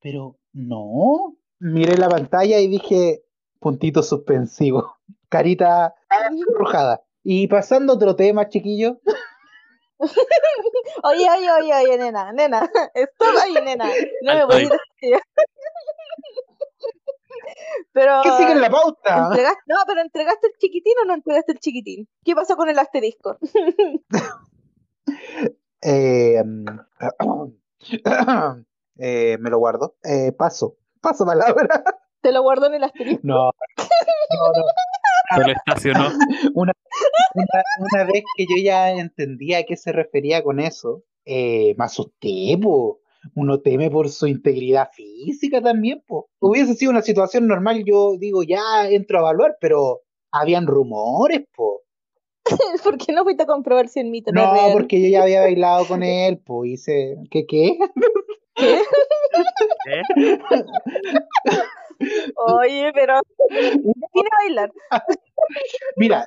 pero 0.00 0.38
no. 0.52 1.36
Miré 1.58 1.98
la 1.98 2.08
pantalla 2.08 2.58
y 2.58 2.68
dije, 2.68 3.22
puntito 3.58 4.02
suspensivo, 4.02 4.96
carita 5.28 5.94
arrojada. 6.08 7.02
Y 7.22 7.48
pasando 7.48 7.92
a 7.92 7.96
otro 7.96 8.16
tema, 8.16 8.48
chiquillo, 8.48 8.98
Oye, 11.02 11.26
oye, 11.30 11.50
oye, 11.52 11.74
oye, 11.74 11.98
nena, 11.98 12.32
nena. 12.32 12.70
Stop 12.94 13.36
ahí, 13.42 13.52
nena. 13.62 13.86
No 14.22 14.34
me 14.34 14.44
voy 14.46 14.56
a 14.56 14.62
ir. 14.62 15.20
Pero. 17.92 18.20
¿qué 18.22 18.30
sigue 18.38 18.52
en 18.52 18.60
la 18.60 18.70
pauta? 18.70 19.28
entregaste- 19.30 19.62
no, 19.66 19.76
pero 19.86 20.00
¿entregaste 20.00 20.46
el 20.48 20.52
chiquitín 20.58 20.94
o 21.02 21.06
no 21.06 21.14
entregaste 21.14 21.52
el 21.52 21.58
chiquitín? 21.60 22.08
¿Qué 22.24 22.34
pasó 22.34 22.56
con 22.56 22.68
el 22.68 22.78
asterisco? 22.78 23.38
Eh, 25.82 26.36
eh, 28.98 29.38
me 29.40 29.50
lo 29.50 29.58
guardo. 29.58 29.96
Eh, 30.04 30.32
paso, 30.32 30.76
paso 31.00 31.24
palabra. 31.24 31.82
Te 32.20 32.32
lo 32.32 32.42
guardo 32.42 32.66
en 32.66 32.74
el 32.74 32.84
asterisco. 32.84 33.20
No, 33.22 33.36
no, 33.78 34.48
no. 34.48 34.64
Se 35.36 35.46
lo 35.46 35.52
estacionó. 35.52 36.08
Una, 36.54 36.72
una, 37.34 37.62
una 37.78 38.04
vez 38.04 38.24
que 38.36 38.44
yo 38.44 38.62
ya 38.62 38.90
entendía 38.90 39.58
a 39.58 39.62
qué 39.62 39.76
se 39.76 39.92
refería 39.92 40.42
con 40.42 40.58
eso, 40.60 41.04
eh, 41.24 41.74
me 41.78 41.84
asusté, 41.84 42.58
po. 42.60 43.00
Uno 43.34 43.60
teme 43.60 43.90
por 43.90 44.08
su 44.08 44.26
integridad 44.26 44.88
física 44.92 45.60
también, 45.60 46.02
po. 46.06 46.28
Hubiese 46.40 46.74
sido 46.74 46.90
una 46.90 47.02
situación 47.02 47.46
normal, 47.46 47.84
yo 47.84 48.16
digo, 48.18 48.42
ya 48.42 48.88
entro 48.88 49.18
a 49.18 49.20
evaluar, 49.20 49.56
pero 49.60 50.00
habían 50.30 50.66
rumores, 50.66 51.42
po. 51.54 51.82
¿Por 52.84 52.98
qué 52.98 53.12
no 53.12 53.24
fuiste 53.24 53.42
a 53.42 53.46
comprobar 53.46 53.88
si 53.88 54.00
el 54.00 54.10
mito 54.10 54.32
no, 54.32 54.54
No, 54.54 54.72
porque 54.72 55.00
yo 55.00 55.08
ya 55.08 55.22
había 55.22 55.40
bailado 55.42 55.86
con 55.86 56.02
él, 56.02 56.38
po. 56.38 56.64
Hice, 56.64 57.16
¿qué, 57.30 57.46
qué? 57.46 57.78
¿Eh? 58.56 60.02
Oye, 62.46 62.90
pero. 62.94 63.20
Tiene 63.48 64.28
a 64.32 64.44
bailar. 64.44 64.72
Mira, 65.96 66.26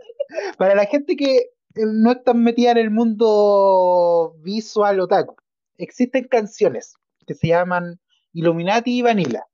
para 0.57 0.75
la 0.75 0.85
gente 0.85 1.15
que 1.15 1.37
eh, 1.37 1.85
no 1.85 2.11
está 2.11 2.33
metida 2.33 2.71
en 2.71 2.77
el 2.77 2.91
mundo 2.91 4.35
visual 4.41 4.99
otaku, 4.99 5.35
existen 5.84 6.27
canciones 6.27 6.95
que 7.25 7.34
se 7.34 7.47
llaman 7.47 7.99
Illuminati 8.34 8.99
y 8.99 9.01
Vanilla. 9.01 9.45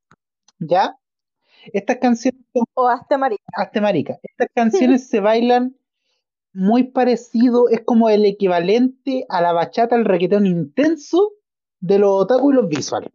¿Ya? 0.59 0.97
Estas 1.73 1.97
canciones 1.97 2.41
son 2.53 2.63
O 2.73 2.87
hasta 2.87 3.17
marica. 3.17 3.43
hazte 3.55 3.81
marica. 3.81 4.17
Estas 4.23 4.47
canciones 4.53 5.09
se 5.09 5.19
bailan 5.19 5.75
muy 6.53 6.83
parecido, 6.83 7.69
es 7.69 7.81
como 7.81 8.09
el 8.09 8.25
equivalente 8.25 9.25
a 9.29 9.41
la 9.41 9.53
bachata, 9.53 9.95
el 9.95 10.05
reggaetón 10.05 10.45
intenso 10.45 11.31
de 11.79 11.99
los 11.99 12.09
otaku 12.23 12.51
y 12.51 12.55
los 12.55 12.67
visuales. 12.67 13.11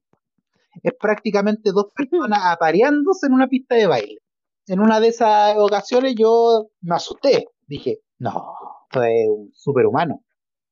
Es 0.83 0.93
prácticamente 0.99 1.71
dos 1.73 1.87
personas 1.95 2.41
apareándose 2.45 3.27
en 3.27 3.33
una 3.33 3.49
pista 3.49 3.75
de 3.75 3.87
baile. 3.87 4.19
En 4.67 4.81
una 4.81 5.01
de 5.01 5.09
esas 5.09 5.57
ocasiones 5.57 6.15
yo 6.17 6.69
me 6.81 6.97
asusté. 6.97 7.49
Dije, 7.67 8.01
no, 8.19 8.55
esto 8.85 9.03
es 9.03 9.29
un 9.29 9.51
superhumano. 9.55 10.23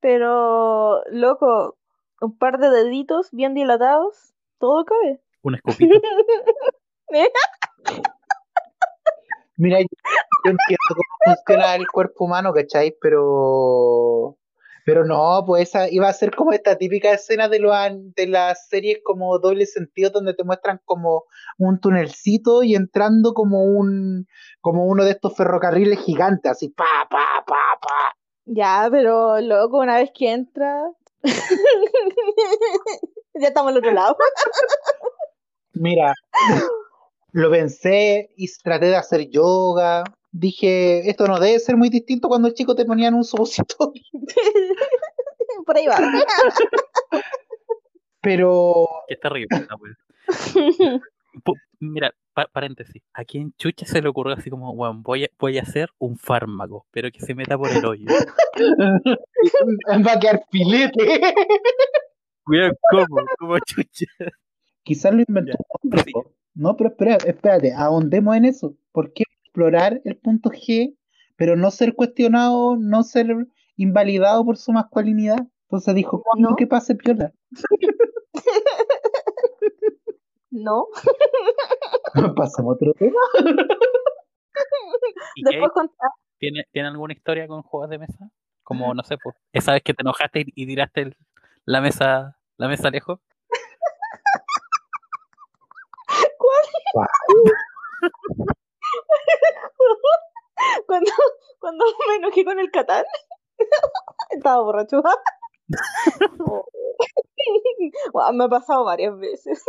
Pero, 0.01 1.03
loco, 1.11 1.77
un 2.23 2.37
par 2.39 2.59
de 2.59 2.71
deditos 2.71 3.29
bien 3.33 3.55
dilatados, 3.55 4.33
todo 4.59 4.85
cabe. 4.85 5.21
Un 5.43 5.55
escupito. 5.57 6.01
Mira, 9.57 9.81
yo, 9.81 9.87
yo 10.45 10.51
entiendo 10.51 10.79
cómo 10.89 11.35
funciona 11.37 11.75
el 11.77 11.87
cuerpo 11.89 12.25
humano, 12.25 12.53
¿cachai? 12.53 12.97
Pero, 13.01 14.37
pero 14.85 15.05
no, 15.05 15.45
pues 15.47 15.69
esa 15.69 15.91
iba 15.91 16.09
a 16.09 16.13
ser 16.13 16.35
como 16.35 16.53
esta 16.53 16.77
típica 16.77 17.13
escena 17.13 17.49
de, 17.49 17.61
an- 17.73 18.13
de 18.17 18.27
las 18.29 18.67
series 18.69 19.01
como 19.05 19.39
doble 19.39 19.67
sentido, 19.67 20.11
donde 20.11 20.35
te 20.35 20.43
muestran 20.45 20.81
como 20.85 21.25
un 21.59 21.79
tunelcito 21.81 22.63
y 22.63 22.75
entrando 22.75 23.35
como 23.35 23.63
un, 23.65 24.27
como 24.61 24.87
uno 24.87 25.05
de 25.05 25.13
estos 25.13 25.37
ferrocarriles 25.37 25.99
gigantes, 26.01 26.51
así, 26.51 26.71
pa, 26.71 26.85
pa, 27.11 27.45
pa, 27.47 27.57
pa. 27.81 28.17
Ya, 28.47 28.89
pero 28.91 29.41
loco, 29.41 29.79
una 29.79 29.97
vez 29.97 30.11
que 30.15 30.33
entra. 30.33 30.91
ya 33.35 33.49
estamos 33.49 33.73
al 33.73 33.79
otro 33.79 33.93
lado. 33.93 34.17
Mira, 35.75 36.15
lo 37.33 37.51
pensé 37.51 38.31
y 38.37 38.47
traté 38.63 38.87
de 38.87 38.97
hacer 38.97 39.29
yoga. 39.31 40.05
Dije, 40.31 41.09
esto 41.09 41.27
no 41.27 41.39
debe 41.39 41.59
ser 41.59 41.77
muy 41.77 41.89
distinto 41.89 42.29
cuando 42.29 42.49
el 42.49 42.55
chico 42.55 42.75
te 42.75 42.85
ponían 42.85 43.15
un 43.15 43.25
supositorio. 43.25 44.03
Por 45.67 45.77
ahí 45.77 45.87
va. 45.87 45.99
Pero 48.21 48.89
Qué 49.09 49.17
terrible 49.17 49.67
Mira, 51.81 52.13
pa- 52.35 52.49
paréntesis. 52.53 53.03
¿A 53.13 53.25
quién 53.25 53.53
chucha 53.59 53.87
se 53.87 54.01
le 54.03 54.09
ocurrió 54.09 54.35
así 54.35 54.51
como, 54.51 54.75
voy 54.75 55.25
a, 55.25 55.29
voy 55.39 55.59
a 55.59 55.63
hacer 55.63 55.91
un 55.99 56.17
fármaco, 56.17 56.87
pero 56.91 57.11
que 57.11 57.21
se 57.21 57.35
meta 57.35 57.57
por 57.59 57.71
el 57.71 57.85
hoyo? 57.85 58.07
va 60.07 60.13
a 60.13 60.21
quedar 60.21 60.45
filete. 60.51 60.99
Weón, 62.47 62.73
¿cómo? 62.91 63.23
¿Cómo 63.39 63.59
chucha? 63.61 64.07
Quizás 64.83 65.15
lo 65.15 65.23
inventó 65.27 65.57
hombre, 65.83 66.03
sí. 66.05 66.13
No, 66.55 66.77
pero 66.77 66.91
espera, 66.91 67.17
espérate, 67.25 67.73
ahondemos 67.73 68.37
en 68.37 68.45
eso. 68.47 68.75
¿Por 68.91 69.13
qué 69.13 69.25
explorar 69.45 70.01
el 70.05 70.17
punto 70.17 70.51
G, 70.51 70.97
pero 71.37 71.57
no 71.57 71.71
ser 71.71 71.95
cuestionado, 71.95 72.77
no 72.77 73.03
ser 73.05 73.29
invalidado 73.77 74.45
por 74.45 74.57
su 74.57 74.73
masculinidad? 74.73 75.39
Entonces 75.69 75.95
dijo, 75.95 76.23
¿cuándo 76.23 76.51
¿No? 76.51 76.57
que 76.57 76.67
pase 76.67 76.95
piola? 76.95 77.33
¿No? 80.53 80.87
Pasamos 82.37 82.73
a 82.73 82.75
otro 82.75 82.93
tema. 82.95 83.19
¿Tiene, 86.39 86.65
¿Tiene 86.73 86.89
alguna 86.89 87.15
historia 87.15 87.47
con 87.49 87.63
juegos 87.63 87.89
de 87.91 87.99
mesa? 87.99 88.31
Como, 88.63 88.95
no 88.95 89.03
sé, 89.03 89.17
pues, 89.23 89.35
esa 89.53 89.73
vez 89.73 89.83
que 89.83 89.95
te 89.95 90.03
enojaste 90.03 90.41
y, 90.41 90.53
y 90.55 90.67
tiraste 90.67 91.01
el- 91.03 91.17
la 91.65 91.81
mesa 91.81 92.39
la 92.59 92.69
mesa 92.69 92.91
lejos. 92.91 93.19
cuando, 100.87 101.11
cuando 101.59 101.85
me 102.09 102.17
enojé 102.17 102.45
con 102.45 102.59
el 102.59 102.71
Catán. 102.71 103.05
Estaba 104.31 104.63
borracho. 104.63 105.03
Me 108.35 108.45
ha 108.45 108.49
pasado 108.49 108.85
varias 108.85 109.17
veces. 109.19 109.63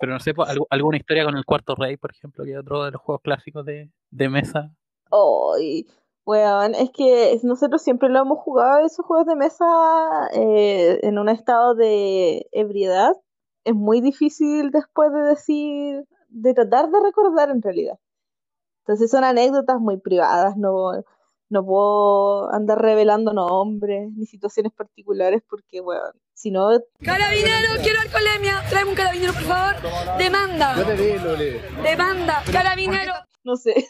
Pero 0.00 0.12
no 0.12 0.20
sé, 0.20 0.34
pues, 0.34 0.48
algu- 0.50 0.66
alguna 0.70 0.96
historia 0.96 1.24
con 1.24 1.36
el 1.36 1.44
Cuarto 1.44 1.74
Rey, 1.74 1.96
por 1.96 2.10
ejemplo, 2.10 2.44
que 2.44 2.52
es 2.52 2.58
otro 2.58 2.84
de 2.84 2.90
los 2.90 3.00
juegos 3.00 3.22
clásicos 3.22 3.64
de, 3.64 3.90
de 4.10 4.28
mesa. 4.28 4.74
Ay, 5.10 5.86
weón, 6.26 6.74
es 6.74 6.90
que 6.90 7.38
nosotros 7.42 7.82
siempre 7.82 8.08
lo 8.08 8.20
hemos 8.20 8.38
jugado 8.38 8.84
esos 8.84 9.06
juegos 9.06 9.26
de 9.26 9.36
mesa 9.36 9.64
eh, 10.32 10.98
en 11.02 11.18
un 11.18 11.28
estado 11.28 11.74
de 11.74 12.46
ebriedad. 12.52 13.12
Es 13.64 13.74
muy 13.74 14.00
difícil 14.00 14.70
después 14.70 15.12
de 15.12 15.20
decir, 15.22 16.04
de 16.28 16.54
tratar 16.54 16.90
de 16.90 17.00
recordar 17.00 17.50
en 17.50 17.62
realidad. 17.62 17.98
Entonces 18.80 19.10
son 19.10 19.24
anécdotas 19.24 19.80
muy 19.80 19.96
privadas, 19.98 20.56
no, 20.58 20.92
no 21.48 21.64
puedo 21.64 22.52
andar 22.52 22.82
revelando 22.82 23.32
nombres 23.32 24.12
ni 24.12 24.26
situaciones 24.26 24.72
particulares 24.72 25.42
porque, 25.48 25.80
weón, 25.80 26.12
si 26.34 26.50
no, 26.50 26.68
Carabinero, 27.02 27.80
quiero 27.82 28.00
alcoholemia. 28.00 28.62
Tráeme 28.68 28.90
un 28.90 28.96
carabinero, 28.96 29.32
por 29.32 29.42
favor. 29.42 30.18
Demanda. 30.18 30.74
Demanda. 31.82 32.42
Carabinero. 32.52 33.12
no 33.44 33.56
sé. 33.56 33.86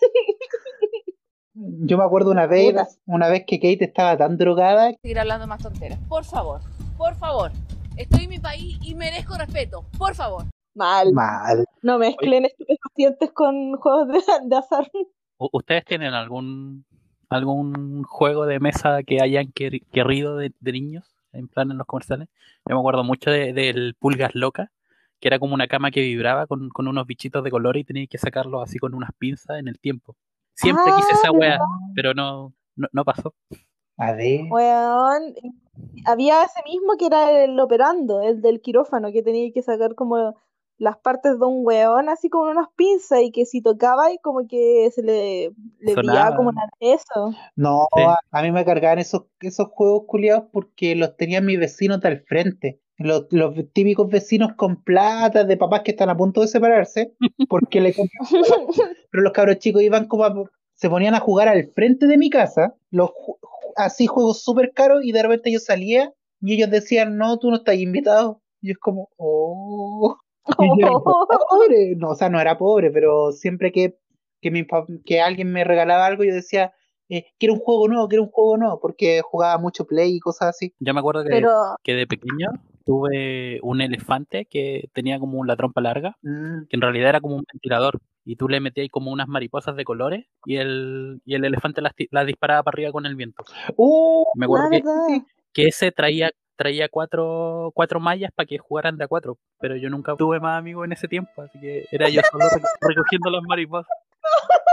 Yo 1.54 1.96
me 1.98 2.04
acuerdo 2.04 2.30
una 2.30 2.46
vez, 2.46 2.74
una 3.06 3.28
vez 3.28 3.44
que 3.46 3.58
Kate 3.58 3.84
estaba 3.84 4.16
tan 4.16 4.36
drogada 4.36 4.92
Seguir 5.02 5.20
hablando 5.20 5.46
más 5.46 5.62
tonteras. 5.62 5.98
Por 6.08 6.24
favor, 6.24 6.60
por 6.98 7.14
favor. 7.14 7.52
Estoy 7.96 8.24
en 8.24 8.30
mi 8.30 8.38
país 8.40 8.76
y 8.82 8.94
merezco 8.96 9.36
respeto. 9.38 9.84
Por 9.96 10.14
favor. 10.16 10.44
Mal. 10.74 11.12
mal. 11.12 11.64
No 11.82 11.98
mezclen 11.98 12.46
estupefacientes 12.46 13.30
con 13.32 13.76
juegos 13.76 14.08
de, 14.08 14.20
de 14.48 14.56
azar. 14.56 14.90
¿Ustedes 15.38 15.84
tienen 15.84 16.12
algún 16.12 16.84
algún 17.28 18.02
juego 18.02 18.46
de 18.46 18.58
mesa 18.60 19.02
que 19.04 19.20
hayan 19.22 19.46
quer- 19.52 19.84
querido 19.92 20.36
de, 20.36 20.52
de 20.58 20.72
niños? 20.72 21.13
En 21.34 21.48
plan 21.48 21.70
en 21.70 21.78
los 21.78 21.86
comerciales. 21.86 22.28
Yo 22.68 22.74
me 22.74 22.80
acuerdo 22.80 23.04
mucho 23.04 23.30
de- 23.30 23.52
del 23.52 23.94
Pulgas 23.98 24.34
Loca, 24.34 24.70
que 25.20 25.28
era 25.28 25.38
como 25.38 25.54
una 25.54 25.66
cama 25.68 25.90
que 25.90 26.00
vibraba 26.00 26.46
con, 26.46 26.68
con 26.70 26.88
unos 26.88 27.06
bichitos 27.06 27.42
de 27.44 27.50
color 27.50 27.76
y 27.76 27.84
tenías 27.84 28.08
que 28.08 28.18
sacarlos 28.18 28.62
así 28.62 28.78
con 28.78 28.94
unas 28.94 29.10
pinzas 29.18 29.58
en 29.58 29.68
el 29.68 29.78
tiempo. 29.78 30.16
Siempre 30.54 30.92
quise 30.96 31.12
esa 31.14 31.28
Ah, 31.28 31.32
wea, 31.32 31.58
pero 31.94 32.14
no, 32.14 32.52
no, 32.76 32.88
no 32.92 33.04
pasó. 33.04 33.34
A 33.96 34.12
ver. 34.12 34.42
Weón, 34.50 35.34
había 36.04 36.42
ese 36.44 36.60
mismo 36.64 36.96
que 36.98 37.06
era 37.06 37.44
el 37.44 37.58
operando, 37.60 38.22
el 38.22 38.40
del 38.42 38.60
quirófano, 38.60 39.12
que 39.12 39.22
tenía 39.22 39.50
que 39.52 39.62
sacar 39.62 39.94
como 39.94 40.34
las 40.84 40.98
partes 40.98 41.38
de 41.38 41.46
un 41.46 41.64
weón 41.66 42.08
así 42.08 42.28
con 42.28 42.48
unas 42.48 42.68
pinzas 42.76 43.22
y 43.22 43.32
que 43.32 43.46
si 43.46 43.62
tocaba 43.62 44.12
y 44.12 44.18
como 44.18 44.46
que 44.46 44.90
se 44.94 45.02
le, 45.02 45.50
le 45.80 45.94
como 46.36 46.50
una 46.50 46.68
eso. 46.78 47.32
No, 47.56 47.88
Sí. 47.96 48.02
a, 48.02 48.18
a 48.30 48.42
mí 48.42 48.52
me 48.52 48.64
cargaban 48.64 48.98
esos, 48.98 49.24
esos 49.40 49.68
juegos 49.68 50.02
culiados 50.06 50.44
porque 50.52 50.94
los 50.94 51.16
tenían 51.16 51.46
mis 51.46 51.58
vecinos 51.58 52.00
del 52.00 52.20
frente. 52.22 52.80
Los, 52.96 53.26
los 53.30 53.54
típicos 53.72 54.08
vecinos 54.08 54.52
con 54.56 54.82
plata 54.84 55.42
de 55.42 55.56
papás 55.56 55.80
que 55.82 55.90
están 55.90 56.10
a 56.10 56.16
punto 56.16 56.42
de 56.42 56.46
separarse 56.48 57.14
porque 57.48 57.80
le 57.80 57.92
pero 59.10 59.22
los 59.22 59.32
cabros 59.32 59.58
chicos 59.58 59.82
iban 59.82 60.06
como 60.06 60.24
a- 60.24 60.34
se 60.74 60.88
ponían 60.90 61.14
a 61.14 61.20
jugar 61.20 61.48
al 61.48 61.72
frente 61.74 62.06
de 62.06 62.18
mi 62.18 62.30
casa, 62.30 62.74
los 62.90 63.10
así 63.76 64.06
juegos 64.06 64.42
súper 64.42 64.72
caros 64.72 65.04
y 65.04 65.12
de 65.12 65.22
repente 65.22 65.50
yo 65.50 65.58
salía 65.58 66.12
y 66.40 66.54
ellos 66.54 66.70
decían, 66.70 67.16
no, 67.16 67.38
tú 67.38 67.50
no 67.50 67.56
estás 67.56 67.76
invitado. 67.76 68.40
Y 68.60 68.70
es 68.72 68.78
como, 68.78 69.08
oh. 69.16 70.16
Y 70.58 70.80
yo 70.80 70.86
era 70.86 71.38
pobre. 71.48 71.96
No, 71.96 72.10
o 72.10 72.14
sea, 72.14 72.28
no 72.28 72.40
era 72.40 72.58
pobre, 72.58 72.90
pero 72.90 73.32
siempre 73.32 73.72
que, 73.72 73.98
que, 74.40 74.50
mi 74.50 74.66
que 75.04 75.20
alguien 75.20 75.52
me 75.52 75.64
regalaba 75.64 76.06
algo, 76.06 76.24
yo 76.24 76.34
decía, 76.34 76.72
eh, 77.08 77.26
quiero 77.38 77.54
un 77.54 77.60
juego 77.60 77.88
nuevo, 77.88 78.08
quiero 78.08 78.24
un 78.24 78.30
juego 78.30 78.56
nuevo, 78.56 78.80
porque 78.80 79.20
jugaba 79.22 79.58
mucho 79.58 79.86
Play 79.86 80.16
y 80.16 80.20
cosas 80.20 80.48
así. 80.50 80.74
Yo 80.78 80.92
me 80.94 81.00
acuerdo 81.00 81.22
que, 81.24 81.30
Pero 81.30 81.50
que 81.82 81.94
de 81.94 82.06
pequeño 82.06 82.48
tuve 82.84 83.58
un 83.62 83.80
elefante 83.80 84.46
que 84.46 84.88
tenía 84.92 85.18
como 85.18 85.44
la 85.44 85.56
trompa 85.56 85.80
larga, 85.80 86.16
Mm. 86.22 86.66
que 86.68 86.76
en 86.76 86.80
realidad 86.82 87.08
era 87.10 87.20
como 87.20 87.36
un 87.36 87.44
ventilador. 87.50 87.98
Y 88.26 88.36
tú 88.36 88.48
le 88.48 88.58
metías 88.60 88.88
como 88.90 89.10
unas 89.10 89.28
mariposas 89.28 89.76
de 89.76 89.84
colores 89.84 90.24
y 90.46 90.56
el, 90.56 91.20
y 91.26 91.34
el 91.34 91.44
elefante 91.44 91.82
las, 91.82 91.94
ti- 91.94 92.08
las 92.10 92.26
disparaba 92.26 92.62
para 92.62 92.74
arriba 92.76 92.92
con 92.92 93.04
el 93.04 93.16
viento. 93.16 93.44
Uh, 93.76 94.24
Me 94.34 94.46
acuerdo 94.46 94.70
la 94.70 94.80
que, 94.80 95.22
que 95.52 95.66
ese 95.68 95.92
traía 95.92 96.30
traía 96.56 96.88
cuatro, 96.88 97.70
cuatro 97.74 98.00
mallas 98.00 98.30
para 98.34 98.46
que 98.46 98.58
jugaran 98.58 98.96
de 98.96 99.04
a 99.04 99.08
cuatro, 99.08 99.38
pero 99.60 99.76
yo 99.76 99.90
nunca 99.90 100.14
tuve 100.16 100.40
más 100.40 100.58
amigos 100.58 100.84
en 100.86 100.92
ese 100.92 101.08
tiempo, 101.08 101.42
así 101.42 101.58
que 101.60 101.84
era 101.90 102.08
yo 102.08 102.20
solo 102.30 102.44
reco- 102.44 102.68
recogiendo 102.88 103.30
las 103.30 103.42
mariposas. 103.42 103.88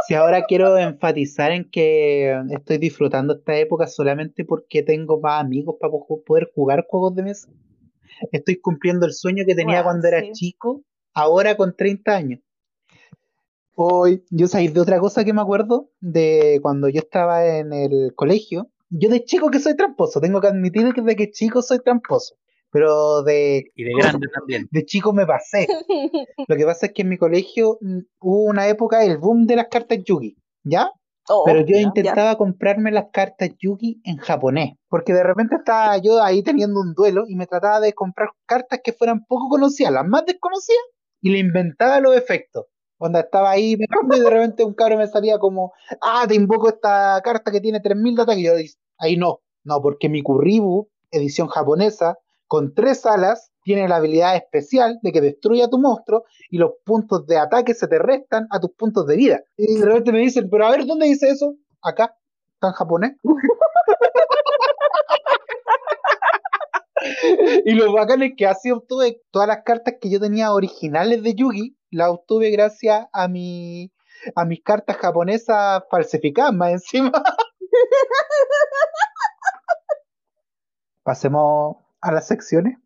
Si 0.07 0.13
ahora 0.15 0.43
quiero 0.45 0.77
enfatizar 0.77 1.51
en 1.51 1.69
que 1.69 2.35
estoy 2.51 2.77
disfrutando 2.79 3.33
esta 3.35 3.55
época 3.57 3.87
solamente 3.87 4.43
porque 4.45 4.83
tengo 4.83 5.19
más 5.19 5.41
amigos 5.41 5.75
para 5.79 5.91
po- 5.91 6.23
poder 6.25 6.49
jugar 6.55 6.85
juegos 6.89 7.15
de 7.15 7.23
mesa. 7.23 7.49
Estoy 8.31 8.57
cumpliendo 8.57 9.05
el 9.05 9.13
sueño 9.13 9.43
que 9.45 9.55
tenía 9.55 9.77
Bueno, 9.77 9.83
cuando 9.83 10.07
era 10.07 10.21
sí. 10.21 10.31
chico, 10.33 10.81
ahora 11.13 11.55
con 11.55 11.75
30 11.75 12.15
años. 12.15 12.39
Hoy, 13.75 14.23
yo 14.29 14.47
sabéis 14.47 14.73
de 14.73 14.81
otra 14.81 14.99
cosa 14.99 15.23
que 15.23 15.33
me 15.33 15.41
acuerdo 15.41 15.89
de 15.99 16.59
cuando 16.61 16.89
yo 16.89 16.99
estaba 16.99 17.45
en 17.45 17.71
el 17.73 18.13
colegio. 18.15 18.69
Yo 18.91 19.09
de 19.09 19.23
chico 19.23 19.49
que 19.49 19.59
soy 19.59 19.75
tramposo, 19.75 20.19
tengo 20.19 20.41
que 20.41 20.47
admitir 20.47 20.93
que 20.93 21.01
de 21.01 21.15
que 21.15 21.31
chico 21.31 21.61
soy 21.61 21.79
tramposo, 21.79 22.35
pero 22.69 23.23
de, 23.23 23.63
Y 23.73 23.83
de 23.85 23.91
grande 23.97 24.27
también. 24.33 24.67
de 24.69 24.85
chico 24.85 25.13
me 25.13 25.25
pasé. 25.25 25.65
Lo 26.47 26.55
que 26.57 26.65
pasa 26.65 26.87
es 26.87 26.91
que 26.93 27.03
en 27.03 27.09
mi 27.09 27.17
colegio 27.17 27.77
mm, 27.79 27.99
hubo 28.19 28.43
una 28.43 28.67
época, 28.67 29.03
el 29.05 29.17
boom 29.17 29.45
de 29.47 29.55
las 29.55 29.67
cartas 29.69 29.99
Yugi, 30.03 30.35
¿ya? 30.63 30.91
Oh, 31.29 31.43
Pero 31.45 31.61
yo 31.61 31.75
ya. 31.75 31.81
intentaba 31.81 32.35
comprarme 32.35 32.91
las 32.91 33.05
cartas 33.13 33.51
Yugi 33.59 34.01
en 34.03 34.17
japonés, 34.17 34.73
porque 34.89 35.13
de 35.13 35.23
repente 35.23 35.55
estaba 35.55 35.97
yo 35.97 36.21
ahí 36.21 36.43
teniendo 36.43 36.81
un 36.81 36.93
duelo 36.93 37.23
y 37.27 37.35
me 37.35 37.47
trataba 37.47 37.79
de 37.79 37.93
comprar 37.93 38.29
cartas 38.45 38.81
que 38.83 38.91
fueran 38.91 39.23
poco 39.25 39.47
conocidas, 39.47 39.93
las 39.93 40.05
más 40.05 40.25
desconocidas, 40.25 40.83
y 41.21 41.29
le 41.29 41.39
inventaba 41.39 42.01
los 42.01 42.17
efectos. 42.17 42.65
Cuando 43.01 43.17
estaba 43.17 43.49
ahí 43.49 43.73
y 43.73 44.19
de 44.19 44.29
repente 44.29 44.63
un 44.63 44.75
cabro 44.75 44.95
me 44.95 45.07
salía 45.07 45.39
como, 45.39 45.73
ah, 46.01 46.23
te 46.27 46.35
invoco 46.35 46.69
esta 46.69 47.19
carta 47.23 47.51
que 47.51 47.59
tiene 47.59 47.79
3000 47.79 48.15
de 48.15 48.21
ataque. 48.21 48.41
Y 48.41 48.43
yo 48.43 48.55
dije, 48.55 48.75
ahí 48.99 49.17
no, 49.17 49.41
no, 49.63 49.81
porque 49.81 50.07
mi 50.07 50.21
Kuribu, 50.21 50.87
edición 51.09 51.47
japonesa, 51.47 52.19
con 52.45 52.75
tres 52.75 53.03
alas, 53.07 53.51
tiene 53.63 53.87
la 53.87 53.95
habilidad 53.95 54.35
especial 54.35 54.99
de 55.01 55.11
que 55.11 55.19
destruye 55.19 55.63
a 55.63 55.67
tu 55.67 55.79
monstruo 55.79 56.25
y 56.51 56.59
los 56.59 56.73
puntos 56.85 57.25
de 57.25 57.39
ataque 57.39 57.73
se 57.73 57.87
te 57.87 57.97
restan 57.97 58.45
a 58.51 58.59
tus 58.59 58.69
puntos 58.73 59.07
de 59.07 59.15
vida. 59.15 59.41
Y 59.57 59.79
de 59.79 59.85
repente 59.85 60.11
me 60.11 60.19
dicen, 60.19 60.47
pero 60.51 60.67
a 60.67 60.69
ver, 60.69 60.85
¿dónde 60.85 61.07
dice 61.07 61.31
eso? 61.31 61.55
Acá, 61.81 62.15
está 62.53 62.67
en 62.67 62.73
japonés. 62.73 63.13
y 67.65 67.73
lo 67.73 67.91
bacán 67.93 68.21
es 68.21 68.33
que 68.37 68.45
así 68.45 68.69
obtuve 68.69 69.23
todas 69.31 69.47
las 69.47 69.63
cartas 69.63 69.95
que 69.99 70.11
yo 70.11 70.19
tenía 70.19 70.53
originales 70.53 71.23
de 71.23 71.33
Yugi, 71.33 71.75
las 71.91 72.09
obtuve 72.09 72.49
gracias 72.49 73.07
a 73.11 73.27
mi 73.27 73.91
a 74.35 74.45
mis 74.45 74.63
cartas 74.63 74.97
japonesas 74.97 75.83
falsificadas 75.89 76.53
más 76.53 76.71
encima. 76.71 77.11
Pasemos 81.03 81.77
a 82.01 82.11
las 82.11 82.27
secciones. 82.27 82.77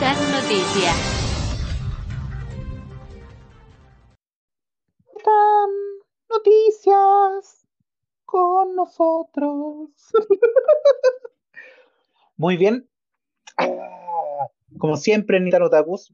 Noticias. 0.00 0.96
Tan 5.24 5.70
noticias 6.30 7.66
con 8.24 8.76
nosotros. 8.76 9.90
Muy 12.36 12.56
bien. 12.56 12.88
Como 14.76 14.96
siempre, 14.96 15.40
Nitano 15.40 15.66
Otakus, 15.66 16.12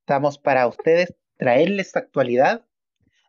estamos 0.00 0.38
para 0.38 0.66
ustedes 0.66 1.14
traerles 1.36 1.94
actualidad 1.94 2.64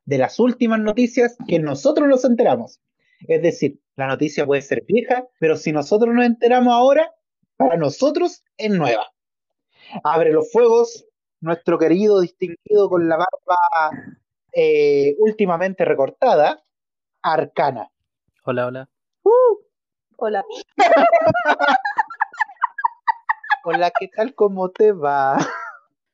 de 0.06 0.18
las 0.18 0.39
últimas 0.39 0.80
noticias 0.80 1.38
que 1.47 1.60
nosotros 1.60 2.08
nos 2.08 2.26
enteramos. 2.26 2.82
Es 3.28 3.41
decir, 3.41 3.80
la 3.95 4.08
noticia 4.08 4.45
puede 4.45 4.62
ser 4.62 4.84
vieja, 4.86 5.28
pero 5.39 5.56
si 5.56 5.72
nosotros 5.72 6.16
nos 6.16 6.26
enteramos 6.26 6.74
ahora, 6.74 7.14
para 7.58 7.78
nosotros 7.78 8.43
es 8.58 8.72
nueva. 8.72 9.06
Abre 10.04 10.32
los 10.32 10.52
fuegos, 10.52 11.06
nuestro 11.41 11.78
querido 11.78 12.22
distinguido 12.22 12.89
con 12.89 13.08
la 13.08 13.18
barba 13.18 14.16
eh, 14.54 15.16
últimamente 15.20 15.86
recortada, 15.86 16.64
Arcana. 17.22 17.91
Hola, 18.45 18.68
hola. 18.68 18.89
Hola. 20.18 20.43
Hola, 23.72 23.91
¿qué 23.99 24.07
tal? 24.07 24.34
¿Cómo 24.34 24.70
te 24.70 24.91
va? 24.91 25.38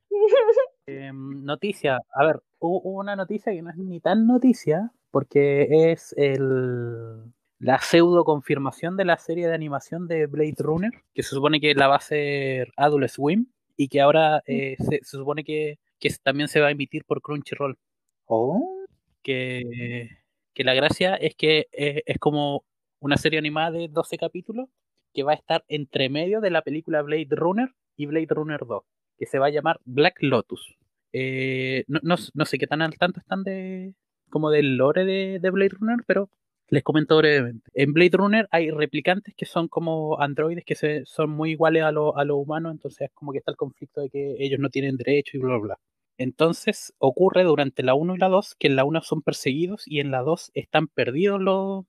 Eh, 0.87 1.11
noticia, 1.13 1.99
a 2.13 2.25
ver, 2.25 2.43
hubo 2.59 2.99
una 2.99 3.15
noticia 3.15 3.51
que 3.51 3.61
no 3.63 3.71
es 3.71 3.77
ni 3.77 3.99
tan 3.99 4.27
noticia, 4.27 4.91
porque 5.09 5.91
es 5.91 6.13
el, 6.15 7.23
la 7.57 7.79
pseudo 7.79 8.23
confirmación 8.23 8.95
de 8.95 9.05
la 9.05 9.17
serie 9.17 9.47
de 9.47 9.55
animación 9.55 10.07
de 10.07 10.27
Blade 10.27 10.57
Runner, 10.59 10.91
que 11.15 11.23
se 11.23 11.29
supone 11.29 11.59
que 11.59 11.73
la 11.73 11.87
va 11.87 11.95
a 11.95 11.97
hacer 11.97 12.71
Adult 12.77 13.07
Swim, 13.07 13.47
y 13.75 13.87
que 13.87 13.99
ahora 13.99 14.43
eh, 14.45 14.75
se, 14.77 14.99
se 15.01 15.17
supone 15.17 15.43
que, 15.43 15.79
que 15.97 16.13
también 16.21 16.49
se 16.49 16.59
va 16.59 16.67
a 16.67 16.71
emitir 16.71 17.03
por 17.03 17.21
Crunchyroll. 17.21 17.79
Oh, 18.25 18.85
Que, 19.23 20.09
que 20.53 20.63
la 20.63 20.75
gracia 20.75 21.15
es 21.15 21.35
que 21.35 21.67
es, 21.71 22.03
es 22.05 22.19
como 22.19 22.63
una 22.99 23.17
serie 23.17 23.39
animada 23.39 23.71
de 23.71 23.87
12 23.87 24.17
capítulos 24.19 24.69
que 25.15 25.23
va 25.23 25.31
a 25.33 25.35
estar 25.35 25.65
entre 25.69 26.09
medio 26.09 26.41
de 26.41 26.51
la 26.51 26.61
película 26.63 27.01
Blade 27.01 27.27
Runner 27.31 27.69
y 27.97 28.05
Blade 28.07 28.27
Runner 28.29 28.61
2, 28.67 28.83
que 29.17 29.25
se 29.25 29.39
va 29.39 29.47
a 29.47 29.51
llamar 29.51 29.79
Black 29.85 30.17
Lotus. 30.21 30.77
Eh, 31.13 31.85
no, 31.87 31.99
no- 32.33 32.45
sé 32.45 32.57
qué 32.59 32.67
tan 32.67 32.81
al 32.81 32.97
tanto 32.97 33.19
están 33.21 33.43
de 33.43 33.93
como 34.29 34.51
del 34.51 34.75
lore 34.77 35.05
de, 35.05 35.39
de 35.41 35.49
Blade 35.49 35.69
Runner, 35.79 35.99
pero 36.07 36.29
les 36.69 36.83
comento 36.83 37.17
brevemente. 37.17 37.69
En 37.73 37.93
Blade 37.93 38.17
Runner 38.17 38.47
hay 38.51 38.71
replicantes 38.71 39.33
que 39.35 39.45
son 39.45 39.67
como 39.69 40.19
androides 40.21 40.65
que 40.65 40.75
se, 40.75 41.05
son 41.05 41.29
muy 41.29 41.51
iguales 41.51 41.83
a 41.83 41.91
los 41.91 42.13
lo 42.25 42.37
humanos, 42.37 42.73
entonces 42.73 43.09
como 43.13 43.31
que 43.31 43.37
está 43.39 43.51
el 43.51 43.57
conflicto 43.57 44.01
de 44.01 44.09
que 44.09 44.35
ellos 44.39 44.59
no 44.59 44.69
tienen 44.69 44.97
derecho 44.97 45.37
y 45.37 45.39
bla, 45.39 45.49
bla, 45.57 45.59
bla. 45.59 45.79
Entonces 46.17 46.93
ocurre 46.97 47.43
durante 47.43 47.83
la 47.83 47.93
1 47.93 48.15
y 48.15 48.17
la 48.17 48.29
2 48.29 48.55
que 48.57 48.67
en 48.67 48.75
la 48.75 48.83
1 48.85 49.01
son 49.01 49.21
perseguidos 49.21 49.83
y 49.87 49.99
en 49.99 50.11
la 50.11 50.21
2 50.21 50.51
están 50.53 50.87
perdidos 50.87 51.41
los, 51.41 51.85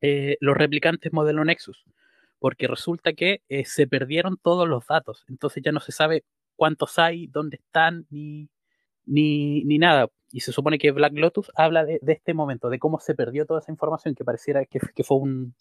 eh, 0.00 0.36
los 0.40 0.56
replicantes 0.56 1.12
modelo 1.12 1.44
Nexus, 1.44 1.84
porque 2.38 2.66
resulta 2.68 3.12
que 3.12 3.42
eh, 3.48 3.64
se 3.64 3.86
perdieron 3.86 4.38
todos 4.42 4.68
los 4.68 4.86
datos, 4.86 5.24
entonces 5.28 5.62
ya 5.64 5.72
no 5.72 5.80
se 5.80 5.92
sabe 5.92 6.24
cuántos 6.56 6.98
hay, 6.98 7.26
dónde 7.28 7.56
están, 7.56 8.06
ni, 8.10 8.48
ni, 9.04 9.64
ni 9.64 9.78
nada. 9.78 10.08
Y 10.32 10.40
se 10.40 10.52
supone 10.52 10.78
que 10.78 10.90
Black 10.90 11.12
Lotus 11.14 11.50
habla 11.54 11.84
de, 11.84 12.00
este 12.06 12.34
momento, 12.34 12.68
de 12.68 12.78
cómo 12.78 13.00
se 13.00 13.14
perdió 13.14 13.46
toda 13.46 13.60
esa 13.60 13.72
información, 13.72 14.14
que 14.14 14.24
pareciera 14.24 14.64
que, 14.66 15.04
fue 15.04 15.18
un, 15.18 15.54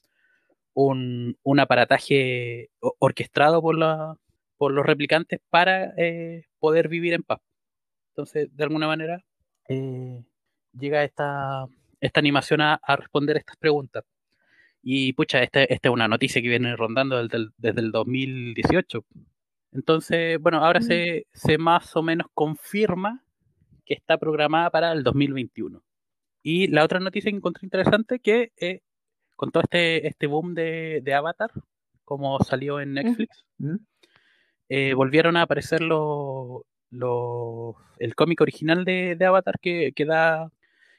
un, 0.74 1.38
un 1.44 1.60
aparataje 1.60 2.72
orquestado 2.80 3.62
por, 3.62 3.78
la, 3.78 4.18
por 4.58 4.72
los 4.72 4.86
replicantes 4.86 5.40
para 5.50 5.94
eh, 5.98 6.46
poder 6.60 6.88
vivir 6.90 7.14
en 7.14 7.24
paz. 7.24 7.42
Entonces, 8.12 8.50
de 8.56 8.64
alguna 8.64 8.88
manera, 8.88 9.24
eh, 9.70 10.24
llega 10.74 11.04
esta, 11.04 11.68
esta 12.02 12.20
animación 12.20 12.62
a 12.62 12.80
responder 12.98 13.38
estas 13.38 13.58
preguntas. 13.58 14.04
Y 14.88 15.14
pucha, 15.14 15.42
esta, 15.42 15.64
esta 15.64 15.90
es 15.90 15.94
una 15.94 16.08
noticia 16.08 16.44
que 16.44 16.48
viene 16.48 16.76
rondando 16.76 17.18
desde 17.24 17.38
el, 17.38 17.52
desde 17.58 17.82
el 17.82 17.92
2018. 17.92 19.04
Entonces, 19.72 20.40
bueno, 20.40 20.64
ahora 20.64 20.80
se, 20.80 21.26
se 21.34 21.58
más 21.58 21.96
o 21.96 22.04
menos 22.04 22.28
confirma 22.36 23.24
que 23.84 23.96
está 23.96 24.20
programada 24.20 24.70
para 24.70 24.92
el 24.92 25.02
2021. 25.04 25.82
Y 26.44 26.68
la 26.68 26.84
otra 26.84 27.00
noticia 27.00 27.32
que 27.32 27.38
encontré 27.38 27.66
interesante 27.66 28.20
que 28.20 28.52
eh, 28.58 28.82
con 29.36 29.50
todo 29.52 29.64
este, 29.64 30.08
este 30.08 30.28
boom 30.28 30.54
de, 30.54 31.02
de 31.04 31.14
Avatar, 31.16 31.50
como 32.04 32.38
salió 32.44 32.80
en 32.80 32.94
Netflix, 32.94 33.44
¿Mm? 33.58 33.78
eh, 34.70 34.94
volvieron 34.94 35.36
a 35.36 35.42
aparecer 35.44 35.82
los 35.82 36.62
los- 36.92 37.76
el 37.98 38.14
cómic 38.16 38.40
original 38.42 38.86
de, 38.86 39.16
de 39.16 39.26
Avatar 39.26 39.56
que, 39.60 39.92
que 39.96 40.06
da, 40.06 40.52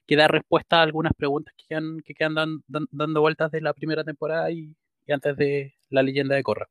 que 0.07 0.17
da 0.17 0.29
respuesta 0.29 0.79
a 0.79 0.83
algunas 0.83 1.13
preguntas 1.15 1.53
que 1.57 1.65
quedan, 1.69 2.01
que 2.05 2.15
quedan 2.15 2.35
dan- 2.35 2.63
dan- 2.69 2.89
dando 2.91 3.21
vueltas 3.21 3.51
de 3.51 3.61
la 3.61 3.75
primera 3.75 4.05
temporada 4.05 4.51
y, 4.51 4.75
y 5.07 5.13
antes 5.13 5.37
de 5.37 5.75
la 5.91 6.03
leyenda 6.03 6.35
de 6.35 6.43
Korra. 6.43 6.69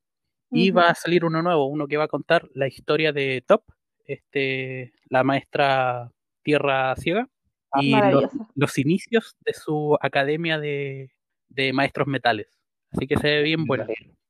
Y 0.51 0.71
va 0.71 0.89
a 0.89 0.95
salir 0.95 1.25
uno 1.25 1.41
nuevo, 1.41 1.65
uno 1.67 1.87
que 1.87 1.97
va 1.97 2.05
a 2.05 2.07
contar 2.07 2.47
la 2.53 2.67
historia 2.67 3.11
de 3.11 3.43
Top, 3.45 3.63
este, 4.05 4.93
la 5.09 5.23
maestra 5.23 6.11
Tierra 6.43 6.95
Ciega, 6.95 7.27
Ah, 7.71 7.81
y 7.83 7.91
los 8.55 8.77
inicios 8.77 9.35
de 9.43 9.53
su 9.53 9.97
academia 9.99 10.57
de, 10.59 11.11
de 11.49 11.73
maestros 11.73 12.07
metales. 12.07 12.47
Así 12.91 13.05
que 13.05 13.17
se 13.17 13.27
ve 13.27 13.41
bien 13.41 13.65
bueno. 13.65 13.85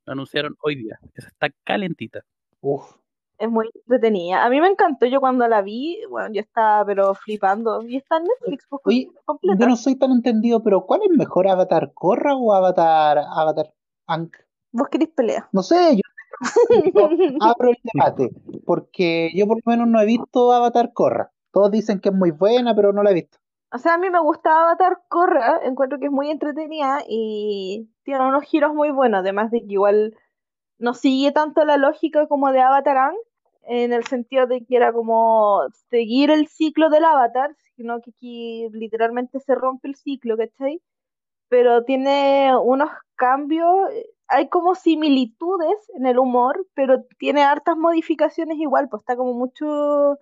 Lo 0.08 0.14
anunciaron 0.14 0.56
hoy 0.64 0.76
día. 0.78 0.98
Esa 1.14 1.28
está 1.28 1.50
calentita. 1.64 2.22
Uf. 2.62 2.96
Es 3.38 3.50
muy 3.50 3.70
entretenida. 3.74 4.46
A 4.46 4.50
mí 4.50 4.62
me 4.62 4.68
encantó. 4.68 5.06
Yo 5.06 5.20
cuando 5.20 5.48
la 5.48 5.62
vi, 5.62 6.00
bueno, 6.10 6.34
yo 6.34 6.42
estaba 6.42 6.86
pero 6.86 7.14
flipando. 7.14 7.82
Y 7.84 7.98
está 7.98 8.18
en 8.18 8.24
Netflix, 8.24 8.66
pues, 8.70 8.82
Oye, 8.86 9.10
completa. 9.26 9.60
Yo 9.60 9.68
no 9.68 9.76
soy 9.76 9.96
tan 9.96 10.12
entendido, 10.12 10.64
pero 10.64 10.86
¿cuál 10.86 11.02
es 11.04 11.10
mejor, 11.18 11.48
Avatar 11.48 11.92
Korra 11.94 12.36
o 12.36 12.54
Avatar 12.54 13.18
Avatar? 13.18 13.74
Vos 14.72 14.88
querés 14.90 15.10
pelea. 15.10 15.50
No 15.52 15.64
sé, 15.64 15.96
yo, 15.96 16.02
abro 17.42 17.70
el 17.70 17.78
debate, 17.94 18.32
porque 18.66 19.32
yo 19.34 19.48
por 19.48 19.58
lo 19.58 19.72
menos 19.72 19.88
no 19.88 20.00
he 20.00 20.06
visto 20.06 20.52
Avatar 20.52 20.94
Korra. 20.94 21.32
Todos 21.52 21.72
dicen 21.72 22.00
que 22.00 22.10
es 22.10 22.16
muy 22.16 22.32
buena, 22.32 22.76
pero 22.76 22.92
no 22.92 23.04
la 23.04 23.12
he 23.12 23.16
visto. 23.16 23.38
O 23.72 23.78
sea, 23.78 23.96
a 23.96 23.98
mí 23.98 24.10
me 24.10 24.20
gusta 24.20 24.62
Avatar 24.62 25.04
Korra, 25.08 25.60
encuentro 25.64 26.00
que 26.00 26.06
es 26.06 26.12
muy 26.12 26.30
entretenida 26.30 27.00
y 27.08 27.90
tiene 28.04 28.26
unos 28.26 28.44
giros 28.44 28.74
muy 28.74 28.92
buenos, 28.92 29.20
además 29.20 29.52
de 29.52 29.62
que 29.62 29.74
igual 29.74 30.16
no 30.78 30.94
sigue 30.94 31.32
tanto 31.32 31.64
la 31.66 31.78
lógica 31.78 32.28
como 32.28 32.52
de 32.52 32.62
Avatar 32.62 32.98
Aang, 32.98 33.16
en 33.68 33.94
el 33.94 34.06
sentido 34.06 34.46
de 34.46 34.64
que 34.66 34.76
era 34.76 34.94
como 34.94 35.62
seguir 35.90 36.30
el 36.30 36.48
ciclo 36.48 36.90
del 36.90 37.04
Avatar, 37.06 37.56
sino 37.76 38.00
que 38.02 38.12
aquí 38.12 38.68
literalmente 38.72 39.40
se 39.40 39.56
rompe 39.56 39.88
el 39.88 39.96
ciclo, 39.96 40.38
¿cachai? 40.38 40.82
Pero 41.50 41.84
tiene 41.84 42.52
unos 42.56 42.90
cambios, 43.16 43.90
eh, 43.92 44.06
hay 44.28 44.50
como 44.50 44.76
similitudes 44.76 45.78
en 45.96 46.06
el 46.06 46.20
humor, 46.20 46.66
pero 46.74 47.04
tiene 47.18 47.44
hartas 47.44 47.78
modificaciones 47.78 48.58
igual, 48.60 48.88
pues 48.90 49.02
está 49.02 49.16
como 49.16 49.34
mucho 49.34 50.18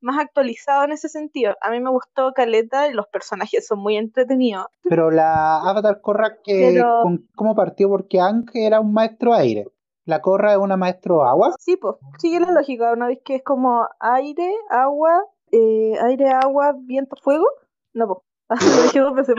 más 0.00 0.18
actualizado 0.18 0.84
en 0.84 0.92
ese 0.92 1.08
sentido. 1.08 1.54
A 1.62 1.70
mí 1.70 1.80
me 1.80 1.90
gustó 1.90 2.32
Caleta 2.32 2.88
y 2.88 2.92
los 2.92 3.06
personajes 3.08 3.66
son 3.66 3.80
muy 3.80 3.96
entretenidos. 3.96 4.66
Pero 4.88 5.10
la 5.10 5.58
Avatar 5.68 6.00
Korra, 6.00 6.36
que, 6.44 6.70
Pero- 6.74 7.00
con- 7.02 7.26
¿cómo 7.34 7.54
partió? 7.54 7.88
Porque 7.88 8.20
Ankh 8.20 8.50
era 8.54 8.78
un 8.80 8.92
maestro 8.92 9.32
aire. 9.34 9.66
La 10.06 10.22
Korra 10.22 10.52
es 10.52 10.58
una 10.58 10.76
maestro 10.76 11.24
agua. 11.24 11.56
Sí, 11.58 11.76
pues, 11.76 11.96
sigue 12.18 12.38
la 12.38 12.52
lógica, 12.52 12.94
¿no 12.94 13.08
ves 13.08 13.18
que 13.24 13.34
es 13.36 13.42
como 13.42 13.88
aire, 13.98 14.54
agua, 14.70 15.24
eh, 15.50 15.94
aire, 16.00 16.30
agua, 16.30 16.74
viento, 16.78 17.16
fuego? 17.20 17.46
No, 17.92 18.06
pues. 18.06 18.20
Lo 18.76 18.82
dije 18.84 19.00
dos 19.00 19.14
veces. 19.14 19.34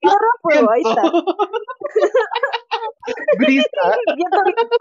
Tierra, 0.00 0.28
fuego, 0.42 0.70
ahí 0.70 0.82
está. 0.82 1.02
Brisa. 3.38 3.96
Viento, 4.14 4.42
viento. 4.44 4.76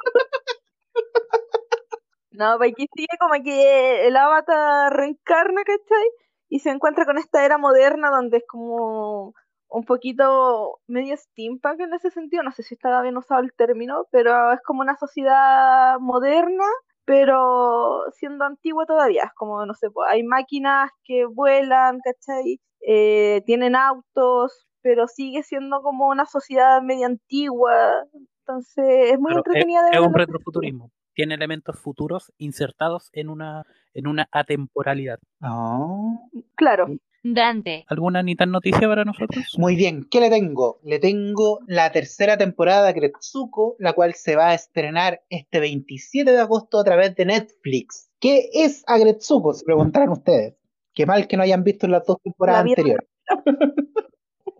No, 2.33 2.57
pues 2.57 2.71
aquí 2.71 2.87
sigue 2.95 3.17
como 3.19 3.33
que 3.43 4.07
el 4.07 4.15
avatar 4.15 4.93
reencarna, 4.93 5.63
¿cachai? 5.63 6.07
Y 6.49 6.59
se 6.59 6.69
encuentra 6.69 7.05
con 7.05 7.17
esta 7.17 7.43
era 7.45 7.57
moderna 7.57 8.11
donde 8.11 8.37
es 8.37 8.43
como 8.47 9.33
un 9.73 9.85
poquito 9.85 10.79
medio 10.87 11.17
steampunk 11.17 11.79
en 11.79 11.93
ese 11.93 12.11
sentido. 12.11 12.43
No 12.43 12.51
sé 12.51 12.61
si 12.61 12.75
está 12.75 13.01
bien 13.01 13.17
usado 13.17 13.41
el 13.41 13.53
término, 13.53 14.05
pero 14.11 14.53
es 14.53 14.61
como 14.61 14.81
una 14.81 14.95
sociedad 14.95 15.99
moderna, 15.99 16.63
pero 17.05 18.03
siendo 18.11 18.45
antigua 18.45 18.85
todavía. 18.85 19.23
Es 19.23 19.33
como, 19.35 19.65
no 19.65 19.73
sé, 19.73 19.87
hay 20.07 20.23
máquinas 20.23 20.91
que 21.03 21.25
vuelan, 21.25 21.99
¿cachai? 22.03 22.61
Eh, 22.87 23.41
tienen 23.47 23.75
autos, 23.75 24.67
pero 24.83 25.07
sigue 25.07 25.41
siendo 25.41 25.81
como 25.81 26.07
una 26.07 26.27
sociedad 26.27 26.83
medio 26.83 27.07
antigua. 27.07 28.05
Entonces 28.41 29.11
es 29.11 29.19
muy 29.19 29.29
Pero 29.29 29.41
es, 29.41 29.47
entretenida 29.47 29.85
de 29.85 29.97
es 29.97 29.99
un 29.99 30.13
retrofuturismo. 30.13 30.91
Tiene 31.15 31.33
elementos 31.33 31.79
futuros 31.79 32.31
insertados 32.37 33.09
en 33.11 33.29
una, 33.29 33.63
en 33.95 34.05
una 34.05 34.27
atemporalidad. 34.31 35.17
No. 35.39 36.29
Claro. 36.55 36.89
Dante, 37.23 37.85
¿Alguna 37.87 38.21
ni 38.21 38.35
tan 38.35 38.51
noticia 38.51 38.87
para 38.87 39.05
nosotros? 39.05 39.45
Muy 39.57 39.75
bien, 39.77 40.05
¿qué 40.11 40.19
le 40.19 40.29
tengo? 40.29 40.79
Le 40.83 40.99
tengo 40.99 41.59
la 41.67 41.91
tercera 41.91 42.37
temporada 42.37 42.87
de 42.87 42.93
Gretsuko, 42.93 43.75
la 43.79 43.93
cual 43.93 44.13
se 44.13 44.35
va 44.35 44.49
a 44.49 44.53
estrenar 44.53 45.23
este 45.29 45.59
27 45.61 46.29
de 46.31 46.39
agosto 46.39 46.79
a 46.79 46.83
través 46.83 47.15
de 47.15 47.25
Netflix. 47.25 48.09
¿Qué 48.19 48.49
es 48.53 48.83
Agretsuko? 48.87 49.53
Se 49.53 49.63
preguntarán 49.63 50.09
ustedes. 50.09 50.55
Qué 50.93 51.05
mal 51.05 51.27
que 51.27 51.37
no 51.37 51.43
hayan 51.43 51.63
visto 51.63 51.87
las 51.87 52.05
dos 52.05 52.17
temporadas 52.21 52.65
La 52.65 52.69
anteriores. 52.71 53.07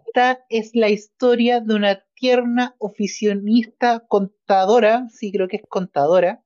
Esta 0.07 0.45
es 0.49 0.71
la 0.73 0.89
historia 0.89 1.59
de 1.59 1.75
una 1.75 2.03
tierna 2.15 2.75
oficionista 2.79 4.05
contadora, 4.07 5.07
sí 5.09 5.31
creo 5.31 5.47
que 5.47 5.57
es 5.57 5.63
contadora, 5.67 6.43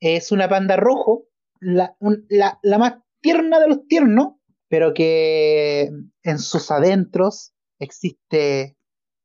es 0.00 0.32
una 0.32 0.48
panda 0.48 0.76
rojo, 0.76 1.26
la, 1.60 1.94
un- 2.00 2.26
la, 2.28 2.58
la 2.62 2.78
más 2.78 2.94
tierna 3.20 3.60
de 3.60 3.68
los 3.68 3.86
tiernos, 3.86 4.34
pero 4.70 4.94
que 4.94 5.90
en 6.22 6.38
sus 6.38 6.70
adentros 6.70 7.52
existe 7.80 8.76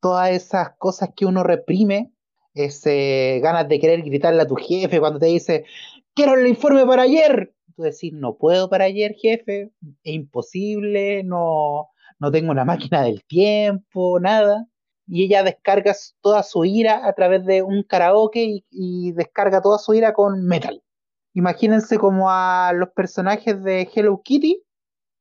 todas 0.01 0.31
esas 0.31 0.71
cosas 0.79 1.09
que 1.15 1.27
uno 1.27 1.43
reprime, 1.43 2.11
ese 2.55 3.39
ganas 3.43 3.69
de 3.69 3.79
querer 3.79 4.01
gritarle 4.01 4.41
a 4.41 4.47
tu 4.47 4.55
jefe 4.55 4.99
cuando 4.99 5.19
te 5.19 5.27
dice, 5.27 5.65
quiero 6.15 6.33
el 6.33 6.47
informe 6.47 6.83
para 6.87 7.03
ayer. 7.03 7.53
Tú 7.75 7.83
decís, 7.83 8.11
no 8.11 8.37
puedo 8.37 8.69
para 8.71 8.85
ayer, 8.85 9.13
jefe, 9.13 9.71
es 10.03 10.13
imposible, 10.15 11.23
no, 11.23 11.89
no 12.17 12.31
tengo 12.31 12.49
una 12.49 12.65
máquina 12.65 13.03
del 13.03 13.23
tiempo, 13.25 14.19
nada. 14.19 14.65
Y 15.05 15.25
ella 15.25 15.43
descarga 15.43 15.95
toda 16.21 16.41
su 16.41 16.65
ira 16.65 17.07
a 17.07 17.13
través 17.13 17.45
de 17.45 17.61
un 17.61 17.83
karaoke 17.83 18.63
y 18.71 19.11
descarga 19.11 19.61
toda 19.61 19.77
su 19.77 19.93
ira 19.93 20.13
con 20.13 20.43
metal. 20.43 20.81
Imagínense 21.33 21.99
como 21.99 22.31
a 22.31 22.71
los 22.73 22.89
personajes 22.89 23.61
de 23.61 23.87
Hello 23.93 24.21
Kitty, 24.23 24.65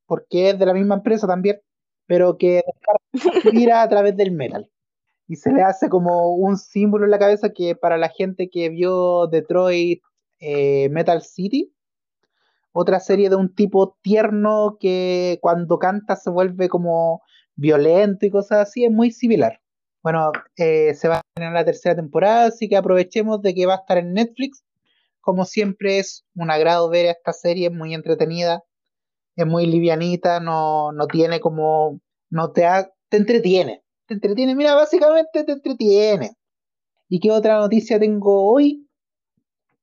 porque 0.07 0.51
es 0.51 0.59
de 0.59 0.67
la 0.67 0.75
misma 0.75 0.97
empresa 0.97 1.27
también, 1.27 1.61
pero 2.07 2.37
que 2.39 2.63
descarga 2.67 3.41
su 3.43 3.49
ira 3.57 3.83
a 3.83 3.89
través 3.89 4.17
del 4.17 4.33
metal. 4.33 4.71
Y 5.27 5.37
se 5.37 5.53
le 5.53 5.63
hace 5.63 5.89
como 5.89 6.35
un 6.35 6.59
símbolo 6.59 7.05
en 7.05 7.11
la 7.11 7.19
cabeza 7.19 7.53
que 7.53 7.75
para 7.75 7.97
la 7.97 8.11
gente 8.11 8.51
que 8.51 8.69
vio 8.69 9.27
Detroit 9.29 10.03
eh, 10.39 10.89
Metal 10.91 11.23
City, 11.23 11.73
otra 12.73 13.01
serie 13.01 13.31
de 13.31 13.37
un 13.37 13.55
tipo 13.55 13.97
tierno 14.03 14.77
que 14.81 15.39
cuando 15.41 15.79
canta 15.79 16.17
se 16.17 16.29
vuelve 16.29 16.69
como 16.69 17.23
violento 17.57 18.27
y 18.27 18.31
cosas 18.31 18.69
así, 18.69 18.85
es 18.85 18.91
muy 18.91 19.11
similar. 19.13 19.61
Bueno, 20.03 20.33
eh, 20.57 20.93
se 20.95 21.09
va 21.09 21.19
a 21.19 21.23
tener 21.35 21.53
la 21.53 21.65
tercera 21.65 21.97
temporada, 21.97 22.47
así 22.47 22.69
que 22.69 22.77
aprovechemos 22.77 23.41
de 23.41 23.55
que 23.55 23.67
va 23.67 23.75
a 23.75 23.79
estar 23.79 23.97
en 23.97 24.13
Netflix. 24.13 24.65
Como 25.21 25.47
siempre 25.47 25.99
es 25.99 26.27
un 26.35 26.51
agrado 26.51 26.91
ver 26.91 27.07
esta 27.07 27.33
serie, 27.33 27.69
es 27.69 27.73
muy 27.73 27.95
entretenida, 27.95 28.65
es 29.37 29.47
muy 29.47 29.67
livianita, 29.67 30.41
no, 30.41 30.93
no 30.93 31.07
tiene 31.07 31.41
como, 31.41 32.01
no 32.31 32.53
te, 32.53 32.67
ha- 32.67 32.91
te 33.09 33.17
entretiene, 33.19 33.83
te 34.07 34.15
entretiene, 34.15 34.55
mira, 34.55 34.75
básicamente 34.75 35.45
te 35.45 35.53
entretiene. 35.53 36.33
¿Y 37.09 37.21
qué 37.21 37.31
otra 37.31 37.59
noticia 37.59 37.99
tengo 38.01 38.49
hoy? 38.53 38.87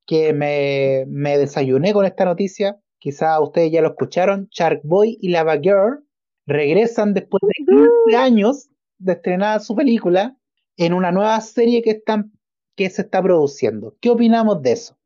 que 0.06 0.34
me, 0.34 1.06
me 1.08 1.38
desayuné 1.38 1.94
con 1.94 2.06
esta 2.06 2.26
noticia. 2.26 2.80
Quizás 3.00 3.40
ustedes 3.42 3.72
ya 3.72 3.82
lo 3.82 3.90
escucharon. 3.90 4.48
Shark 4.52 4.82
Boy 4.84 5.18
y 5.22 5.30
Lava 5.30 5.58
Girl 5.60 6.06
regresan 6.46 7.14
después 7.14 7.42
de 7.42 7.54
15 7.66 8.18
años 8.18 8.70
de 8.98 9.14
estrenar 9.14 9.62
su 9.62 9.76
película 9.76 10.36
en 10.78 10.94
una 10.94 11.12
nueva 11.12 11.40
serie 11.42 11.82
que, 11.82 11.92
están, 11.92 12.32
que 12.76 12.90
se 12.90 13.04
está 13.04 13.22
produciendo. 13.22 13.96
¿Qué 14.02 14.10
opinamos 14.10 14.62
de 14.62 14.74
eso? 14.74 14.98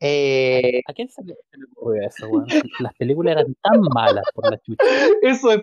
Eh, 0.00 0.80
¿A 0.88 0.92
quién 0.94 1.08
se 1.08 1.22
le, 1.22 1.34
ocurrió 1.72 2.06
eso, 2.06 2.26
weón? 2.28 2.46
Las 2.80 2.94
películas 2.94 3.32
eran 3.32 3.54
tan 3.62 3.80
malas 3.94 4.24
por 4.34 4.50
la 4.50 4.58
chucha. 4.58 4.82
eso 5.22 5.52
es. 5.52 5.60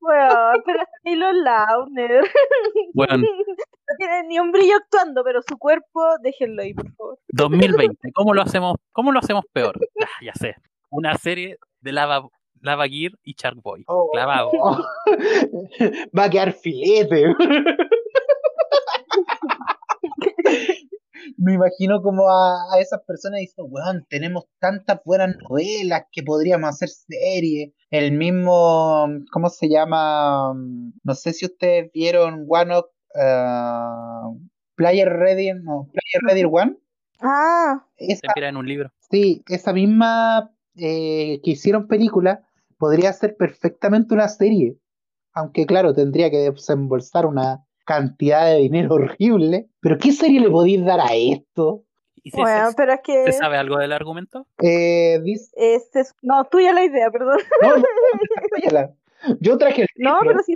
Weón, 0.00 0.62
pero 0.64 0.82
es 0.82 0.88
Taylor 1.04 1.34
Lautner. 1.34 2.24
Weón, 2.94 3.20
No 3.20 3.96
tiene 3.98 4.22
ni 4.24 4.38
un 4.38 4.52
brillo 4.52 4.76
actuando, 4.76 5.22
pero 5.24 5.40
su 5.42 5.56
cuerpo, 5.58 6.02
déjenlo 6.22 6.62
ahí, 6.62 6.74
por 6.74 6.92
favor. 6.94 7.18
2020, 7.28 8.12
¿cómo 8.12 8.34
lo 8.34 8.42
hacemos, 8.42 8.76
cómo 8.92 9.12
lo 9.12 9.18
hacemos 9.18 9.44
peor? 9.52 9.78
Ah, 10.02 10.06
ya 10.22 10.34
sé. 10.34 10.56
Una 10.90 11.16
serie 11.16 11.58
de 11.80 11.92
Lava, 11.92 12.28
Lava 12.60 12.88
Gear 12.88 13.12
y 13.22 13.34
Shark 13.34 13.60
Boy. 13.62 13.84
Oh. 13.86 14.08
Clavado. 14.12 14.50
Va 16.18 16.24
a 16.24 16.30
quedar 16.30 16.52
filete. 16.52 17.34
Me 21.40 21.54
imagino 21.54 22.02
como 22.02 22.28
a, 22.28 22.74
a 22.74 22.80
esas 22.80 23.00
personas 23.06 23.38
diciendo, 23.40 23.70
weón, 23.72 24.04
tenemos 24.10 24.44
tantas 24.58 25.00
buenas 25.04 25.36
novelas 25.48 26.02
que 26.10 26.24
podríamos 26.24 26.68
hacer 26.70 26.88
series. 26.88 27.72
El 27.90 28.12
mismo, 28.12 29.06
¿cómo 29.32 29.48
se 29.48 29.68
llama? 29.68 30.52
No 31.04 31.14
sé 31.14 31.32
si 31.32 31.46
ustedes 31.46 31.92
vieron 31.92 32.44
One 32.48 32.74
of 32.74 32.86
uh, 33.14 34.36
Player 34.74 35.08
Ready, 35.08 35.52
no, 35.62 35.88
Player 35.92 36.22
Ready 36.28 36.44
One. 36.44 36.76
Ah, 37.20 37.86
Se 37.96 38.12
Esa, 38.12 38.26
inspira 38.26 38.48
en 38.48 38.56
un 38.56 38.66
libro. 38.66 38.90
sí, 39.10 39.42
esa 39.48 39.72
misma 39.72 40.52
eh, 40.76 41.40
que 41.44 41.52
hicieron 41.52 41.86
película 41.88 42.44
podría 42.78 43.12
ser 43.12 43.36
perfectamente 43.36 44.12
una 44.12 44.28
serie. 44.28 44.76
Aunque 45.34 45.66
claro, 45.66 45.94
tendría 45.94 46.30
que 46.30 46.50
desembolsar 46.50 47.26
una 47.26 47.64
cantidad 47.88 48.46
de 48.46 48.58
dinero 48.58 48.94
horrible. 48.94 49.68
Pero 49.80 49.96
¿qué 49.98 50.12
serie 50.12 50.40
le 50.40 50.50
podéis 50.50 50.84
dar 50.84 51.00
a 51.00 51.14
esto? 51.14 51.82
¿Y 52.22 52.30
se, 52.30 52.40
bueno, 52.40 52.68
se- 52.70 52.76
pero 52.76 52.92
es 52.92 53.00
que. 53.02 53.24
se 53.24 53.32
sabe 53.32 53.56
algo 53.56 53.78
del 53.78 53.92
argumento? 53.92 54.46
Eh, 54.62 55.18
dice, 55.22 55.50
Este 55.56 56.00
es- 56.00 56.14
no, 56.22 56.44
tuya 56.44 56.72
la 56.72 56.84
idea, 56.84 57.10
perdón. 57.10 57.38
no, 57.62 57.76
no, 57.78 57.84
desarrollala. 58.20 58.94
Yo 59.40 59.56
traje 59.58 59.82
el 59.82 59.88
No, 59.96 60.18
pero 60.20 60.40
sí. 60.44 60.52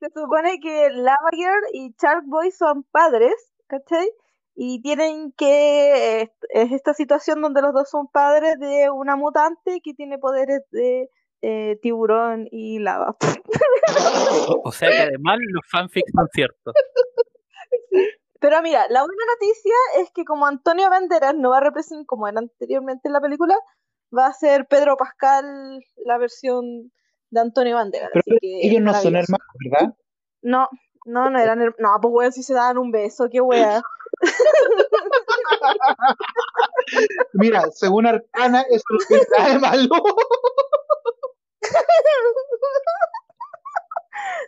Se 0.00 0.10
supone 0.14 0.60
que 0.60 0.90
Lava 0.90 1.30
Girl 1.32 1.64
y 1.72 1.92
Shark 2.00 2.22
Boy 2.26 2.50
son 2.52 2.84
padres, 2.84 3.34
¿cachai? 3.66 4.08
Y 4.54 4.80
tienen 4.82 5.32
que. 5.32 6.22
Es, 6.22 6.30
es 6.50 6.72
esta 6.72 6.94
situación 6.94 7.40
donde 7.42 7.62
los 7.62 7.72
dos 7.72 7.88
son 7.90 8.06
padres 8.08 8.58
de 8.60 8.90
una 8.90 9.16
mutante 9.16 9.80
que 9.82 9.94
tiene 9.94 10.18
poderes 10.18 10.62
de 10.70 11.10
eh, 11.42 11.78
tiburón 11.82 12.48
y 12.50 12.78
lava. 12.78 13.16
O 14.64 14.72
sea 14.72 14.90
que 14.90 14.98
además 14.98 15.38
los 15.50 15.62
fanfics 15.70 16.10
son 16.14 16.28
ciertos. 16.32 16.74
Pero 18.40 18.62
mira, 18.62 18.86
la 18.90 19.00
buena 19.02 19.22
noticia 19.34 19.74
es 19.98 20.10
que 20.12 20.24
como 20.24 20.46
Antonio 20.46 20.88
Banderas 20.90 21.34
no 21.34 21.50
va 21.50 21.58
a 21.58 21.60
representar, 21.60 22.06
como 22.06 22.28
era 22.28 22.38
anteriormente 22.38 23.08
en 23.08 23.12
la 23.14 23.20
película, 23.20 23.56
va 24.16 24.26
a 24.26 24.32
ser 24.32 24.66
Pedro 24.68 24.96
Pascal 24.96 25.80
la 26.04 26.18
versión 26.18 26.92
de 27.30 27.40
Antonio 27.40 27.76
Banderas. 27.76 28.10
Pero 28.12 28.22
así 28.26 28.38
que 28.40 28.66
ellos 28.68 28.82
no 28.82 28.92
son 28.94 29.16
hermanos, 29.16 29.46
¿verdad? 29.64 29.94
No, 30.42 30.68
no, 31.06 31.30
no 31.30 31.38
eran 31.38 31.60
her- 31.60 31.74
No, 31.78 31.88
pues 32.00 32.12
weón, 32.14 32.32
si 32.32 32.42
se 32.42 32.54
daban 32.54 32.78
un 32.78 32.90
beso, 32.92 33.28
qué 33.30 33.40
wea. 33.40 33.82
Mira, 37.32 37.64
según 37.72 38.06
Arcana, 38.06 38.62
eso 38.70 38.84
no 38.90 38.98
tiene 39.08 39.24
nada 39.36 39.52
de 39.52 39.58
malo. 39.58 39.94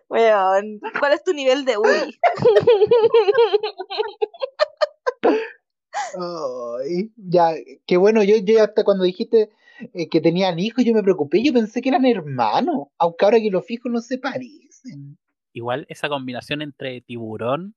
Weón, 0.09 0.81
¿cuál 0.99 1.13
es 1.13 1.23
tu 1.23 1.33
nivel 1.33 1.65
de 1.65 1.79
Uri? 1.79 2.19
Ay, 6.15 7.13
ya, 7.17 7.55
qué 7.87 7.97
bueno, 7.97 8.23
yo, 8.23 8.37
yo 8.37 8.63
hasta 8.63 8.85
cuando 8.85 9.05
dijiste 9.05 9.51
eh, 9.93 10.09
que 10.09 10.21
tenían 10.21 10.59
hijos, 10.59 10.85
yo 10.85 10.93
me 10.95 11.03
preocupé, 11.03 11.43
yo 11.43 11.53
pensé 11.53 11.81
que 11.81 11.89
eran 11.91 12.05
hermanos, 12.05 12.89
aunque 12.99 13.25
ahora 13.25 13.41
que 13.41 13.51
lo 13.51 13.63
fijo 13.63 13.89
no 13.89 14.01
se 14.01 14.19
parecen. 14.19 15.17
Igual 15.53 15.87
esa 15.89 16.09
combinación 16.09 16.63
entre 16.63 17.01
tiburón 17.01 17.75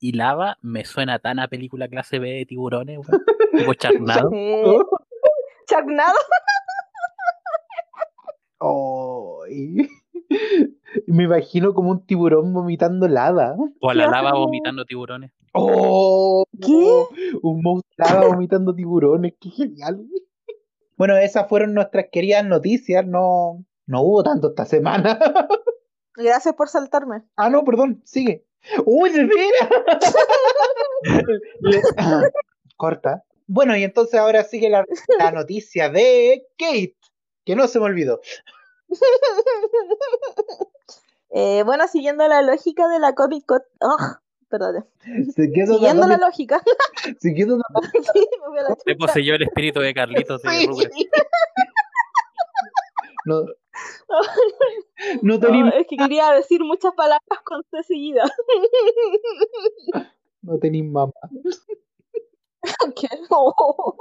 y 0.00 0.12
lava 0.12 0.58
me 0.60 0.84
suena 0.84 1.18
tan 1.18 1.38
a 1.38 1.48
película 1.48 1.88
clase 1.88 2.18
B 2.18 2.30
de 2.30 2.46
tiburones, 2.46 2.98
weón. 2.98 3.22
Tipo 3.56 3.74
Charnado. 3.74 4.30
Eh, 4.32 4.78
Charnado. 5.66 6.18
Ay. 8.62 9.88
Me 11.06 11.24
imagino 11.24 11.74
como 11.74 11.90
un 11.90 12.04
tiburón 12.06 12.52
vomitando 12.52 13.08
lava. 13.08 13.56
O 13.80 13.90
a 13.90 13.94
la 13.94 14.08
lava 14.08 14.32
vomitando 14.34 14.84
tiburones. 14.84 15.32
¡Oh! 15.54 16.44
¿Qué? 16.60 17.04
Un 17.42 17.62
monstruo 17.62 17.94
de 17.96 18.04
lava 18.14 18.26
vomitando 18.28 18.74
tiburones, 18.74 19.34
qué 19.40 19.50
genial. 19.50 20.06
Bueno, 20.96 21.16
esas 21.16 21.48
fueron 21.48 21.74
nuestras 21.74 22.06
queridas 22.12 22.44
noticias, 22.44 23.06
no, 23.06 23.64
no 23.86 24.02
hubo 24.02 24.22
tanto 24.22 24.48
esta 24.50 24.64
semana. 24.66 25.18
Gracias 26.14 26.54
por 26.54 26.68
saltarme. 26.68 27.22
Ah, 27.36 27.48
no, 27.50 27.64
perdón, 27.64 28.02
sigue. 28.04 28.44
¡Uy, 28.84 29.10
de 29.10 29.24
veras! 29.24 30.14
Le- 31.60 31.82
Corta. 32.76 33.24
Bueno, 33.46 33.76
y 33.76 33.82
entonces 33.82 34.18
ahora 34.20 34.44
sigue 34.44 34.70
la, 34.70 34.84
la 35.18 35.32
noticia 35.32 35.88
de 35.90 36.46
Kate, 36.58 36.96
que 37.44 37.56
no 37.56 37.66
se 37.68 37.78
me 37.78 37.86
olvidó. 37.86 38.20
Eh, 41.34 41.62
bueno, 41.64 41.88
siguiendo 41.88 42.28
la 42.28 42.42
lógica 42.42 42.86
de 42.88 42.98
la 42.98 43.14
Comic 43.14 43.46
Con. 43.46 43.62
¡Ugh! 43.80 44.20
perdón. 44.52 44.86
Siguiendo 45.34 46.06
la 46.06 46.18
lógica. 46.18 46.62
Sí, 47.20 47.30
a 47.30 48.62
la 48.62 48.68
Se 48.76 48.94
chucha. 48.94 48.96
poseyó 48.98 49.34
el 49.34 49.42
espíritu 49.42 49.80
de 49.80 49.94
Carlitos 49.94 50.42
de 50.42 50.50
Sí. 50.50 51.08
No, 53.24 53.44
no 55.22 55.38
No, 55.38 55.68
es 55.68 55.86
que 55.88 55.96
quería 55.96 56.32
decir 56.32 56.62
muchas 56.62 56.92
palabras 56.94 57.40
con 57.44 57.62
C 57.70 57.82
seguida. 57.82 58.24
no 60.42 60.58
tenéis 60.58 60.84
mamá. 60.84 61.12
¿Qué? 62.94 63.08
Oh. 63.30 63.96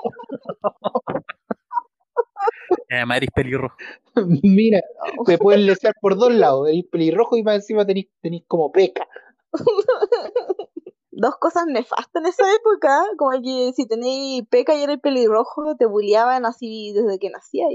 Y 2.90 2.94
Además 2.94 3.18
eres 3.18 3.30
pelirrojo. 3.34 3.76
Mira, 4.44 4.82
te 5.26 5.38
pueden 5.38 5.66
lesear 5.66 5.94
por 6.02 6.18
dos 6.18 6.34
lados, 6.34 6.70
el 6.70 6.86
pelirrojo 6.86 7.38
y 7.38 7.44
más 7.44 7.56
encima 7.56 7.86
tenéis, 7.86 8.08
tenéis 8.22 8.44
como 8.48 8.72
peca. 8.72 9.08
Dos 11.14 11.36
cosas 11.38 11.66
nefastas 11.68 12.24
en 12.24 12.26
esa 12.26 12.44
época, 12.56 13.04
como 13.18 13.32
que 13.42 13.74
si 13.76 13.86
tenéis 13.86 14.44
peca 14.50 14.74
y 14.74 14.84
eres 14.84 15.00
pelirrojo, 15.00 15.76
te 15.76 15.86
bulleaban 15.86 16.46
así 16.46 16.94
desde 16.94 17.20
que 17.20 17.30
nacías. 17.30 17.70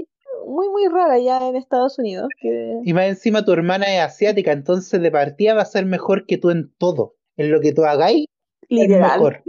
Muy, 0.45 0.69
muy 0.69 0.87
rara 0.87 1.17
ya 1.19 1.47
en 1.47 1.55
Estados 1.55 1.97
Unidos. 1.99 2.27
Que... 2.41 2.79
Y 2.83 2.93
más 2.93 3.05
encima 3.05 3.45
tu 3.45 3.53
hermana 3.53 3.85
es 3.85 4.01
asiática, 4.01 4.51
entonces 4.51 5.01
de 5.01 5.11
partida 5.11 5.53
va 5.53 5.61
a 5.61 5.65
ser 5.65 5.85
mejor 5.85 6.25
que 6.25 6.37
tú 6.37 6.49
en 6.49 6.73
todo. 6.77 7.15
En 7.37 7.51
lo 7.51 7.61
que 7.61 7.71
tú 7.71 7.85
hagáis, 7.85 8.25
es 8.63 8.69
Literal. 8.69 9.11
mejor. 9.11 9.43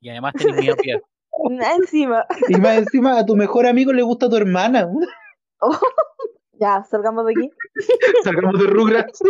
Y 0.00 0.08
además 0.10 0.34
tenés 0.38 0.62
miopía. 0.62 1.02
Encima. 1.78 2.24
Y 2.48 2.56
más 2.56 2.78
encima 2.78 3.18
a 3.18 3.26
tu 3.26 3.36
mejor 3.36 3.66
amigo 3.66 3.92
le 3.92 4.02
gusta 4.02 4.28
tu 4.28 4.36
hermana. 4.36 4.88
Ya, 6.52 6.84
salgamos 6.84 7.26
de 7.26 7.32
aquí. 7.32 7.50
Sacamos 8.24 8.58
de 8.58 8.66
Rugrats. 8.66 9.20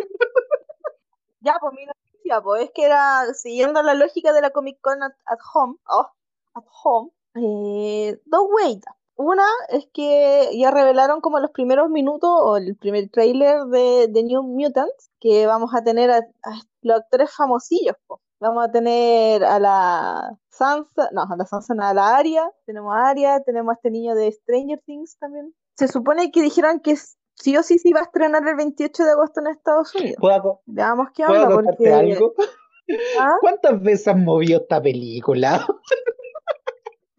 Ya, 1.41 1.57
pues 1.61 1.75
mi 1.75 1.87
noticia, 1.87 2.41
pues 2.43 2.65
es 2.65 2.71
que 2.75 2.85
era 2.85 3.33
siguiendo 3.35 3.83
la 3.83 3.95
lógica 3.95 4.33
de 4.33 4.41
la 4.41 4.51
Comic 4.51 4.81
Con 4.81 5.03
at, 5.03 5.13
at 5.27 5.39
home, 5.53 5.77
oh, 5.89 6.09
at 6.55 6.65
home, 6.83 7.11
eh, 7.35 8.19
dos 8.25 8.43
weitas. 8.51 8.95
Una 9.17 9.45
es 9.69 9.87
que 9.93 10.51
ya 10.55 10.71
revelaron 10.71 11.21
como 11.21 11.39
los 11.39 11.51
primeros 11.51 11.89
minutos 11.89 12.31
o 12.33 12.57
el 12.57 12.77
primer 12.77 13.11
trailer 13.11 13.65
de, 13.67 14.09
de 14.09 14.23
New 14.25 14.43
Mutants, 14.43 15.11
que 15.21 15.47
vamos 15.47 15.73
a 15.75 15.85
tener 15.85 16.11
a, 16.11 16.19
a 16.19 16.61
los 16.83 17.01
actores 17.01 17.31
famosillos, 17.35 17.97
po. 18.07 18.21
Vamos 18.41 18.65
a 18.65 18.73
tener 18.73 19.45
a 19.45 19.59
la 19.61 20.37
Sansa, 20.57 21.09
no, 21.13 21.25
la 21.37 21.45
Sansa, 21.47 21.75
no, 21.75 21.85
a 21.85 21.95
la 21.95 22.17
Arya, 22.17 22.51
tenemos 22.67 22.95
a 22.95 23.09
Arya, 23.11 23.41
tenemos 23.45 23.73
a 23.73 23.75
este 23.75 23.91
niño 23.91 24.15
de 24.15 24.31
Stranger 24.31 24.81
Things 24.87 25.17
también. 25.19 25.55
Se 25.77 25.89
supone 25.89 26.31
que 26.31 26.43
dijeron 26.43 26.81
que 26.81 26.95
sí 27.35 27.57
o 27.57 27.63
sí 27.63 27.79
se 27.79 27.89
iba 27.89 28.01
a 28.01 28.05
estrenar 28.05 28.47
el 28.47 28.55
28 28.57 29.05
de 29.05 29.11
agosto 29.11 29.41
en 29.41 29.49
Estados 29.49 29.95
Unidos. 29.95 30.17
¿Puedo, 30.21 30.43
co- 30.43 30.63
Veamos 30.67 31.09
qué 31.15 31.25
puedo 31.27 31.43
onda, 31.43 31.55
contarte 31.55 31.77
porque... 31.79 31.93
algo? 31.93 32.35
¿Ah? 33.19 33.37
¿Cuántas 33.41 33.83
veces 33.83 34.09
han 34.09 34.25
movido 34.25 34.61
esta 34.61 34.81
película? 34.81 35.67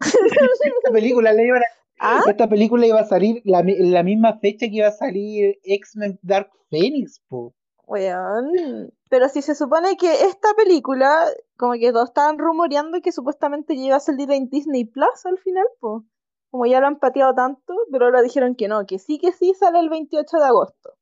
esta 0.00 0.90
película 0.92 1.32
le 1.32 1.46
iban 1.46 1.62
a- 1.62 1.66
¿Ah? 1.98 2.20
Esta 2.28 2.46
película 2.46 2.86
iba 2.86 3.00
a 3.00 3.06
salir 3.06 3.40
la, 3.44 3.62
la 3.64 4.02
misma 4.02 4.38
fecha 4.38 4.66
que 4.66 4.76
iba 4.76 4.88
a 4.88 4.92
salir 4.92 5.58
X-Men 5.64 6.18
Dark 6.22 6.50
Phoenix, 6.70 7.22
po. 7.28 7.54
Weón. 7.86 8.92
Pero 9.08 9.28
si 9.28 9.42
se 9.42 9.54
supone 9.54 9.96
que 9.96 10.26
esta 10.26 10.52
película, 10.54 11.26
como 11.56 11.74
que 11.74 11.92
todos 11.92 12.08
estaban 12.08 12.38
rumoreando 12.38 13.00
que 13.00 13.12
supuestamente 13.12 13.76
ya 13.76 13.84
iba 13.84 13.96
a 13.96 14.00
salir 14.00 14.30
en 14.32 14.48
Disney 14.48 14.84
Plus 14.84 15.24
al 15.24 15.38
final, 15.38 15.66
pues. 15.80 16.02
Como 16.50 16.66
ya 16.66 16.80
lo 16.80 16.86
han 16.86 16.98
pateado 16.98 17.34
tanto, 17.34 17.74
pero 17.90 18.06
ahora 18.06 18.22
dijeron 18.22 18.54
que 18.54 18.68
no, 18.68 18.86
que 18.86 18.98
sí 18.98 19.18
que 19.18 19.32
sí 19.32 19.54
sale 19.54 19.78
el 19.80 19.90
28 19.90 20.36
de 20.38 20.44
agosto 20.44 20.94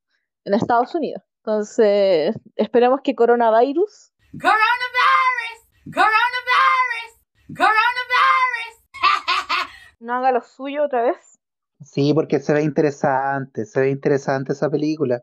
en 0.44 0.54
Estados 0.54 0.94
Unidos. 0.94 1.22
Entonces, 1.42 2.34
esperemos 2.56 3.00
que 3.02 3.14
coronavirus 3.14 4.12
Coronavirus! 4.32 5.60
Coronavirus! 5.84 7.12
Coronavirus! 7.56 8.74
no 10.00 10.14
haga 10.14 10.32
lo 10.32 10.40
suyo 10.40 10.84
otra 10.84 11.02
vez. 11.02 11.38
Sí, 11.80 12.12
porque 12.14 12.40
se 12.40 12.52
ve 12.52 12.62
interesante, 12.62 13.64
se 13.64 13.80
ve 13.80 13.90
interesante 13.90 14.54
esa 14.54 14.70
película. 14.70 15.22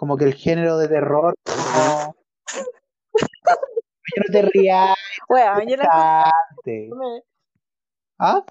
Como 0.00 0.16
que 0.16 0.24
el 0.24 0.32
género 0.32 0.78
de 0.78 0.88
terror. 0.88 1.34
No, 4.16 4.26
no 4.26 4.32
te 4.32 4.42
rías, 4.42 4.96
Weón, 5.28 5.68
yo 5.68 5.76
la 5.76 6.30
encontré, 6.64 6.90
¿Ah? 8.18 8.44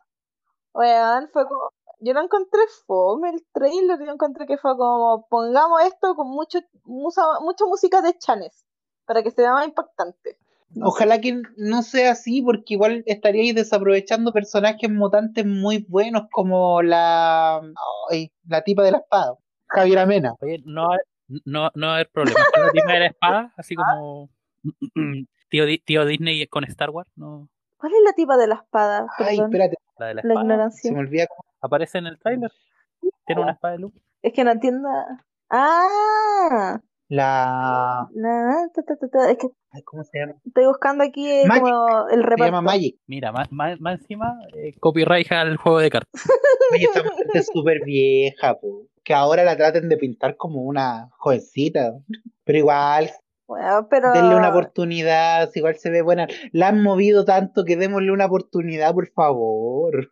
weón, 0.74 1.28
fue 1.34 1.48
como, 1.48 1.72
yo 2.00 2.14
lo 2.14 2.22
encontré 2.22 2.62
fome 2.86 3.32
el 3.32 3.46
trailer, 3.52 4.00
yo 4.00 4.12
encontré 4.14 4.46
que 4.46 4.58
fue 4.58 4.78
como, 4.78 5.28
pongamos 5.28 5.82
esto 5.84 6.16
con 6.16 6.30
mucho, 6.30 6.60
musa- 6.86 7.40
mucha 7.42 7.66
música 7.66 8.02
de 8.02 8.18
Chanes, 8.18 8.64
para 9.06 9.22
que 9.22 9.32
se 9.32 9.42
vea 9.42 9.52
más 9.54 9.68
impactante. 9.68 10.38
Ojalá 10.82 11.20
que 11.20 11.42
no 11.58 11.82
sea 11.82 12.12
así, 12.12 12.42
porque 12.42 12.76
igual 12.76 13.04
estaríais 13.06 13.56
desaprovechando 13.56 14.32
personajes 14.32 14.90
mutantes 14.90 15.46
muy 15.46 15.86
buenos 15.90 16.24
como 16.32 16.82
la, 16.84 17.60
ay, 18.10 18.32
la 18.48 18.64
tipa 18.64 18.84
de 18.84 18.92
la 18.92 19.00
espada, 19.00 19.36
Javier 19.68 20.00
Amena. 20.00 20.36
Oye, 20.42 20.62
no 20.66 20.88
no, 21.46 21.70
no 21.76 21.88
va 21.88 21.92
a 21.92 21.96
haber 21.96 22.10
problema. 22.10 22.40
La 22.66 22.72
tipa 22.72 22.94
de 22.94 23.00
la 23.00 23.06
espada, 23.08 23.54
así 23.58 23.76
como 23.76 24.30
tío, 25.50 25.66
Di- 25.66 25.80
tío 25.80 26.06
Disney 26.06 26.46
con 26.48 26.64
Star 26.66 26.90
Wars, 26.90 27.10
no. 27.16 27.50
¿Cuál 27.78 27.94
es 27.94 28.00
la 28.06 28.14
tipa 28.14 28.36
de 28.38 28.48
la 28.48 28.56
espada? 28.56 29.08
Ay, 29.18 29.38
Perdón, 29.38 29.46
espérate, 29.54 29.78
La 29.98 30.06
de 30.08 30.14
la 30.16 30.22
la 30.24 30.30
espada 30.30 30.40
se 30.40 30.44
ignorancia. 30.44 30.92
me 30.94 31.00
olvida 31.00 31.28
aparece 31.62 31.98
en 32.00 32.08
el 32.08 32.20
trailer. 32.20 32.52
Tiene 33.26 33.42
una 33.42 33.52
espada 33.54 33.74
de 33.74 33.80
luz. 33.80 33.94
Es 34.22 34.34
que 34.34 34.44
no 34.44 34.52
entiendo. 34.52 34.90
Ah, 35.50 36.80
la, 37.08 38.08
la- 38.14 38.70
ta, 38.74 38.84
ta, 38.84 38.96
ta, 38.98 39.08
ta, 39.10 39.32
es 39.32 39.38
que 39.38 39.48
ay, 39.72 39.82
¿cómo 39.84 40.04
se 40.04 40.20
llama? 40.20 40.34
estoy 40.46 40.66
buscando 40.66 41.04
aquí 41.04 41.28
eh, 41.28 41.44
Magic. 41.48 41.64
como 41.64 42.08
el 42.10 42.10
Se 42.10 42.16
llama 42.18 42.30
reparto. 42.30 42.62
Magic. 42.62 42.96
Mira, 43.08 43.32
más, 43.32 43.52
más, 43.52 43.80
más 43.80 44.00
encima, 44.00 44.38
eh, 44.56 44.74
copyright 44.80 45.32
al 45.32 45.58
juego 45.58 45.80
de 45.80 45.90
cartas. 45.90 46.22
Oye, 46.74 46.84
esta 46.84 47.02
mujer 47.04 47.28
es 47.34 47.48
súper 47.52 47.84
vieja, 47.86 48.56
po. 48.60 48.86
Que 49.10 49.16
ahora 49.16 49.44
la 49.44 49.58
traten 49.58 49.90
de 49.90 49.98
pintar 49.98 50.38
como 50.38 50.62
una 50.62 51.10
jovencita. 51.18 51.98
Pero 52.44 52.60
igual, 52.60 53.10
Bueno, 53.48 53.88
pero 53.90 54.14
denle 54.14 54.36
una 54.36 54.50
oportunidad, 54.50 55.50
igual 55.56 55.78
se 55.78 55.90
ve 55.90 56.04
buena. 56.04 56.28
La 56.52 56.68
han 56.68 56.84
movido 56.84 57.26
tanto 57.26 57.66
que 57.66 57.76
démosle 57.76 58.12
una 58.12 58.28
oportunidad, 58.28 58.94
por 58.94 59.08
favor. 59.08 60.12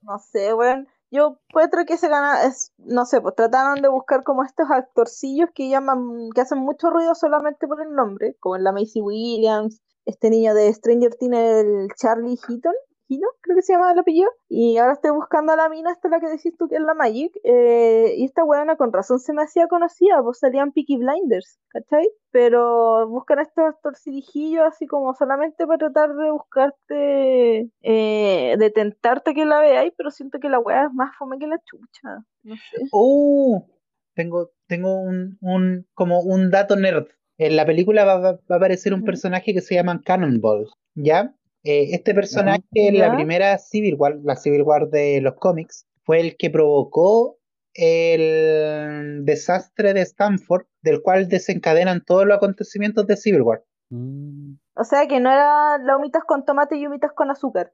no 0.00 0.18
sé, 0.18 0.54
weón. 0.54 0.88
Yo 1.10 1.40
encuentro 1.50 1.84
que 1.84 1.98
se 1.98 2.08
gana, 2.08 2.46
es, 2.46 2.72
no 2.78 3.04
sé, 3.04 3.20
pues 3.20 3.34
trataron 3.34 3.82
de 3.82 3.88
buscar 3.88 4.22
como 4.22 4.44
estos 4.44 4.70
actorcillos 4.70 5.50
que 5.54 5.68
llaman, 5.68 6.30
que 6.34 6.40
hacen 6.40 6.60
mucho 6.60 6.88
ruido 6.88 7.14
solamente 7.14 7.68
por 7.68 7.82
el 7.82 7.92
nombre, 7.94 8.34
como 8.40 8.56
la 8.56 8.72
Macy 8.72 9.02
Williams, 9.02 9.82
este 10.06 10.30
niño 10.30 10.54
de 10.54 10.72
Stranger 10.72 11.14
Things, 11.16 11.36
el 11.36 11.88
Charlie 11.98 12.38
Heaton, 12.48 12.72
Creo 13.08 13.56
que 13.56 13.62
se 13.62 13.72
llama 13.72 13.92
el 13.92 13.98
apellido, 13.98 14.28
y 14.48 14.76
ahora 14.76 14.92
estoy 14.92 15.12
buscando 15.12 15.52
a 15.52 15.56
la 15.56 15.68
mina, 15.70 15.90
esta 15.92 16.08
la 16.08 16.20
que 16.20 16.28
decís 16.28 16.54
tú 16.58 16.68
que 16.68 16.74
es 16.76 16.82
la 16.82 16.92
Magic, 16.94 17.32
eh, 17.42 18.14
y 18.18 18.24
esta 18.26 18.44
weona 18.44 18.76
con 18.76 18.92
razón 18.92 19.18
se 19.18 19.32
me 19.32 19.42
hacía 19.42 19.66
conocida, 19.66 20.22
pues 20.22 20.38
salían 20.40 20.72
Peaky 20.72 20.98
Blinders, 20.98 21.58
¿cachai? 21.68 22.06
Pero 22.30 23.08
buscan 23.08 23.38
estos 23.38 23.64
actorcilijillos 23.64 24.64
así 24.66 24.86
como 24.86 25.14
solamente 25.14 25.66
para 25.66 25.78
tratar 25.78 26.14
de 26.14 26.30
buscarte, 26.30 27.70
eh, 27.82 28.56
de 28.58 28.70
tentarte 28.70 29.34
que 29.34 29.46
la 29.46 29.60
veáis, 29.60 29.92
pero 29.96 30.10
siento 30.10 30.38
que 30.38 30.48
la 30.50 30.58
weá 30.60 30.84
es 30.86 30.92
más 30.92 31.16
fome 31.18 31.38
que 31.38 31.46
la 31.46 31.58
chucha, 31.64 32.18
no 32.42 32.54
sé. 32.56 32.76
Oh, 32.92 33.66
tengo, 34.14 34.50
tengo 34.66 35.00
un, 35.00 35.38
un, 35.40 35.86
como 35.94 36.20
un 36.20 36.50
dato 36.50 36.76
nerd. 36.76 37.06
En 37.38 37.56
la 37.56 37.64
película 37.64 38.04
va, 38.04 38.18
va- 38.18 38.32
va 38.32 38.54
a 38.54 38.56
aparecer 38.56 38.92
un 38.92 39.04
personaje 39.04 39.54
que 39.54 39.60
se 39.60 39.76
llama 39.76 40.02
Cannonball, 40.04 40.68
¿ya? 40.94 41.34
Eh, 41.64 41.88
este 41.92 42.14
personaje 42.14 42.62
en 42.72 42.98
la 42.98 43.14
primera 43.14 43.58
Civil 43.58 43.96
War, 43.96 44.16
la 44.22 44.36
Civil 44.36 44.62
War 44.62 44.88
de 44.88 45.20
los 45.20 45.34
cómics, 45.34 45.86
fue 46.04 46.20
el 46.20 46.36
que 46.36 46.50
provocó 46.50 47.38
el 47.74 49.24
desastre 49.24 49.92
de 49.92 50.02
Stanford, 50.02 50.66
del 50.82 51.02
cual 51.02 51.28
desencadenan 51.28 52.04
todos 52.04 52.26
los 52.26 52.36
acontecimientos 52.36 53.06
de 53.06 53.16
Civil 53.16 53.42
War. 53.42 53.64
Mm. 53.90 54.54
O 54.74 54.84
sea 54.84 55.06
que 55.08 55.20
no 55.20 55.30
era 55.30 55.78
la 55.78 55.96
humitas 55.96 56.24
con 56.24 56.44
tomate 56.44 56.76
y 56.76 56.86
humitas 56.86 57.12
con 57.12 57.30
azúcar. 57.30 57.72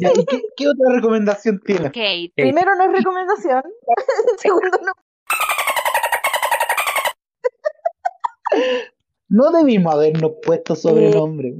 Ya, 0.00 0.10
¿y 0.14 0.24
qué, 0.24 0.42
qué 0.56 0.68
otra 0.68 0.94
recomendación 0.94 1.60
tienes? 1.60 1.92
Kate. 1.92 2.32
Primero 2.34 2.74
no 2.76 2.84
es 2.84 2.92
recomendación, 2.92 3.62
segundo 4.38 4.78
no. 4.82 4.92
No 9.30 9.50
debimos 9.52 9.94
habernos 9.94 10.32
puesto 10.44 10.74
sobrenombre. 10.74 11.54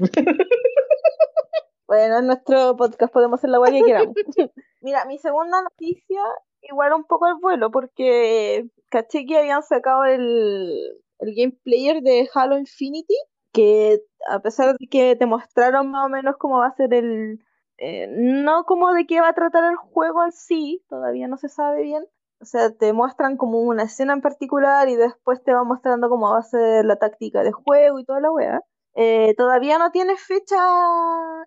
Bueno, 1.87 2.18
en 2.18 2.27
nuestro 2.27 2.77
podcast 2.77 3.12
podemos 3.12 3.41
hacer 3.41 3.51
la 3.51 3.59
guay 3.59 3.73
que 3.73 3.85
queramos. 3.85 4.14
Mira, 4.81 5.05
mi 5.07 5.18
segunda 5.18 5.62
noticia, 5.62 6.21
igual 6.62 6.93
un 6.93 7.05
poco 7.05 7.27
al 7.27 7.37
vuelo, 7.41 7.71
porque 7.71 8.66
caché 8.91 9.25
que 9.27 9.39
habían 9.39 9.62
sacado 9.62 10.05
el, 10.05 11.01
el 11.18 11.35
gameplayer 11.35 12.01
de 12.03 12.29
Halo 12.33 12.59
Infinity, 12.59 13.16
que 13.53 14.01
a 14.29 14.41
pesar 14.41 14.77
de 14.79 14.87
que 14.89 15.16
te 15.16 15.27
mostraron 15.27 15.91
más 15.91 16.07
o 16.07 16.09
menos 16.09 16.37
cómo 16.39 16.59
va 16.59 16.66
a 16.68 16.77
ser 16.77 16.95
el... 16.95 17.41
eh, 17.79 18.07
no 18.09 18.64
como 18.64 18.93
de 18.93 19.07
qué 19.07 19.21
va 19.21 19.29
a 19.31 19.35
tratar 19.35 19.64
el 19.64 19.77
juego 19.77 20.25
en 20.25 20.33
sí, 20.33 20.85
todavía 20.89 21.27
no 21.27 21.39
se 21.39 21.49
sabe 21.49 21.83
bien. 21.83 22.05
O 22.41 22.47
sea, 22.47 22.70
te 22.70 22.93
muestran 22.93 23.36
como 23.36 23.61
una 23.61 23.82
escena 23.84 24.14
en 24.14 24.22
particular 24.22 24.88
y 24.88 24.97
después 24.97 25.43
te 25.45 25.53
va 25.53 25.62
mostrando 25.62 26.09
cómo 26.09 26.30
va 26.32 26.38
a 26.38 26.43
ser 26.43 26.86
la 26.86 26.97
táctica 26.97 27.43
de 27.43 27.53
juego 27.53 27.99
y 27.99 28.05
toda 28.05 28.20
la 28.20 28.30
wea. 28.30 28.61
Eh, 28.95 29.34
todavía 29.36 29.78
no 29.78 29.91
tiene 29.91 30.16
fecha 30.16 30.57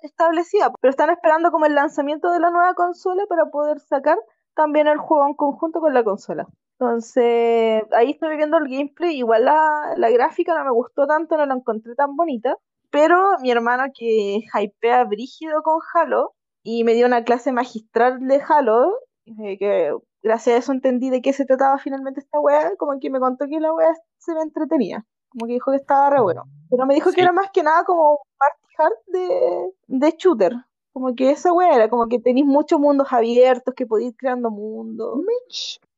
establecida, 0.01 0.71
pero 0.79 0.91
están 0.91 1.09
esperando 1.09 1.51
como 1.51 1.65
el 1.65 1.75
lanzamiento 1.75 2.31
de 2.31 2.39
la 2.39 2.51
nueva 2.51 2.73
consola 2.75 3.25
para 3.27 3.47
poder 3.47 3.79
sacar 3.79 4.17
también 4.55 4.87
el 4.87 4.97
juego 4.99 5.27
en 5.27 5.33
conjunto 5.33 5.79
con 5.79 5.93
la 5.93 6.03
consola. 6.03 6.47
Entonces, 6.79 7.83
ahí 7.91 8.11
estoy 8.11 8.37
viendo 8.37 8.57
el 8.57 8.69
gameplay, 8.69 9.17
igual 9.17 9.45
la, 9.45 9.93
la 9.97 10.09
gráfica 10.11 10.53
no 10.57 10.63
me 10.65 10.71
gustó 10.71 11.07
tanto, 11.07 11.37
no 11.37 11.45
la 11.45 11.55
encontré 11.55 11.95
tan 11.95 12.15
bonita, 12.15 12.55
pero 12.91 13.39
mi 13.41 13.51
hermano 13.51 13.85
que 13.93 14.41
hypea 14.53 15.03
brígido 15.05 15.63
con 15.63 15.79
Halo 15.93 16.33
y 16.63 16.83
me 16.83 16.93
dio 16.93 17.07
una 17.07 17.23
clase 17.23 17.51
magistral 17.51 18.19
de 18.27 18.41
Halo, 18.47 18.99
eh, 19.25 19.57
que 19.57 19.91
gracias 20.23 20.55
a 20.55 20.59
eso 20.59 20.71
entendí 20.71 21.09
de 21.09 21.21
qué 21.21 21.33
se 21.33 21.45
trataba 21.45 21.77
finalmente 21.77 22.21
esta 22.21 22.39
wea, 22.39 22.71
como 22.77 22.99
que 22.99 23.09
me 23.09 23.19
contó 23.19 23.45
que 23.47 23.59
la 23.59 23.73
wea 23.73 23.93
se 24.17 24.33
me 24.33 24.41
entretenía, 24.41 25.05
como 25.29 25.45
que 25.47 25.53
dijo 25.53 25.71
que 25.71 25.77
estaba 25.77 26.09
re 26.09 26.21
bueno, 26.21 26.43
pero 26.69 26.85
me 26.85 26.95
dijo 26.95 27.09
Sí. 27.09 27.15
que 27.17 27.21
era 27.21 27.31
más 27.31 27.49
que 27.53 27.61
nada 27.63 27.83
como 27.83 28.19
party 28.37 28.73
hard 28.77 28.93
de, 29.07 29.69
de 29.87 30.15
shooter, 30.17 30.53
como 30.93 31.13
que 31.15 31.29
esa 31.31 31.51
wea 31.53 31.75
era, 31.75 31.89
como 31.89 32.07
que 32.07 32.19
tenéis 32.19 32.45
muchos 32.45 32.79
mundos 32.79 33.07
abiertos, 33.11 33.73
que 33.75 33.85
podéis 33.85 34.11
ir 34.11 34.15
creando 34.17 34.49
mundos. 34.49 35.19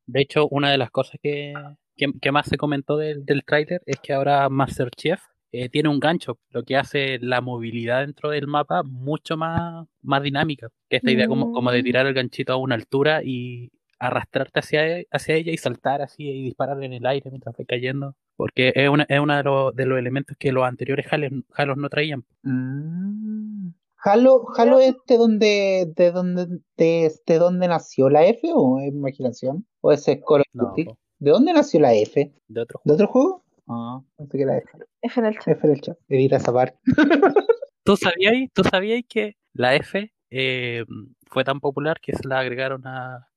De 0.08 0.22
hecho, 0.22 0.48
una 0.50 0.72
de 0.72 0.78
las 0.78 0.90
cosas 0.92 1.20
que, 1.22 1.54
que, 1.96 2.08
que 2.22 2.32
más 2.32 2.48
se 2.48 2.58
comentó 2.58 2.98
del, 2.98 3.26
del 3.26 3.44
tráiler 3.44 3.82
es 3.86 4.00
que 4.00 4.14
ahora 4.14 4.48
Masterchef 4.50 5.22
eh, 5.52 5.70
tiene 5.70 5.90
un 5.90 6.00
gancho, 6.00 6.38
lo 6.50 6.64
que 6.64 6.76
hace 6.76 7.18
la 7.20 7.40
movilidad 7.42 8.02
dentro 8.02 8.30
del 8.30 8.46
mapa 8.48 8.84
mucho 8.84 9.38
más, 9.38 9.88
más 10.02 10.22
dinámica. 10.22 10.68
Que 10.90 10.98
esta 10.98 11.12
idea 11.12 11.28
como, 11.28 11.52
como 11.54 11.72
de 11.72 11.80
Mm. 11.82 11.84
tirar 11.86 12.06
el 12.08 12.14
ganchito 12.14 12.54
a 12.54 12.58
una 12.58 12.76
altura 12.76 13.22
y 13.24 13.72
arrastrarte 14.00 14.60
hacia, 14.60 15.00
e- 15.00 15.08
hacia 15.12 15.36
ella 15.36 15.52
y 15.52 15.58
saltar 15.58 16.02
así 16.02 16.24
y 16.30 16.44
disparar 16.44 16.84
en 16.84 16.94
el 16.94 17.06
aire 17.06 17.30
mientras 17.30 17.56
va 17.56 17.66
cayendo. 17.66 18.16
Porque 18.36 18.74
es 18.76 18.90
una, 18.90 19.06
es 19.08 19.20
uno 19.20 19.36
de, 19.36 19.44
los, 19.44 19.76
de 19.76 19.86
los 19.86 19.98
elementos 19.98 20.36
que 20.38 20.52
los 20.52 20.66
anteriores 20.66 21.06
Halos, 21.12 21.32
Halos 21.54 21.78
no 21.78 21.90
traían. 21.90 22.26
Mm. 22.44 23.70
Halo, 24.04 24.46
Halo 24.56 24.80
es 24.80 24.96
de 25.08 25.18
donde, 25.18 25.92
de 25.96 26.12
donde, 26.12 26.48
de, 26.78 27.12
de 27.26 27.38
dónde 27.40 27.68
nació 27.68 28.10
la 28.10 28.26
F 28.26 28.48
o 28.54 28.80
es 28.80 28.90
imaginación? 28.94 29.66
¿O 29.82 29.92
ese 29.92 30.14
es 30.14 30.22
Call 30.28 30.44
No, 30.54 30.74
¿De 30.76 31.32
dónde 31.32 31.54
nació 31.54 31.80
la 31.80 31.94
F? 31.96 32.32
de 32.48 32.62
otro 32.62 32.82
¿De 32.84 32.94
otro 32.94 33.08
juego? 33.08 33.44
Ah, 33.68 34.02
pensé 34.16 34.38
que 34.38 34.44
era 34.44 34.54
de 34.54 34.64
Halo. 34.72 34.86
F 35.02 35.20
en 35.20 35.26
el 35.26 35.34
chat. 35.40 35.48
F 35.48 35.68
del 35.68 35.82
chat. 35.82 35.98
Edita 36.08 36.36
esa 36.36 36.54
parte. 36.54 36.78
¿Tú 37.84 37.98
sabías, 37.98 38.34
tú 38.54 38.64
sabías 38.64 39.02
que 39.08 39.38
la 39.54 39.76
F 39.76 40.12
eh, 40.30 40.84
fue 41.28 41.44
tan 41.44 41.60
popular 41.60 42.00
que 42.00 42.14
se 42.14 42.28
la 42.28 42.40
agregaron 42.40 42.86
a 42.86 43.28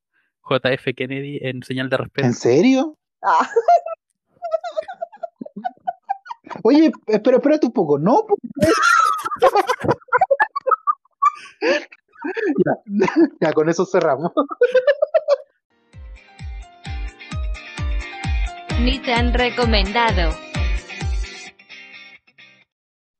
JF 0.49 0.94
Kennedy 0.96 1.38
en 1.42 1.62
señal 1.62 1.90
de 1.90 1.96
respeto? 1.96 2.26
¿En 2.26 2.34
serio? 2.34 2.96
Ah, 3.22 3.49
Oye, 6.62 6.92
pero 7.07 7.36
espérate 7.36 7.66
un 7.66 7.72
poco, 7.72 7.99
¿no? 7.99 8.24
ya, 12.64 12.72
ya, 13.40 13.53
con 13.53 13.68
eso 13.68 13.84
cerramos. 13.84 14.32
Ni 18.80 18.99
tan 19.01 19.34
recomendado. 19.34 20.30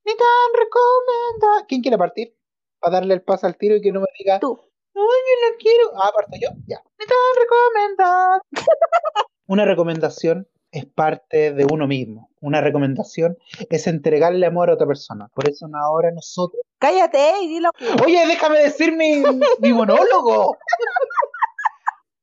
Ni 0.05 0.17
tan 0.17 0.53
recomenda. 0.55 1.67
¿Quién 1.69 1.83
quiere 1.83 1.99
partir? 1.99 2.35
Para 2.81 2.95
darle 2.95 3.15
el 3.15 3.23
paso 3.23 3.47
al 3.47 3.57
tiro 3.57 3.77
y 3.77 3.81
que 3.81 3.93
no 3.93 4.01
me 4.01 4.07
diga, 4.19 4.39
tú. 4.39 4.68
No, 4.99 5.05
yo 5.05 5.51
no 5.51 5.57
quiero. 5.59 5.85
Ah, 6.03 6.11
parto 6.15 6.37
yo. 6.41 6.49
Ya. 6.67 6.83
Ni 6.99 7.07
tan 7.07 7.17
recomendada. 7.41 8.41
Una 9.47 9.65
recomendación 9.65 10.47
es 10.71 10.85
parte 10.85 11.53
de 11.53 11.65
uno 11.65 11.87
mismo. 11.87 12.31
Una 12.41 12.61
recomendación 12.61 13.39
es 13.71 13.87
entregarle 13.87 14.47
amor 14.47 14.71
a 14.71 14.75
otra 14.75 14.87
persona. 14.87 15.29
Por 15.35 15.49
eso 15.49 15.67
ahora 15.75 16.11
nosotros. 16.11 16.63
Cállate 16.79 17.41
y 17.43 17.49
dilo. 17.49 17.71
Oye, 18.05 18.27
déjame 18.27 18.59
decir 18.59 18.95
mi, 18.95 19.23
mi 19.61 19.73
monólogo. 19.73 20.57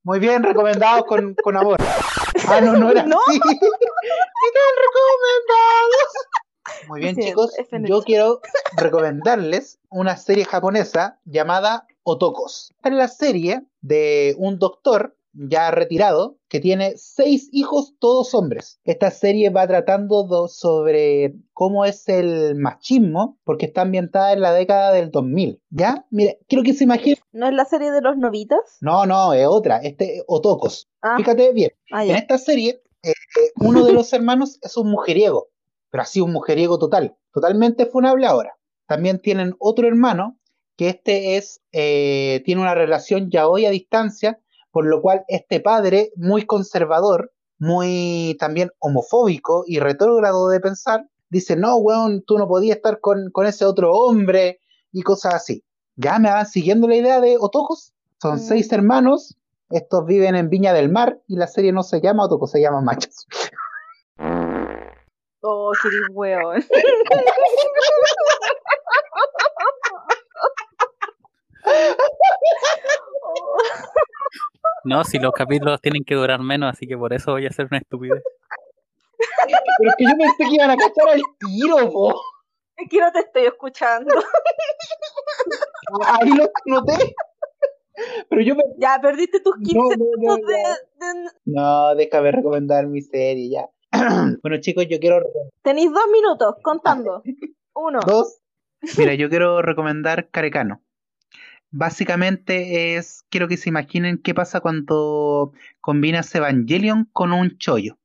Muy 0.03 0.19
bien, 0.19 0.43
recomendados 0.43 1.05
con, 1.05 1.33
con 1.43 1.57
amor. 1.57 1.77
Ah, 2.47 2.61
no, 2.61 2.73
no 2.73 2.91
era 2.91 3.03
¿No? 3.03 3.17
así. 3.27 3.39
Tan 3.39 4.75
recomendados. 4.85 6.11
Muy 6.87 6.99
bien, 6.99 7.15
Sí, 7.15 7.23
chicos. 7.23 7.51
Yo 7.83 8.03
quiero 8.03 8.41
recomendarles 8.77 9.79
una 9.89 10.17
serie 10.17 10.45
japonesa 10.45 11.19
llamada 11.25 11.87
Otokos. 12.05 12.71
Esta 12.77 12.89
es 12.89 12.95
la 12.95 13.07
serie 13.07 13.63
de 13.81 14.35
un 14.37 14.59
doctor 14.59 15.17
ya 15.33 15.69
retirado 15.71 16.37
que 16.47 16.61
tiene 16.61 16.93
seis 16.95 17.49
hijos, 17.51 17.95
todos 17.99 18.33
hombres. 18.33 18.79
Esta 18.85 19.11
serie 19.11 19.49
va 19.49 19.67
tratando 19.67 20.23
do- 20.23 20.47
sobre 20.47 21.33
cómo 21.51 21.83
es 21.83 22.07
el 22.07 22.55
machismo, 22.55 23.37
porque 23.43 23.65
está 23.65 23.81
ambientada 23.81 24.31
en 24.31 24.39
la 24.41 24.53
década 24.53 24.93
del 24.93 25.11
2000. 25.11 25.61
¿Ya? 25.71 26.05
Mire, 26.09 26.39
quiero 26.47 26.63
que 26.63 26.73
se 26.73 26.85
imaginen. 26.85 27.17
¿No 27.33 27.47
es 27.47 27.53
la 27.53 27.65
serie 27.65 27.91
de 27.91 28.01
los 28.01 28.15
novitas? 28.17 28.77
No, 28.79 29.05
no, 29.05 29.33
es 29.33 29.45
otra. 29.47 29.77
Este 29.79 30.17
es 30.19 30.23
Otokos. 30.27 30.87
Ah, 31.01 31.15
Fíjate 31.17 31.51
bien. 31.51 31.71
ah, 31.91 32.05
En 32.05 32.15
esta 32.15 32.37
serie, 32.37 32.81
eh, 33.03 33.11
uno 33.59 33.83
de 33.83 33.91
los 33.93 34.13
hermanos 34.13 34.57
es 34.61 34.77
un 34.77 34.89
mujeriego, 34.89 35.49
pero 35.89 36.03
así 36.03 36.21
un 36.21 36.31
mujeriego 36.31 36.77
total, 36.79 37.17
totalmente 37.33 37.87
funable 37.87 38.25
ahora. 38.27 38.53
También 38.87 39.19
tienen 39.19 39.53
otro 39.59 39.87
hermano 39.87 40.37
que 40.77 40.89
este 40.89 41.37
es, 41.37 41.61
eh, 41.71 42.41
tiene 42.45 42.61
una 42.61 42.75
relación 42.75 43.29
ya 43.31 43.47
hoy 43.47 43.65
a 43.65 43.69
distancia, 43.69 44.39
por 44.71 44.85
lo 44.85 45.01
cual 45.01 45.23
este 45.27 45.59
padre, 45.61 46.11
muy 46.15 46.45
conservador, 46.45 47.31
muy 47.57 48.35
también 48.39 48.69
homofóbico 48.79 49.63
y 49.65 49.79
retrógrado 49.79 50.49
de 50.49 50.59
pensar, 50.59 51.07
dice, 51.29 51.55
no, 51.55 51.77
weón, 51.77 52.23
tú 52.25 52.37
no 52.37 52.47
podías 52.47 52.77
estar 52.77 52.99
con, 52.99 53.29
con 53.31 53.45
ese 53.47 53.63
otro 53.65 53.93
hombre 53.93 54.59
y 54.91 55.01
cosas 55.03 55.33
así. 55.35 55.63
¿Ya 55.95 56.19
me 56.19 56.29
van 56.29 56.45
siguiendo 56.45 56.87
la 56.89 56.95
idea 56.97 57.21
de 57.21 57.37
Otojos? 57.39 57.93
Son 58.21 58.35
Mm. 58.35 58.39
seis 58.39 58.71
hermanos, 58.73 59.37
estos 59.69 60.05
viven 60.05 60.35
en 60.35 60.49
Viña 60.49 60.73
del 60.73 60.89
Mar 60.89 61.19
y 61.27 61.37
la 61.37 61.47
serie 61.47 61.71
no 61.71 61.83
se 61.83 62.01
llama 62.01 62.25
Otoko, 62.25 62.47
se 62.47 62.59
llama 62.61 62.81
Machos. 62.81 63.25
Oh, 65.41 65.71
qué 65.81 65.89
weón. 66.13 66.65
No, 74.83 75.03
si 75.03 75.17
los 75.17 75.31
capítulos 75.33 75.81
tienen 75.81 76.03
que 76.03 76.15
durar 76.15 76.39
menos, 76.41 76.71
así 76.71 76.85
que 76.87 76.97
por 76.97 77.11
eso 77.13 77.31
voy 77.31 77.45
a 77.45 77.49
hacer 77.49 77.65
una 77.69 77.79
estupidez. 77.79 78.23
Pero 79.77 79.89
es 79.89 79.95
que 79.97 80.03
yo 80.05 80.11
pensé 80.17 80.43
que 80.49 80.55
iban 80.55 80.69
a 80.71 80.77
cachar 80.77 81.09
al 81.09 81.21
tiro, 81.39 81.91
po. 81.91 82.21
Es 82.77 82.89
que 82.89 82.99
no 82.99 83.11
te 83.11 83.19
estoy 83.19 83.45
escuchando. 83.45 84.13
Ahí 86.05 86.29
lo 86.31 86.49
noté. 86.65 87.15
Pero 88.29 88.41
yo 88.41 88.55
me... 88.55 88.63
Ya, 88.77 88.99
perdiste 89.01 89.39
tus 89.39 89.55
15 89.55 89.73
No, 89.77 89.83
no, 89.83 89.95
no, 89.95 90.17
minutos 90.17 90.47
de, 90.47 90.53
ya. 90.63 91.13
de- 91.13 91.29
No, 91.45 91.95
déjame 91.95 92.31
recomendar 92.31 92.85
mi 92.87 93.01
serie 93.01 93.49
ya. 93.49 93.69
bueno, 94.43 94.57
chicos, 94.59 94.85
yo 94.89 94.99
quiero 94.99 95.21
Tenéis 95.61 95.91
dos 95.91 96.03
minutos 96.11 96.55
contando. 96.61 97.23
Uno. 97.73 97.99
Dos. 98.05 98.39
Mira, 98.97 99.13
yo 99.15 99.29
quiero 99.29 99.61
recomendar 99.61 100.29
Carecano. 100.29 100.81
Básicamente 101.71 102.95
es, 102.95 103.23
quiero 103.29 103.47
que 103.47 103.57
se 103.57 103.69
imaginen 103.69 104.17
qué 104.17 104.33
pasa 104.33 104.61
cuando 104.61 105.51
combinas 105.81 106.33
Evangelion 106.33 107.09
con 107.11 107.33
un 107.33 107.57
chollo. 107.57 107.97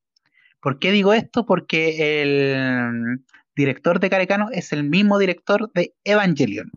¿Por 0.60 0.78
qué 0.78 0.92
digo 0.92 1.12
esto? 1.12 1.46
Porque 1.46 2.22
el 2.22 3.20
director 3.54 4.00
de 4.00 4.10
Carecano 4.10 4.48
es 4.52 4.72
el 4.72 4.84
mismo 4.84 5.18
director 5.18 5.70
de 5.72 5.94
Evangelion. 6.04 6.70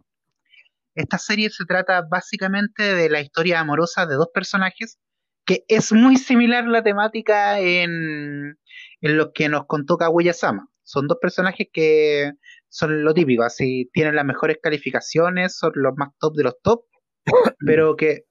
Esta 0.95 1.17
serie 1.17 1.49
se 1.49 1.65
trata 1.65 2.03
básicamente 2.03 2.83
de 2.83 3.09
la 3.09 3.21
historia 3.21 3.59
amorosa 3.59 4.05
de 4.05 4.15
dos 4.15 4.29
personajes, 4.33 4.99
que 5.45 5.65
es 5.67 5.91
muy 5.91 6.17
similar 6.17 6.65
la 6.65 6.83
temática 6.83 7.59
en, 7.59 8.57
en 9.01 9.17
lo 9.17 9.33
que 9.33 9.49
nos 9.49 9.65
contó 9.65 9.97
Kaguya-sama. 9.97 10.69
Son 10.83 11.07
dos 11.07 11.17
personajes 11.21 11.67
que 11.73 12.33
son 12.73 13.03
lo 13.03 13.13
típico, 13.13 13.43
así 13.43 13.89
tienen 13.93 14.15
las 14.15 14.25
mejores 14.25 14.57
calificaciones, 14.61 15.55
son 15.55 15.71
los 15.75 15.93
más 15.95 16.09
top 16.17 16.35
de 16.35 16.43
los 16.43 16.59
top, 16.61 16.85
pero 17.65 17.95
que... 17.95 18.25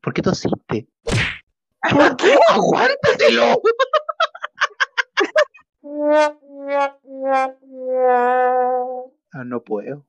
¿Por 0.00 0.14
qué 0.14 0.22
tosiste? 0.22 0.88
¡Aguántatelo! 1.82 3.60
Ah, 9.32 9.44
no 9.44 9.64
puedo. 9.64 10.06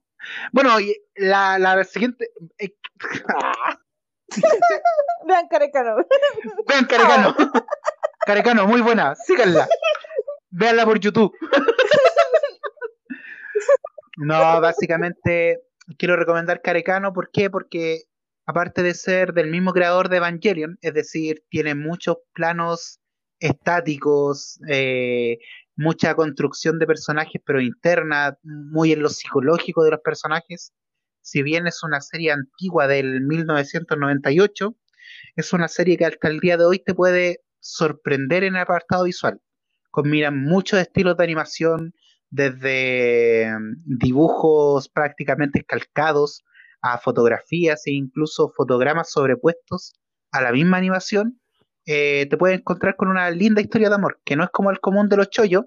Bueno, 0.52 0.80
y 0.80 0.96
la, 1.16 1.58
la 1.58 1.84
siguiente... 1.84 2.30
eh, 2.60 2.76
Vean 5.26 5.48
Carecano. 5.48 5.96
Vean 6.68 6.86
Carecano. 6.86 7.36
Carecano, 8.26 8.68
muy 8.68 8.82
buena. 8.82 9.16
Síganla. 9.16 9.68
Véanla 10.52 10.86
por 10.86 11.00
YouTube. 11.00 11.34
No, 14.18 14.60
básicamente 14.62 15.62
quiero 15.98 16.16
recomendar 16.16 16.62
Carecano. 16.62 17.14
¿Por 17.14 17.32
qué? 17.32 17.50
Porque 17.50 18.04
aparte 18.46 18.84
de 18.84 18.94
ser 18.94 19.34
del 19.34 19.50
mismo 19.50 19.72
creador 19.72 20.10
de 20.10 20.18
Evangelion, 20.18 20.78
es 20.82 20.94
decir, 20.94 21.44
tiene 21.50 21.76
muchos 21.76 22.18
planos 22.34 23.00
estáticos, 23.40 24.60
eh, 24.68 25.38
mucha 25.76 26.14
construcción 26.16 26.78
de 26.80 26.88
personajes, 26.88 27.42
pero 27.46 27.62
interna, 27.62 28.38
muy 28.44 28.92
en 28.92 29.02
lo 29.02 29.10
psicológico 29.10 29.84
de 29.84 29.92
los 29.92 30.02
personajes. 30.02 30.74
Si 31.22 31.42
bien 31.42 31.68
es 31.68 31.84
una 31.84 32.02
serie 32.02 32.32
antigua 32.32 32.88
del 32.88 33.22
1998, 33.22 34.76
es 35.36 35.54
una 35.54 35.68
serie 35.68 35.98
que 35.98 36.06
hasta 36.06 36.28
el 36.28 36.40
día 36.40 36.58
de 36.58 36.66
hoy 36.66 36.80
te 36.80 36.94
puede 36.94 37.42
sorprender 37.60 38.44
en 38.44 38.56
el 38.56 38.62
apartado 38.62 39.06
visual. 39.06 39.40
Combinan 39.92 40.38
muchos 40.38 40.80
estilos 40.80 41.18
de 41.18 41.24
animación, 41.24 41.94
desde 42.30 43.52
mm, 43.60 43.98
dibujos 43.98 44.90
prácticamente 44.90 45.64
calcados 45.64 46.44
a 46.82 46.98
fotografías 46.98 47.86
e 47.88 47.92
incluso 47.92 48.52
fotogramas 48.56 49.12
sobrepuestos 49.12 49.94
a 50.32 50.42
la 50.42 50.52
misma 50.52 50.78
animación, 50.78 51.40
eh, 51.86 52.28
te 52.30 52.38
puedes 52.38 52.60
encontrar 52.60 52.96
con 52.96 53.10
una 53.10 53.30
linda 53.32 53.62
historia 53.62 53.90
de 53.90 53.96
amor, 53.96 54.20
que 54.24 54.36
no 54.36 54.44
es 54.44 54.50
como 54.52 54.70
el 54.72 54.80
común 54.80 55.10
de 55.10 55.18
los 55.18 55.30
chollos, 55.30 55.66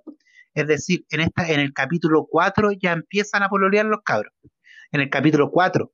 es 0.55 0.67
decir, 0.67 1.05
en, 1.11 1.21
esta, 1.21 1.49
en 1.49 1.61
el 1.61 1.73
capítulo 1.73 2.27
4 2.29 2.73
ya 2.73 2.93
empiezan 2.93 3.43
a 3.43 3.49
pololear 3.49 3.87
los 3.87 4.03
cabros. 4.03 4.33
En 4.93 5.01
el 5.01 5.11
capítulo 5.11 5.51
4, 5.51 5.91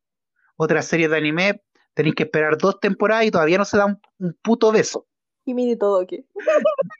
otra 0.56 0.82
serie 0.82 1.08
de 1.08 1.16
anime, 1.16 1.62
tenéis 1.94 2.16
que 2.16 2.24
esperar 2.24 2.58
dos 2.58 2.78
temporadas 2.80 3.26
y 3.26 3.30
todavía 3.30 3.58
no 3.58 3.64
se 3.64 3.76
da 3.76 3.86
un, 3.86 4.00
un 4.18 4.36
puto 4.42 4.72
beso. 4.72 5.06
Y 5.44 5.54
mini 5.54 5.76
todo 5.76 6.00
aquí. 6.00 6.26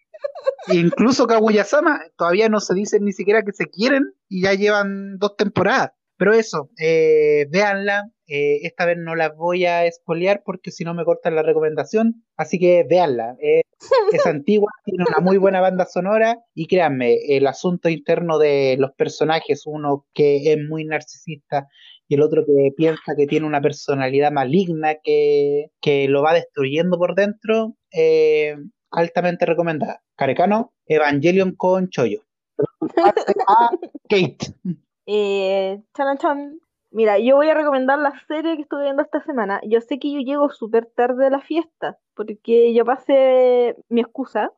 Incluso 0.73 1.27
Kaguya-sama 1.27 2.01
todavía 2.17 2.49
no 2.49 2.61
se 2.61 2.75
dicen 2.75 3.05
ni 3.05 3.13
siquiera 3.13 3.43
que 3.43 3.53
se 3.53 3.67
quieren 3.67 4.03
y 4.29 4.43
ya 4.43 4.55
llevan 4.55 5.19
dos 5.19 5.37
temporadas. 5.37 5.93
Pero 6.17 6.35
eso, 6.35 6.71
eh, 6.79 7.47
véanla. 7.51 8.11
eh, 8.27 8.61
esta 8.67 8.85
vez 8.87 8.97
no 8.99 9.15
las 9.15 9.35
voy 9.37 9.65
a 9.67 9.87
espolear 9.87 10.43
porque 10.45 10.71
si 10.73 10.85
no 10.85 10.93
me 10.95 11.05
cortan 11.05 11.35
la 11.37 11.43
recomendación. 11.43 12.25
Así 12.37 12.59
que 12.59 12.85
véanla. 12.89 13.37
eh, 13.41 13.63
es 14.13 14.27
antigua, 14.27 14.71
tiene 14.85 15.05
una 15.09 15.21
muy 15.25 15.39
buena 15.39 15.61
banda 15.61 15.87
sonora 15.87 16.39
y 16.55 16.67
créanme, 16.67 17.17
el 17.29 17.47
asunto 17.47 17.89
interno 17.89 18.39
de 18.39 18.77
los 18.79 18.93
personajes, 18.93 19.63
uno 19.67 20.07
que 20.15 20.53
es 20.53 20.59
muy 20.69 20.85
narcisista 20.85 21.69
y 22.09 22.15
el 22.17 22.23
otro 22.23 22.45
que 22.45 22.71
piensa 22.77 23.15
que 23.17 23.27
tiene 23.27 23.47
una 23.47 23.61
personalidad 23.61 24.33
maligna 24.33 24.97
que, 25.03 25.67
que 25.81 26.09
lo 26.09 26.23
va 26.23 26.35
destruyendo 26.35 26.99
por 26.99 27.15
dentro, 27.15 27.77
eh, 27.93 28.57
altamente 28.91 29.47
recomendada. 29.47 30.03
Carecano, 30.19 30.73
Evangelion 30.87 31.55
con 31.55 31.89
Choyo. 31.91 32.23
A 33.47 33.71
Kate. 34.09 34.53
Eh, 35.07 35.81
chan, 35.97 36.19
chan. 36.19 36.61
Mira, 36.91 37.19
yo 37.21 37.37
voy 37.37 37.49
a 37.49 37.55
recomendar 37.55 37.99
la 38.01 38.13
serie 38.27 38.57
que 38.57 38.63
estuve 38.63 38.83
viendo 38.83 39.03
esta 39.03 39.23
semana. 39.23 39.61
Yo 39.65 39.81
sé 39.81 40.01
que 40.01 40.13
yo 40.13 40.19
llego 40.19 40.51
súper 40.51 40.87
tarde 40.87 41.29
a 41.29 41.31
la 41.31 41.41
fiesta, 41.41 41.99
porque 42.15 42.75
yo 42.75 42.85
pasé, 42.85 43.77
mi 43.89 44.01
excusa, 44.01 44.53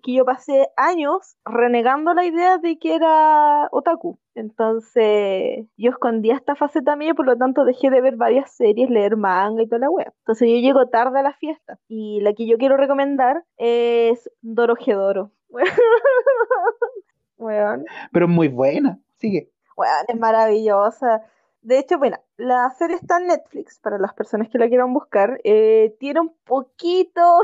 que 0.00 0.12
yo 0.14 0.24
pasé 0.24 0.68
años 0.76 1.36
renegando 1.44 2.14
la 2.14 2.24
idea 2.24 2.58
de 2.58 2.78
que 2.78 2.94
era 2.94 3.68
otaku. 3.70 4.18
Entonces, 4.34 5.66
yo 5.76 5.90
escondía 5.90 6.36
esta 6.36 6.54
faceta 6.54 6.96
mía, 6.96 7.14
por 7.14 7.26
lo 7.26 7.36
tanto 7.36 7.64
dejé 7.64 7.90
de 7.90 8.00
ver 8.00 8.16
varias 8.16 8.50
series, 8.52 8.90
leer 8.90 9.16
manga 9.16 9.62
y 9.62 9.66
toda 9.66 9.80
la 9.80 9.90
wea. 9.90 10.12
Entonces 10.20 10.48
yo 10.48 10.56
llego 10.56 10.86
tarde 10.88 11.20
a 11.20 11.22
la 11.22 11.34
fiesta. 11.34 11.78
Y 11.88 12.20
la 12.20 12.32
que 12.34 12.46
yo 12.46 12.56
quiero 12.58 12.76
recomendar 12.76 13.44
es 13.56 14.30
Dorojedoro. 14.42 15.32
Weón. 17.38 17.84
Pero 18.12 18.26
es 18.26 18.32
muy 18.32 18.48
buena. 18.48 18.98
Sigue. 19.16 19.50
Bueno, 19.76 19.92
es 20.08 20.18
maravillosa. 20.18 21.22
De 21.62 21.78
hecho, 21.78 21.98
bueno, 21.98 22.18
la 22.36 22.70
serie 22.70 22.96
está 22.96 23.18
en 23.18 23.26
Netflix 23.26 23.78
para 23.80 23.98
las 23.98 24.14
personas 24.14 24.48
que 24.48 24.58
la 24.58 24.68
quieran 24.68 24.92
buscar. 24.92 25.40
Eh, 25.44 25.96
tiene 25.98 26.20
un 26.20 26.34
poquito, 26.44 27.40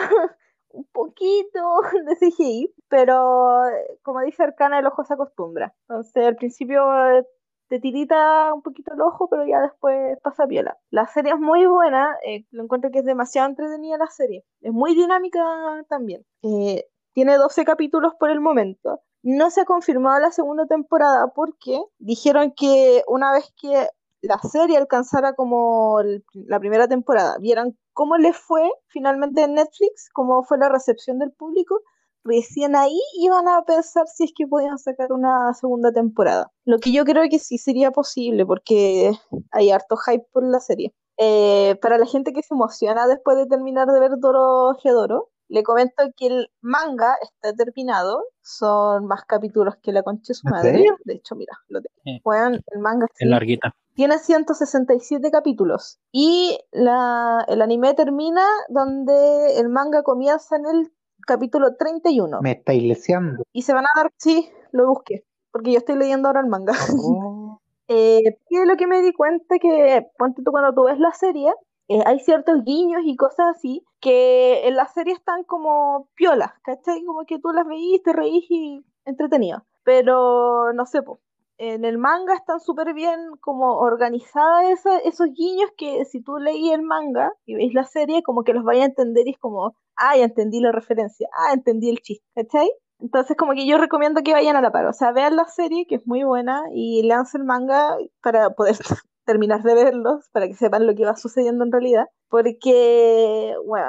un 0.75 0.85
poquito 0.93 1.81
de 2.07 2.17
CGI, 2.17 2.75
pero 2.89 3.63
como 4.03 4.21
dice 4.21 4.43
Arcana, 4.43 4.79
el 4.79 4.87
ojo 4.87 5.05
se 5.05 5.15
acostumbra. 5.15 5.75
Entonces, 5.89 6.27
al 6.27 6.37
principio 6.37 6.83
eh, 7.11 7.25
te 7.69 7.81
tirita 7.81 8.53
un 8.53 8.63
poquito 8.63 8.95
el 8.95 9.01
ojo, 9.01 9.29
pero 9.29 9.47
ya 9.47 9.61
después 9.61 10.19
pasa 10.23 10.47
piola. 10.47 10.77
La 10.91 11.07
serie 11.07 11.33
es 11.33 11.39
muy 11.39 11.67
buena, 11.67 12.17
eh, 12.27 12.45
lo 12.51 12.65
encuentro 12.65 12.91
que 12.91 12.99
es 13.01 13.05
demasiado 13.05 13.49
entretenida 13.49 13.97
la 13.99 14.09
serie. 14.09 14.45
Es 14.61 14.73
muy 14.73 14.95
dinámica 14.95 15.41
también. 15.89 16.25
Eh, 16.43 16.85
tiene 17.13 17.37
12 17.37 17.65
capítulos 17.65 18.15
por 18.19 18.31
el 18.31 18.41
momento. 18.41 19.01
No 19.23 19.51
se 19.51 19.63
ha 19.63 19.65
confirmado 19.65 20.21
la 20.21 20.33
segunda 20.33 20.67
temporada 20.67 21.29
porque 21.35 21.81
dijeron 21.99 22.53
que 22.55 23.03
una 23.07 23.33
vez 23.33 23.53
que 23.57 23.89
la 24.27 24.39
serie 24.39 24.77
alcanzara 24.77 25.35
como 25.35 26.01
el- 26.01 26.25
la 26.33 26.59
primera 26.59 26.89
temporada, 26.89 27.37
vieran 27.39 27.77
cómo 27.93 28.17
le 28.17 28.33
fue 28.33 28.71
finalmente 28.89 29.43
en 29.43 29.55
Netflix, 29.55 30.09
cómo 30.13 30.43
fue 30.43 30.59
la 30.59 30.69
recepción 30.69 31.19
del 31.19 31.33
público, 31.33 31.81
recién 32.25 32.75
ahí 32.75 32.99
iban 33.21 33.47
a 33.49 33.63
pensar 33.65 34.07
si 34.07 34.25
es 34.25 34.33
que 34.35 34.47
podían 34.47 34.79
sacar 34.79 35.13
una 35.13 35.53
segunda 35.55 35.93
temporada. 35.93 36.51
Lo 36.65 36.79
que 36.79 36.93
yo 36.93 37.05
creo 37.05 37.25
que 37.31 37.39
sí 37.39 37.59
sería 37.59 37.91
posible 37.91 38.47
porque 38.47 39.13
hay 39.53 39.71
harto 39.71 39.97
hype 39.97 40.27
por 40.33 40.43
la 40.45 40.61
serie. 40.61 40.95
Eh, 41.19 41.77
para 41.81 41.99
la 41.99 42.07
gente 42.07 42.33
que 42.33 42.43
se 42.43 42.55
emociona 42.55 43.07
después 43.07 43.37
de 43.37 43.47
terminar 43.47 43.87
de 43.89 44.01
ver 44.01 44.13
Doro 44.19 44.75
Gedoro, 44.83 45.31
le 45.49 45.63
comento 45.63 46.03
que 46.17 46.27
el 46.27 46.49
manga 46.63 47.15
está 47.23 47.55
terminado, 47.55 48.25
son 48.43 49.07
más 49.07 49.25
capítulos 49.25 49.75
que 49.83 49.93
la 49.93 50.03
concha 50.03 50.29
de 50.29 50.35
su 50.35 50.49
¿En 50.49 50.51
madre. 50.51 50.85
De 51.05 51.15
hecho, 51.15 51.37
mira, 51.37 51.53
lo 51.69 51.81
tengo. 51.81 52.35
Eh. 52.35 52.61
El 52.73 52.81
manga 52.81 53.07
Es 53.19 53.29
larguita. 53.29 53.77
Tiene 53.95 54.19
167 54.19 55.31
capítulos 55.31 55.99
y 56.13 56.59
la, 56.73 57.45
el 57.49 57.63
anime 57.63 57.95
termina 57.95 58.43
donde 58.69 59.59
el 59.59 59.69
manga 59.69 60.03
comienza 60.03 60.57
en 60.57 60.67
el 60.67 60.93
capítulo 61.27 61.75
31 61.77 62.41
Me 62.43 62.53
estáis 62.53 62.83
leseando. 62.83 63.45
y 63.53 63.63
se 63.63 63.73
van 63.73 63.85
a 63.85 64.01
dar, 64.01 64.11
sí, 64.19 64.51
lo 64.73 64.87
busqué, 64.89 65.25
porque 65.53 65.73
yo 65.73 65.79
estoy 65.79 65.97
leyendo 65.97 66.29
ahora 66.29 66.41
el 66.41 66.49
manga. 66.49 66.75
Oh, 67.03 67.61
Eh, 67.87 68.39
que 68.49 68.65
lo 68.65 68.77
que 68.79 68.87
me 68.87 69.03
di 69.03 69.13
cuenta 69.13 69.59
que, 69.59 70.07
ponte 70.17 70.43
tú 70.43 70.51
cuando 70.53 70.73
tú 70.75 70.85
ves 70.85 70.99
la 70.99 71.13
serie, 71.13 71.53
eh, 71.89 72.01
hay 72.07 72.19
ciertos 72.21 72.65
guiños 72.65 73.03
y 73.05 73.15
cosas 73.15 73.57
así 73.57 73.85
que 74.01 74.67
en 74.67 74.75
la 74.77 74.87
serie 74.89 75.13
están 75.13 75.45
como 75.45 76.09
piolas, 76.15 76.53
¿cachai? 76.63 77.05
Como 77.05 77.27
que 77.27 77.39
tú 77.39 77.51
las 77.53 77.67
veís, 77.67 78.03
te 78.03 78.15
reís 78.15 78.47
y 78.49 78.83
entretenido. 79.05 79.67
Pero 79.83 80.73
no 80.73 80.87
sé, 80.87 81.03
po, 81.03 81.21
en 81.59 81.85
el 81.85 81.99
manga 81.99 82.35
están 82.35 82.61
súper 82.61 82.95
bien 82.95 83.19
como 83.41 83.79
organizadas 83.79 84.85
esos 85.05 85.29
guiños 85.35 85.71
que 85.77 86.05
si 86.05 86.23
tú 86.23 86.39
leís 86.39 86.73
el 86.73 86.83
manga 86.83 87.33
y 87.47 87.55
veis 87.55 87.73
la 87.75 87.85
serie, 87.85 88.23
como 88.23 88.43
que 88.43 88.53
los 88.53 88.65
vais 88.65 88.83
a 88.83 88.87
entender 88.87 89.27
y 89.27 89.33
es 89.33 89.39
como, 89.39 89.75
ah, 89.97 90.17
ya 90.17 90.25
entendí 90.25 90.61
la 90.61 90.73
referencia, 90.73 91.29
ah, 91.39 91.53
entendí 91.53 91.91
el 91.91 92.01
chiste, 92.01 92.25
¿cachai? 92.35 92.71
Entonces, 93.01 93.37
como 93.37 93.53
que 93.53 93.67
yo 93.67 93.77
recomiendo 93.79 94.23
que 94.23 94.33
vayan 94.33 94.57
a 94.57 94.61
la 94.63 94.71
par. 94.73 94.87
O 94.87 94.93
sea, 94.93 95.13
vean 95.13 95.37
la 95.37 95.45
serie, 95.47 95.85
que 95.87 95.97
es 95.97 96.07
muy 96.07 96.23
buena, 96.23 96.63
y 96.73 97.03
lean 97.03 97.25
el 97.35 97.45
manga 97.45 97.97
para 98.23 98.51
poder 98.51 98.77
terminar 99.27 99.63
de 99.63 99.75
verlos, 99.75 100.29
para 100.33 100.47
que 100.47 100.55
sepan 100.55 100.87
lo 100.87 100.95
que 100.95 101.05
va 101.05 101.17
sucediendo 101.17 101.65
en 101.65 101.73
realidad. 101.73 102.07
Porque, 102.29 103.55
bueno, 103.67 103.87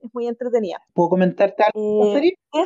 es 0.00 0.14
muy 0.14 0.26
entretenida. 0.26 0.78
¿Puedo 0.94 1.10
comentarte 1.10 1.64
algo 1.64 1.80
de 1.80 2.04
la 2.04 2.10
Eh, 2.10 2.14
serie? 2.14 2.38
¿qué? 2.52 2.64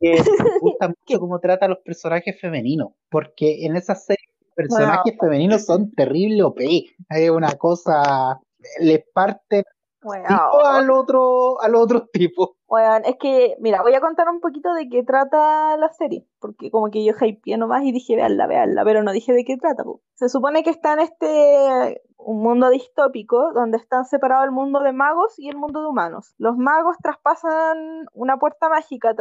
Que 0.00 0.12
me 0.52 0.58
gusta 0.60 0.88
mucho 0.88 1.20
cómo 1.20 1.38
trata 1.40 1.66
a 1.66 1.68
los 1.68 1.78
personajes 1.78 2.40
femeninos, 2.40 2.92
porque 3.10 3.66
en 3.66 3.76
esa 3.76 3.94
serie 3.94 4.24
los 4.40 4.54
personajes 4.54 5.16
femeninos 5.20 5.64
son 5.64 5.92
terrible 5.92 6.42
OP. 6.42 6.60
Hay 7.08 7.28
una 7.28 7.52
cosa, 7.52 8.40
les 8.80 9.04
parten 9.12 9.64
Bueno, 10.02 10.26
al 10.64 10.90
otro, 10.90 11.60
al 11.60 11.74
otro 11.74 12.06
tipo. 12.12 12.56
Bueno, 12.68 12.96
es 13.04 13.16
que, 13.18 13.56
mira, 13.60 13.82
voy 13.82 13.94
a 13.94 14.00
contar 14.00 14.28
un 14.28 14.40
poquito 14.40 14.72
de 14.74 14.88
qué 14.88 15.02
trata 15.02 15.76
la 15.78 15.88
serie, 15.92 16.26
porque 16.38 16.70
como 16.70 16.90
que 16.90 17.04
yo 17.04 17.14
hypeé 17.18 17.56
nomás 17.56 17.82
y 17.82 17.92
dije, 17.92 18.14
veanla, 18.14 18.46
veanla, 18.46 18.84
pero 18.84 19.02
no 19.02 19.12
dije 19.12 19.32
de 19.32 19.44
qué 19.44 19.56
trata. 19.56 19.84
po. 19.84 20.02
Se 20.14 20.28
supone 20.28 20.62
que 20.62 20.70
está 20.70 20.92
en 20.92 21.00
este, 21.00 22.02
un 22.18 22.42
mundo 22.42 22.68
distópico, 22.68 23.52
donde 23.54 23.78
están 23.78 24.04
separados 24.04 24.44
el 24.44 24.50
mundo 24.50 24.80
de 24.80 24.92
magos 24.92 25.38
y 25.38 25.48
el 25.48 25.56
mundo 25.56 25.80
de 25.80 25.86
humanos. 25.86 26.34
Los 26.36 26.56
magos 26.56 26.96
traspasan 27.02 28.06
una 28.12 28.38
puerta 28.38 28.68
mágica 28.68 29.14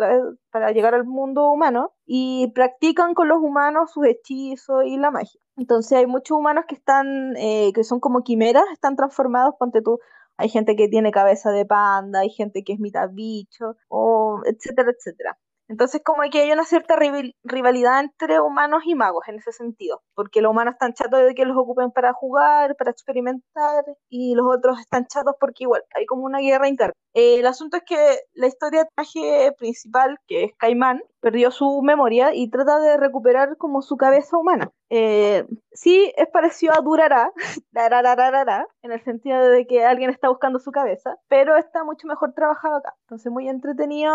para 0.52 0.72
llegar 0.72 0.94
al 0.96 1.06
mundo 1.06 1.50
humano 1.52 1.94
y 2.06 2.52
practican 2.54 3.14
con 3.14 3.28
los 3.28 3.38
humanos 3.38 3.92
sus 3.92 4.06
hechizos 4.08 4.84
y 4.86 4.98
la 4.98 5.12
magia. 5.12 5.40
Entonces 5.56 5.98
hay 5.98 6.08
muchos 6.08 6.38
humanos 6.38 6.66
que 6.68 6.76
están, 6.76 7.36
eh, 7.38 7.72
que 7.74 7.84
son 7.84 8.00
como 8.00 8.24
quimeras, 8.24 8.66
están 8.74 8.96
transformados, 8.96 9.56
ponte 9.58 9.82
tú, 9.82 10.00
hay 10.38 10.50
gente 10.50 10.76
que 10.76 10.88
tiene 10.88 11.12
cabeza 11.12 11.52
de 11.52 11.66
panda, 11.66 12.20
hay 12.20 12.30
gente 12.30 12.64
que 12.64 12.74
es 12.74 12.80
mitad 12.80 13.10
bicho, 13.12 13.76
o 13.88 14.42
etcétera, 14.46 14.92
etcétera. 14.92 15.38
Entonces 15.70 16.02
como 16.04 16.22
que 16.32 16.42
hay 16.42 16.52
una 16.52 16.64
cierta 16.66 16.96
rival- 16.96 17.36
rivalidad 17.44 18.00
entre 18.02 18.40
humanos 18.40 18.84
y 18.86 18.96
magos 18.96 19.28
en 19.28 19.36
ese 19.36 19.52
sentido, 19.52 20.02
porque 20.16 20.42
los 20.42 20.52
humanos 20.52 20.74
están 20.76 20.94
chatos 20.94 21.26
de 21.26 21.36
que 21.36 21.46
los 21.46 21.58
ocupen 21.58 21.92
para 21.92 22.14
jugar, 22.14 22.76
para 22.78 22.92
experimentar, 22.92 23.84
y 24.10 24.36
los 24.36 24.46
otros 24.50 24.80
están 24.80 25.08
chatos 25.08 25.36
porque 25.40 25.66
igual 25.66 25.84
hay 25.96 26.06
como 26.06 26.24
una 26.24 26.40
guerra 26.40 26.70
interna. 26.70 26.94
Eh, 27.20 27.40
el 27.40 27.48
asunto 27.48 27.78
es 27.78 27.84
que 27.84 28.20
la 28.36 28.46
historia 28.46 28.82
del 28.82 28.90
personaje 28.96 29.52
principal, 29.58 30.20
que 30.28 30.44
es 30.44 30.52
Caimán, 30.58 31.02
perdió 31.20 31.50
su 31.50 31.82
memoria 31.82 32.36
y 32.36 32.48
trata 32.52 32.80
de 32.80 32.96
recuperar 32.96 33.58
como 33.58 33.82
su 33.82 33.98
cabeza 33.98 34.38
humana. 34.38 34.70
Eh, 34.92 35.44
sí, 35.72 36.14
es 36.16 36.28
parecido 36.30 36.74
a 36.74 36.82
Durará, 36.82 37.32
en 38.84 38.92
el 38.92 39.04
sentido 39.04 39.42
de 39.50 39.66
que 39.66 39.84
alguien 39.84 40.12
está 40.12 40.30
buscando 40.30 40.60
su 40.60 40.72
cabeza, 40.72 41.16
pero 41.28 41.58
está 41.58 41.84
mucho 41.84 42.08
mejor 42.08 42.34
trabajado 42.34 42.76
acá. 42.78 42.94
Entonces, 43.08 43.32
muy 43.32 43.50
entretenido 43.50 44.14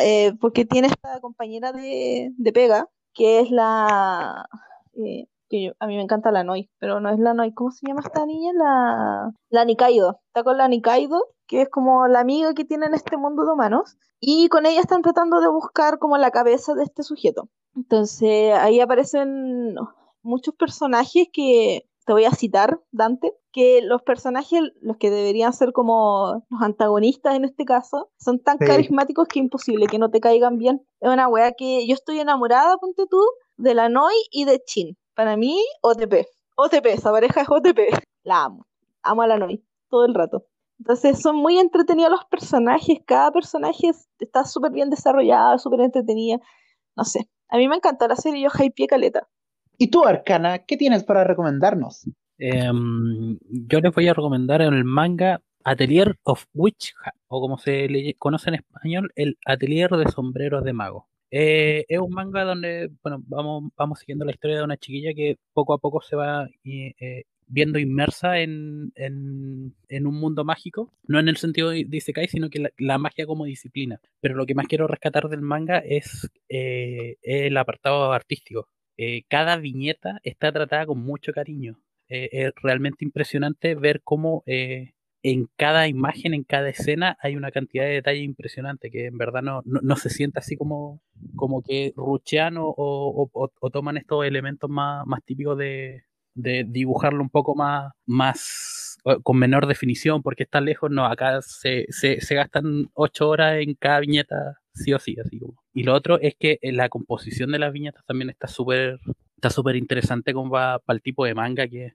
eh, 0.00 0.32
porque 0.40 0.64
tiene 0.64 0.86
esta 0.88 1.20
compañera 1.20 1.72
de, 1.72 2.30
de 2.36 2.52
pega, 2.52 2.88
que 3.14 3.40
es 3.40 3.50
la. 3.50 4.46
que 5.48 5.62
yo- 5.64 5.72
a 5.78 5.86
mí 5.86 5.96
me 5.96 6.02
encanta 6.02 6.30
la 6.32 6.44
Noi, 6.44 6.70
pero 6.78 7.00
no 7.00 7.10
es 7.10 7.18
la 7.18 7.34
Noi. 7.34 7.52
¿Cómo 7.52 7.70
se 7.70 7.86
llama 7.86 8.02
esta 8.04 8.24
niña? 8.26 8.52
La, 8.54 9.30
la 9.50 9.64
Nikaido. 9.64 10.20
Está 10.28 10.42
con 10.44 10.56
la 10.56 10.68
Nikaido, 10.68 11.26
que 11.54 11.62
es 11.62 11.68
como 11.68 12.08
la 12.08 12.18
amiga 12.18 12.52
que 12.52 12.64
tiene 12.64 12.86
en 12.86 12.94
este 12.94 13.16
mundo 13.16 13.44
de 13.44 13.52
humanos, 13.52 13.96
y 14.18 14.48
con 14.48 14.66
ella 14.66 14.80
están 14.80 15.02
tratando 15.02 15.38
de 15.40 15.46
buscar 15.48 16.00
como 16.00 16.16
la 16.18 16.32
cabeza 16.32 16.74
de 16.74 16.82
este 16.82 17.04
sujeto. 17.04 17.48
Entonces, 17.76 18.52
ahí 18.54 18.80
aparecen 18.80 19.76
muchos 20.22 20.54
personajes 20.56 21.28
que 21.32 21.88
te 22.06 22.12
voy 22.12 22.24
a 22.24 22.32
citar, 22.32 22.80
Dante, 22.90 23.32
que 23.52 23.82
los 23.82 24.02
personajes, 24.02 24.62
los 24.80 24.96
que 24.96 25.10
deberían 25.10 25.52
ser 25.52 25.72
como 25.72 26.44
los 26.50 26.60
antagonistas 26.62 27.36
en 27.36 27.44
este 27.44 27.64
caso, 27.64 28.10
son 28.18 28.40
tan 28.40 28.58
Sí. 28.58 28.64
carismáticos 28.66 29.28
que 29.28 29.38
es 29.38 29.44
imposible 29.44 29.86
que 29.86 30.00
no 30.00 30.10
te 30.10 30.20
caigan 30.20 30.58
bien. 30.58 30.84
Es 31.00 31.08
una 31.10 31.28
wea 31.28 31.52
que 31.52 31.86
yo 31.86 31.94
estoy 31.94 32.18
enamorada, 32.18 32.76
ponte 32.78 33.06
tú, 33.08 33.20
de 33.56 33.74
la 33.74 33.88
Noi 33.88 34.14
y 34.32 34.44
de 34.44 34.60
Chin. 34.66 34.96
Para 35.14 35.36
mí, 35.36 35.64
OTP. 35.82 36.26
OTP, 36.56 36.86
esa 36.86 37.12
pareja 37.12 37.42
es 37.42 37.48
OTP. 37.48 37.78
La 38.24 38.44
amo. 38.44 38.66
Amo 39.02 39.22
a 39.22 39.28
la 39.28 39.38
Noi 39.38 39.64
todo 39.88 40.04
el 40.06 40.14
rato. 40.14 40.46
Entonces 40.78 41.20
son 41.20 41.36
muy 41.36 41.58
entretenidos 41.58 42.10
los 42.10 42.24
personajes, 42.26 42.98
cada 43.06 43.30
personaje 43.32 43.88
es- 43.88 44.08
está 44.18 44.44
súper 44.44 44.72
bien 44.72 44.90
desarrollado, 44.90 45.58
súper 45.58 45.80
entretenida. 45.80 46.40
No 46.96 47.04
sé, 47.04 47.28
a 47.48 47.56
mí 47.56 47.68
me 47.68 47.76
encanta 47.76 48.08
la 48.08 48.16
serie, 48.16 48.42
yo 48.42 48.50
hypeé 48.50 48.86
caleta. 48.86 49.28
¿Y 49.78 49.88
tú, 49.88 50.04
Arcana, 50.04 50.60
qué 50.60 50.76
tienes 50.76 51.04
para 51.04 51.24
recomendarnos? 51.24 52.08
Em, 52.38 53.38
yo 53.48 53.80
les 53.80 53.94
voy 53.94 54.08
a 54.08 54.14
recomendar 54.14 54.60
el 54.62 54.84
manga 54.84 55.40
Atelier 55.64 56.16
of 56.24 56.44
Witch 56.52 56.92
Hat, 57.04 57.14
o 57.28 57.40
como 57.40 57.58
se 57.58 57.88
le 57.88 58.14
conoce 58.14 58.50
en 58.50 58.56
español, 58.56 59.10
el 59.14 59.38
Atelier 59.46 59.90
de 59.90 60.10
Sombreros 60.10 60.62
de 60.64 60.72
Mago. 60.72 61.08
Eh, 61.30 61.84
es 61.88 61.98
un 61.98 62.10
manga 62.10 62.44
donde, 62.44 62.90
bueno, 63.02 63.20
vamos, 63.26 63.70
vamos 63.76 63.98
siguiendo 63.98 64.24
la 64.24 64.32
historia 64.32 64.58
de 64.58 64.64
una 64.64 64.76
chiquilla 64.76 65.14
que 65.14 65.38
poco 65.52 65.72
a 65.74 65.78
poco 65.78 66.00
se 66.00 66.14
va 66.16 66.46
eh, 66.64 66.94
eh, 67.00 67.24
viendo 67.54 67.78
inmersa 67.78 68.40
en, 68.40 68.92
en, 68.96 70.06
un 70.06 70.14
mundo 70.14 70.44
mágico, 70.44 70.92
no 71.06 71.20
en 71.20 71.28
el 71.28 71.36
sentido 71.36 71.70
de 71.70 71.86
Isekai, 71.88 72.26
sino 72.26 72.50
que 72.50 72.72
la, 72.76 72.98
magia 72.98 73.26
como 73.26 73.44
disciplina. 73.44 74.00
Pero 74.20 74.34
lo 74.34 74.44
que 74.44 74.56
más 74.56 74.66
quiero 74.66 74.88
rescatar 74.88 75.28
del 75.28 75.40
manga 75.40 75.78
es 75.78 76.28
eh, 76.48 77.16
el 77.22 77.56
apartado 77.56 78.12
artístico. 78.12 78.68
Eh, 78.96 79.22
cada 79.28 79.56
viñeta 79.56 80.18
está 80.24 80.50
tratada 80.50 80.86
con 80.86 80.98
mucho 80.98 81.32
cariño. 81.32 81.78
Eh, 82.08 82.28
es 82.32 82.52
realmente 82.60 83.04
impresionante 83.04 83.76
ver 83.76 84.00
cómo 84.02 84.42
en 84.46 85.48
cada 85.56 85.86
imagen, 85.86 86.34
en 86.34 86.42
cada 86.42 86.68
escena, 86.68 87.16
hay 87.20 87.36
una 87.36 87.52
cantidad 87.52 87.84
de 87.84 87.92
detalle 87.92 88.20
impresionante 88.20 88.90
que 88.90 89.06
en 89.06 89.16
verdad 89.16 89.42
no, 89.42 89.62
no, 89.64 89.96
se 89.96 90.10
siente 90.10 90.40
así 90.40 90.56
como, 90.56 91.00
como 91.36 91.62
que 91.62 91.92
ruchean 91.96 92.56
o- 92.58 92.74
o 92.76 93.70
toman 93.70 93.96
estos 93.96 94.26
elementos 94.26 94.68
más, 94.68 95.06
más 95.06 95.24
típicos 95.24 95.56
de, 95.56 96.02
de 96.34 96.64
dibujarlo 96.66 97.22
un 97.22 97.30
poco 97.30 97.54
más, 97.54 97.92
más 98.06 98.98
con 99.22 99.38
menor 99.38 99.66
definición, 99.66 100.22
porque 100.22 100.44
está 100.44 100.60
lejos, 100.60 100.90
no, 100.90 101.04
acá 101.04 101.40
se, 101.42 101.86
se, 101.90 102.34
gastan 102.34 102.90
ocho 102.94 103.28
horas 103.28 103.58
en 103.60 103.74
cada 103.74 104.00
viñeta, 104.00 104.58
sí 104.72 104.92
o 104.94 104.98
sí, 104.98 105.16
así 105.22 105.38
como. 105.38 105.62
Y 105.74 105.82
lo 105.82 105.94
otro 105.94 106.18
es 106.20 106.34
que 106.38 106.58
eh, 106.62 106.72
la 106.72 106.88
composición 106.88 107.52
de 107.52 107.58
las 107.58 107.72
viñetas 107.72 108.04
también 108.06 108.30
está 108.30 108.48
súper 108.48 108.98
está 109.36 109.50
súper 109.50 109.76
interesante 109.76 110.32
como 110.32 110.50
va 110.50 110.78
para 110.78 110.96
el 110.96 111.02
tipo 111.02 111.26
de 111.26 111.34
manga 111.34 111.68
que 111.68 111.92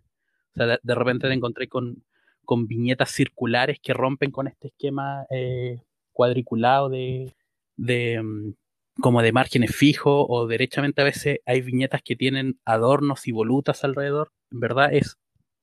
o 0.53 0.56
sea, 0.56 0.68
de, 0.68 0.80
de 0.84 0.95
repente 0.95 1.28
te 1.28 1.34
encontré 1.34 1.68
con, 1.68 2.03
con 2.45 2.68
viñetas 2.68 3.11
circulares 3.11 3.80
que 3.82 3.94
rompen 3.94 4.32
con 4.32 4.48
este 4.48 4.70
esquema 4.70 5.26
eh, 5.30 5.82
cuadriculado 6.11 6.90
de, 6.90 7.36
de 7.78 8.22
mm, 8.22 8.53
como 9.01 9.21
de 9.21 9.31
márgenes 9.31 9.76
fijos 9.76 10.26
o 10.27 10.47
derechamente 10.47 11.01
a 11.01 11.05
veces 11.05 11.39
hay 11.45 11.61
viñetas 11.61 12.01
que 12.03 12.15
tienen 12.15 12.59
adornos 12.65 13.27
y 13.27 13.31
volutas 13.31 13.84
alrededor. 13.84 14.31
En 14.51 14.59
verdad 14.59 14.93
es 14.93 15.17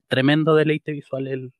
tremendo 0.09 0.55
deleite 0.55 0.93
visual 0.93 1.27
el, 1.27 1.53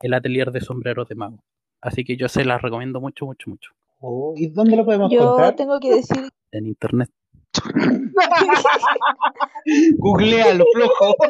el 0.00 0.14
atelier 0.14 0.50
de 0.50 0.60
sombreros 0.60 1.08
de 1.08 1.14
mago. 1.14 1.42
Así 1.80 2.04
que 2.04 2.16
yo 2.16 2.28
se 2.28 2.44
las 2.44 2.60
recomiendo 2.60 3.00
mucho, 3.00 3.26
mucho, 3.26 3.50
mucho. 3.50 3.70
Oh, 4.00 4.34
¿Y 4.36 4.48
dónde 4.48 4.76
lo 4.76 4.84
podemos 4.84 5.10
Yo 5.10 5.22
encontrar? 5.22 5.56
tengo 5.56 5.78
que 5.80 5.94
decir, 5.94 6.28
En 6.52 6.66
internet. 6.66 7.10
Googlealo, 9.98 10.64
flojo. 10.72 11.14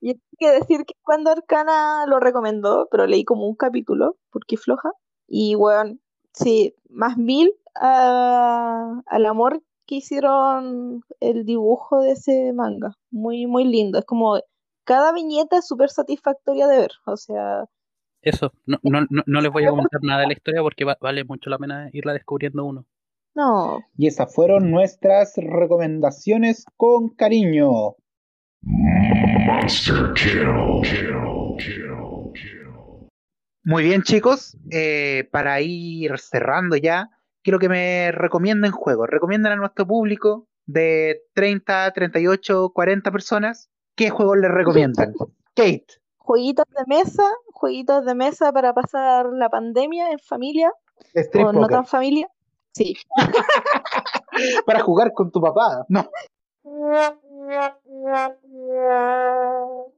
yo 0.00 0.12
tengo 0.12 0.20
que 0.38 0.50
decir 0.50 0.84
que 0.86 0.94
cuando 1.02 1.30
Arcana 1.30 2.06
lo 2.06 2.20
recomendó, 2.20 2.88
pero 2.90 3.06
leí 3.06 3.24
como 3.24 3.46
un 3.46 3.56
capítulo, 3.56 4.16
porque 4.30 4.56
floja, 4.56 4.90
y 5.28 5.54
bueno, 5.54 5.98
sí, 6.32 6.74
más 6.88 7.16
mil 7.18 7.52
a- 7.76 9.02
al 9.06 9.26
amor 9.26 9.62
que 9.86 9.96
hicieron 9.96 11.02
el 11.20 11.44
dibujo 11.44 12.00
de 12.00 12.12
ese 12.12 12.52
manga. 12.52 12.94
Muy, 13.10 13.46
muy 13.46 13.64
lindo. 13.64 13.98
Es 13.98 14.04
como 14.04 14.40
cada 14.84 15.12
viñeta 15.12 15.58
es 15.58 15.66
súper 15.68 15.90
satisfactoria 15.90 16.66
de 16.66 16.78
ver. 16.78 16.90
O 17.06 17.16
sea, 17.16 17.64
Eso, 18.22 18.52
no, 18.66 18.78
no, 18.82 19.06
no, 19.10 19.22
no 19.26 19.40
les 19.40 19.52
voy 19.52 19.64
a 19.64 19.70
comentar 19.70 20.00
nada 20.02 20.22
de 20.22 20.26
la 20.28 20.32
historia 20.32 20.62
porque 20.62 20.84
va- 20.84 20.98
vale 21.00 21.24
mucho 21.24 21.50
la 21.50 21.58
pena 21.58 21.88
irla 21.92 22.12
descubriendo 22.12 22.64
uno. 22.64 22.84
no, 23.34 23.84
Y 23.96 24.06
esas 24.06 24.34
fueron 24.34 24.70
nuestras 24.70 25.34
recomendaciones 25.36 26.64
con 26.76 27.10
cariño. 27.10 27.96
Muy 33.68 33.82
bien, 33.82 34.02
chicos. 34.02 34.56
Eh, 34.70 35.28
para 35.30 35.60
ir 35.60 36.18
cerrando 36.18 36.76
ya, 36.76 37.10
quiero 37.42 37.58
que 37.58 37.68
me 37.68 38.10
recomienden 38.12 38.72
juegos. 38.72 39.10
Recomienden 39.10 39.52
a 39.52 39.56
nuestro 39.56 39.86
público 39.86 40.46
de 40.64 41.20
30, 41.34 41.92
38, 41.92 42.72
40 42.74 43.10
personas. 43.10 43.68
¿Qué 43.94 44.08
juegos 44.08 44.38
les 44.38 44.50
recomiendan? 44.50 45.12
Kate, 45.54 45.84
jueguitos 46.16 46.64
de 46.74 46.84
mesa, 46.86 47.24
jueguitos 47.52 48.06
de 48.06 48.14
mesa 48.14 48.54
para 48.54 48.72
pasar 48.72 49.26
la 49.34 49.50
pandemia 49.50 50.12
en 50.12 50.18
familia 50.18 50.72
Street 51.12 51.44
o 51.44 51.52
no 51.52 51.68
tan 51.68 51.84
familia. 51.84 52.30
Sí. 52.72 52.96
Para 54.64 54.80
jugar 54.80 55.12
con 55.12 55.30
tu 55.30 55.42
papá. 55.42 55.84
No. 55.90 56.08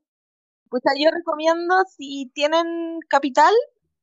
Pues 0.70 0.82
yo 0.98 1.10
recomiendo, 1.10 1.74
si 1.96 2.30
tienen 2.34 3.00
capital, 3.08 3.52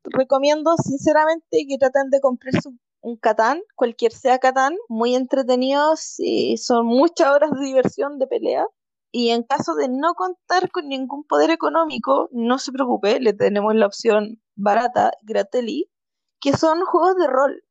recomiendo 0.04 0.76
sinceramente 0.78 1.66
que 1.68 1.78
traten 1.78 2.10
de 2.10 2.20
comprarse 2.22 2.70
un- 2.70 2.80
un 3.02 3.18
Catán, 3.18 3.62
cualquier 3.76 4.12
sea 4.12 4.40
Catán, 4.40 4.76
muy 4.90 5.16
entretenidos 5.16 6.16
y 6.20 6.58
son 6.58 6.86
muchas 6.88 7.30
horas 7.32 7.52
de 7.52 7.66
diversión 7.66 8.20
de 8.20 8.28
pelea. 8.28 8.66
Y 9.12 9.30
en 9.30 9.44
caso 9.44 9.76
de 9.76 9.88
no 9.90 10.14
contar 10.16 10.70
con 10.72 10.90
ningún 10.90 11.24
poder 11.24 11.50
económico, 11.52 12.28
no 12.32 12.60
se 12.60 12.72
preocupe, 12.74 13.20
le 13.22 13.34
tenemos 13.34 13.74
la 13.76 13.86
opción 13.88 14.42
barata, 14.56 15.12
Grateli, 15.24 15.90
que 16.42 16.54
son 16.58 16.82
juegos 16.86 17.16
de 17.18 17.28
rol. 17.28 17.64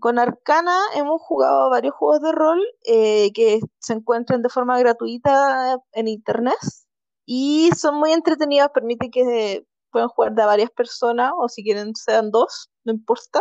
Con 0.00 0.18
Arcana 0.20 0.78
hemos 0.94 1.20
jugado 1.22 1.68
varios 1.70 1.94
juegos 1.94 2.20
de 2.22 2.32
rol 2.32 2.60
eh, 2.86 3.32
que 3.34 3.60
se 3.80 3.92
encuentran 3.94 4.42
de 4.42 4.48
forma 4.48 4.78
gratuita 4.78 5.78
en 5.92 6.08
internet 6.08 6.56
y 7.26 7.70
son 7.76 7.98
muy 7.98 8.12
entretenidos, 8.12 8.70
permite 8.72 9.10
que 9.10 9.66
puedan 9.90 10.08
jugar 10.08 10.34
de 10.34 10.42
a 10.42 10.46
varias 10.46 10.70
personas 10.70 11.32
o 11.36 11.48
si 11.48 11.64
quieren 11.64 11.94
sean 11.94 12.30
dos, 12.30 12.70
no 12.84 12.92
importa. 12.92 13.40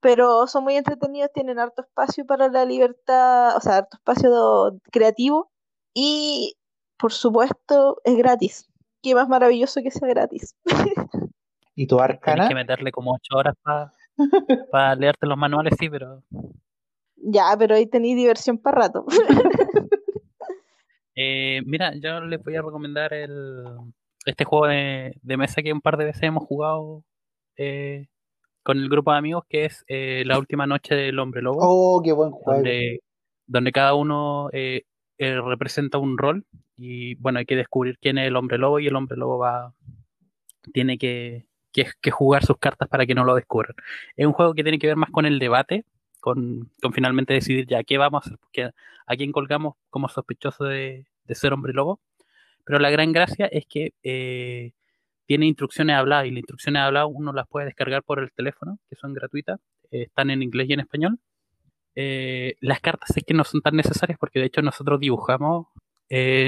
Pero 0.00 0.46
son 0.46 0.64
muy 0.64 0.76
entretenidos, 0.76 1.30
tienen 1.32 1.58
harto 1.58 1.82
espacio 1.82 2.24
para 2.26 2.48
la 2.48 2.64
libertad, 2.64 3.56
o 3.56 3.60
sea, 3.60 3.78
harto 3.78 3.96
espacio 3.96 4.78
creativo 4.90 5.50
y 5.94 6.54
por 6.98 7.12
supuesto 7.12 7.98
es 8.04 8.16
gratis. 8.16 8.68
Qué 9.02 9.14
más 9.14 9.28
maravilloso 9.28 9.82
que 9.82 9.90
sea 9.90 10.08
gratis. 10.08 10.54
¿Y 11.74 11.86
tu 11.86 11.96
Tienes 11.96 12.16
Arcana? 12.16 12.48
que 12.48 12.54
meterle 12.54 12.90
como 12.90 13.12
ocho 13.12 13.36
horas 13.36 13.54
para 14.70 14.94
leerte 14.94 15.26
los 15.26 15.36
manuales, 15.36 15.74
sí, 15.78 15.90
pero 15.90 16.22
Ya, 17.16 17.54
pero 17.58 17.74
ahí 17.74 17.86
tenéis 17.86 18.16
diversión 18.16 18.58
para 18.58 18.78
rato. 18.82 19.04
Eh, 21.16 21.62
mira, 21.64 21.94
yo 21.96 22.20
les 22.20 22.42
voy 22.42 22.56
a 22.56 22.62
recomendar 22.62 23.12
el, 23.14 23.64
este 24.26 24.44
juego 24.44 24.66
de, 24.66 25.18
de 25.22 25.36
mesa 25.36 25.62
que 25.62 25.72
un 25.72 25.80
par 25.80 25.96
de 25.96 26.04
veces 26.04 26.22
hemos 26.22 26.44
jugado 26.44 27.02
eh, 27.56 28.06
con 28.62 28.78
el 28.78 28.88
grupo 28.88 29.12
de 29.12 29.18
amigos, 29.18 29.44
que 29.48 29.64
es 29.64 29.84
eh, 29.88 30.24
La 30.26 30.38
Última 30.38 30.66
Noche 30.66 30.94
del 30.94 31.18
Hombre 31.18 31.40
Lobo, 31.42 31.58
Oh, 31.62 32.02
qué 32.04 32.12
buen 32.12 32.30
juego. 32.32 32.58
donde, 32.58 33.00
donde 33.46 33.72
cada 33.72 33.94
uno 33.94 34.50
eh, 34.52 34.82
eh, 35.18 35.40
representa 35.40 35.98
un 35.98 36.18
rol 36.18 36.44
y 36.76 37.14
bueno, 37.14 37.38
hay 37.38 37.46
que 37.46 37.56
descubrir 37.56 37.96
quién 37.98 38.18
es 38.18 38.26
el 38.26 38.36
Hombre 38.36 38.58
Lobo 38.58 38.78
y 38.80 38.86
el 38.86 38.96
Hombre 38.96 39.16
Lobo 39.16 39.38
va 39.38 39.72
tiene 40.74 40.98
que, 40.98 41.46
que, 41.72 41.86
que 42.02 42.10
jugar 42.10 42.44
sus 42.44 42.58
cartas 42.58 42.88
para 42.88 43.06
que 43.06 43.14
no 43.14 43.24
lo 43.24 43.34
descubran. 43.36 43.74
Es 44.16 44.26
un 44.26 44.32
juego 44.32 44.52
que 44.52 44.64
tiene 44.64 44.78
que 44.80 44.88
ver 44.88 44.96
más 44.96 45.10
con 45.10 45.24
el 45.24 45.38
debate, 45.38 45.84
con, 46.26 46.72
finalmente 46.92 47.34
decidir 47.34 47.68
ya 47.68 47.84
qué 47.84 47.98
vamos 47.98 48.26
a 48.26 48.34
hacer, 48.34 48.74
a 49.06 49.14
quién 49.14 49.30
colgamos 49.30 49.76
como 49.90 50.08
sospechoso 50.08 50.64
de, 50.64 51.06
ser 51.28 51.52
hombre 51.52 51.72
lobo. 51.72 52.00
Pero 52.64 52.80
la 52.80 52.90
gran 52.90 53.12
gracia 53.12 53.46
es 53.46 53.64
que 53.64 53.94
eh, 54.02 54.72
tiene 55.26 55.46
instrucciones 55.46 55.94
habladas 55.94 56.26
y 56.26 56.30
las 56.32 56.38
instrucciones 56.38 56.82
habladas 56.82 57.10
uno 57.14 57.32
las 57.32 57.46
puede 57.46 57.66
descargar 57.66 58.02
por 58.02 58.18
el 58.18 58.32
teléfono, 58.32 58.80
que 58.90 58.96
son 58.96 59.14
gratuitas, 59.14 59.60
eh, 59.92 60.02
están 60.02 60.30
en 60.30 60.42
inglés 60.42 60.68
y 60.68 60.72
en 60.72 60.80
español. 60.80 61.20
Eh, 61.94 62.56
las 62.60 62.80
cartas 62.80 63.16
es 63.16 63.22
que 63.22 63.32
no 63.32 63.44
son 63.44 63.60
tan 63.60 63.76
necesarias 63.76 64.18
porque 64.18 64.40
de 64.40 64.46
hecho 64.46 64.62
nosotros 64.62 64.98
dibujamos 64.98 65.68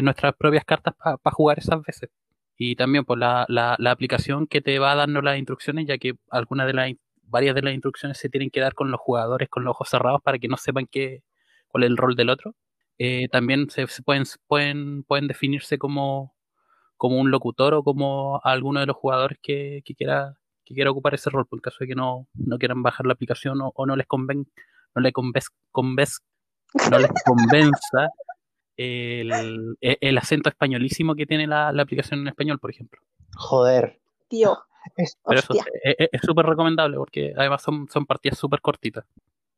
nuestras 0.02 0.34
propias 0.34 0.64
cartas 0.64 0.94
para 0.96 1.18
pa 1.18 1.30
jugar 1.30 1.60
esas 1.60 1.80
veces. 1.82 2.10
Y 2.56 2.74
también 2.74 3.04
por 3.04 3.16
la, 3.16 3.46
la, 3.48 3.76
la, 3.78 3.92
aplicación 3.92 4.48
que 4.48 4.60
te 4.60 4.80
va 4.80 4.96
dando 4.96 5.22
las 5.22 5.38
instrucciones, 5.38 5.86
ya 5.86 5.98
que 5.98 6.14
algunas 6.30 6.66
de 6.66 6.72
las 6.72 6.90
varias 7.28 7.54
de 7.54 7.62
las 7.62 7.74
instrucciones 7.74 8.18
se 8.18 8.28
tienen 8.28 8.50
que 8.50 8.60
dar 8.60 8.74
con 8.74 8.90
los 8.90 9.00
jugadores 9.00 9.48
con 9.48 9.64
los 9.64 9.72
ojos 9.72 9.88
cerrados 9.88 10.20
para 10.22 10.38
que 10.38 10.48
no 10.48 10.56
sepan 10.56 10.86
qué, 10.90 11.22
cuál 11.68 11.84
es 11.84 11.90
el 11.90 11.96
rol 11.96 12.14
del 12.16 12.30
otro. 12.30 12.54
eh, 12.98 13.28
también 13.28 13.70
se, 13.70 13.86
se 13.86 14.02
pueden, 14.02 14.24
pueden, 14.46 15.04
pueden 15.04 15.28
definirse 15.28 15.78
como, 15.78 16.34
como 16.96 17.18
un 17.20 17.30
locutor 17.30 17.74
o 17.74 17.82
como 17.84 18.40
alguno 18.42 18.80
de 18.80 18.86
los 18.86 18.96
jugadores 18.96 19.38
que, 19.42 19.82
que 19.84 19.94
quiera 19.94 20.36
que 20.64 20.74
quiera 20.74 20.90
ocupar 20.90 21.14
ese 21.14 21.30
rol, 21.30 21.46
por 21.46 21.56
el 21.58 21.62
caso 21.62 21.78
de 21.80 21.86
que 21.86 21.94
no, 21.94 22.28
no 22.34 22.58
quieran 22.58 22.82
bajar 22.82 23.06
la 23.06 23.14
aplicación 23.14 23.58
o, 23.62 23.72
o 23.74 23.86
no 23.86 23.96
les 23.96 24.06
conven, 24.06 24.46
no 24.94 25.00
les 25.00 25.12
convez, 25.14 25.46
convez- 25.72 26.20
no 26.90 26.98
les 26.98 27.10
convenza 27.24 28.10
el, 28.76 29.76
e- 29.80 29.96
el 30.00 30.18
acento 30.18 30.48
españolísimo 30.50 31.14
que 31.14 31.24
tiene 31.26 31.46
la, 31.46 31.72
la 31.72 31.82
aplicación 31.82 32.20
en 32.20 32.28
español, 32.28 32.58
por 32.58 32.70
ejemplo. 32.70 33.00
Joder. 33.34 33.98
Tío. 34.28 34.58
Es- 34.96 35.16
Pero 35.26 35.40
eso 35.40 35.52
Hostia. 35.54 35.64
es- 35.82 36.08
es 36.12 36.20
súper 36.22 36.46
recomendable 36.46 36.96
porque 36.96 37.32
además 37.36 37.62
son, 37.62 37.86
son 37.88 38.06
partidas 38.06 38.38
súper 38.38 38.60
cortitas. 38.60 39.04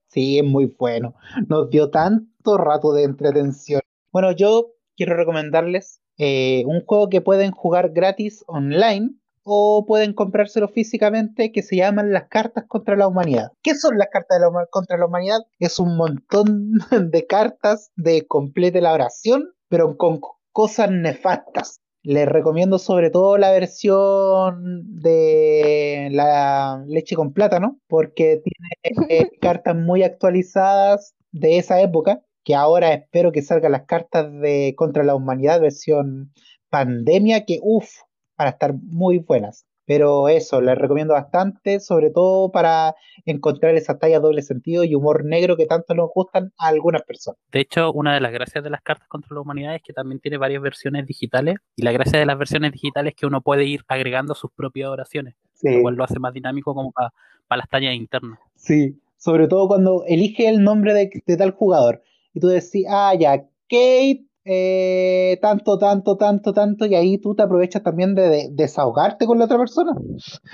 Sí, 0.09 0.39
es 0.39 0.45
muy 0.45 0.67
bueno. 0.67 1.15
Nos 1.49 1.71
dio 1.71 1.91
tanto 1.91 2.59
rato 2.59 2.93
de 2.93 3.05
entretención. 3.05 3.81
Bueno, 4.13 4.33
yo 4.33 4.73
quiero 4.97 5.15
recomendarles 5.17 6.01
eh, 6.19 6.65
un 6.67 6.85
juego 6.85 7.09
que 7.09 7.21
pueden 7.23 7.51
jugar 7.53 7.91
gratis 7.91 8.45
online 8.47 9.13
o 9.43 9.87
pueden 9.87 10.13
comprárselo 10.13 10.69
físicamente 10.69 11.51
que 11.53 11.63
se 11.63 11.77
llaman 11.77 12.13
las 12.13 12.25
cartas 12.29 12.65
contra 12.69 12.95
la 12.97 13.07
humanidad. 13.09 13.53
¿Qué 13.63 13.75
son 13.75 13.97
las 13.97 14.09
cartas 14.13 14.39
de 14.39 14.45
la 14.45 14.67
contra 14.71 14.99
la 14.99 15.07
humanidad? 15.07 15.39
Es 15.59 15.79
un 15.79 15.97
montón 15.97 16.73
de 17.11 17.27
cartas 17.27 17.91
de 17.97 18.27
complete 18.27 18.81
la 18.83 18.93
oración, 18.93 19.49
pero 19.69 19.97
con 19.97 20.19
co- 20.21 20.39
cosas 20.53 20.91
nefastas. 20.91 21.81
Les 22.03 22.27
recomiendo 22.27 22.79
sobre 22.79 23.11
todo 23.11 23.37
la 23.37 23.51
versión 23.51 25.01
de 25.01 26.09
la 26.13 26.83
leche 26.87 27.15
con 27.15 27.33
plátano, 27.33 27.79
porque 27.89 28.43
tiene 28.43 29.09
eh, 29.09 29.31
cartas 29.41 29.77
muy 29.77 30.03
actualizadas 30.03 31.15
de 31.33 31.59
esa 31.59 31.81
época, 31.81 32.23
que 32.43 32.55
ahora 32.55 32.95
espero 32.95 33.33
que 33.33 33.43
salgan 33.43 33.73
las 33.73 33.85
cartas 33.85 34.33
de 34.41 34.75
contra 34.77 35.05
la 35.05 35.15
humanidad 35.15 35.61
versión 35.61 36.33
pandemia, 36.71 37.45
que 37.45 37.59
uff, 37.63 37.91
van 38.39 38.49
a 38.49 38.51
estar 38.51 38.75
muy 38.75 39.19
buenas. 39.19 39.67
Pero 39.91 40.29
eso, 40.29 40.61
les 40.61 40.79
recomiendo 40.79 41.15
bastante, 41.15 41.81
sobre 41.81 42.11
todo 42.11 42.53
para 42.53 42.95
encontrar 43.27 43.75
esa 43.75 43.99
talla 43.99 44.21
doble 44.21 44.41
sentido 44.41 44.85
y 44.85 44.95
humor 44.95 45.25
negro 45.25 45.57
que 45.57 45.67
tanto 45.67 45.97
nos 45.97 46.11
gustan 46.15 46.53
a 46.59 46.69
algunas 46.69 47.03
personas. 47.03 47.41
De 47.51 47.59
hecho, 47.59 47.93
una 47.93 48.15
de 48.15 48.21
las 48.21 48.31
gracias 48.31 48.63
de 48.63 48.71
las 48.71 48.83
cartas 48.83 49.09
contra 49.09 49.35
la 49.35 49.41
humanidad 49.41 49.75
es 49.75 49.83
que 49.83 49.93
también 49.93 50.21
tiene 50.21 50.39
varias 50.39 50.63
versiones 50.63 51.09
digitales 51.09 51.57
y 51.75 51.83
la 51.83 51.91
gracia 51.91 52.21
de 52.21 52.25
las 52.25 52.39
versiones 52.39 52.71
digitales 52.71 53.15
es 53.15 53.17
que 53.17 53.27
uno 53.27 53.41
puede 53.41 53.65
ir 53.65 53.81
agregando 53.89 54.37
sus 54.37 54.53
propias 54.53 54.91
oraciones, 54.91 55.35
lo 55.61 55.83
cual 55.83 55.97
lo 55.97 56.05
hace 56.05 56.21
más 56.21 56.33
dinámico 56.33 56.73
como 56.73 56.93
para 56.93 57.11
las 57.49 57.69
tallas 57.69 57.93
internas. 57.93 58.39
Sí, 58.55 58.97
sobre 59.17 59.49
todo 59.49 59.67
cuando 59.67 60.05
elige 60.07 60.49
el 60.49 60.63
nombre 60.63 60.95
de, 60.95 61.11
de 61.27 61.37
tal 61.37 61.51
jugador 61.51 62.05
y 62.33 62.39
tú 62.39 62.47
decís, 62.47 62.87
ah, 62.89 63.13
ya, 63.19 63.39
Kate, 63.69 64.25
eh, 64.53 65.39
tanto, 65.41 65.79
tanto, 65.79 66.17
tanto, 66.17 66.53
tanto, 66.53 66.87
y 66.87 66.97
ahí 66.97 67.19
tú 67.19 67.37
te 67.37 67.43
aprovechas 67.45 67.85
también 67.85 68.17
de, 68.17 68.29
de- 68.29 68.49
desahogarte 68.51 69.25
con 69.27 69.39
la 69.39 69.45
otra 69.45 69.59
persona. 69.59 69.93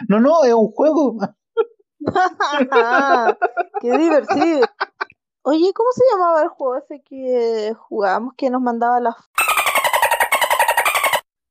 No, 0.09 0.20
no, 0.20 0.44
es 0.44 0.52
un 0.52 0.70
juego. 0.70 1.16
Qué 3.81 3.97
divertido. 3.98 4.66
Oye, 5.43 5.73
¿cómo 5.74 5.89
se 5.94 6.02
llamaba 6.12 6.43
el 6.43 6.48
juego 6.48 6.77
ese 6.77 7.02
que 7.02 7.73
jugábamos 7.89 8.35
que 8.36 8.51
nos 8.51 8.60
mandaba 8.60 9.01
las 9.01 9.14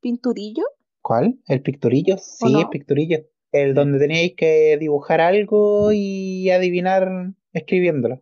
pinturillo? 0.02 0.64
¿Cuál? 1.02 1.40
¿El 1.48 1.62
pictorillo? 1.62 2.18
Sí, 2.18 2.52
no? 2.52 2.60
el 2.62 2.70
pictorillo. 2.70 3.20
El 3.52 3.74
donde 3.74 4.00
teníais 4.00 4.34
que 4.36 4.78
dibujar 4.80 5.22
algo 5.22 5.92
y 5.94 6.50
adivinar 6.52 7.10
escribiéndolo. 7.54 8.22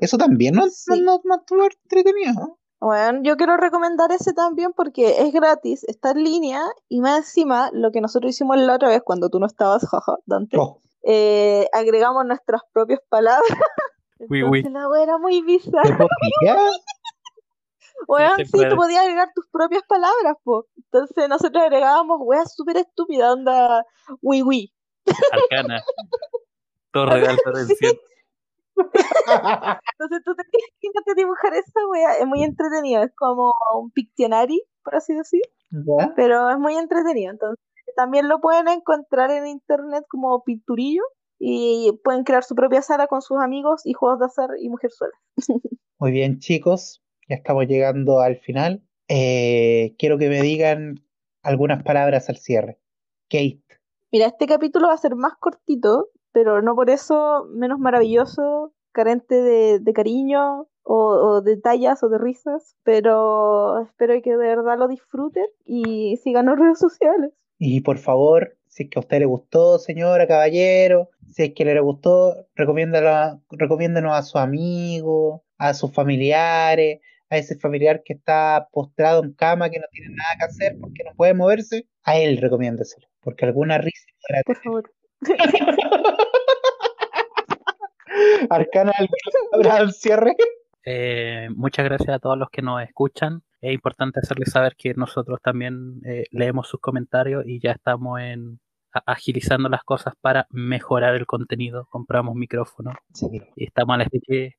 Eso 0.00 0.16
también 0.16 0.54
no, 0.54 0.68
Sí. 0.68 1.00
no, 1.02 1.20
no 1.24 1.42
entretenido. 1.84 2.58
¿No? 2.80 2.86
Bueno, 2.86 3.20
yo 3.22 3.36
quiero 3.36 3.56
recomendar 3.56 4.10
ese 4.12 4.32
también 4.32 4.72
porque 4.74 5.20
es 5.22 5.32
gratis, 5.32 5.84
está 5.84 6.12
en 6.12 6.24
línea 6.24 6.62
y 6.88 7.00
más 7.00 7.18
encima 7.18 7.70
lo 7.72 7.92
que 7.92 8.00
nosotros 8.00 8.30
hicimos 8.30 8.58
la 8.58 8.74
otra 8.74 8.88
vez 8.88 9.02
cuando 9.04 9.28
tú 9.28 9.38
no 9.38 9.46
estabas, 9.46 9.86
jaja, 9.88 10.16
Dante, 10.26 10.56
Oh, 10.58 10.78
eh, 11.02 11.66
agregamos 11.72 12.24
nuestras 12.26 12.62
propias 12.72 13.00
palabras. 13.08 13.42
Uy, 14.28 14.42
uy. 14.42 14.58
Entonces 14.58 14.72
la 14.72 14.88
wea 14.88 15.02
era 15.02 15.16
muy 15.16 15.40
¿te 15.40 15.46
bizarra. 15.46 16.06
Weón, 18.06 18.36
sí, 18.36 18.44
puede. 18.44 18.70
tú 18.70 18.76
podías 18.76 19.02
agregar 19.02 19.30
tus 19.34 19.46
propias 19.50 19.82
palabras, 19.88 20.36
po. 20.42 20.66
Entonces 20.76 21.28
nosotros 21.28 21.62
agregábamos 21.62 22.18
weas 22.20 22.54
súper 22.54 22.78
estúpidas, 22.78 23.32
onda, 23.32 23.84
uy, 24.20 24.42
uy. 24.42 24.72
Arcana, 25.32 25.82
Torre 26.92 27.20
de 27.20 27.28
alta 27.28 27.52
tensión. 27.52 27.96
Entonces 29.92 30.24
tú 30.24 30.34
tenías 30.34 31.04
que 31.04 31.14
dibujar 31.14 31.54
esa 31.54 31.80
wea, 31.90 32.14
es 32.14 32.26
muy 32.26 32.42
entretenido, 32.42 33.02
es 33.02 33.12
como 33.16 33.52
un 33.74 33.90
Pictionary, 33.90 34.62
por 34.82 34.96
así 34.96 35.14
decir, 35.14 35.42
¿Ya? 35.70 36.12
pero 36.16 36.50
es 36.50 36.58
muy 36.58 36.76
entretenido. 36.76 37.30
Entonces 37.32 37.58
también 37.96 38.28
lo 38.28 38.40
pueden 38.40 38.68
encontrar 38.68 39.30
en 39.30 39.46
internet 39.46 40.04
como 40.08 40.42
Pinturillo 40.44 41.02
y 41.38 41.98
pueden 42.04 42.24
crear 42.24 42.44
su 42.44 42.54
propia 42.54 42.82
sala 42.82 43.06
con 43.06 43.22
sus 43.22 43.38
amigos 43.38 43.82
y 43.84 43.92
juegos 43.92 44.20
de 44.20 44.26
azar 44.26 44.50
y 44.60 44.68
mujerzuelas. 44.68 45.18
Muy 45.98 46.12
bien, 46.12 46.38
chicos, 46.38 47.02
ya 47.28 47.36
estamos 47.36 47.66
llegando 47.66 48.20
al 48.20 48.36
final. 48.36 48.82
Eh, 49.08 49.94
quiero 49.98 50.18
que 50.18 50.28
me 50.28 50.40
digan 50.40 51.04
algunas 51.42 51.82
palabras 51.82 52.28
al 52.28 52.36
cierre. 52.36 52.78
Kate, 53.28 53.62
Mira, 54.12 54.26
este 54.26 54.46
capítulo 54.46 54.88
va 54.88 54.94
a 54.94 54.98
ser 54.98 55.14
más 55.14 55.34
cortito, 55.38 56.08
pero 56.32 56.62
no 56.62 56.74
por 56.74 56.90
eso 56.90 57.46
menos 57.50 57.78
maravilloso, 57.78 58.72
carente 58.92 59.40
de, 59.42 59.78
de 59.80 59.92
cariño 59.92 60.68
o, 60.82 60.96
o 60.96 61.40
de 61.42 61.56
tallas 61.56 62.02
o 62.02 62.08
de 62.08 62.18
risas, 62.18 62.76
pero 62.82 63.80
espero 63.82 64.14
que 64.22 64.30
de 64.30 64.36
verdad 64.36 64.78
lo 64.78 64.88
disfruten 64.88 65.46
y 65.64 66.16
sigan 66.22 66.46
las 66.46 66.58
redes 66.58 66.78
sociales. 66.78 67.32
y 67.58 67.80
por 67.82 67.98
favor, 67.98 68.56
si 68.66 68.84
es 68.84 68.90
que 68.90 68.98
a 68.98 69.00
usted 69.00 69.18
le 69.18 69.26
gustó, 69.26 69.78
señora, 69.78 70.26
caballero, 70.26 71.10
si 71.28 71.44
es 71.44 71.54
que 71.54 71.64
le 71.64 71.78
gustó, 71.80 72.46
recomiéndenos 72.54 74.12
a 74.12 74.22
su 74.22 74.38
amigo, 74.38 75.44
a 75.58 75.74
sus 75.74 75.92
familiares, 75.92 77.00
a 77.30 77.38
ese 77.38 77.56
familiar 77.56 78.02
que 78.04 78.14
está 78.14 78.68
postrado 78.72 79.22
en 79.22 79.32
cama, 79.32 79.70
que 79.70 79.78
no 79.78 79.86
tiene 79.90 80.14
nada 80.14 80.30
que 80.38 80.44
hacer 80.44 80.76
porque 80.80 81.04
no 81.04 81.14
puede 81.14 81.34
moverse, 81.34 81.86
a 82.02 82.16
él 82.18 82.38
recomiéndeselo, 82.38 83.06
porque 83.20 83.44
alguna 83.44 83.78
risa 83.78 84.06
podrá 84.26 84.42
Por 84.44 84.56
favor. 84.56 84.92
Arcana, 88.50 88.92
¿alguna 88.96 89.20
palabra 89.50 89.76
al 89.76 89.92
cierre? 89.92 90.34
Eh, 90.84 91.48
muchas 91.54 91.84
gracias 91.84 92.16
a 92.16 92.18
todos 92.18 92.38
los 92.38 92.48
que 92.50 92.62
nos 92.62 92.82
escuchan. 92.82 93.42
Es 93.60 93.72
importante 93.74 94.20
hacerles 94.20 94.50
saber 94.50 94.74
que 94.76 94.94
nosotros 94.94 95.38
también 95.42 96.00
eh, 96.06 96.24
leemos 96.30 96.68
sus 96.68 96.80
comentarios 96.80 97.44
y 97.46 97.60
ya 97.60 97.72
estamos 97.72 98.20
en 98.20 98.58
agilizando 99.06 99.68
las 99.68 99.84
cosas 99.84 100.14
para 100.20 100.46
mejorar 100.50 101.14
el 101.14 101.26
contenido. 101.26 101.86
Compramos 101.90 102.34
micrófonos 102.34 102.94
Sí. 103.14 103.28
y 103.54 103.64
estamos 103.64 103.94
a 103.94 103.98
la 103.98 104.04
espera 104.04 104.24
de, 104.28 104.56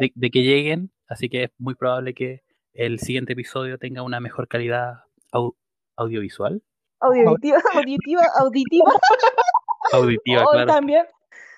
de- 0.00 0.12
de 0.14 0.30
que 0.30 0.42
lleguen, 0.42 0.90
así 1.08 1.28
que 1.28 1.44
es 1.44 1.50
muy 1.58 1.74
probable 1.74 2.14
que 2.14 2.40
el 2.72 2.98
siguiente 3.00 3.32
episodio 3.34 3.78
tenga 3.78 4.02
una 4.02 4.20
mejor 4.20 4.48
calidad 4.48 5.00
au- 5.32 5.56
audiovisual, 5.96 6.62
Auditiva, 7.00 7.58
auditiva, 7.74 8.22
auditiva. 8.40 8.90
auditiva, 9.92 10.44
Oh, 10.44 10.50
claro. 10.50 10.72
también. 10.72 11.04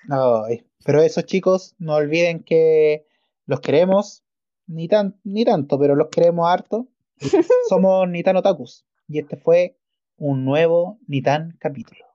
Ay, 0.09 0.65
pero 0.85 1.01
eso, 1.01 1.21
chicos, 1.21 1.75
no 1.77 1.95
olviden 1.95 2.43
que 2.43 3.05
los 3.45 3.59
queremos, 3.59 4.23
ni 4.67 4.87
tan, 4.87 5.19
ni 5.23 5.45
tanto, 5.45 5.79
pero 5.79 5.95
los 5.95 6.09
queremos 6.09 6.47
harto. 6.49 6.87
Somos 7.69 8.07
Nitan 8.07 8.37
Otakus. 8.37 8.85
Y 9.07 9.19
este 9.19 9.35
fue 9.37 9.77
un 10.17 10.45
nuevo 10.45 10.99
Nitan 11.07 11.57
capítulo. 11.59 12.05